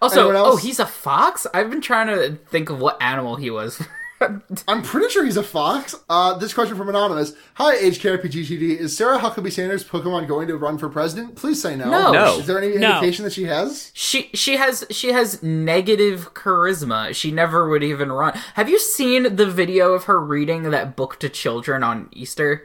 Also, 0.00 0.32
oh, 0.34 0.56
he's 0.56 0.80
a 0.80 0.86
fox. 0.86 1.46
I've 1.52 1.68
been 1.70 1.82
trying 1.82 2.06
to 2.08 2.36
think 2.48 2.70
of 2.70 2.80
what 2.80 3.00
animal 3.00 3.36
he 3.36 3.50
was. 3.50 3.80
I'm 4.68 4.82
pretty 4.82 5.08
sure 5.10 5.24
he's 5.24 5.36
a 5.36 5.42
fox. 5.42 5.94
Uh, 6.08 6.38
this 6.38 6.52
question 6.54 6.76
from 6.76 6.88
Anonymous. 6.88 7.34
Hi, 7.54 7.76
HKIPGTD. 7.76 8.78
Is 8.78 8.96
Sarah 8.96 9.18
Huckabee 9.18 9.50
Sanders' 9.52 9.84
Pokemon 9.84 10.28
going 10.28 10.48
to 10.48 10.56
run 10.56 10.78
for 10.78 10.88
president? 10.88 11.36
Please 11.36 11.60
say 11.60 11.76
no. 11.76 11.90
No. 11.90 12.12
No. 12.12 12.38
Is 12.38 12.46
there 12.46 12.58
any 12.58 12.76
No. 12.76 12.94
indication 12.96 13.24
that 13.24 13.32
she 13.32 13.44
has? 13.44 13.90
she 13.94 14.30
she 14.34 14.56
has 14.56 14.84
she 14.90 15.12
has 15.12 15.42
negative 15.42 16.34
charisma. 16.34 17.14
She 17.14 17.30
never 17.30 17.68
would 17.68 17.82
even 17.82 18.10
run. 18.12 18.34
Have 18.54 18.68
you 18.68 18.78
seen 18.78 19.36
the 19.36 19.46
video 19.46 19.92
of 19.92 20.04
her 20.04 20.20
reading 20.20 20.64
that 20.70 20.96
book 20.96 21.18
to 21.20 21.28
children 21.28 21.82
on 21.82 22.08
Easter? 22.12 22.64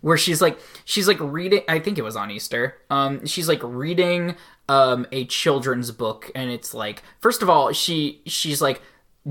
Where 0.00 0.16
she's 0.16 0.40
like 0.40 0.58
she's 0.84 1.08
like 1.08 1.18
reading 1.20 1.62
I 1.68 1.78
think 1.80 1.98
it 1.98 2.02
was 2.02 2.16
on 2.16 2.30
Easter. 2.30 2.76
Um 2.90 3.26
she's 3.26 3.48
like 3.48 3.60
reading 3.62 4.36
um 4.68 5.06
a 5.12 5.24
children's 5.26 5.90
book 5.90 6.30
and 6.34 6.50
it's 6.50 6.74
like 6.74 7.02
first 7.20 7.42
of 7.42 7.48
all 7.50 7.72
she 7.72 8.20
she's 8.26 8.60
like 8.60 8.82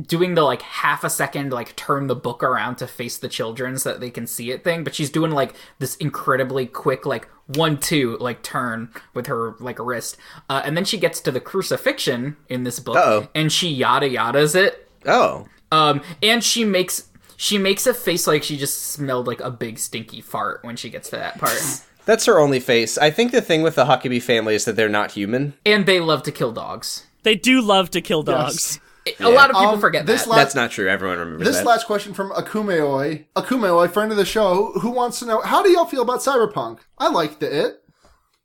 doing 0.07 0.35
the 0.35 0.41
like 0.41 0.61
half 0.61 1.03
a 1.03 1.09
second 1.09 1.51
like 1.53 1.75
turn 1.75 2.07
the 2.07 2.15
book 2.15 2.43
around 2.43 2.75
to 2.75 2.85
face 2.87 3.17
the 3.17 3.29
children 3.29 3.77
so 3.77 3.91
that 3.91 3.99
they 4.01 4.09
can 4.09 4.27
see 4.27 4.51
it 4.51 4.63
thing 4.63 4.83
but 4.83 4.93
she's 4.93 5.09
doing 5.09 5.31
like 5.31 5.55
this 5.79 5.95
incredibly 5.97 6.65
quick 6.65 7.05
like 7.05 7.29
one 7.55 7.77
two 7.77 8.17
like 8.19 8.41
turn 8.43 8.89
with 9.13 9.27
her 9.27 9.55
like 9.59 9.79
wrist 9.79 10.17
uh, 10.49 10.61
and 10.65 10.75
then 10.75 10.83
she 10.83 10.97
gets 10.97 11.21
to 11.21 11.31
the 11.31 11.39
crucifixion 11.39 12.35
in 12.49 12.63
this 12.63 12.79
book 12.79 12.97
Uh-oh. 12.97 13.27
and 13.33 13.51
she 13.51 13.69
yada 13.69 14.09
yadas 14.09 14.53
it 14.55 14.89
Oh. 15.05 15.47
um 15.71 16.01
and 16.21 16.43
she 16.43 16.65
makes 16.65 17.09
she 17.37 17.57
makes 17.57 17.85
a 17.87 17.93
face 17.93 18.27
like 18.27 18.43
she 18.43 18.57
just 18.57 18.81
smelled 18.87 19.27
like 19.27 19.39
a 19.41 19.51
big 19.51 19.77
stinky 19.79 20.19
fart 20.19 20.63
when 20.63 20.75
she 20.75 20.89
gets 20.89 21.09
to 21.11 21.15
that 21.17 21.37
part 21.39 21.59
That's 22.05 22.27
her 22.27 22.37
only 22.37 22.59
face. 22.59 22.99
I 22.99 23.09
think 23.09 23.31
the 23.31 23.41
thing 23.41 23.63
with 23.63 23.73
the 23.73 23.85
Huckabee 23.85 24.21
family 24.21 24.53
is 24.53 24.65
that 24.65 24.75
they're 24.75 24.87
not 24.87 25.13
human. 25.13 25.55
and 25.65 25.87
they 25.87 25.99
love 25.99 26.21
to 26.23 26.31
kill 26.31 26.51
dogs 26.51 27.07
They 27.23 27.33
do 27.35 27.61
love 27.61 27.89
to 27.91 28.01
kill 28.01 28.21
dogs. 28.21 28.79
A 29.20 29.30
lot 29.30 29.49
of 29.49 29.56
people 29.56 29.74
Um, 29.74 29.80
forget 29.80 30.06
this 30.06 30.24
that 30.24 30.30
la- 30.30 30.36
That's 30.38 30.56
not 30.56 30.72
true. 30.72 30.88
Everyone 30.89 31.20
remembers 31.20 31.47
This 31.47 31.58
that. 31.58 31.66
last 31.66 31.86
question 31.86 32.14
from 32.14 32.32
Akumeoi. 32.32 33.26
Akumeoi, 33.36 33.91
friend 33.91 34.12
of 34.12 34.18
the 34.18 34.26
show, 34.26 34.72
who 34.82 34.89
wants 34.89 35.20
to 35.20 35.26
know 35.26 35.41
how 35.41 35.62
do 35.64 35.70
y'all 35.70 35.86
feel 35.86 36.01
about 36.01 36.20
Cyberpunk? 36.22 36.80
I 36.97 37.10
liked 37.10 37.43
it. 37.43 37.82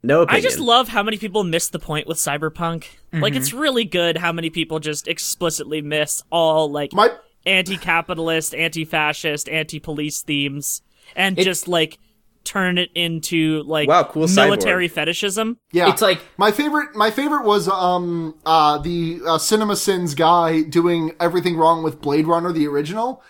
no 0.02 0.22
opinion. 0.22 0.38
I 0.38 0.46
just 0.48 0.58
love 0.60 0.88
how 0.88 1.02
many 1.02 1.16
people 1.18 1.44
miss 1.44 1.68
the 1.68 1.78
point 1.78 2.06
with 2.06 2.16
Cyberpunk. 2.18 2.84
Like 3.12 3.34
it's 3.34 3.52
really 3.52 3.84
good 3.84 4.18
how 4.18 4.32
many 4.32 4.48
people 4.50 4.78
just 4.80 5.08
explicitly 5.08 5.82
miss 5.82 6.22
all 6.30 6.70
like 6.70 6.92
My 6.92 7.10
anti-capitalist, 7.46 8.54
anti-fascist, 8.54 9.48
anti-police 9.48 10.22
themes 10.22 10.82
and 11.16 11.36
just 11.36 11.68
like 11.68 11.98
turn 12.44 12.78
it 12.78 12.90
into 12.94 13.62
like 13.64 13.88
Wow, 13.88 14.04
cool 14.04 14.26
military 14.28 14.88
cyborg. 14.88 14.92
fetishism. 14.92 15.58
yeah, 15.72 15.90
It's 15.90 16.02
like- 16.02 16.20
my 16.36 16.50
favorite. 16.50 16.94
My 16.94 17.10
favorite 17.10 17.44
was 17.44 17.68
um 17.68 18.34
uh 18.46 18.78
the 18.78 19.20
uh, 19.26 19.38
Cinema 19.38 19.76
Sins 19.76 20.14
guy 20.14 20.62
doing 20.62 21.12
everything 21.20 21.56
wrong 21.56 21.82
with 21.82 22.00
Blade 22.00 22.26
Runner 22.26 22.52
the 22.52 22.66
original. 22.66 23.22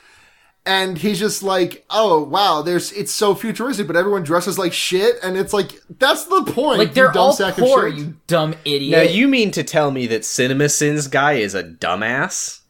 And 0.66 0.98
he's 0.98 1.18
just 1.18 1.42
like, 1.42 1.84
oh 1.88 2.22
wow, 2.22 2.60
there's 2.60 2.92
it's 2.92 3.12
so 3.12 3.34
futuristic, 3.34 3.86
but 3.86 3.96
everyone 3.96 4.22
dresses 4.22 4.58
like 4.58 4.74
shit, 4.74 5.16
and 5.22 5.36
it's 5.36 5.54
like 5.54 5.72
that's 5.98 6.24
the 6.24 6.44
point. 6.44 6.78
like 6.78 6.88
you 6.88 6.94
they're 6.94 7.06
dumb 7.12 7.16
all 7.22 7.32
sack 7.32 7.56
of 7.56 7.64
poor 7.64 7.88
shit. 7.90 7.98
you 7.98 8.16
dumb 8.26 8.54
idiot 8.66 8.96
Now 9.06 9.10
you 9.10 9.26
mean 9.26 9.50
to 9.52 9.64
tell 9.64 9.90
me 9.90 10.06
that 10.08 10.24
Cinema 10.24 10.68
Sins 10.68 11.08
guy 11.08 11.32
is 11.34 11.54
a 11.54 11.64
dumbass? 11.64 12.60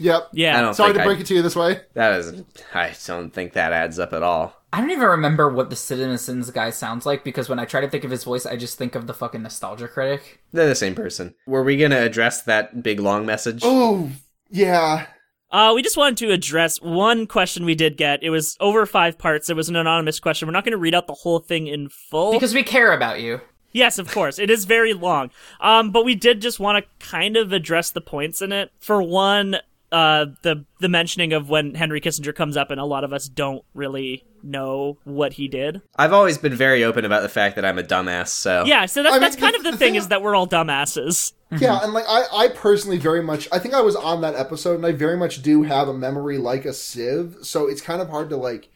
Yep. 0.00 0.28
Yeah. 0.32 0.58
I 0.58 0.60
don't 0.62 0.74
Sorry 0.74 0.92
to 0.92 1.02
break 1.04 1.18
I, 1.18 1.20
it 1.20 1.26
to 1.28 1.34
you 1.34 1.42
this 1.42 1.54
way. 1.56 1.80
that 1.94 2.18
is. 2.18 2.42
I 2.74 2.92
don't 3.06 3.30
think 3.32 3.52
that 3.54 3.72
adds 3.72 3.98
up 4.00 4.12
at 4.12 4.22
all. 4.24 4.57
I 4.72 4.80
don't 4.80 4.90
even 4.90 5.08
remember 5.08 5.48
what 5.48 5.70
the 5.70 5.76
Citizens 5.76 6.50
guy 6.50 6.70
sounds 6.70 7.06
like 7.06 7.24
because 7.24 7.48
when 7.48 7.58
I 7.58 7.64
try 7.64 7.80
to 7.80 7.88
think 7.88 8.04
of 8.04 8.10
his 8.10 8.24
voice, 8.24 8.44
I 8.44 8.56
just 8.56 8.76
think 8.76 8.94
of 8.94 9.06
the 9.06 9.14
fucking 9.14 9.42
nostalgia 9.42 9.88
critic. 9.88 10.42
They're 10.52 10.68
the 10.68 10.74
same 10.74 10.94
person. 10.94 11.34
Were 11.46 11.62
we 11.62 11.76
gonna 11.76 12.00
address 12.02 12.42
that 12.42 12.82
big 12.82 13.00
long 13.00 13.24
message? 13.24 13.62
Oh 13.64 14.10
yeah. 14.50 15.06
Uh, 15.50 15.72
we 15.74 15.82
just 15.82 15.96
wanted 15.96 16.18
to 16.18 16.30
address 16.30 16.80
one 16.82 17.26
question 17.26 17.64
we 17.64 17.74
did 17.74 17.96
get. 17.96 18.22
It 18.22 18.28
was 18.28 18.56
over 18.60 18.84
five 18.84 19.16
parts. 19.16 19.48
It 19.48 19.56
was 19.56 19.70
an 19.70 19.76
anonymous 19.76 20.20
question. 20.20 20.46
We're 20.46 20.52
not 20.52 20.64
going 20.64 20.72
to 20.72 20.78
read 20.78 20.94
out 20.94 21.06
the 21.06 21.14
whole 21.14 21.38
thing 21.38 21.66
in 21.66 21.88
full. 21.88 22.32
Because 22.32 22.52
we 22.52 22.62
care 22.62 22.92
about 22.92 23.20
you. 23.20 23.40
Yes, 23.72 23.98
of 23.98 24.10
course. 24.10 24.38
It 24.38 24.50
is 24.50 24.66
very 24.66 24.92
long. 24.92 25.30
Um, 25.60 25.90
but 25.90 26.04
we 26.04 26.14
did 26.14 26.42
just 26.42 26.60
want 26.60 26.84
to 26.84 27.06
kind 27.06 27.36
of 27.36 27.52
address 27.52 27.90
the 27.90 28.02
points 28.02 28.42
in 28.42 28.52
it. 28.52 28.72
For 28.78 29.02
one, 29.02 29.56
uh, 29.90 30.26
the 30.42 30.64
the 30.80 30.88
mentioning 30.88 31.32
of 31.32 31.48
when 31.48 31.74
Henry 31.74 32.00
Kissinger 32.00 32.34
comes 32.34 32.56
up, 32.56 32.70
and 32.70 32.80
a 32.80 32.84
lot 32.84 33.04
of 33.04 33.12
us 33.12 33.28
don't 33.28 33.64
really 33.74 34.24
know 34.42 34.98
what 35.04 35.34
he 35.34 35.48
did. 35.48 35.82
I've 35.96 36.12
always 36.12 36.38
been 36.38 36.54
very 36.54 36.84
open 36.84 37.04
about 37.04 37.22
the 37.22 37.28
fact 37.28 37.56
that 37.56 37.64
I'm 37.64 37.78
a 37.78 37.82
dumbass. 37.82 38.28
So 38.28 38.64
Yeah, 38.66 38.86
so 38.86 39.02
that's 39.02 39.12
I 39.12 39.16
mean, 39.16 39.22
that's 39.22 39.36
kind 39.36 39.54
the- 39.54 39.58
of 39.58 39.64
the, 39.64 39.70
the 39.72 39.76
thing 39.76 39.88
thing- 39.92 39.94
is 39.96 40.08
that 40.08 40.22
we're 40.22 40.34
all 40.34 40.46
dumbasses. 40.46 41.32
Yeah, 41.58 41.78
and 41.82 41.92
like 41.94 42.04
I, 42.08 42.24
I 42.32 42.48
personally 42.48 42.98
very 42.98 43.22
much 43.22 43.48
I 43.50 43.58
think 43.58 43.72
I 43.74 43.80
was 43.80 43.96
on 43.96 44.20
that 44.20 44.34
episode 44.34 44.74
and 44.76 44.84
I 44.84 44.92
very 44.92 45.16
much 45.16 45.40
do 45.42 45.62
have 45.62 45.88
a 45.88 45.94
memory 45.94 46.36
like 46.38 46.64
a 46.66 46.74
sieve, 46.74 47.36
so 47.42 47.66
it's 47.66 47.80
kind 47.80 48.02
of 48.02 48.10
hard 48.10 48.28
to 48.30 48.36
like 48.36 48.68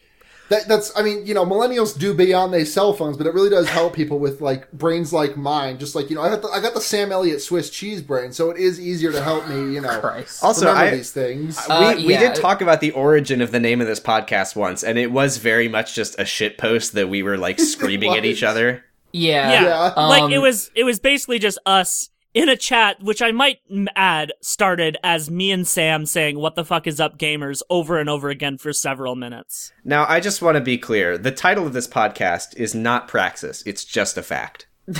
that 0.53 0.67
that's 0.67 0.91
I 0.97 1.01
mean, 1.01 1.25
you 1.25 1.33
know, 1.33 1.45
millennials 1.45 1.97
do 1.97 2.13
be 2.13 2.33
on 2.33 2.51
their 2.51 2.65
cell 2.65 2.93
phones, 2.93 3.17
but 3.17 3.25
it 3.27 3.33
really 3.33 3.49
does 3.49 3.67
help 3.67 3.93
people 3.93 4.19
with 4.19 4.41
like 4.41 4.71
brains 4.71 5.11
like 5.11 5.35
mine. 5.35 5.79
Just 5.79 5.95
like, 5.95 6.09
you 6.09 6.15
know, 6.15 6.21
I 6.21 6.29
got 6.29 6.41
the 6.41 6.49
I 6.49 6.59
got 6.61 6.73
the 6.73 6.81
Sam 6.81 7.11
Elliott 7.11 7.41
Swiss 7.41 7.69
cheese 7.69 8.01
brain, 8.01 8.31
so 8.31 8.49
it 8.51 8.57
is 8.57 8.79
easier 8.79 9.11
to 9.11 9.21
help 9.21 9.47
me, 9.47 9.73
you 9.73 9.81
know, 9.81 9.99
Christ. 9.99 10.43
Also, 10.43 10.67
remember 10.67 10.91
I- 10.91 10.95
these 10.95 11.11
things. 11.11 11.57
Uh, 11.67 11.93
we, 11.97 12.05
we 12.07 12.13
yeah. 12.13 12.19
did 12.33 12.35
talk 12.35 12.61
about 12.61 12.79
the 12.81 12.91
origin 12.91 13.41
of 13.41 13.51
the 13.51 13.59
name 13.59 13.81
of 13.81 13.87
this 13.87 13.99
podcast 13.99 14.55
once, 14.55 14.83
and 14.83 14.97
it 14.97 15.11
was 15.11 15.37
very 15.37 15.67
much 15.67 15.95
just 15.95 16.19
a 16.19 16.25
shit 16.25 16.57
post 16.57 16.93
that 16.93 17.09
we 17.09 17.23
were 17.23 17.37
like 17.37 17.59
screaming 17.73 18.13
at 18.15 18.25
each 18.25 18.43
other. 18.43 18.83
Yeah. 19.11 19.51
Yeah, 19.51 19.63
Yeah. 19.95 20.05
like 20.05 20.23
Um, 20.23 20.33
it 20.33 20.39
was 20.39 20.71
it 20.75 20.83
was 20.83 20.99
basically 20.99 21.39
just 21.39 21.57
us 21.65 22.09
in 22.33 22.49
a 22.49 22.57
chat, 22.57 23.01
which 23.01 23.21
I 23.21 23.31
might 23.31 23.59
add 23.95 24.33
started 24.41 24.97
as 25.03 25.29
me 25.29 25.51
and 25.51 25.67
Sam 25.67 26.05
saying 26.05 26.37
"What 26.39 26.55
the 26.55 26.65
fuck 26.65 26.87
is 26.87 26.99
up, 26.99 27.17
gamers?" 27.17 27.61
over 27.69 27.99
and 27.99 28.09
over 28.09 28.29
again 28.29 28.57
for 28.57 28.73
several 28.73 29.15
minutes. 29.15 29.71
Now, 29.83 30.05
I 30.07 30.19
just 30.19 30.41
want 30.41 30.55
to 30.55 30.61
be 30.61 30.77
clear: 30.77 31.17
the 31.17 31.31
title 31.31 31.65
of 31.67 31.73
this 31.73 31.87
podcast 31.87 32.55
is 32.57 32.73
not 32.73 33.07
Praxis; 33.07 33.63
it's 33.65 33.85
just 33.85 34.17
a 34.17 34.23
fact. 34.23 34.67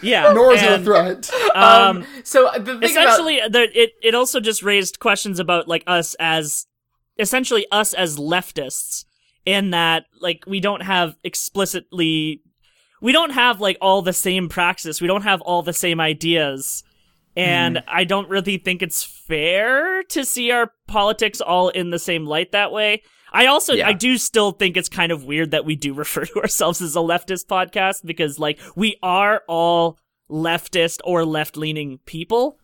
Yeah, 0.00 0.32
Nor 0.32 0.54
is 0.54 0.62
it 0.62 0.80
a 0.80 0.84
threat. 0.84 1.30
Um, 1.54 2.06
So 2.22 2.50
the 2.56 2.78
thing 2.78 2.82
essentially, 2.84 3.40
the, 3.48 3.68
it 3.74 3.92
it 4.02 4.14
also 4.14 4.40
just 4.40 4.62
raised 4.62 5.00
questions 5.00 5.40
about 5.40 5.66
like 5.66 5.82
us 5.86 6.14
as 6.20 6.66
essentially 7.18 7.66
us 7.72 7.94
as 7.94 8.16
leftists, 8.16 9.04
in 9.44 9.70
that 9.70 10.06
like 10.20 10.44
we 10.46 10.60
don't 10.60 10.82
have 10.82 11.16
explicitly, 11.24 12.42
we 13.00 13.12
don't 13.12 13.30
have 13.30 13.60
like 13.60 13.78
all 13.80 14.02
the 14.02 14.12
same 14.12 14.48
praxis, 14.48 15.00
we 15.00 15.06
don't 15.06 15.22
have 15.22 15.40
all 15.40 15.62
the 15.62 15.72
same 15.72 16.00
ideas. 16.00 16.84
And 17.36 17.78
hmm. 17.78 17.84
I 17.86 18.04
don't 18.04 18.28
really 18.28 18.58
think 18.58 18.82
it's 18.82 19.04
fair 19.04 20.02
to 20.04 20.24
see 20.24 20.50
our 20.50 20.72
politics 20.88 21.40
all 21.40 21.68
in 21.68 21.90
the 21.90 21.98
same 21.98 22.26
light 22.26 22.52
that 22.52 22.72
way. 22.72 23.02
I 23.32 23.46
also, 23.46 23.74
Yeah. 23.74 23.88
I 23.88 23.92
do 23.92 24.18
still 24.18 24.52
think 24.52 24.76
it's 24.76 24.88
kind 24.88 25.12
of 25.12 25.24
weird 25.24 25.50
that 25.50 25.64
we 25.64 25.76
do 25.76 25.94
refer 26.04 26.24
to 26.24 26.40
ourselves 26.40 26.80
as 26.80 26.96
a 26.96 27.00
leftist 27.00 27.46
podcast 27.46 28.04
because, 28.04 28.38
like, 28.38 28.58
we 28.74 28.96
are 29.02 29.42
all 29.48 29.98
leftist 30.30 31.00
or 31.04 31.24
left 31.24 31.56
leaning 31.56 31.98
people. 32.06 32.58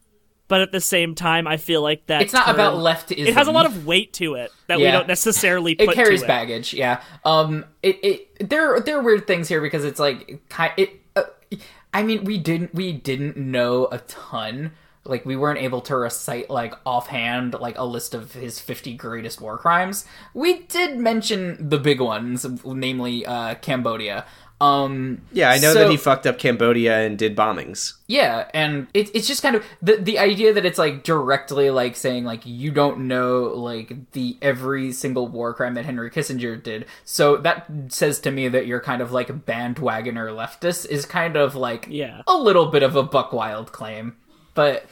But 0.55 0.61
at 0.61 0.71
the 0.71 0.81
same 0.81 1.17
time, 1.17 1.49
I 1.49 1.57
feel 1.57 1.83
like 1.83 2.07
that 2.07 2.23
it's 2.23 2.33
not 2.33 2.47
term- 2.47 2.55
about 2.55 2.75
leftism. 2.75 3.27
It 3.27 3.35
has 3.35 3.49
a 3.49 3.51
lot 3.51 3.67
of 3.67 3.87
weight 3.87 4.13
to 4.13 4.37
it 4.37 4.53
that 4.69 4.79
we 4.79 4.85
don't 4.85 5.09
necessarily 5.09 5.75
put 5.75 5.89
it 5.89 5.95
carries 5.97 6.21
to 6.21 6.27
it. 6.27 6.29
baggage 6.29 6.73
yeah 6.73 7.03
um 7.25 7.65
it, 7.83 7.99
it 8.05 8.49
there 8.49 8.79
there 8.79 8.99
are 8.99 9.03
weird 9.03 9.27
things 9.27 9.49
here 9.49 9.61
because 9.61 9.85
it's 9.85 9.99
like 9.99 10.41
it 10.77 11.01
uh, 11.17 11.25
i 11.93 12.05
mean 12.05 12.23
we 12.23 12.39
didn't 12.39 12.73
we 12.73 12.93
didn't 12.93 13.37
know 13.37 13.89
a 13.91 13.99
ton 13.99 14.71
like 15.05 15.27
we 15.27 15.35
weren't 15.35 15.59
able 15.59 15.81
to 15.81 15.97
recite 15.97 16.49
like 16.49 16.73
offhand 16.87 17.55
like 17.55 17.77
a 17.77 17.85
list 17.85 18.15
of 18.15 18.33
his 18.33 18.61
50 18.61 18.95
greatest 18.95 19.41
war 19.41 19.59
crimes 19.59 20.07
we 20.35 20.61
did 20.61 20.99
mention 20.99 21.69
the 21.69 21.79
big 21.79 22.01
ones 22.01 22.47
namely 22.65 23.27
uh 23.27 23.57
cambodia 23.57 24.25
um 24.61 25.21
Yeah, 25.33 25.51
I 25.51 25.59
know 25.59 25.73
so- 25.73 25.81
that 25.81 25.91
he 25.91 25.97
fucked 25.97 26.27
up 26.27 26.39
Cambodia 26.39 27.01
and 27.01 27.19
did 27.19 27.37
bombings. 27.37 27.95
yeah, 28.07 28.49
and 28.55 28.87
it, 28.95 29.11
it's 29.15 29.27
just 29.27 29.43
kind 29.43 29.57
of 29.57 29.65
the 29.83 29.97
the 29.97 30.19
idea 30.19 30.53
that 30.53 30.65
it's 30.65 30.79
like 30.79 31.03
directly 31.03 31.71
like 31.71 31.97
saying 31.97 32.25
like 32.25 32.43
you 32.47 32.71
don't 32.71 33.01
know 33.09 33.43
like 33.43 34.13
the 34.13 34.39
every 34.41 34.93
single 34.93 35.27
war 35.29 35.53
crime 35.55 35.75
that 35.75 35.85
Henry 35.85 36.11
Kissinger 36.11 36.63
did. 36.63 36.87
So 37.05 37.37
that 37.39 37.67
says 37.89 38.21
to 38.21 38.31
me 38.31 38.49
that 38.49 38.67
you're 38.67 38.81
kind 38.81 39.03
of 39.03 39.11
like 39.13 39.29
a 39.29 39.35
bandwagoner 39.35 40.31
leftist 40.35 40.87
is 40.89 41.05
kind 41.05 41.37
of 41.37 41.55
like 41.57 41.87
Yeah. 41.91 42.23
a 42.27 42.37
little 42.37 42.67
bit 42.67 42.83
of 42.83 42.95
a 42.97 43.03
buck 43.03 43.33
wild 43.33 43.73
claim, 43.73 44.17
but 44.55 44.87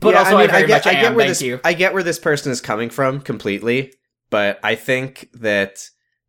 but 0.00 0.14
yeah, 0.14 0.18
also 0.20 0.36
I, 0.38 0.46
very 0.46 0.66
much 0.68 0.86
I 0.86 0.92
am. 0.92 1.02
get 1.02 1.14
where 1.16 1.18
Thank 1.26 1.28
this 1.30 1.42
you. 1.42 1.60
I 1.64 1.74
get 1.74 1.92
where 1.92 2.02
this 2.02 2.18
person 2.18 2.50
is 2.52 2.60
coming 2.62 2.88
from 2.88 3.20
completely, 3.20 3.92
but 4.30 4.58
I 4.62 4.74
think 4.74 5.28
that 5.34 5.86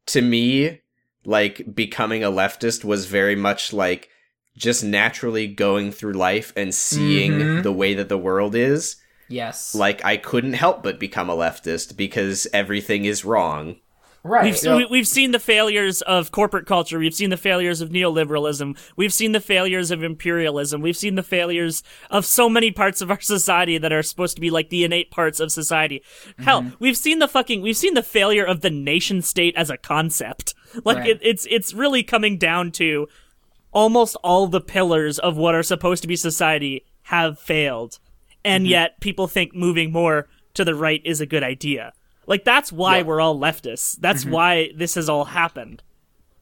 to 0.08 0.22
me, 0.22 0.82
like 1.26 1.76
becoming 1.76 2.24
a 2.24 2.32
leftist 2.32 2.84
was 2.84 3.06
very 3.06 3.36
much 3.36 3.74
like 3.74 4.10
just 4.58 4.84
naturally 4.84 5.48
going 5.48 5.92
through 5.92 6.14
life 6.14 6.54
and 6.56 6.74
seeing 6.76 7.32
Mhm. 7.34 7.64
the 7.64 7.72
way 7.72 7.94
that 7.96 8.10
the 8.10 8.18
world 8.18 8.56
is. 8.56 8.98
yes, 9.30 9.74
Like 9.74 10.04
I 10.06 10.18
couldn't 10.18 10.54
help 10.54 10.84
but 10.84 11.00
become 11.00 11.30
a 11.30 11.36
leftist 11.36 11.98
because 11.98 12.46
everything 12.54 13.06
is 13.06 13.26
wrong. 13.26 13.78
right. 14.26 14.54
We've, 14.64 14.76
we, 14.78 14.86
we've 14.86 15.08
seen 15.08 15.32
the 15.32 15.40
failures 15.40 16.02
of 16.04 16.32
corporate 16.32 16.66
culture. 16.66 16.98
We've 17.00 17.14
seen 17.16 17.30
the 17.30 17.36
failures 17.38 17.82
of 17.82 17.90
neoliberalism. 17.90 18.78
We've 18.96 19.12
seen 19.12 19.32
the 19.34 19.42
failures 19.42 19.92
of 19.92 20.02
imperialism. 20.04 20.82
We've 20.82 20.96
seen 20.96 21.16
the 21.16 21.24
failures 21.24 21.84
of 22.10 22.26
so 22.26 22.48
many 22.48 22.72
parts 22.72 23.02
of 23.02 23.12
our 23.12 23.20
society 23.36 23.78
that 23.80 23.92
are 23.92 24.04
supposed 24.04 24.36
to 24.36 24.42
be 24.42 24.50
like 24.50 24.70
the 24.70 24.84
innate 24.86 25.10
parts 25.12 25.40
of 25.42 25.52
society. 25.52 26.04
Hell, 26.40 26.72
we've 26.80 26.96
seen 26.98 27.20
the 27.20 27.28
fucking, 27.28 27.62
we've 27.62 27.76
seen 27.78 27.96
the 27.96 28.04
failure 28.04 28.46
of 28.46 28.62
the 28.62 28.70
nation 28.70 29.22
state 29.22 29.56
as 29.58 29.70
a 29.70 29.78
concept. 29.78 30.54
Like 30.86 30.98
Right. 30.98 31.10
it, 31.10 31.20
it's, 31.22 31.48
it's 31.50 31.74
really 31.74 32.04
coming 32.04 32.38
down 32.38 32.72
to 32.74 33.08
almost 33.72 34.16
all 34.24 34.48
the 34.48 34.62
pillars 34.62 35.20
of 35.20 35.38
what 35.38 35.56
are 35.56 35.64
supposed 35.64 36.02
to 36.04 36.08
be 36.08 36.16
society 36.16 36.86
have 37.04 37.40
failed. 37.40 38.00
And 38.46 38.68
yet 38.68 39.00
people 39.00 39.28
think 39.28 39.56
moving 39.56 39.92
more 39.92 40.28
to 40.54 40.66
the 40.66 40.76
right 40.76 41.02
is 41.06 41.22
a 41.22 41.26
good 41.26 41.44
idea. 41.44 41.94
Like 42.28 42.44
that's 42.44 42.72
why 42.72 43.02
we're 43.02 43.20
all 43.22 43.38
leftists. 43.40 43.98
That's 44.00 44.26
why 44.26 44.72
this 44.76 44.96
has 44.96 45.10
all 45.10 45.26
happened. 45.26 45.82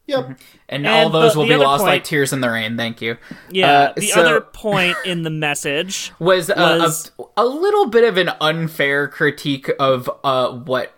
Yep. 0.06 0.26
and, 0.68 0.84
and 0.84 0.86
all 0.88 1.10
those 1.10 1.32
the- 1.32 1.38
will 1.38 1.46
the 1.46 1.50
be 1.50 1.54
other 1.54 1.64
lost 1.64 1.84
like 1.84 2.02
tears 2.04 2.32
in 2.32 2.40
the 2.40 2.50
rain. 2.50 2.76
Thank 2.76 3.00
you. 3.00 3.16
Yeah. 3.50 3.72
Uh, 3.72 3.92
the 3.96 4.06
so- 4.08 4.20
other 4.20 4.40
point 4.52 4.96
in 5.06 5.22
the 5.22 5.30
message 5.30 6.12
was, 6.18 6.50
uh, 6.50 6.54
was- 6.80 7.12
a, 7.18 7.24
a 7.38 7.46
little 7.46 7.86
bit 7.86 8.04
of 8.04 8.16
an 8.16 8.30
unfair 8.40 9.06
critique 9.08 9.70
of 9.78 10.10
uh, 10.24 10.50
what 10.50 10.92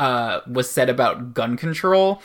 uh, 0.00 0.40
was 0.50 0.70
said 0.70 0.88
about 0.88 1.34
gun 1.34 1.56
control 1.56 2.22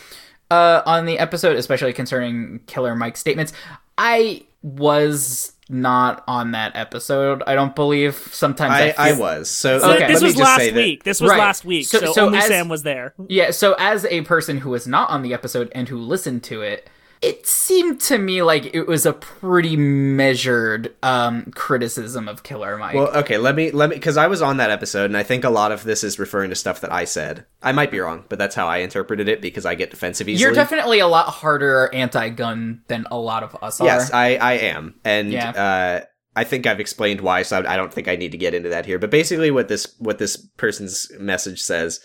uh, 0.54 0.84
on 0.86 1.06
the 1.06 1.18
episode, 1.20 1.56
especially 1.58 1.94
concerning 1.94 2.60
Killer 2.68 2.96
Mike's 2.96 3.20
statements. 3.20 3.54
I 3.98 4.44
was 4.62 5.54
not 5.70 6.24
on 6.28 6.52
that 6.52 6.76
episode. 6.76 7.42
I 7.48 7.56
don't 7.56 7.76
believe. 7.76 8.16
Sometimes 8.16 8.74
I, 8.74 8.94
I, 8.98 9.10
I 9.10 9.14
was. 9.14 9.50
So 9.50 9.80
So 9.80 9.92
Okay. 9.94 10.08
this 10.08 10.16
let 10.16 10.22
me 10.22 10.28
was 10.28 10.36
just 10.36 10.56
say 10.56 10.64
last 10.66 10.74
that- 10.74 10.76
week. 10.76 11.04
This 11.04 11.22
was 11.22 11.32
Right. 11.32 11.40
last 11.40 11.66
week. 11.66 11.88
So- 11.88 12.00
So, 12.00 12.14
so 12.14 12.26
only 12.28 12.40
as- 12.40 12.48
Sam 12.48 12.70
was 12.70 12.84
there. 12.84 13.14
Yeah, 13.30 13.52
so 13.52 13.76
as 13.80 14.06
a 14.06 14.22
person 14.22 14.58
who 14.60 14.70
was 14.72 14.86
not 14.88 15.10
on 15.10 15.22
the 15.22 15.34
episode 15.34 15.72
and 15.74 15.88
who 15.90 15.98
listened 15.98 16.44
to 16.44 16.62
it, 16.62 16.90
it 17.24 17.48
seemed 17.48 18.02
to 18.02 18.18
me 18.18 18.44
like 18.44 18.76
it 18.76 18.86
was 18.86 19.06
a 19.06 19.14
pretty 19.14 19.78
measured 19.78 20.94
um, 21.02 21.52
criticism 21.56 22.28
of 22.28 22.44
Killer 22.44 22.78
Mike. 22.78 22.96
Well, 22.96 23.16
okay, 23.18 23.38
let 23.38 23.56
me 23.56 23.72
let 23.72 23.90
me 23.90 23.96
because 23.96 24.18
I 24.18 24.28
was 24.28 24.42
on 24.42 24.58
that 24.58 24.70
episode, 24.70 25.06
and 25.06 25.16
I 25.16 25.24
think 25.24 25.46
a 25.46 25.50
lot 25.50 25.72
of 25.72 25.84
this 25.86 26.04
is 26.04 26.20
referring 26.20 26.50
to 26.50 26.56
stuff 26.56 26.82
that 26.82 26.92
I 26.92 27.06
said. 27.06 27.46
I 27.62 27.72
might 27.72 27.92
be 27.92 28.00
wrong, 28.00 28.26
but 28.28 28.38
that's 28.38 28.56
how 28.56 28.68
I 28.68 28.78
interpreted 28.80 29.30
it 29.30 29.42
because 29.42 29.66
I 29.66 29.76
get 29.76 29.90
defensive 29.90 30.28
easily. 30.28 30.44
You're 30.44 30.54
definitely 30.54 31.00
a 31.00 31.08
lot 31.08 31.28
harder 31.30 31.90
anti-gun 31.94 32.82
than 32.90 33.08
a 33.10 33.18
lot 33.18 33.44
of 33.44 33.56
us 33.64 33.80
yes, 33.80 34.12
are. 34.12 34.16
I 34.16 34.36
I 34.36 34.54
am, 34.54 34.96
and 35.06 35.32
Yeah. 35.32 35.50
uh, 35.52 36.06
I 36.36 36.44
think 36.44 36.68
I've 36.68 36.82
explained 36.82 37.22
why, 37.22 37.44
so 37.44 37.64
I 37.66 37.78
don't 37.78 37.94
think 37.94 38.10
I 38.10 38.18
need 38.18 38.34
to 38.34 38.38
get 38.38 38.54
into 38.54 38.70
that 38.70 38.86
here. 38.86 39.00
But 39.00 39.12
basically, 39.12 39.50
what 39.50 39.70
this 39.70 39.96
what 39.98 40.18
this 40.18 40.36
person's 40.58 41.10
message 41.20 41.62
says 41.62 42.02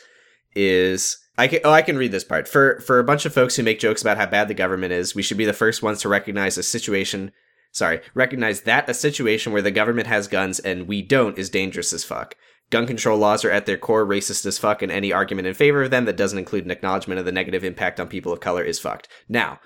is. 0.55 1.19
I 1.39 1.47
can, 1.47 1.61
oh, 1.65 1.71
I 1.71 1.83
can 1.83 1.97
read 1.97 2.11
this 2.11 2.25
part. 2.25 2.49
For 2.49 2.81
for 2.81 2.99
a 2.99 3.05
bunch 3.05 3.25
of 3.25 3.33
folks 3.33 3.55
who 3.55 3.63
make 3.63 3.79
jokes 3.79 4.03
about 4.03 4.17
how 4.17 4.27
bad 4.27 4.49
the 4.49 4.55
government 4.55 4.93
is, 4.93 5.15
we 5.15 5.23
should 5.23 5.39
be 5.39 5.45
the 5.45 5.53
first 5.53 5.83
ones 5.83 6.01
to 6.03 6.09
recognize 6.09 6.59
a 6.59 6.65
situation. 6.65 7.31
Sorry, 7.71 8.01
recognize 8.13 8.63
that 8.63 8.89
a 8.89 8.95
situation 8.95 9.53
where 9.53 9.63
the 9.63 9.71
government 9.71 10.09
has 10.09 10.27
guns 10.27 10.59
and 10.59 10.89
we 10.89 11.01
don't 11.01 11.39
is 11.39 11.49
dangerous 11.49 11.93
as 11.93 12.03
fuck. 12.03 12.35
Gun 12.71 12.87
control 12.87 13.17
laws 13.17 13.45
are 13.45 13.51
at 13.51 13.67
their 13.67 13.79
core 13.79 14.05
racist 14.05 14.45
as 14.45 14.59
fuck, 14.59 14.83
and 14.83 14.91
any 14.91 15.13
argument 15.13 15.47
in 15.47 15.55
favor 15.55 15.85
of 15.85 15.91
them 15.91 16.05
that 16.07 16.17
doesn't 16.17 16.39
include 16.39 16.65
an 16.65 16.71
acknowledgement 16.71 17.19
of 17.19 17.25
the 17.25 17.33
negative 17.33 17.65
impact 17.65 18.01
on 18.01 18.09
people 18.09 18.33
of 18.33 18.41
color 18.41 18.63
is 18.63 18.79
fucked. 18.79 19.09
Now, 19.29 19.61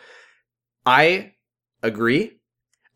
I 0.85 1.33
agree. 1.83 2.39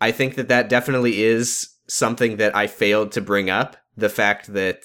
I 0.00 0.12
think 0.12 0.34
that 0.34 0.48
that 0.48 0.68
definitely 0.68 1.22
is 1.22 1.70
something 1.88 2.36
that 2.36 2.54
I 2.54 2.66
failed 2.66 3.10
to 3.12 3.20
bring 3.20 3.48
up. 3.48 3.76
The 3.96 4.08
fact 4.10 4.52
that 4.52 4.84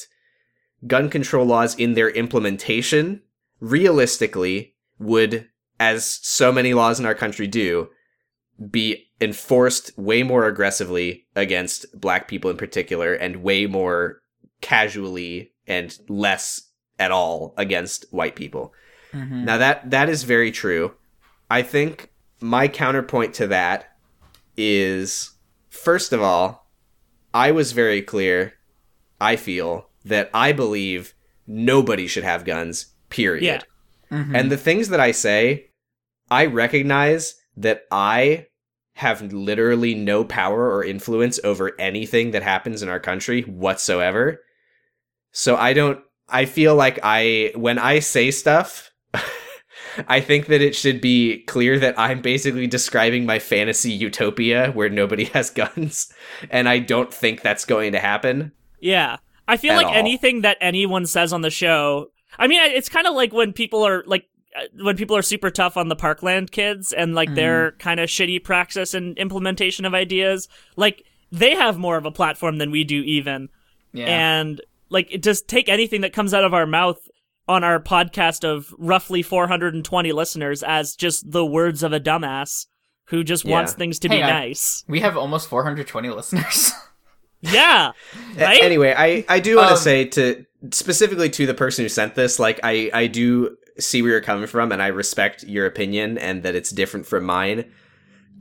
gun 0.88 1.09
control 1.09 1.45
laws 1.45 1.76
in 1.76 1.93
their 1.93 2.09
implementation 2.09 3.22
realistically 3.61 4.75
would, 4.99 5.47
as 5.79 6.19
so 6.21 6.51
many 6.51 6.73
laws 6.73 6.99
in 6.99 7.05
our 7.05 7.15
country 7.15 7.47
do, 7.47 7.89
be 8.69 9.07
enforced 9.21 9.97
way 9.97 10.23
more 10.23 10.45
aggressively 10.45 11.27
against 11.35 11.85
black 11.99 12.27
people 12.27 12.51
in 12.51 12.57
particular 12.57 13.13
and 13.13 13.38
way 13.38 13.65
more 13.65 14.21
casually 14.59 15.53
and 15.67 15.97
less 16.09 16.61
at 16.99 17.11
all 17.11 17.53
against 17.57 18.05
white 18.11 18.35
people. 18.35 18.73
Mm-hmm. 19.13 19.45
Now 19.45 19.57
that 19.57 19.89
that 19.91 20.09
is 20.09 20.23
very 20.23 20.51
true. 20.51 20.93
I 21.49 21.61
think 21.61 22.11
my 22.39 22.67
counterpoint 22.67 23.33
to 23.35 23.47
that 23.47 23.95
is 24.57 25.31
first 25.69 26.13
of 26.13 26.21
all, 26.21 26.71
I 27.33 27.51
was 27.51 27.71
very 27.71 28.01
clear. 28.01 28.53
I 29.19 29.35
feel 29.35 29.89
that 30.05 30.29
I 30.33 30.51
believe 30.51 31.13
nobody 31.45 32.07
should 32.07 32.23
have 32.23 32.45
guns, 32.45 32.90
period. 33.11 33.43
Yeah. 33.43 34.17
Mm-hmm. 34.17 34.35
And 34.35 34.51
the 34.51 34.57
things 34.57 34.89
that 34.89 34.99
I 34.99 35.11
say, 35.11 35.67
I 36.29 36.47
recognize 36.47 37.35
that 37.57 37.83
I 37.91 38.47
have 38.95 39.33
literally 39.33 39.95
no 39.95 40.23
power 40.23 40.71
or 40.75 40.83
influence 40.83 41.39
over 41.43 41.71
anything 41.79 42.31
that 42.31 42.43
happens 42.43 42.83
in 42.83 42.89
our 42.89 42.99
country 42.99 43.41
whatsoever. 43.43 44.41
So 45.31 45.55
I 45.55 45.73
don't, 45.73 45.99
I 46.27 46.45
feel 46.45 46.75
like 46.75 46.99
I, 47.03 47.51
when 47.55 47.79
I 47.79 47.99
say 47.99 48.31
stuff, 48.31 48.91
I 50.07 50.21
think 50.21 50.47
that 50.47 50.61
it 50.61 50.75
should 50.75 51.01
be 51.01 51.43
clear 51.43 51.79
that 51.79 51.97
I'm 51.97 52.21
basically 52.21 52.67
describing 52.67 53.25
my 53.25 53.39
fantasy 53.39 53.91
utopia 53.91 54.71
where 54.71 54.89
nobody 54.89 55.23
has 55.33 55.49
guns. 55.49 56.11
And 56.49 56.67
I 56.67 56.79
don't 56.79 57.13
think 57.13 57.41
that's 57.41 57.65
going 57.65 57.93
to 57.93 57.99
happen. 57.99 58.51
Yeah. 58.79 59.17
I 59.47 59.57
feel 59.57 59.75
like 59.75 59.88
all. 59.88 59.93
anything 59.93 60.41
that 60.41 60.57
anyone 60.61 61.05
says 61.05 61.33
on 61.33 61.41
the 61.41 61.49
show, 61.49 62.10
I 62.40 62.48
mean, 62.48 62.62
it's 62.62 62.90
kind 62.90 63.08
of 63.08 63.14
like 63.16 63.34
when 63.34 63.53
people 63.53 63.84
are 63.86 64.03
like, 64.08 64.26
uh, 64.56 64.64
when 64.84 64.98
people 64.98 65.16
are 65.16 65.22
super 65.22 65.49
tough 65.49 65.78
on 65.78 65.88
the 65.90 65.95
Parkland 65.95 66.52
kids 66.52 66.91
and 66.94 67.16
like 67.16 67.34
their 67.36 67.72
kind 67.74 67.99
of 67.99 68.10
shitty 68.10 68.44
praxis 68.44 68.94
and 68.94 69.18
implementation 69.18 69.86
of 69.86 69.94
ideas, 69.94 70.48
like 70.76 71.03
they 71.32 71.56
have 71.56 71.78
more 71.78 71.98
of 71.98 72.06
a 72.06 72.12
platform 72.12 72.58
than 72.58 72.72
we 72.72 72.84
do 72.84 73.02
even. 73.02 73.49
Yeah. 73.94 74.06
And 74.40 74.62
like 74.90 75.10
just 75.22 75.48
take 75.48 75.70
anything 75.70 76.02
that 76.02 76.14
comes 76.14 76.34
out 76.34 76.44
of 76.44 76.53
our 76.53 76.66
mouth 76.66 76.99
on 77.48 77.64
our 77.64 77.80
podcast 77.80 78.44
of 78.44 78.74
roughly 78.78 79.22
420 79.22 80.12
listeners 80.12 80.64
as 80.64 80.95
just 80.95 81.32
the 81.32 81.45
words 81.45 81.84
of 81.84 81.91
a 81.94 81.99
dumbass 81.99 82.66
who 83.06 83.24
just 83.24 83.44
Yeah. 83.45 83.52
wants 83.53 83.74
things 83.74 83.99
to 83.99 84.10
be 84.10 84.16
Hang 84.16 84.24
on. 84.24 84.30
nice. 84.30 84.84
we 84.88 84.99
have 85.02 85.18
almost 85.18 85.48
420 85.49 86.10
listeners. 86.10 86.72
Yeah. 87.44 87.94
Right? 88.38 88.62
Anyway, 88.62 88.94
I, 88.95 89.26
I 89.28 89.40
do 89.40 89.56
want 89.56 89.70
to 89.70 89.74
Um, 89.74 89.80
say 89.80 90.06
to 90.06 90.45
specifically 90.71 91.29
to 91.31 91.45
the 91.45 91.53
person 91.53 91.83
who 91.83 91.89
sent 91.89 92.15
this, 92.15 92.39
like 92.39 92.59
I, 92.63 92.91
I 92.93 93.07
do 93.07 93.57
see 93.79 94.01
where 94.01 94.11
you're 94.11 94.21
coming 94.21 94.47
from 94.47 94.71
and 94.71 94.81
I 94.81 94.88
respect 94.88 95.43
your 95.43 95.65
opinion 95.65 96.17
and 96.17 96.43
that 96.43 96.55
it's 96.55 96.69
different 96.69 97.05
from 97.05 97.23
mine. 97.23 97.71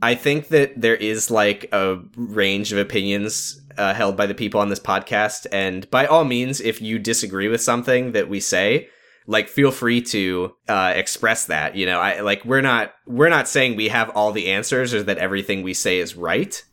I 0.01 0.15
think 0.15 0.49
that 0.49 0.79
there 0.79 0.95
is 0.95 1.29
like 1.29 1.69
a 1.71 1.99
range 2.15 2.71
of 2.71 2.79
opinions 2.79 3.61
uh, 3.77 3.93
held 3.93 4.17
by 4.17 4.25
the 4.25 4.33
people 4.33 4.59
on 4.59 4.69
this 4.69 4.79
podcast, 4.79 5.45
and 5.51 5.89
by 5.91 6.05
all 6.05 6.23
means, 6.23 6.59
if 6.59 6.81
you 6.81 6.99
disagree 6.99 7.47
with 7.47 7.61
something 7.61 8.11
that 8.13 8.27
we 8.27 8.39
say, 8.39 8.89
like 9.27 9.47
feel 9.47 9.71
free 9.71 10.01
to 10.01 10.53
uh, 10.67 10.93
express 10.95 11.45
that. 11.45 11.75
You 11.75 11.85
know, 11.85 11.99
I 11.99 12.21
like 12.21 12.43
we're 12.43 12.61
not 12.61 12.93
we're 13.05 13.29
not 13.29 13.47
saying 13.47 13.75
we 13.75 13.89
have 13.89 14.09
all 14.09 14.31
the 14.31 14.49
answers 14.49 14.93
or 14.93 15.03
that 15.03 15.19
everything 15.19 15.61
we 15.61 15.73
say 15.73 15.99
is 15.99 16.15
right. 16.15 16.63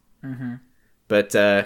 But 1.09 1.35
uh, 1.37 1.65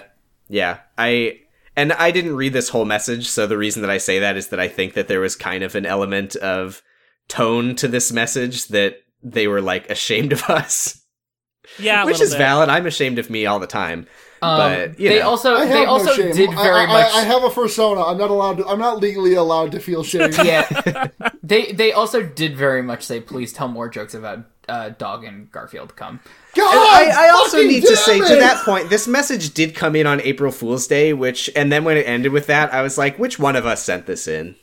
yeah, 0.49 0.79
I 0.97 1.39
and 1.75 1.93
I 1.93 2.11
didn't 2.11 2.35
read 2.35 2.53
this 2.53 2.69
whole 2.69 2.85
message, 2.85 3.27
so 3.27 3.47
the 3.47 3.57
reason 3.57 3.81
that 3.81 3.91
I 3.91 3.97
say 3.97 4.19
that 4.19 4.37
is 4.37 4.49
that 4.49 4.59
I 4.59 4.67
think 4.67 4.93
that 4.93 5.07
there 5.07 5.19
was 5.19 5.35
kind 5.35 5.63
of 5.63 5.75
an 5.75 5.85
element 5.85 6.35
of 6.37 6.81
tone 7.27 7.75
to 7.75 7.87
this 7.87 8.11
message 8.11 8.67
that 8.67 8.97
they 9.21 9.47
were 9.47 9.61
like 9.61 9.89
ashamed 9.89 10.33
of 10.33 10.43
us, 10.49 11.01
Yeah. 11.79 12.03
which 12.05 12.13
little 12.13 12.23
is 12.27 12.31
bit. 12.33 12.37
valid. 12.39 12.69
I'm 12.69 12.85
ashamed 12.85 13.19
of 13.19 13.29
me 13.29 13.45
all 13.45 13.59
the 13.59 13.67
time. 13.67 14.07
Um, 14.41 14.57
But, 14.57 14.97
they 14.97 15.19
know. 15.19 15.29
also 15.29 15.55
I 15.55 15.65
they 15.65 15.79
have 15.79 15.87
also 15.87 16.05
no 16.07 16.15
shame. 16.15 16.35
did 16.35 16.49
very 16.53 16.81
I, 16.81 16.85
much. 16.85 17.13
I, 17.13 17.19
I 17.19 17.23
have 17.23 17.43
a 17.45 17.49
persona. 17.49 18.03
I'm 18.03 18.17
not 18.17 18.29
allowed. 18.29 18.57
To, 18.57 18.67
I'm 18.67 18.79
not 18.79 18.99
legally 18.99 19.35
allowed 19.35 19.71
to 19.71 19.79
feel 19.79 20.03
shame. 20.03 20.31
yeah, 20.43 21.07
they 21.43 21.71
they 21.71 21.93
also 21.93 22.21
did 22.21 22.57
very 22.57 22.81
much 22.83 23.03
say, 23.03 23.21
"Please 23.21 23.53
tell 23.53 23.69
more 23.69 23.87
jokes 23.87 24.13
about 24.13 24.39
uh, 24.67 24.89
Dog 24.89 25.23
and 25.23 25.49
Garfield." 25.49 25.95
Come. 25.95 26.19
God, 26.55 26.73
I, 26.75 27.27
I 27.27 27.29
also 27.29 27.57
need 27.63 27.81
to 27.81 27.95
say 27.95 28.19
it! 28.19 28.27
to 28.27 28.35
that 28.35 28.63
point, 28.63 28.89
this 28.89 29.07
message 29.07 29.53
did 29.53 29.73
come 29.75 29.95
in 29.95 30.05
on 30.05 30.21
April 30.21 30.51
Fool's 30.51 30.85
Day, 30.87 31.13
which, 31.13 31.49
and 31.55 31.71
then 31.71 31.83
when 31.83 31.97
it 31.97 32.07
ended 32.07 32.31
with 32.31 32.47
that, 32.47 32.73
I 32.73 32.81
was 32.81 32.97
like, 32.97 33.17
which 33.17 33.39
one 33.39 33.55
of 33.55 33.65
us 33.65 33.83
sent 33.83 34.05
this 34.05 34.27
in? 34.27 34.55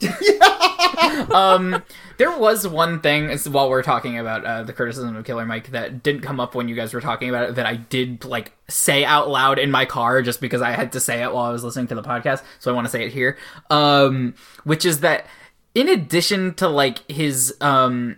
There 2.16 2.36
was 2.38 2.66
one 2.66 3.00
thing 3.00 3.30
as- 3.30 3.48
while 3.48 3.68
we're 3.68 3.82
talking 3.82 4.18
about 4.18 4.44
uh, 4.44 4.62
the 4.62 4.72
criticism 4.72 5.16
of 5.16 5.24
Killer 5.24 5.44
Mike 5.44 5.70
that 5.72 6.02
didn't 6.02 6.22
come 6.22 6.38
up 6.38 6.54
when 6.54 6.68
you 6.68 6.74
guys 6.74 6.94
were 6.94 7.00
talking 7.00 7.28
about 7.28 7.48
it 7.50 7.54
that 7.56 7.66
I 7.66 7.76
did 7.76 8.24
like 8.24 8.52
say 8.68 9.04
out 9.04 9.28
loud 9.28 9.58
in 9.58 9.70
my 9.70 9.84
car 9.84 10.22
just 10.22 10.40
because 10.40 10.62
I 10.62 10.70
had 10.72 10.92
to 10.92 11.00
say 11.00 11.22
it 11.22 11.32
while 11.32 11.46
I 11.46 11.50
was 11.50 11.64
listening 11.64 11.88
to 11.88 11.94
the 11.94 12.02
podcast. 12.02 12.42
So 12.60 12.70
I 12.70 12.74
want 12.74 12.86
to 12.86 12.90
say 12.90 13.04
it 13.04 13.12
here, 13.12 13.36
um, 13.70 14.34
which 14.62 14.84
is 14.84 15.00
that 15.00 15.26
in 15.74 15.88
addition 15.88 16.54
to 16.54 16.68
like 16.68 17.10
his 17.10 17.56
um 17.60 18.16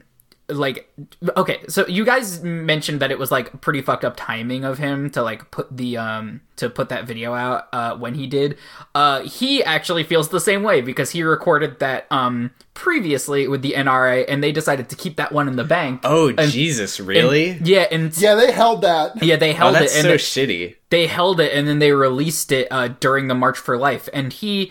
like 0.49 0.89
okay 1.37 1.59
so 1.69 1.85
you 1.89 2.05
guys 2.05 2.41
mentioned 2.45 3.01
that 3.01 3.11
it 3.11 3.19
was 3.19 3.33
like 3.33 3.61
pretty 3.61 3.83
fucked 3.83 4.05
up 4.05 4.15
timing 4.17 4.63
of 4.65 4.79
him 4.79 5.11
to 5.11 5.21
like 5.21 5.51
put 5.51 5.77
the 5.77 5.97
um 5.97 6.41
to 6.55 6.71
put 6.71 6.89
that 6.89 7.05
video 7.05 7.35
out 7.35 7.67
uh 7.73 7.97
when 7.97 8.15
he 8.15 8.29
did 8.29 8.57
uh 8.95 9.23
he 9.23 9.65
actually 9.65 10.05
feels 10.05 10.29
the 10.29 10.39
same 10.39 10.63
way 10.63 10.81
because 10.81 11.11
he 11.11 11.25
recorded 11.25 11.81
that 11.81 12.07
um 12.13 12.53
previously 12.75 13.49
with 13.49 13.63
the 13.63 13.73
NRA 13.73 14.25
and 14.29 14.41
they 14.41 14.53
decided 14.53 14.89
to 14.91 14.95
keep 14.95 15.17
that 15.17 15.33
one 15.33 15.49
in 15.49 15.57
the 15.57 15.65
bank 15.65 16.03
Oh, 16.05 16.29
And- 16.29 16.53
Jesus, 16.53 17.01
and- 17.01 17.09
really? 17.09 17.59
yeah 17.65 17.89
and 17.91 18.17
Yeah, 18.17 18.37
they 18.37 18.53
held 18.53 18.83
that. 18.83 19.21
yeah 19.25 19.35
they 19.35 19.51
oh, 19.51 19.55
held 19.57 19.75
that's 19.75 19.95
it 19.97 20.05
and 20.07 20.21
so 20.21 20.41
they- 20.41 20.47
shitty. 20.47 20.77
they 20.91 21.07
held 21.09 21.41
it 21.41 21.53
and 21.53 21.67
then 21.67 21.81
they 21.81 21.91
released 21.91 22.53
it 22.53 22.69
uh, 22.71 22.87
during 23.01 23.27
the 23.27 23.35
March 23.35 23.59
for 23.59 23.77
Life, 23.77 24.09
and 24.13 24.33
he 24.33 24.71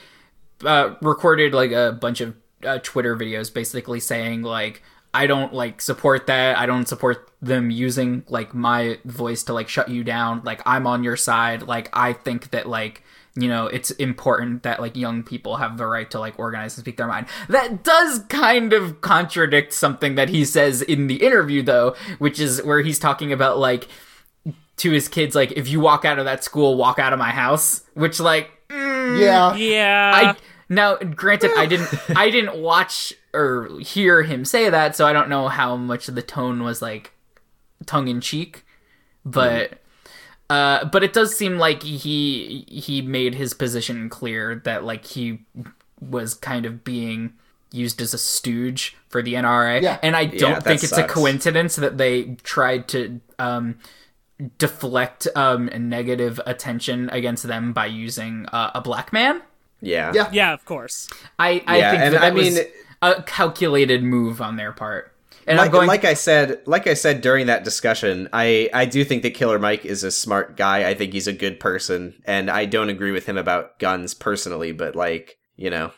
uh, 0.63 0.95
recorded 1.01 1.53
like 1.53 1.71
a 1.71 1.91
bunch 1.99 2.21
of 2.21 2.33
uh, 2.63 2.79
Twitter 2.81 3.15
videos, 3.17 3.53
basically 3.53 3.99
saying 3.99 4.41
like, 4.41 4.81
"I 5.21 5.27
don't 5.27 5.53
like 5.53 5.81
support 5.81 6.27
that. 6.27 6.57
I 6.57 6.65
don't 6.65 6.87
support 6.87 7.31
them 7.41 7.71
using 7.71 8.23
like 8.27 8.53
my 8.53 8.99
voice 9.05 9.43
to 9.43 9.53
like 9.53 9.69
shut 9.69 9.89
you 9.89 10.03
down. 10.03 10.41
Like 10.43 10.61
I'm 10.65 10.85
on 10.87 11.03
your 11.03 11.17
side. 11.17 11.63
Like 11.63 11.89
I 11.93 12.13
think 12.13 12.51
that 12.51 12.67
like." 12.67 13.03
You 13.37 13.49
know, 13.49 13.67
it's 13.67 13.91
important 13.91 14.63
that 14.63 14.79
like 14.79 14.95
young 14.95 15.21
people 15.21 15.57
have 15.57 15.77
the 15.77 15.85
right 15.85 16.09
to 16.11 16.19
like 16.21 16.39
organize 16.39 16.77
and 16.77 16.85
speak 16.85 16.95
their 16.95 17.07
mind. 17.07 17.27
That 17.49 17.83
does 17.83 18.19
kind 18.29 18.71
of 18.71 19.01
contradict 19.01 19.73
something 19.73 20.15
that 20.15 20.29
he 20.29 20.45
says 20.45 20.81
in 20.81 21.07
the 21.07 21.17
interview 21.17 21.61
though, 21.61 21.97
which 22.17 22.39
is 22.39 22.63
where 22.63 22.79
he's 22.81 22.97
talking 22.97 23.33
about 23.33 23.57
like 23.59 23.89
to 24.77 24.91
his 24.91 25.07
kids 25.09 25.35
like 25.35 25.51
if 25.53 25.67
you 25.67 25.79
walk 25.81 26.05
out 26.05 26.19
of 26.19 26.25
that 26.25 26.43
school 26.43 26.75
walk 26.75 26.99
out 26.99 27.13
of 27.13 27.19
my 27.19 27.31
house 27.31 27.81
which 27.93 28.19
like 28.19 28.51
mm, 28.69 29.19
Yeah. 29.19 29.55
Yeah. 29.55 30.11
i 30.15 30.35
now 30.69 30.95
granted 30.95 31.51
i 31.57 31.65
didn't 31.65 31.87
i 32.15 32.29
didn't 32.29 32.57
watch 32.61 33.13
or 33.35 33.79
hear 33.79 34.23
him 34.23 34.45
say 34.45 34.69
that 34.69 34.95
so 34.95 35.05
i 35.05 35.13
don't 35.13 35.29
know 35.29 35.47
how 35.47 35.75
much 35.75 36.07
the 36.07 36.21
tone 36.21 36.63
was 36.63 36.81
like 36.81 37.11
tongue-in-cheek 37.85 38.63
but 39.25 39.79
uh 40.49 40.85
but 40.85 41.03
it 41.03 41.11
does 41.13 41.35
seem 41.35 41.57
like 41.57 41.83
he 41.83 42.65
he 42.67 43.01
made 43.01 43.35
his 43.35 43.53
position 43.53 44.09
clear 44.09 44.61
that 44.63 44.83
like 44.83 45.05
he 45.05 45.39
was 45.99 46.33
kind 46.33 46.65
of 46.65 46.83
being 46.83 47.33
used 47.71 47.99
as 48.01 48.13
a 48.13 48.17
stooge 48.17 48.95
for 49.09 49.21
the 49.21 49.33
NRA 49.33 49.81
Yeah. 49.81 49.97
and 50.01 50.15
I 50.15 50.25
don't 50.25 50.53
that 50.55 50.63
think 50.63 50.83
it's 50.83 50.97
a 50.97 51.03
coincidence 51.07 51.75
that 51.75 51.97
they 51.97 52.35
tried 52.43 52.87
to 52.89 53.19
um 53.39 53.79
deflect 54.57 55.27
um 55.35 55.69
negative 55.77 56.39
attention 56.45 57.09
against 57.09 57.43
them 57.47 57.73
by 57.73 57.85
using 57.87 58.45
uh, 58.51 58.71
a 58.75 58.81
black 58.81 59.11
man. 59.13 59.41
Yeah. 59.81 60.11
Yeah. 60.13 60.29
yeah, 60.31 60.53
of 60.53 60.65
course. 60.65 61.09
I 61.39 61.63
I 61.67 61.77
Yeah, 61.77 61.91
think 61.91 62.03
and 62.03 62.13
that, 62.13 62.21
I 62.23 62.29
that 62.29 62.33
was 62.35 62.55
mean- 62.55 62.65
a 63.01 63.23
calculated 63.23 64.03
move 64.03 64.41
on 64.41 64.55
their 64.55 64.71
part. 64.71 65.11
And 65.47 65.57
like, 65.57 65.67
I'm 65.67 65.71
going 65.71 65.87
like 65.87 66.05
I 66.05 66.15
said, 66.15 66.61
like 66.65 66.87
I 66.87 66.95
said 66.95 67.21
during 67.21 67.47
that 67.47 67.63
discussion, 67.63 68.27
I 68.33 68.69
I 68.73 68.85
do 68.85 69.03
think 69.03 69.21
that 69.23 69.35
Killer 69.35 69.59
Mike 69.59 69.85
is 69.85 70.03
a 70.03 70.11
smart 70.11 70.57
guy. 70.57 70.89
I 70.89 70.95
think 70.95 71.13
he's 71.13 71.27
a 71.27 71.33
good 71.33 71.59
person, 71.59 72.15
and 72.25 72.49
I 72.49 72.65
don't 72.65 72.89
agree 72.89 73.11
with 73.11 73.27
him 73.27 73.37
about 73.37 73.77
guns 73.77 74.13
personally. 74.13 74.71
But 74.71 74.95
like, 74.95 75.37
you 75.55 75.69
know, 75.69 75.91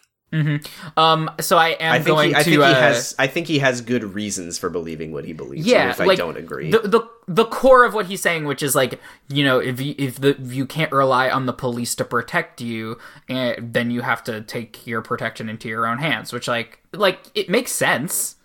um 0.97 1.30
so 1.39 1.57
I 1.57 1.69
am 1.69 1.93
I 1.93 1.97
think 1.97 2.07
going 2.07 2.30
he, 2.30 2.35
I 2.35 2.43
to 2.43 2.49
think 2.49 2.61
uh, 2.61 2.68
he 2.68 2.73
has 2.73 3.15
I 3.19 3.27
think 3.27 3.47
he 3.47 3.59
has 3.59 3.81
good 3.81 4.03
reasons 4.03 4.57
for 4.57 4.69
believing 4.69 5.11
what 5.11 5.26
he 5.26 5.34
believes. 5.34 5.68
yeah, 5.68 5.80
even 5.80 5.89
if 5.91 5.99
like 5.99 6.09
I 6.09 6.15
don't 6.15 6.38
agree. 6.38 6.72
The, 6.72 6.80
the 6.80 7.09
the 7.27 7.45
core 7.45 7.84
of 7.84 7.93
what 7.93 8.05
he's 8.05 8.22
saying, 8.22 8.45
which 8.45 8.64
is 8.64 8.73
like, 8.73 8.99
you 9.27 9.43
know, 9.43 9.59
if 9.59 9.81
you, 9.81 9.93
if 9.97 10.19
the 10.22 10.39
if 10.39 10.53
you 10.53 10.65
can't 10.65 10.91
rely 10.91 11.30
on 11.30 11.45
the 11.45 11.53
police 11.53 11.93
to 11.95 12.05
protect 12.05 12.61
you, 12.61 12.97
eh, 13.27 13.55
then 13.59 13.91
you 13.91 14.01
have 14.01 14.23
to 14.23 14.41
take 14.41 14.88
your 14.88 15.01
protection 15.01 15.49
into 15.49 15.68
your 15.68 15.85
own 15.85 15.97
hands. 15.99 16.31
Which 16.31 16.47
like 16.47 16.80
like 16.93 17.19
it 17.35 17.49
makes 17.49 17.72
sense. 17.72 18.36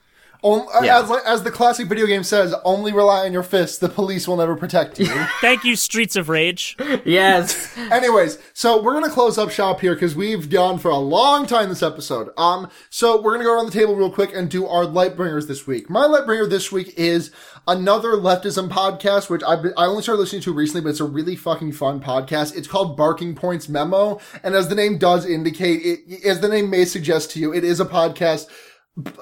On- 0.43 0.67
Yeah. 0.85 1.01
as, 1.01 1.11
as 1.25 1.43
the 1.45 1.51
classic 1.53 1.87
video 1.89 2.07
game 2.07 2.25
says, 2.25 2.53
only 2.65 2.93
rely 2.93 3.25
on 3.27 3.33
your 3.33 3.45
fists. 3.45 3.79
The 3.79 3.89
police 3.89 4.27
will 4.27 4.37
never 4.37 4.57
protect 4.57 4.99
you. 4.99 5.07
Thank 5.41 5.63
you, 5.65 5.77
Streets 5.77 6.17
of 6.17 6.29
Rage. 6.29 6.77
Yes. 7.05 7.77
Anyways, 7.91 8.39
so 8.53 8.83
we're 8.83 8.95
gonna 8.95 9.09
close 9.11 9.39
up 9.39 9.51
shop 9.51 9.81
here 9.81 9.95
because 9.95 10.17
we've 10.17 10.51
gone 10.51 10.79
for 10.79 10.91
a 10.91 10.99
long 10.99 11.47
time 11.47 11.69
this 11.69 11.83
episode. 11.83 12.31
Um, 12.37 12.69
so 12.91 13.21
we're 13.23 13.33
gonna 13.33 13.45
go 13.45 13.55
around 13.55 13.67
the 13.67 13.73
table 13.73 13.95
real 13.95 14.11
quick 14.11 14.35
and 14.35 14.51
do 14.51 14.67
our 14.67 14.85
light 14.85 15.17
bringers 15.17 15.47
this 15.47 15.67
week. 15.67 15.89
My 15.89 16.07
light 16.07 16.27
bringer 16.27 16.47
this 16.47 16.73
week 16.73 16.93
is 16.97 17.31
another 17.69 18.11
leftism 18.15 18.69
podcast, 18.69 19.31
which 19.31 19.43
I've 19.47 19.63
been, 19.63 19.73
I 19.77 19.87
only 19.87 20.03
started 20.03 20.21
listening 20.21 20.43
to 20.43 20.53
recently, 20.53 20.81
but 20.81 20.89
it's 20.91 21.01
a 21.01 21.05
really 21.05 21.37
fucking 21.37 21.73
fun 21.73 22.01
podcast. 22.01 22.57
It's 22.57 22.67
called 22.67 22.97
Barking 22.97 23.37
Points 23.37 23.69
Memo, 23.69 24.19
and 24.43 24.57
as 24.57 24.69
the 24.69 24.75
name 24.75 24.99
does 24.99 25.25
indicate, 25.25 25.81
it 25.85 26.25
as 26.25 26.41
the 26.41 26.49
name 26.49 26.69
may 26.71 26.85
suggest 26.85 27.31
to 27.33 27.39
you, 27.39 27.55
it 27.55 27.63
is 27.63 27.79
a 27.79 27.85
podcast 27.85 28.49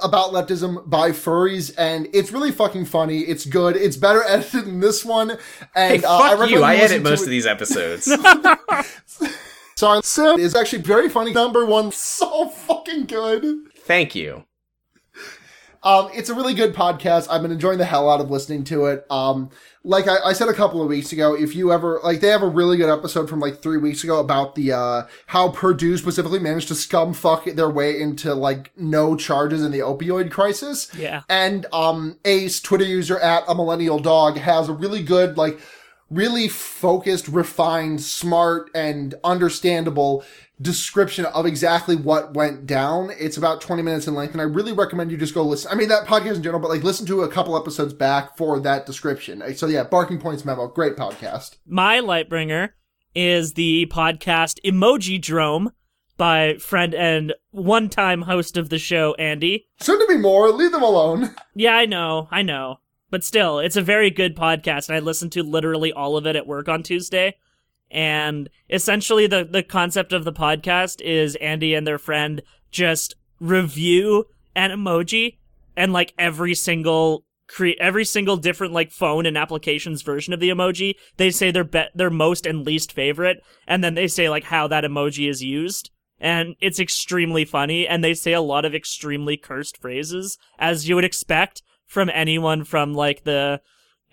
about 0.03 0.33
leftism 0.33 0.89
by 0.89 1.11
furries, 1.11 1.73
and 1.79 2.09
it's 2.13 2.33
really 2.33 2.51
fucking 2.51 2.87
funny. 2.87 3.21
It's 3.21 3.47
good. 3.47 3.77
It's 3.77 3.97
better 3.97 4.23
edited 4.29 4.65
than 4.67 4.81
this 4.81 5.05
one. 5.05 5.39
And 5.75 6.01
Hey, 6.01 6.05
uh, 6.05 6.19
I 6.19 6.37
fuck 6.37 6.51
you. 6.51 6.63
I 6.63 6.75
listen 6.77 6.93
edit 6.97 7.03
most 7.05 7.21
it. 7.21 7.25
of 7.25 7.31
these 7.31 7.47
episodes. 7.47 8.05
Sorry, 9.77 10.03
Sim 10.03 10.39
is 10.39 10.55
actually 10.55 10.83
very 10.83 11.09
funny. 11.09 11.33
Number 11.33 11.65
one, 11.65 11.91
so 11.93 12.49
fucking 12.49 13.07
good. 13.07 13.45
Thank 13.79 14.15
you. 14.15 14.45
Um, 15.83 16.11
it's 16.13 16.29
a 16.29 16.35
really 16.35 16.55
good 16.55 16.75
podcast. 16.75 17.29
I've 17.31 17.43
been 17.43 17.51
enjoying 17.51 17.79
the 17.79 17.85
hell 17.85 18.11
out 18.11 18.21
of 18.21 18.31
listening 18.31 18.65
to 18.65 18.87
it. 18.87 19.07
Um, 19.11 19.51
like 19.83 20.07
I, 20.07 20.19
I 20.27 20.33
said 20.35 20.49
a 20.49 20.53
couple 20.53 20.83
of 20.83 20.89
weeks 20.89 21.11
ago, 21.13 21.35
if 21.35 21.55
you 21.55 21.73
ever 21.73 22.01
like, 22.05 22.21
they 22.21 22.29
have 22.29 22.43
a 22.43 22.49
really 22.49 22.77
good 22.77 22.93
episode 22.93 23.31
from 23.31 23.41
like 23.41 23.63
three 23.63 23.79
weeks 23.79 24.05
ago 24.05 24.21
about 24.21 24.55
the 24.55 24.73
uh 24.73 25.03
how 25.27 25.49
Purdue 25.49 25.97
specifically 25.97 26.39
managed 26.39 26.69
to 26.69 26.75
scum 26.75 27.15
fuck 27.15 27.45
their 27.45 27.71
way 27.71 27.99
into 27.99 28.35
like 28.35 28.73
no 28.77 29.17
charges 29.17 29.65
in 29.65 29.73
the 29.73 29.79
opioid 29.79 30.31
crisis. 30.31 30.91
Yeah. 30.95 31.23
And 31.31 31.67
um, 31.73 32.19
Ace, 32.25 32.61
Twitter 32.61 32.85
user 32.85 33.19
at 33.19 33.45
a 33.49 33.55
millennial 33.55 33.99
dog, 33.99 34.37
has 34.37 34.69
a 34.69 34.75
really 34.75 35.03
good 35.03 35.39
like 35.39 35.59
really 36.11 36.49
focused, 36.49 37.29
refined, 37.29 38.03
smart, 38.03 38.71
and 38.75 39.15
understandable 39.25 40.25
description 40.61 41.25
of 41.27 41.47
exactly 41.47 41.97
what 41.97 42.35
went 42.35 42.67
down. 42.67 43.11
It's 43.19 43.37
about 43.37 43.61
20 43.61 43.83
minutes 43.83 44.07
in 44.07 44.15
length, 44.15 44.33
and 44.33 44.41
I 44.41 44.45
really 44.45 44.73
recommend 44.73 45.11
you 45.11 45.17
just 45.17 45.35
go 45.35 45.43
listen. 45.43 45.71
I 45.73 45.75
mean, 45.75 45.89
that 45.89 46.07
podcast 46.07 46.37
in 46.37 46.43
general, 46.43 46.61
but 46.61 46.71
like 46.71 46.83
listen 46.83 47.07
to 47.07 47.23
a 47.23 47.29
couple 47.29 47.57
episodes 47.57 47.95
back 47.95 48.37
for 48.37 48.61
that 48.61 48.87
description. 48.87 49.43
So 49.57 49.67
yeah, 49.67 49.85
Barking 49.85 50.21
Points 50.21 50.45
Memo, 50.45 50.69
great 50.69 50.97
podcast. 50.97 51.57
My 51.67 52.01
Lightbringer 52.01 52.71
is 53.15 53.55
the 53.55 53.87
podcast 53.87 54.59
Emoji 54.65 55.21
Drome 55.21 55.73
by 56.17 56.57
friend 56.59 56.95
and 56.95 57.33
one 57.51 57.89
time 57.89 58.23
host 58.23 58.59
of 58.59 58.69
the 58.69 58.79
show, 58.79 59.15
Andy. 59.15 59.67
Soon 59.81 59.99
to 59.99 60.07
be 60.07 60.21
more, 60.21 60.51
leave 60.51 60.73
them 60.73 60.83
alone. 60.83 61.35
Yeah, 61.55 61.75
I 61.77 61.87
know, 61.87 62.29
I 62.31 62.43
know. 62.43 62.81
But 63.11 63.25
still, 63.25 63.59
it's 63.59 63.77
a 63.77 63.83
very 63.83 64.11
good 64.11 64.37
podcast, 64.37 64.89
and 64.89 64.97
I 64.97 65.01
listened 65.01 65.33
to 65.33 65.43
literally 65.43 65.93
all 65.93 66.17
of 66.17 66.27
it 66.27 66.37
at 66.37 66.47
work 66.47 66.69
on 66.69 66.83
Tuesday. 66.83 67.37
And 67.91 68.49
essentially, 68.69 69.27
the, 69.27 69.45
the 69.45 69.63
concept 69.63 70.13
of 70.13 70.25
the 70.25 70.33
podcast 70.33 71.01
is 71.01 71.37
Andy 71.37 71.75
and 71.75 71.87
their 71.87 71.99
friend 71.99 72.43
just 72.71 73.15
review 73.41 74.27
an 74.55 74.71
emoji 74.71 75.39
and 75.77 75.93
like 75.93 76.13
every 76.19 76.55
single 76.55 77.25
create 77.49 77.79
every 77.81 78.05
single 78.05 78.37
different 78.37 78.73
like 78.73 78.93
phone 78.93 79.27
and 79.27 79.37
applications 79.37 80.03
version 80.03 80.33
of 80.33 80.41
the 80.41 80.51
emoji. 80.51 80.95
They 81.17 81.31
say 81.31 81.51
their 81.51 81.65
be- 81.65 81.89
their 81.95 82.11
most 82.11 82.47
and 82.47 82.65
least 82.65 82.93
favorite, 82.93 83.43
and 83.67 83.83
then 83.83 83.95
they 83.95 84.07
say 84.07 84.29
like 84.29 84.45
how 84.45 84.69
that 84.69 84.85
emoji 84.85 85.29
is 85.29 85.43
used. 85.43 85.91
And 86.21 86.55
it's 86.61 86.79
extremely 86.79 87.45
funny, 87.47 87.89
and 87.89 88.05
they 88.05 88.15
say 88.15 88.35
a 88.35 88.43
lot 88.43 88.65
of 88.67 88.75
extremely 88.75 89.37
cursed 89.39 89.79
phrases, 89.79 90.37
as 90.59 90.89
you 90.89 90.95
would 90.95 91.05
expect 91.05 91.63
from 91.87 92.11
anyone 92.11 92.63
from 92.65 92.95
like 92.95 93.25
the 93.25 93.61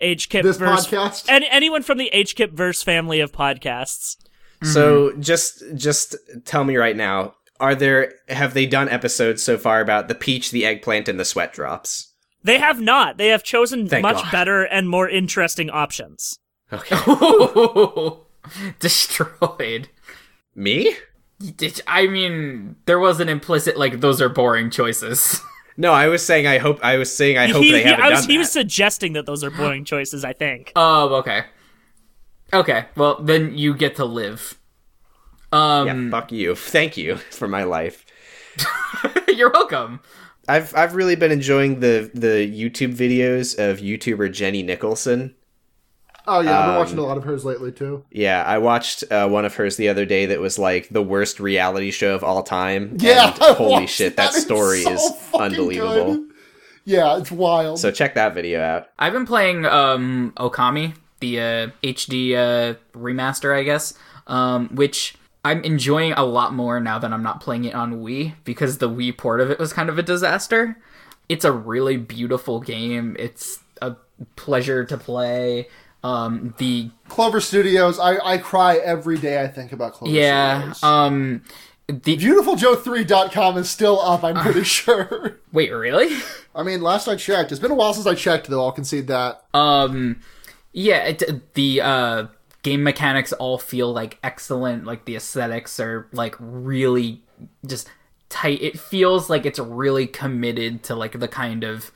HKIP 0.00 0.42
This 0.42 0.56
verse, 0.56 0.86
podcast? 0.86 1.26
and 1.28 1.44
anyone 1.50 1.82
from 1.82 1.98
the 1.98 2.10
HKIP 2.14 2.52
verse 2.52 2.82
family 2.82 3.20
of 3.20 3.32
podcasts. 3.32 4.16
So 4.62 5.10
mm-hmm. 5.10 5.20
just 5.20 5.62
just 5.74 6.16
tell 6.44 6.64
me 6.64 6.76
right 6.76 6.96
now, 6.96 7.34
are 7.60 7.74
there 7.74 8.14
have 8.28 8.54
they 8.54 8.66
done 8.66 8.88
episodes 8.88 9.42
so 9.42 9.56
far 9.56 9.80
about 9.80 10.08
the 10.08 10.14
peach, 10.14 10.50
the 10.50 10.64
eggplant, 10.64 11.08
and 11.08 11.18
the 11.18 11.24
sweat 11.24 11.52
drops? 11.52 12.12
They 12.42 12.58
have 12.58 12.80
not. 12.80 13.18
They 13.18 13.28
have 13.28 13.42
chosen 13.42 13.88
Thank 13.88 14.02
much 14.02 14.22
God. 14.22 14.32
better 14.32 14.62
and 14.64 14.88
more 14.88 15.08
interesting 15.08 15.70
options. 15.70 16.38
Okay. 16.72 16.96
Destroyed. 18.80 19.88
Me? 20.54 20.94
I 21.86 22.06
mean, 22.06 22.76
there 22.86 22.98
was 22.98 23.20
an 23.20 23.28
implicit 23.28 23.76
like 23.76 24.00
those 24.00 24.20
are 24.20 24.28
boring 24.28 24.70
choices. 24.70 25.40
No, 25.80 25.92
I 25.92 26.08
was 26.08 26.26
saying 26.26 26.48
I 26.48 26.58
hope 26.58 26.84
I 26.84 26.96
was 26.96 27.14
saying 27.14 27.38
I 27.38 27.46
hope 27.46 27.62
he, 27.62 27.70
they 27.70 27.84
haven't 27.84 28.04
I 28.04 28.10
was, 28.10 28.20
done 28.22 28.30
he 28.30 28.34
that. 28.36 28.40
was 28.40 28.50
suggesting 28.50 29.12
that 29.12 29.26
those 29.26 29.44
are 29.44 29.50
boring 29.50 29.84
choices. 29.84 30.24
I 30.24 30.32
think. 30.32 30.72
Oh, 30.74 31.14
okay. 31.20 31.44
Okay, 32.52 32.86
well 32.96 33.22
then 33.22 33.56
you 33.56 33.74
get 33.74 33.94
to 33.96 34.04
live. 34.04 34.58
Um, 35.52 35.86
yeah, 35.86 36.10
fuck 36.10 36.32
you. 36.32 36.56
Thank 36.56 36.96
you 36.96 37.16
for 37.30 37.46
my 37.46 37.62
life. 37.62 38.04
you're 39.28 39.52
welcome. 39.52 40.00
I've 40.48 40.74
I've 40.74 40.96
really 40.96 41.14
been 41.14 41.30
enjoying 41.30 41.78
the 41.78 42.10
the 42.12 42.50
YouTube 42.52 42.94
videos 42.94 43.56
of 43.56 43.78
YouTuber 43.78 44.32
Jenny 44.32 44.64
Nicholson. 44.64 45.36
Oh 46.30 46.40
yeah, 46.40 46.58
I've 46.58 46.64
been 46.66 46.70
Um, 46.74 46.76
watching 46.78 46.98
a 46.98 47.02
lot 47.02 47.16
of 47.16 47.24
hers 47.24 47.44
lately 47.44 47.72
too. 47.72 48.04
Yeah, 48.10 48.44
I 48.46 48.58
watched 48.58 49.02
uh, 49.10 49.26
one 49.28 49.44
of 49.46 49.54
hers 49.54 49.76
the 49.76 49.88
other 49.88 50.04
day 50.04 50.26
that 50.26 50.40
was 50.40 50.58
like 50.58 50.88
the 50.90 51.02
worst 51.02 51.40
reality 51.40 51.90
show 51.90 52.14
of 52.14 52.22
all 52.22 52.42
time. 52.42 52.96
Yeah, 53.00 53.32
and 53.32 53.42
I 53.42 53.52
holy 53.54 53.86
shit, 53.86 54.16
that, 54.16 54.30
It's 54.34 54.42
story 54.42 54.82
so 54.82 54.92
is 54.92 55.12
unbelievable. 55.34 56.16
good. 56.16 56.28
Yeah, 56.84 57.18
it's 57.18 57.30
wild. 57.30 57.78
So 57.78 57.90
check 57.90 58.14
that 58.14 58.34
video 58.34 58.60
out. 58.60 58.88
I've 58.98 59.12
been 59.14 59.26
playing 59.26 59.64
um 59.64 60.32
Okami, 60.36 60.94
the 61.20 61.40
uh, 61.40 61.68
HD 61.82 62.34
uh, 62.34 62.74
remaster, 62.96 63.56
I 63.56 63.62
guess, 63.62 63.94
um, 64.26 64.68
which 64.74 65.16
I'm 65.44 65.62
enjoying 65.64 66.12
a 66.12 66.24
lot 66.24 66.52
more 66.52 66.78
now 66.80 66.98
that 66.98 67.10
I'm 67.12 67.22
not 67.22 67.40
playing 67.40 67.64
it 67.64 67.74
on 67.74 68.00
Wii 68.02 68.34
because 68.44 68.78
the 68.78 68.88
Wii 68.90 69.16
port 69.16 69.40
of 69.40 69.50
it 69.50 69.58
was 69.58 69.72
kind 69.72 69.88
of 69.88 69.98
a 69.98 70.02
disaster. 70.02 70.76
It's 71.28 71.44
a 71.44 71.52
really 71.52 71.96
beautiful 71.96 72.60
game. 72.60 73.16
It's 73.18 73.60
a 73.80 73.96
pleasure 74.36 74.84
to 74.84 74.96
play. 74.96 75.68
Um, 76.04 76.54
the 76.58 76.90
Clover 77.08 77.40
Studios, 77.40 77.98
I, 77.98 78.18
I 78.18 78.38
cry 78.38 78.76
every 78.76 79.18
day 79.18 79.42
I 79.42 79.48
think 79.48 79.72
about 79.72 79.94
Clover 79.94 80.14
yeah, 80.14 80.72
Studios. 80.72 80.82
um, 80.82 81.42
the 81.88 82.16
ViewtifulJoe3.com 82.16 83.58
is 83.58 83.68
still 83.68 84.00
up, 84.00 84.22
I'm 84.22 84.36
pretty 84.36 84.62
sure. 84.64 85.38
wait, 85.52 85.70
really? 85.70 86.16
I 86.54 86.62
mean, 86.62 86.82
last 86.82 87.08
I 87.08 87.16
checked, 87.16 87.50
it's 87.50 87.60
been 87.60 87.70
a 87.70 87.74
while 87.74 87.94
since 87.94 88.06
I 88.06 88.14
checked, 88.14 88.46
though, 88.46 88.64
I'll 88.64 88.72
concede 88.72 89.08
that. 89.08 89.44
Um, 89.54 90.20
yeah, 90.72 91.04
it, 91.04 91.54
the 91.54 91.80
uh, 91.80 92.26
game 92.62 92.82
mechanics 92.82 93.32
all 93.32 93.58
feel 93.58 93.92
like 93.92 94.18
excellent. 94.22 94.84
Like 94.84 95.04
the 95.04 95.16
aesthetics 95.16 95.80
are 95.80 96.06
like 96.12 96.36
really 96.38 97.22
just 97.66 97.90
tight. 98.28 98.60
It 98.62 98.78
feels 98.78 99.30
like 99.30 99.46
it's 99.46 99.58
really 99.58 100.06
committed 100.06 100.82
to 100.84 100.94
like 100.94 101.18
the 101.18 101.28
kind 101.28 101.64
of. 101.64 101.90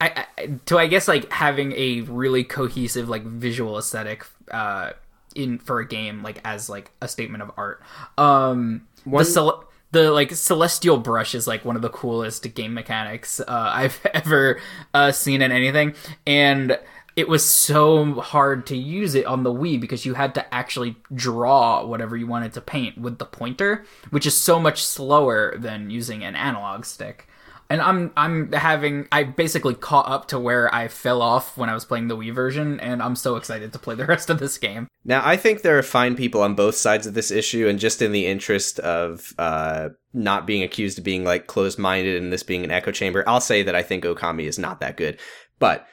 I, 0.00 0.26
I 0.36 0.46
to 0.66 0.78
I 0.78 0.86
guess 0.86 1.08
like 1.08 1.30
having 1.32 1.72
a 1.72 2.02
really 2.02 2.44
cohesive 2.44 3.08
like 3.08 3.24
visual 3.24 3.78
aesthetic 3.78 4.24
uh 4.50 4.92
in 5.34 5.58
for 5.58 5.80
a 5.80 5.86
game 5.86 6.22
like 6.22 6.40
as 6.44 6.68
like 6.68 6.90
a 7.00 7.08
statement 7.08 7.42
of 7.42 7.50
art. 7.56 7.82
Um 8.16 8.86
the 9.06 9.24
cel- 9.24 9.64
the 9.90 10.10
like 10.10 10.32
celestial 10.32 10.98
brush 10.98 11.34
is 11.34 11.46
like 11.46 11.64
one 11.64 11.76
of 11.76 11.82
the 11.82 11.88
coolest 11.88 12.54
game 12.54 12.74
mechanics 12.74 13.40
uh, 13.40 13.44
I've 13.48 14.04
ever 14.12 14.60
uh, 14.94 15.12
seen 15.12 15.42
in 15.42 15.52
anything, 15.52 15.94
and 16.26 16.78
it 17.16 17.28
was 17.28 17.44
so 17.44 18.14
hard 18.20 18.66
to 18.66 18.76
use 18.76 19.14
it 19.14 19.26
on 19.26 19.42
the 19.42 19.52
Wii 19.52 19.80
because 19.80 20.06
you 20.06 20.14
had 20.14 20.34
to 20.34 20.54
actually 20.54 20.96
draw 21.14 21.84
whatever 21.84 22.16
you 22.16 22.26
wanted 22.26 22.52
to 22.52 22.60
paint 22.60 22.98
with 22.98 23.18
the 23.18 23.24
pointer, 23.24 23.84
which 24.10 24.26
is 24.26 24.36
so 24.36 24.60
much 24.60 24.84
slower 24.84 25.56
than 25.58 25.90
using 25.90 26.22
an 26.22 26.36
analog 26.36 26.84
stick. 26.84 27.27
And 27.70 27.82
I'm 27.82 28.12
I'm 28.16 28.50
having 28.52 29.08
I 29.12 29.24
basically 29.24 29.74
caught 29.74 30.08
up 30.08 30.28
to 30.28 30.38
where 30.38 30.74
I 30.74 30.88
fell 30.88 31.20
off 31.20 31.56
when 31.58 31.68
I 31.68 31.74
was 31.74 31.84
playing 31.84 32.08
the 32.08 32.16
Wii 32.16 32.34
version, 32.34 32.80
and 32.80 33.02
I'm 33.02 33.14
so 33.14 33.36
excited 33.36 33.74
to 33.74 33.78
play 33.78 33.94
the 33.94 34.06
rest 34.14 34.30
of 34.30 34.38
this 34.38 34.56
game. 34.56 34.88
Now, 35.04 35.20
I 35.22 35.36
think 35.36 35.60
there 35.60 35.78
are 35.78 35.82
fine 35.82 36.16
people 36.16 36.40
on 36.42 36.54
both 36.54 36.76
sides 36.76 37.06
of 37.06 37.12
this 37.12 37.30
issue, 37.30 37.68
and 37.68 37.78
just 37.78 38.00
in 38.00 38.12
the 38.12 38.26
interest 38.26 38.78
of 38.80 39.34
uh, 39.38 39.90
not 40.14 40.46
being 40.46 40.62
accused 40.62 40.96
of 40.98 41.04
being 41.04 41.24
like 41.24 41.46
closed 41.46 41.78
minded 41.78 42.22
and 42.22 42.32
this 42.32 42.42
being 42.42 42.64
an 42.64 42.70
echo 42.70 42.90
chamber, 42.90 43.22
I'll 43.26 43.40
say 43.40 43.62
that 43.62 43.74
I 43.74 43.82
think 43.82 44.04
Okami 44.04 44.44
is 44.44 44.58
not 44.58 44.80
that 44.80 44.96
good. 44.96 45.18
But 45.58 45.86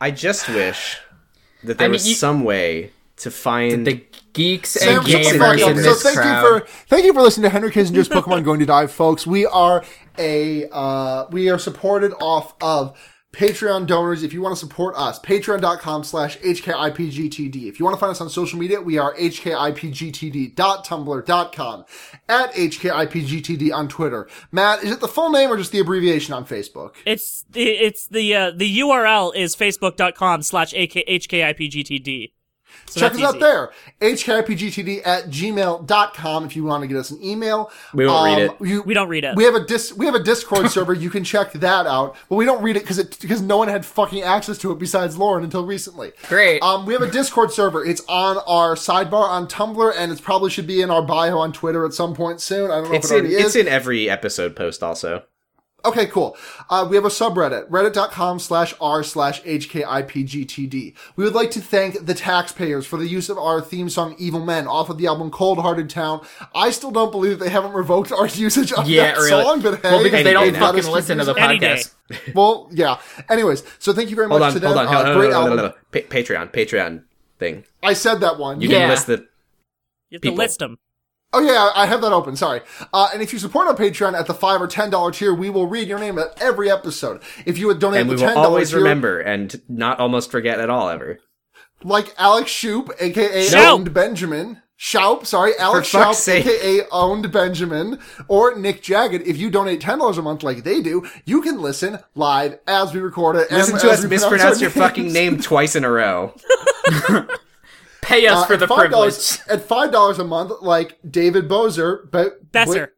I 0.00 0.10
just 0.10 0.48
wish 0.48 0.98
that 1.62 1.78
there 1.78 1.84
I 1.84 1.88
mean, 1.88 1.92
was 1.92 2.08
you- 2.08 2.14
some 2.16 2.42
way 2.42 2.90
to 3.18 3.30
find. 3.30 3.86
The 3.86 4.04
geeks 4.32 4.70
Sam, 4.70 4.98
and 4.98 5.08
shut 5.08 5.22
the 5.22 5.38
fuck 5.38 5.56
gamers 5.56 5.62
up. 5.62 5.70
in 5.76 5.82
So 5.82 5.94
thank 5.94 6.16
crowd. 6.16 6.42
you 6.42 6.60
for 6.60 6.66
thank 6.86 7.04
you 7.04 7.12
for 7.12 7.22
listening 7.22 7.44
to 7.44 7.50
Henry 7.50 7.70
Kissinger's 7.70 8.08
Pokemon 8.08 8.44
Going 8.44 8.60
to 8.60 8.66
Die, 8.66 8.86
folks. 8.86 9.26
We 9.26 9.46
are 9.46 9.84
a 10.18 10.68
uh, 10.70 11.26
we 11.30 11.50
are 11.50 11.58
supported 11.58 12.12
off 12.20 12.54
of 12.60 12.98
Patreon 13.32 13.86
donors. 13.86 14.24
If 14.24 14.32
you 14.32 14.42
want 14.42 14.56
to 14.56 14.58
support 14.58 14.96
us, 14.96 15.20
patreon.com 15.20 16.02
slash 16.02 16.36
HKIPGTD. 16.38 17.68
If 17.68 17.78
you 17.78 17.84
want 17.84 17.94
to 17.96 18.00
find 18.00 18.10
us 18.10 18.20
on 18.20 18.28
social 18.28 18.58
media, 18.58 18.80
we 18.80 18.98
are 18.98 19.14
HKIPGTD.tumblr.com 19.14 21.84
at 22.28 22.52
HKIPGTD 22.52 23.72
on 23.72 23.86
Twitter. 23.88 24.28
Matt, 24.50 24.82
is 24.82 24.90
it 24.90 24.98
the 25.00 25.06
full 25.08 25.30
name 25.30 25.48
or 25.50 25.56
just 25.56 25.70
the 25.70 25.78
abbreviation 25.78 26.34
on 26.34 26.44
Facebook? 26.44 26.96
It's 27.06 27.44
the 27.50 27.68
it's 27.70 28.08
the 28.08 28.34
uh, 28.34 28.50
the 28.50 28.80
URL 28.80 29.32
is 29.34 29.54
facebook.com 29.54 30.42
slash 30.42 30.74
hkipgtd. 30.74 32.32
So 32.90 33.00
Check 33.00 33.12
that's 33.12 33.24
us 33.24 33.34
out 33.34 33.40
there. 33.40 33.70
HKIPGTD 34.00 35.06
at 35.06 35.26
gmail.com 35.26 36.44
if 36.44 36.56
you 36.56 36.64
want 36.64 36.82
to 36.82 36.88
get 36.88 36.96
us 36.96 37.10
an 37.10 37.22
email. 37.22 37.70
We 37.94 38.06
won't 38.06 38.38
read 38.38 38.50
it. 38.50 38.68
You, 38.68 38.82
We 38.82 38.94
don't 38.94 39.08
read 39.08 39.24
it. 39.24 39.36
We 39.36 39.44
have 39.44 39.54
a 39.54 39.64
dis 39.64 39.92
we 39.92 40.06
have 40.06 40.14
a 40.14 40.22
Discord 40.22 40.70
server. 40.72 40.92
You 40.92 41.10
can 41.10 41.24
check 41.24 41.52
that 41.52 41.86
out, 41.86 42.16
but 42.28 42.36
we 42.36 42.44
don't 42.44 42.62
read 42.62 42.76
it 42.76 42.80
because 42.80 42.98
it 42.98 43.18
because 43.20 43.40
no 43.40 43.56
one 43.56 43.68
had 43.68 43.86
fucking 43.86 44.22
access 44.22 44.58
to 44.58 44.72
it 44.72 44.78
besides 44.78 45.16
Lauren 45.16 45.44
until 45.44 45.64
recently. 45.64 46.12
Great. 46.28 46.62
Um, 46.62 46.86
we 46.86 46.92
have 46.92 47.02
a 47.02 47.10
Discord 47.10 47.52
server. 47.52 47.84
It's 47.84 48.02
on 48.08 48.38
our 48.46 48.74
sidebar 48.74 49.28
on 49.28 49.46
Tumblr, 49.46 49.92
and 49.96 50.10
it 50.10 50.20
probably 50.22 50.50
should 50.50 50.66
be 50.66 50.82
in 50.82 50.90
our 50.90 51.02
bio 51.02 51.38
on 51.38 51.52
Twitter 51.52 51.84
at 51.84 51.92
some 51.92 52.14
point 52.14 52.40
soon. 52.40 52.70
I 52.70 52.80
don't 52.80 52.90
know 52.90 52.94
it's 52.94 53.10
if 53.10 53.12
it 53.12 53.18
in 53.18 53.26
already 53.26 53.44
it's 53.44 53.56
in 53.56 53.68
every 53.68 54.10
episode 54.10 54.56
post 54.56 54.82
also. 54.82 55.24
Okay, 55.84 56.06
cool. 56.06 56.36
Uh, 56.68 56.86
we 56.88 56.96
have 56.96 57.04
a 57.04 57.08
subreddit, 57.08 57.68
reddit.com 57.68 58.38
slash 58.38 58.74
r 58.80 59.02
slash 59.02 59.42
HKIPGTD. 59.42 60.94
We 61.16 61.24
would 61.24 61.34
like 61.34 61.50
to 61.52 61.60
thank 61.60 62.04
the 62.06 62.14
taxpayers 62.14 62.86
for 62.86 62.96
the 62.96 63.06
use 63.06 63.28
of 63.28 63.38
our 63.38 63.60
theme 63.60 63.88
song 63.88 64.14
Evil 64.18 64.44
Men 64.44 64.66
off 64.66 64.90
of 64.90 64.98
the 64.98 65.06
album 65.06 65.30
Cold 65.30 65.58
Hearted 65.58 65.88
Town. 65.90 66.24
I 66.54 66.70
still 66.70 66.90
don't 66.90 67.10
believe 67.10 67.38
they 67.38 67.48
haven't 67.48 67.72
revoked 67.72 68.12
our 68.12 68.26
usage 68.28 68.72
of 68.72 68.88
Yeah, 68.88 69.02
that 69.14 69.16
really. 69.16 69.30
song, 69.30 69.60
but 69.62 69.74
hey. 69.82 69.90
well, 69.90 70.02
because 70.02 70.24
they 70.24 70.32
don't 70.32 70.44
they've 70.52 70.54
us 70.54 70.60
fucking 70.60 70.82
keep 70.82 70.92
listen 70.92 71.18
to 71.18 71.24
the 71.24 71.32
using 71.34 71.44
Any 71.50 71.58
day. 71.58 71.74
podcast. 71.76 71.94
Well, 72.34 72.68
yeah. 72.72 73.00
Anyways, 73.28 73.62
so 73.78 73.92
thank 73.92 74.10
you 74.10 74.16
very 74.16 74.28
Hold 74.28 74.40
much 74.40 74.48
on, 74.48 74.52
to 74.54 74.58
them. 74.60 74.72
hold 74.74 74.86
on. 74.86 74.94
Uh, 74.94 75.02
No, 75.02 75.12
no, 75.12 75.18
great 75.18 75.30
no, 75.30 75.36
no, 75.36 75.40
album. 75.42 75.56
no, 75.58 75.62
no. 75.68 75.72
Pa- 75.92 76.08
Patreon, 76.14 76.52
Patreon 76.52 77.04
thing. 77.38 77.64
I 77.82 77.92
said 77.92 78.16
that 78.20 78.38
one. 78.38 78.60
You 78.60 78.68
Yeah. 78.68 78.80
can 78.80 78.88
list 78.90 79.06
the. 79.06 79.12
You 80.10 80.16
have 80.16 80.22
People. 80.22 80.36
to 80.36 80.42
list 80.42 80.58
them. 80.58 80.78
Oh 81.32 81.40
yeah, 81.40 81.70
I 81.74 81.86
have 81.86 82.00
that 82.00 82.12
open. 82.12 82.34
Sorry. 82.36 82.60
Uh, 82.92 83.08
and 83.12 83.22
if 83.22 83.32
you 83.32 83.38
support 83.38 83.68
on 83.68 83.76
Patreon 83.76 84.18
at 84.18 84.26
the 84.26 84.34
five 84.34 84.60
or 84.60 84.66
ten 84.66 84.90
dollar 84.90 85.12
tier, 85.12 85.32
we 85.32 85.48
will 85.48 85.66
read 85.68 85.86
your 85.86 85.98
name 85.98 86.18
at 86.18 86.40
every 86.42 86.70
episode. 86.70 87.22
If 87.46 87.56
you 87.58 87.66
would 87.68 87.78
donate 87.78 88.00
And 88.00 88.10
we 88.10 88.16
the 88.16 88.24
will 88.26 88.38
always 88.38 88.70
tier, 88.70 88.78
remember 88.78 89.20
and 89.20 89.60
not 89.68 90.00
almost 90.00 90.30
forget 90.30 90.58
at 90.60 90.70
all 90.70 90.88
ever. 90.88 91.20
like 91.84 92.14
Alex 92.18 92.50
Shoop, 92.50 92.90
aka 92.98 93.48
owned 93.56 93.94
Benjamin. 93.94 94.62
Shoup, 94.76 95.26
sorry, 95.26 95.52
Alex 95.58 95.90
Shoup, 95.92 96.14
sake. 96.14 96.46
aka 96.46 96.86
owned 96.90 97.30
Benjamin, 97.30 97.98
or 98.28 98.56
Nick 98.56 98.82
Jagged. 98.82 99.20
If 99.26 99.36
you 99.36 99.50
donate 99.50 99.80
ten 99.82 99.98
dollars 99.98 100.16
a 100.18 100.22
month 100.22 100.42
like 100.42 100.64
they 100.64 100.80
do, 100.80 101.06
you 101.26 101.42
can 101.42 101.60
listen 101.60 101.98
live 102.14 102.58
as 102.66 102.92
we 102.94 102.98
record 103.00 103.36
it. 103.36 103.50
Listen 103.52 103.74
and 103.74 103.82
to 103.82 103.90
as 103.90 104.02
us 104.04 104.10
mispronounce 104.10 104.56
our 104.56 104.62
your 104.62 104.70
fucking 104.70 105.12
name 105.12 105.38
twice 105.38 105.76
in 105.76 105.84
a 105.84 105.90
row. 105.90 106.34
Pay 108.10 108.26
us 108.26 108.42
Uh, 108.42 108.46
for 108.46 108.52
at 108.54 108.60
the 108.60 108.66
$5 108.66 108.76
privilege. 108.76 109.38
At 109.48 109.62
five 109.62 109.92
dollars 109.92 110.18
a 110.18 110.24
month, 110.24 110.50
like 110.62 110.98
David 111.08 111.48
Bozer, 111.48 112.10
Be- 112.10 112.34
Besser. 112.50 112.92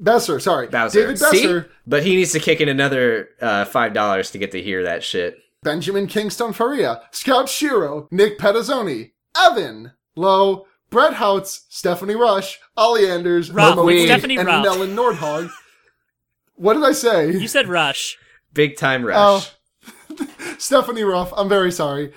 Besser, 0.00 0.40
sorry, 0.40 0.68
Bowser. 0.68 1.00
David 1.00 1.18
Besser. 1.18 1.62
See? 1.62 1.68
But 1.86 2.02
he 2.04 2.16
needs 2.16 2.32
to 2.32 2.40
kick 2.40 2.60
in 2.60 2.68
another 2.68 3.28
uh, 3.40 3.64
five 3.66 3.92
dollars 3.92 4.30
to 4.30 4.38
get 4.38 4.52
to 4.52 4.62
hear 4.62 4.82
that 4.84 5.04
shit. 5.04 5.36
Benjamin 5.62 6.06
Kingston 6.06 6.52
Faria, 6.52 7.02
Scout 7.10 7.48
Shiro, 7.48 8.08
Nick 8.10 8.38
Petazzoni, 8.38 9.10
Evan, 9.36 9.92
Lowe, 10.16 10.66
Brett 10.88 11.14
Houts, 11.14 11.66
Stephanie 11.68 12.14
Rush, 12.14 12.58
Ollie 12.76 13.08
Anders, 13.10 13.50
Ruff, 13.50 13.76
Momo 13.76 13.82
it's 13.82 13.86
Weed, 13.86 14.06
Stephanie 14.06 14.38
and 14.38 14.46
Ruff. 14.46 14.64
Nellen 14.64 14.94
Nordhog. 14.94 15.50
What 16.54 16.74
did 16.74 16.84
I 16.84 16.92
say? 16.92 17.32
You 17.32 17.48
said 17.48 17.68
Rush. 17.68 18.16
Big 18.54 18.76
time 18.76 19.04
rush. 19.04 19.52
Oh. 20.20 20.26
Stephanie 20.62 21.02
Ruff, 21.04 21.32
I'm 21.36 21.48
very 21.48 21.72
sorry. 21.72 22.12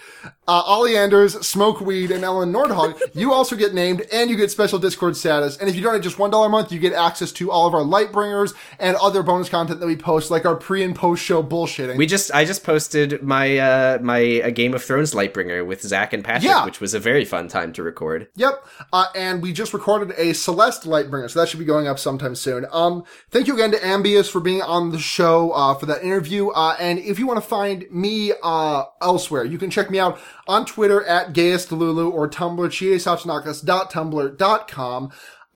Uh, 0.47 0.61
Ollie 0.65 0.97
Anders, 0.97 1.33
Smoke 1.47 1.79
Weed, 1.79 2.11
and 2.11 2.23
Ellen 2.23 2.51
Nordhog, 2.51 2.99
you 3.15 3.31
also 3.31 3.55
get 3.55 3.73
named 3.73 4.01
and 4.11 4.29
you 4.29 4.35
get 4.35 4.51
special 4.51 4.79
Discord 4.79 5.15
status. 5.15 5.55
And 5.57 5.69
if 5.69 5.75
you 5.75 5.81
donate 5.81 6.01
just 6.01 6.17
$1 6.17 6.45
a 6.45 6.49
month, 6.49 6.71
you 6.71 6.79
get 6.79 6.93
access 6.93 7.31
to 7.33 7.51
all 7.51 7.67
of 7.67 7.73
our 7.73 7.81
Lightbringers 7.83 8.53
and 8.79 8.97
other 8.97 9.23
bonus 9.23 9.47
content 9.47 9.79
that 9.79 9.85
we 9.85 9.95
post, 9.95 10.29
like 10.31 10.45
our 10.45 10.55
pre 10.55 10.83
and 10.83 10.95
post 10.95 11.23
show 11.23 11.41
bullshitting. 11.41 11.95
We 11.95 12.05
just 12.05 12.33
I 12.33 12.43
just 12.43 12.63
posted 12.65 13.21
my 13.23 13.57
uh 13.59 13.99
my 14.01 14.17
a 14.17 14.51
Game 14.51 14.73
of 14.73 14.83
Thrones 14.83 15.13
Lightbringer 15.13 15.65
with 15.65 15.81
Zach 15.81 16.11
and 16.11 16.23
Patrick, 16.23 16.43
Yeah. 16.49 16.65
which 16.65 16.81
was 16.81 16.93
a 16.93 16.99
very 16.99 17.23
fun 17.23 17.47
time 17.47 17.71
to 17.73 17.83
record. 17.83 18.27
Yep. 18.35 18.65
Uh, 18.91 19.05
and 19.15 19.41
we 19.41 19.53
just 19.53 19.73
recorded 19.73 20.13
a 20.17 20.33
Celeste 20.33 20.83
Lightbringer, 20.83 21.29
so 21.29 21.39
that 21.39 21.47
should 21.47 21.59
be 21.59 21.65
going 21.65 21.87
up 21.87 21.99
sometime 21.99 22.35
soon. 22.35 22.65
Um, 22.71 23.03
thank 23.29 23.47
you 23.47 23.53
again 23.53 23.71
to 23.71 23.77
Ambius 23.77 24.29
for 24.29 24.41
being 24.41 24.61
on 24.61 24.91
the 24.91 24.99
show, 24.99 25.51
uh, 25.51 25.75
for 25.75 25.85
that 25.85 26.03
interview. 26.03 26.49
Uh, 26.49 26.75
and 26.79 26.99
if 26.99 27.19
you 27.19 27.27
want 27.27 27.41
to 27.41 27.47
find 27.47 27.85
me, 27.91 28.30
uh, 28.43 28.85
elsewhere, 29.01 29.43
you 29.43 29.57
can 29.57 29.69
check 29.69 29.91
me 29.91 29.99
out 29.99 30.17
on 30.47 30.65
Twitter 30.65 31.03
at 31.05 31.33
gayestlulu 31.33 32.09
or 32.11 32.29
Tumblr, 32.29 32.67
chiesauchnakas.tumblr.com. 32.69 35.11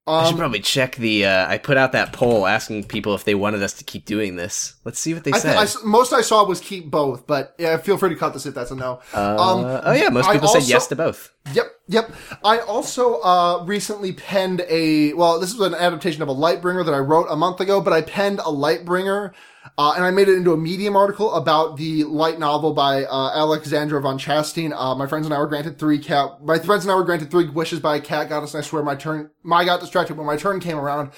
I 0.07 0.27
should 0.27 0.38
probably 0.38 0.60
check 0.60 0.97
the. 0.97 1.26
Uh, 1.26 1.47
I 1.47 1.57
put 1.57 1.77
out 1.77 1.93
that 1.93 2.14
poll 2.14 2.45
asking 2.45 2.84
people 2.84 3.15
if 3.15 3.23
they 3.23 3.34
wanted 3.34 3.64
us 3.64 3.73
to 3.73 3.84
keep 3.84 4.06
doing 4.06 4.35
this. 4.35 4.76
Let's 4.84 4.99
see 4.99 5.15
what 5.15 5.23
they 5.23 5.31
I 5.31 5.39
said. 5.39 5.56
I 5.57 5.65
most 5.84 6.14
I 6.14 6.22
saw 6.22 6.45
was 6.45 6.60
keep 6.60 6.91
both, 6.91 7.26
but 7.26 7.56
yeah, 7.57 7.76
feel 7.77 7.97
free 7.97 8.10
to 8.10 8.15
cut 8.15 8.34
this 8.34 8.45
if 8.45 8.53
that's 8.53 8.69
a 8.69 8.76
no. 8.76 8.99
um, 9.15 9.65
Uh, 9.65 9.81
oh 9.84 9.93
yeah, 9.93 10.10
most 10.10 10.27
I 10.27 10.34
people 10.34 10.49
also- 10.49 10.60
said 10.60 10.69
yes 10.69 10.85
to 10.88 10.95
both. 10.95 11.31
Yep, 11.53 11.65
yep. 11.88 12.11
I 12.43 12.60
also 12.60 13.15
uh, 13.22 13.64
recently 13.65 14.14
penned 14.14 14.61
a 14.69 15.14
well, 15.14 15.39
this 15.39 15.52
is 15.52 15.60
an 15.60 15.73
adaptation 15.73 16.22
of 16.22 16.30
a 16.30 16.35
Lightbringer 16.35 16.85
that 16.85 16.93
I 16.93 16.99
wrote 16.99 17.26
a 17.31 17.35
month 17.35 17.60
ago, 17.60 17.81
but 17.81 17.91
I 17.91 18.02
penned 18.03 18.38
a 18.39 18.43
Lightbringer, 18.52 19.31
uh, 19.77 19.93
and 19.95 20.06
I 20.06 20.11
made 20.11 20.30
it 20.30 20.35
into 20.35 20.53
a 20.53 20.57
Medium 20.57 20.95
article 20.95 21.34
about 21.34 21.76
the 21.76 22.06
light 22.06 22.39
novel 22.39 22.73
by 22.73 23.03
uh, 23.03 23.31
Alexandra 23.35 24.02
von 24.02 24.18
Chastain. 24.18 24.73
Uh, 24.73 24.95
my 24.95 25.06
friends 25.06 25.26
and 25.26 25.34
I 25.34 25.39
were 25.39 25.47
granted 25.47 25.77
three 25.77 25.99
cat. 25.99 26.43
My 26.43 26.60
friends 26.60 26.85
and 26.85 26.91
I 26.91 26.95
were 26.95 27.03
granted 27.03 27.30
three 27.30 27.49
wishes 27.49 27.80
by 27.81 27.97
a 27.97 28.02
cat 28.02 28.30
goddess, 28.30 28.53
and 28.53 28.64
I 28.64 28.68
swear 28.68 28.84
my 28.84 28.95
turn, 28.95 29.31
my 29.43 29.65
got 29.65 29.81
distracted 29.81 30.15
when 30.15 30.26
my 30.26 30.38
turn 30.38 30.61
came 30.61 30.77
around. 30.77 31.11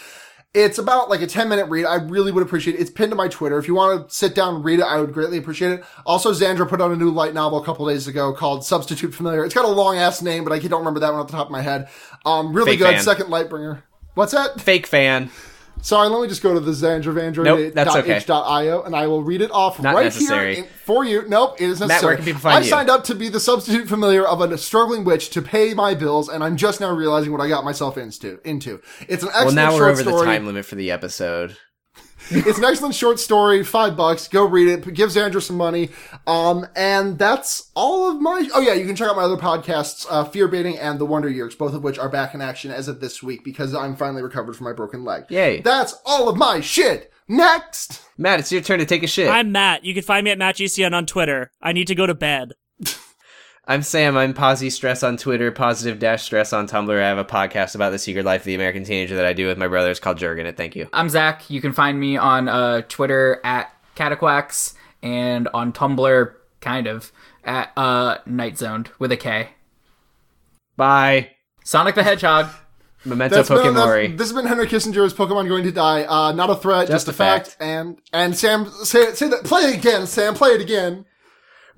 It's 0.55 0.79
about 0.79 1.09
like 1.09 1.21
a 1.21 1.27
10 1.27 1.49
minute 1.49 1.65
read. 1.65 1.85
I 1.85 1.95
really 1.95 2.31
would 2.31 2.41
appreciate 2.41 2.75
it. 2.75 2.79
It's 2.79 2.89
pinned 2.89 3.11
to 3.11 3.15
my 3.15 3.27
Twitter. 3.27 3.59
If 3.59 3.67
you 3.67 3.75
want 3.75 4.09
to 4.09 4.15
sit 4.15 4.34
down 4.34 4.55
and 4.55 4.65
read 4.65 4.79
it, 4.79 4.85
I 4.85 4.99
would 4.99 5.13
greatly 5.13 5.38
appreciate 5.38 5.73
it. 5.73 5.84
Also, 6.03 6.31
Xandra 6.31 6.67
put 6.67 6.81
out 6.81 6.89
a 6.89 6.95
new 6.95 7.11
light 7.11 7.35
novel 7.35 7.61
a 7.61 7.65
couple 7.65 7.88
days 7.88 8.07
ago 8.07 8.34
called 8.34 8.65
Substitute 8.65 9.13
Familiar. 9.13 9.45
It's 9.45 9.53
got 9.53 9.65
a 9.65 9.67
long 9.67 9.97
ass 9.97 10.23
name, 10.23 10.43
but 10.43 10.51
I 10.53 10.59
don't 10.59 10.79
remember 10.79 11.01
that 11.01 11.11
one 11.11 11.19
off 11.21 11.27
the 11.27 11.34
top 11.34 11.47
of 11.47 11.51
my 11.51 11.61
head. 11.61 11.89
Um, 12.25 12.53
really 12.53 12.71
Fake 12.71 12.79
good. 12.79 12.93
fan. 12.95 13.03
Second 13.03 13.27
Lightbringer. 13.27 13.84
What's 14.15 14.31
that? 14.31 14.59
Fake 14.59 14.88
fan. 14.88 15.29
Sorry, 15.81 16.09
let 16.09 16.21
me 16.21 16.27
just 16.27 16.41
go 16.41 16.53
to 16.53 16.59
the 16.59 16.71
Xandra 16.71 17.43
Nope, 17.43 17.73
that's 17.73 17.95
okay. 17.95 18.21
And 18.85 18.95
I 18.95 19.07
will 19.07 19.23
read 19.23 19.41
it 19.41 19.51
off 19.51 19.81
Not 19.81 19.95
right 19.95 20.05
necessary. 20.05 20.55
here 20.55 20.63
in- 20.65 20.69
for 20.85 21.03
you. 21.05 21.23
Nope, 21.27 21.61
it 21.61 21.69
is 21.69 21.79
necessary. 21.79 21.87
Matt, 21.87 22.03
where 22.03 22.15
can 22.15 22.25
people 22.25 22.41
find 22.41 22.57
I 22.57 22.61
you? 22.61 22.69
signed 22.69 22.89
up 22.89 23.03
to 23.05 23.15
be 23.15 23.29
the 23.29 23.39
substitute 23.39 23.87
familiar 23.87 24.25
of 24.25 24.41
a 24.41 24.57
struggling 24.57 25.03
witch 25.03 25.29
to 25.31 25.41
pay 25.41 25.73
my 25.73 25.93
bills, 25.93 26.29
and 26.29 26.43
I'm 26.43 26.57
just 26.57 26.79
now 26.81 26.91
realizing 26.91 27.31
what 27.31 27.41
I 27.41 27.47
got 27.47 27.63
myself 27.63 27.97
into. 27.97 28.39
Into 28.43 28.81
it's 29.07 29.23
an 29.23 29.29
excellent 29.29 29.45
Well, 29.45 29.55
now 29.55 29.75
we're 29.75 29.89
over 29.89 30.01
story. 30.01 30.19
the 30.19 30.25
time 30.25 30.45
limit 30.45 30.65
for 30.65 30.75
the 30.75 30.91
episode. 30.91 31.57
It's 32.29 32.57
an 32.57 32.65
excellent 32.65 32.95
short 32.95 33.19
story, 33.19 33.63
five 33.63 33.95
bucks. 33.95 34.27
Go 34.27 34.45
read 34.45 34.67
it. 34.67 34.93
Give 34.93 35.09
Xandra 35.09 35.41
some 35.41 35.55
money. 35.55 35.89
Um, 36.25 36.67
and 36.75 37.17
that's 37.17 37.71
all 37.75 38.11
of 38.11 38.19
my. 38.19 38.47
Oh 38.53 38.61
yeah, 38.61 38.73
you 38.73 38.85
can 38.85 38.95
check 38.95 39.09
out 39.09 39.15
my 39.15 39.23
other 39.23 39.37
podcasts, 39.37 40.05
uh, 40.09 40.25
Fear 40.25 40.47
Baiting 40.49 40.77
and 40.77 40.99
The 40.99 41.05
Wonder 41.05 41.29
Years, 41.29 41.55
both 41.55 41.73
of 41.73 41.83
which 41.83 41.97
are 41.97 42.09
back 42.09 42.33
in 42.33 42.41
action 42.41 42.71
as 42.71 42.87
of 42.87 42.99
this 42.99 43.23
week 43.23 43.43
because 43.43 43.73
I'm 43.73 43.95
finally 43.95 44.21
recovered 44.21 44.55
from 44.55 44.65
my 44.65 44.73
broken 44.73 45.03
leg. 45.03 45.25
Yay. 45.29 45.61
That's 45.61 45.95
all 46.05 46.27
of 46.27 46.37
my 46.37 46.59
shit. 46.59 47.11
Next. 47.27 48.01
Matt, 48.17 48.39
it's 48.39 48.51
your 48.51 48.61
turn 48.61 48.79
to 48.79 48.85
take 48.85 49.03
a 49.03 49.07
shit. 49.07 49.27
I'm, 49.27 49.47
I'm 49.47 49.51
Matt. 49.51 49.83
You 49.83 49.93
can 49.93 50.03
find 50.03 50.23
me 50.23 50.31
at 50.31 50.37
MattGCN 50.37 50.93
on 50.93 51.05
Twitter. 51.05 51.51
I 51.61 51.73
need 51.73 51.87
to 51.87 51.95
go 51.95 52.05
to 52.05 52.13
bed. 52.13 52.53
Sam. 53.81 54.15
I'm 54.18 54.34
Posy 54.34 54.69
Stress 54.69 55.03
on 55.03 55.18
Twitter, 55.18 55.52
Positive 55.52 55.99
Dash 55.99 56.23
Stress 56.23 56.53
on 56.53 56.68
Tumblr. 56.68 57.02
I 57.02 57.07
have 57.07 57.18
a 57.18 57.26
podcast 57.26 57.76
about 57.76 57.89
the 57.91 57.99
secret 57.99 58.26
life 58.26 58.41
of 58.41 58.45
the 58.45 58.56
American 58.56 58.84
teenager 58.84 59.15
that 59.18 59.26
I 59.26 59.34
do 59.34 59.48
with 59.48 59.57
my 59.57 59.68
brother. 59.68 59.91
It's 59.91 59.99
called 59.99 60.18
Jurgen 60.18 60.45
It. 60.45 60.56
Thank 60.57 60.76
you. 60.76 60.88
I'm 60.94 61.10
Zach. 61.10 61.49
You 61.49 61.60
can 61.61 61.73
find 61.73 61.99
me 61.99 62.15
on 62.18 62.48
uh, 62.48 62.81
Twitter 62.88 63.41
at 63.44 63.72
Cataquax 63.95 64.73
and 65.03 65.48
on 65.53 65.73
Tumblr, 65.73 66.34
kind 66.61 66.88
of, 66.88 67.11
at 67.44 67.72
uh, 67.77 68.19
Night 68.26 68.57
Zoned 68.57 68.89
with 68.99 69.11
a 69.11 69.18
K. 69.18 69.49
Bye. 70.77 71.31
Sonic 71.64 71.95
the 71.95 72.03
Hedgehog. 72.03 72.48
Memento 73.06 73.35
That's 73.35 73.49
been, 73.49 73.57
Pokemori. 73.60 74.18
this 74.18 74.27
has 74.30 74.34
been 74.35 74.48
Henry 74.48 74.65
Kissinger's 74.68 75.14
Pokemon 75.14 75.48
Going 75.48 75.64
to 75.64 75.72
Die. 75.72 76.03
Uh, 76.03 76.31
not 76.31 76.49
a 76.49 76.56
threat, 76.56 76.88
just, 76.88 77.06
Just 77.06 77.07
a 77.07 77.11
a 77.11 77.14
fact. 77.14 77.48
fact. 77.49 77.61
And 77.61 78.02
and 78.11 78.35
Sam, 78.35 78.69
say 78.84 79.14
say 79.14 79.30
that. 79.30 79.44
Play 79.45 79.61
it 79.61 79.77
again, 79.77 80.07
Sam. 80.07 80.34
Play 80.34 80.49
it 80.49 80.61
again. 80.61 81.06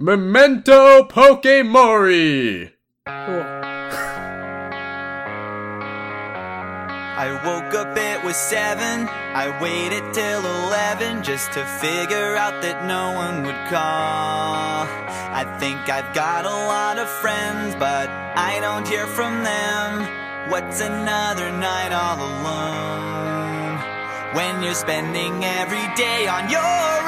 Memento 0.01 1.03
Pokemori. 1.09 2.71
I 3.05 3.51
woke 7.43 7.73
up, 7.73 7.97
it 7.97 8.23
was 8.23 8.37
seven. 8.37 9.09
I 9.09 9.61
waited 9.61 10.13
till 10.13 10.39
eleven 10.39 11.21
just 11.21 11.51
to 11.51 11.65
figure 11.83 12.37
out 12.37 12.61
that 12.61 12.85
no 12.87 13.11
one 13.11 13.43
would 13.43 13.59
call. 13.67 14.87
I 15.35 15.43
think 15.59 15.89
I've 15.89 16.15
got 16.15 16.45
a 16.45 16.47
lot 16.47 16.97
of 16.97 17.09
friends, 17.19 17.75
but 17.75 18.07
I 18.07 18.61
don't 18.61 18.87
hear 18.87 19.05
from 19.05 19.43
them. 19.43 20.07
What's 20.49 20.79
another 20.79 21.51
night 21.51 21.91
all 21.91 22.23
alone? 22.23 23.81
When 24.33 24.63
you're 24.63 24.75
spending 24.75 25.43
every 25.43 25.93
day 25.97 26.25
on 26.25 26.49
your 26.49 26.99